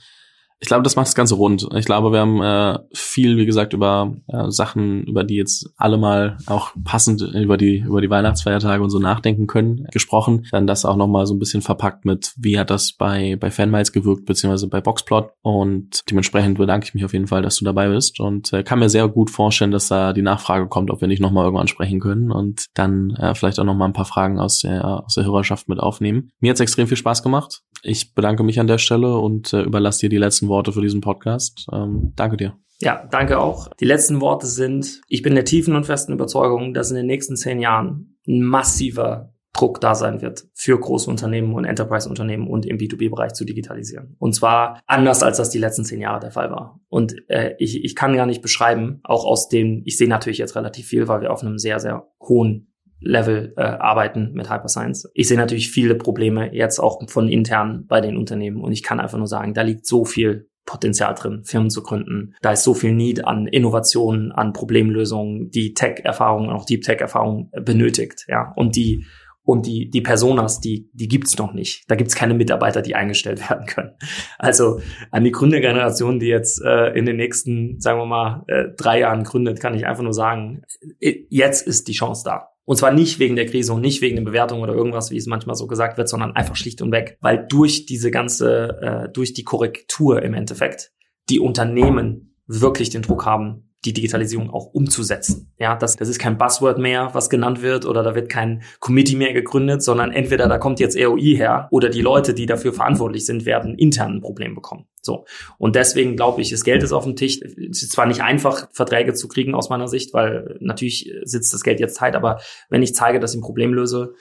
ich 0.61 0.66
glaube, 0.66 0.82
das 0.82 0.96
macht 0.96 1.06
das 1.06 1.14
Ganze 1.14 1.36
rund. 1.36 1.68
Ich 1.76 1.84
glaube, 1.84 2.11
wir 2.11 2.18
haben 2.18 2.42
äh, 2.42 2.78
viel, 2.92 3.36
wie 3.36 3.46
gesagt, 3.46 3.74
über 3.74 4.16
äh, 4.26 4.50
Sachen, 4.50 5.04
über 5.04 5.22
die 5.22 5.36
jetzt 5.36 5.70
alle 5.76 5.98
mal 5.98 6.36
auch 6.46 6.72
passend 6.84 7.22
über 7.22 7.56
die 7.56 7.78
über 7.78 8.00
die 8.00 8.11
Weihnachtsfeiertage 8.11 8.82
und 8.82 8.90
so 8.90 8.98
nachdenken 8.98 9.46
können, 9.46 9.86
gesprochen. 9.92 10.46
Dann 10.50 10.66
das 10.66 10.84
auch 10.84 10.96
nochmal 10.96 11.26
so 11.26 11.34
ein 11.34 11.38
bisschen 11.38 11.62
verpackt 11.62 12.04
mit, 12.04 12.32
wie 12.36 12.59
hat 12.59 12.70
das 12.70 12.92
bei 12.92 13.36
bei 13.36 13.52
Fanmiles 13.52 13.92
gewirkt 13.92 14.26
beziehungsweise 14.26 14.68
bei 14.68 14.80
Boxplot. 14.80 15.30
Und 15.42 16.02
dementsprechend 16.11 16.59
bedanke 16.59 16.86
ich 16.86 16.94
mich 16.94 17.04
auf 17.04 17.12
jeden 17.12 17.28
Fall, 17.28 17.42
dass 17.42 17.56
du 17.56 17.64
dabei 17.64 17.88
bist 17.88 18.18
und 18.18 18.52
äh, 18.52 18.64
kann 18.64 18.80
mir 18.80 18.88
sehr 18.88 19.06
gut 19.06 19.30
vorstellen, 19.30 19.70
dass 19.70 19.86
da 19.86 20.12
die 20.12 20.22
Nachfrage 20.22 20.66
kommt, 20.66 20.90
ob 20.90 21.00
wir 21.00 21.09
nicht 21.09 21.20
nochmal 21.20 21.44
irgendwann 21.44 21.68
sprechen 21.68 22.00
können 22.00 22.32
und 22.32 22.66
dann 22.74 23.11
äh, 23.11 23.34
vielleicht 23.36 23.61
auch 23.61 23.64
nochmal 23.64 23.88
ein 23.88 23.94
paar 23.94 24.06
Fragen 24.06 24.40
aus 24.40 24.61
der 24.61 25.04
aus 25.04 25.14
der 25.14 25.24
Hörerschaft 25.24 25.68
mit 25.68 25.78
aufnehmen. 25.78 26.30
Mir 26.40 26.50
hat's 26.50 26.61
extrem 26.61 26.88
viel 26.88 26.96
Spaß 26.96 27.22
gemacht. 27.22 27.62
Ich 27.82 28.14
bedanke 28.14 28.42
mich 28.42 28.60
an 28.60 28.66
der 28.66 28.78
Stelle 28.78 29.16
und 29.18 29.52
äh, 29.52 29.62
überlasse 29.62 30.00
dir 30.00 30.08
die 30.08 30.18
letzten 30.18 30.48
Worte 30.48 30.72
für 30.72 30.82
diesen 30.82 31.00
Podcast. 31.00 31.66
Ähm, 31.72 32.12
danke 32.16 32.36
dir. 32.36 32.56
Ja, 32.80 33.08
danke 33.10 33.38
auch. 33.38 33.68
Die 33.80 33.84
letzten 33.84 34.20
Worte 34.20 34.46
sind, 34.46 35.00
ich 35.08 35.22
bin 35.22 35.34
der 35.34 35.44
tiefen 35.44 35.74
und 35.74 35.84
festen 35.84 36.12
Überzeugung, 36.12 36.74
dass 36.74 36.90
in 36.90 36.96
den 36.96 37.06
nächsten 37.06 37.36
zehn 37.36 37.60
Jahren 37.60 38.18
ein 38.26 38.42
massiver 38.42 39.34
Druck 39.52 39.80
da 39.80 39.94
sein 39.94 40.22
wird, 40.22 40.44
für 40.54 40.78
große 40.78 41.10
Unternehmen 41.10 41.54
und 41.54 41.64
Enterprise-Unternehmen 41.64 42.46
und 42.46 42.64
im 42.64 42.78
B2B-Bereich 42.78 43.32
zu 43.32 43.44
digitalisieren. 43.44 44.14
Und 44.18 44.34
zwar 44.34 44.80
anders, 44.86 45.22
als 45.22 45.38
das 45.38 45.50
die 45.50 45.58
letzten 45.58 45.84
zehn 45.84 46.00
Jahre 46.00 46.20
der 46.20 46.30
Fall 46.30 46.50
war. 46.50 46.80
Und 46.88 47.16
äh, 47.28 47.54
ich, 47.58 47.84
ich 47.84 47.96
kann 47.96 48.14
gar 48.14 48.26
nicht 48.26 48.42
beschreiben, 48.42 49.00
auch 49.02 49.24
aus 49.24 49.48
dem, 49.48 49.82
ich 49.84 49.96
sehe 49.96 50.08
natürlich 50.08 50.38
jetzt 50.38 50.54
relativ 50.54 50.86
viel, 50.86 51.08
weil 51.08 51.22
wir 51.22 51.32
auf 51.32 51.42
einem 51.42 51.58
sehr, 51.58 51.80
sehr 51.80 52.06
hohen 52.20 52.72
Level 53.01 53.55
äh, 53.57 53.62
arbeiten 53.62 54.32
mit 54.32 54.51
Hyperscience. 54.51 55.11
Ich 55.14 55.28
sehe 55.28 55.36
natürlich 55.36 55.70
viele 55.70 55.94
Probleme 55.94 56.55
jetzt 56.55 56.78
auch 56.78 57.01
von 57.09 57.28
intern 57.28 57.86
bei 57.86 58.01
den 58.01 58.16
Unternehmen 58.16 58.61
und 58.61 58.72
ich 58.72 58.82
kann 58.82 59.01
einfach 59.01 59.18
nur 59.18 59.26
sagen, 59.26 59.55
da 59.55 59.62
liegt 59.62 59.86
so 59.86 60.05
viel 60.05 60.49
Potenzial 60.64 61.14
drin, 61.14 61.44
Firmen 61.44 61.70
zu 61.70 61.82
gründen. 61.82 62.34
Da 62.42 62.53
ist 62.53 62.62
so 62.62 62.74
viel 62.74 62.92
Need 62.92 63.24
an 63.24 63.46
Innovationen, 63.46 64.32
an 64.32 64.53
Problemlösungen, 64.53 65.51
die 65.51 65.72
Tech-Erfahrung, 65.72 66.51
auch 66.51 66.66
Deep 66.66 66.82
Tech-Erfahrung 66.82 67.51
benötigt, 67.53 68.26
ja, 68.28 68.53
und 68.55 68.76
die 68.76 69.07
und 69.49 69.64
die, 69.64 69.88
die 69.88 70.03
Personas, 70.03 70.61
die, 70.61 70.90
die 70.92 71.09
gibt's 71.09 71.38
noch 71.38 71.55
nicht. 71.55 71.84
Da 71.88 71.94
gibt's 71.94 72.14
keine 72.14 72.34
Mitarbeiter, 72.34 72.82
die 72.82 72.94
eingestellt 72.94 73.40
werden 73.49 73.64
können. 73.64 73.92
Also 74.38 74.82
an 75.11 75.24
die 75.24 75.32
Gründergeneration, 75.32 76.20
die 76.20 76.26
jetzt 76.26 76.61
äh, 76.62 76.88
in 76.88 77.07
den 77.07 77.16
nächsten, 77.16 77.80
sagen 77.80 77.99
wir 77.99 78.05
mal, 78.05 78.44
äh, 78.46 78.64
drei 78.76 79.01
Jahren 79.01 79.24
gründet, 79.24 79.59
kann 79.59 79.72
ich 79.72 79.86
einfach 79.86 80.03
nur 80.03 80.12
sagen, 80.12 80.64
äh, 81.01 81.24
jetzt 81.30 81.66
ist 81.66 81.88
die 81.88 81.94
Chance 81.94 82.24
da. 82.26 82.51
Und 82.68 82.76
zwar 82.76 82.92
nicht 82.92 83.18
wegen 83.18 83.34
der 83.34 83.46
Krise 83.46 83.72
und 83.72 83.80
nicht 83.80 84.02
wegen 84.02 84.16
der 84.16 84.24
Bewertung 84.24 84.60
oder 84.60 84.74
irgendwas, 84.74 85.10
wie 85.10 85.16
es 85.16 85.24
manchmal 85.24 85.56
so 85.56 85.66
gesagt 85.66 85.96
wird, 85.96 86.06
sondern 86.06 86.36
einfach 86.36 86.54
schlicht 86.54 86.82
und 86.82 86.92
weg, 86.92 87.16
weil 87.22 87.46
durch 87.48 87.86
diese 87.86 88.10
ganze, 88.10 88.78
äh, 88.82 89.08
durch 89.10 89.32
die 89.32 89.42
Korrektur 89.42 90.22
im 90.22 90.34
Endeffekt, 90.34 90.92
die 91.30 91.40
Unternehmen 91.40 92.36
wirklich 92.46 92.90
den 92.90 93.00
Druck 93.00 93.24
haben, 93.24 93.67
die 93.84 93.92
Digitalisierung 93.92 94.50
auch 94.50 94.66
umzusetzen. 94.66 95.52
Ja, 95.59 95.76
das, 95.76 95.96
das 95.96 96.09
ist 96.09 96.18
kein 96.18 96.36
Buzzword 96.36 96.78
mehr, 96.78 97.10
was 97.12 97.30
genannt 97.30 97.62
wird, 97.62 97.86
oder 97.86 98.02
da 98.02 98.14
wird 98.14 98.28
kein 98.28 98.62
Committee 98.80 99.14
mehr 99.14 99.32
gegründet, 99.32 99.82
sondern 99.82 100.10
entweder 100.10 100.48
da 100.48 100.59
kommt 100.59 100.80
jetzt 100.80 100.96
ROI 100.96 101.36
her 101.36 101.68
oder 101.70 101.88
die 101.88 102.00
Leute, 102.00 102.34
die 102.34 102.46
dafür 102.46 102.72
verantwortlich 102.72 103.24
sind, 103.24 103.46
werden 103.46 103.76
intern 103.76 104.16
ein 104.16 104.20
Problem 104.20 104.55
bekommen. 104.55 104.86
So. 105.00 105.26
Und 105.59 105.76
deswegen 105.76 106.16
glaube 106.16 106.42
ich, 106.42 106.50
das 106.50 106.64
Geld 106.64 106.82
ist 106.82 106.92
auf 106.92 107.05
dem 107.05 107.14
Tisch. 107.14 107.40
Es 107.40 107.82
ist 107.82 107.92
zwar 107.92 108.06
nicht 108.06 108.20
einfach, 108.20 108.68
Verträge 108.72 109.14
zu 109.14 109.28
kriegen 109.28 109.55
aus 109.55 109.70
meiner 109.70 109.86
Sicht, 109.86 110.12
weil 110.12 110.56
natürlich 110.60 111.12
sitzt 111.22 111.55
das 111.55 111.62
Geld 111.62 111.78
jetzt 111.78 111.94
Zeit, 111.94 112.16
aber 112.16 112.40
wenn 112.70 112.82
ich 112.82 112.94
zeige, 112.94 113.20
dass 113.20 113.32
ich 113.32 113.38
ein 113.38 113.42
Problem 113.42 113.72
löse, 113.72 114.14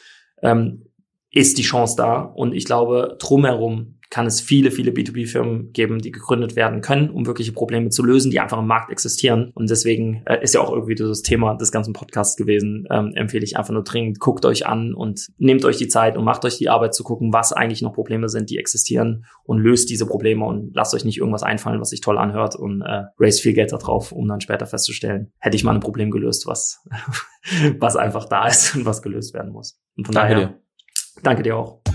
ähm, 0.43 0.85
ist 1.31 1.57
die 1.57 1.63
Chance 1.63 1.95
da. 1.97 2.21
Und 2.21 2.53
ich 2.53 2.65
glaube, 2.65 3.17
drumherum 3.19 3.96
kann 4.09 4.25
es 4.25 4.39
viele, 4.39 4.71
viele 4.71 4.91
B2B-Firmen 4.91 5.73
geben, 5.73 5.99
die 5.99 6.11
gegründet 6.11 6.55
werden 6.55 6.81
können, 6.81 7.09
um 7.09 7.25
wirkliche 7.25 7.51
Probleme 7.51 7.89
zu 7.89 8.03
lösen, 8.03 8.31
die 8.31 8.39
einfach 8.39 8.57
im 8.57 8.67
Markt 8.67 8.91
existieren. 8.91 9.51
Und 9.53 9.69
deswegen 9.69 10.23
äh, 10.25 10.41
ist 10.41 10.53
ja 10.53 10.61
auch 10.61 10.71
irgendwie 10.71 10.95
das 10.95 11.21
Thema 11.21 11.55
des 11.55 11.71
ganzen 11.71 11.93
Podcasts 11.93 12.37
gewesen. 12.37 12.87
Ähm, 12.89 13.11
empfehle 13.15 13.43
ich 13.43 13.57
einfach 13.57 13.73
nur 13.73 13.83
dringend, 13.83 14.19
guckt 14.19 14.45
euch 14.45 14.65
an 14.65 14.93
und 14.93 15.27
nehmt 15.37 15.65
euch 15.65 15.77
die 15.77 15.89
Zeit 15.89 16.17
und 16.17 16.23
macht 16.23 16.45
euch 16.45 16.57
die 16.57 16.69
Arbeit 16.69 16.95
zu 16.95 17.03
gucken, 17.03 17.33
was 17.33 17.51
eigentlich 17.51 17.81
noch 17.81 17.93
Probleme 17.93 18.29
sind, 18.29 18.49
die 18.49 18.57
existieren 18.57 19.25
und 19.43 19.59
löst 19.59 19.89
diese 19.89 20.05
Probleme 20.05 20.45
und 20.45 20.73
lasst 20.73 20.93
euch 20.93 21.03
nicht 21.03 21.17
irgendwas 21.17 21.43
einfallen, 21.43 21.81
was 21.81 21.89
sich 21.89 22.01
toll 22.01 22.17
anhört 22.17 22.55
und 22.55 22.81
äh, 22.81 23.03
raise 23.19 23.41
viel 23.41 23.53
Geld 23.53 23.73
da 23.73 23.77
drauf, 23.77 24.11
um 24.13 24.27
dann 24.27 24.39
später 24.39 24.65
festzustellen, 24.65 25.33
hätte 25.39 25.57
ich 25.57 25.63
mal 25.63 25.73
ein 25.73 25.81
Problem 25.81 26.11
gelöst, 26.11 26.47
was, 26.47 26.85
was 27.79 27.97
einfach 27.97 28.25
da 28.25 28.47
ist 28.47 28.75
und 28.75 28.85
was 28.85 29.01
gelöst 29.01 29.33
werden 29.33 29.51
muss. 29.51 29.79
Und 29.97 30.05
von 30.05 30.15
danke 30.15 30.33
daher, 30.33 30.47
dir. 30.47 30.61
danke 31.23 31.43
dir 31.43 31.57
auch. 31.57 31.86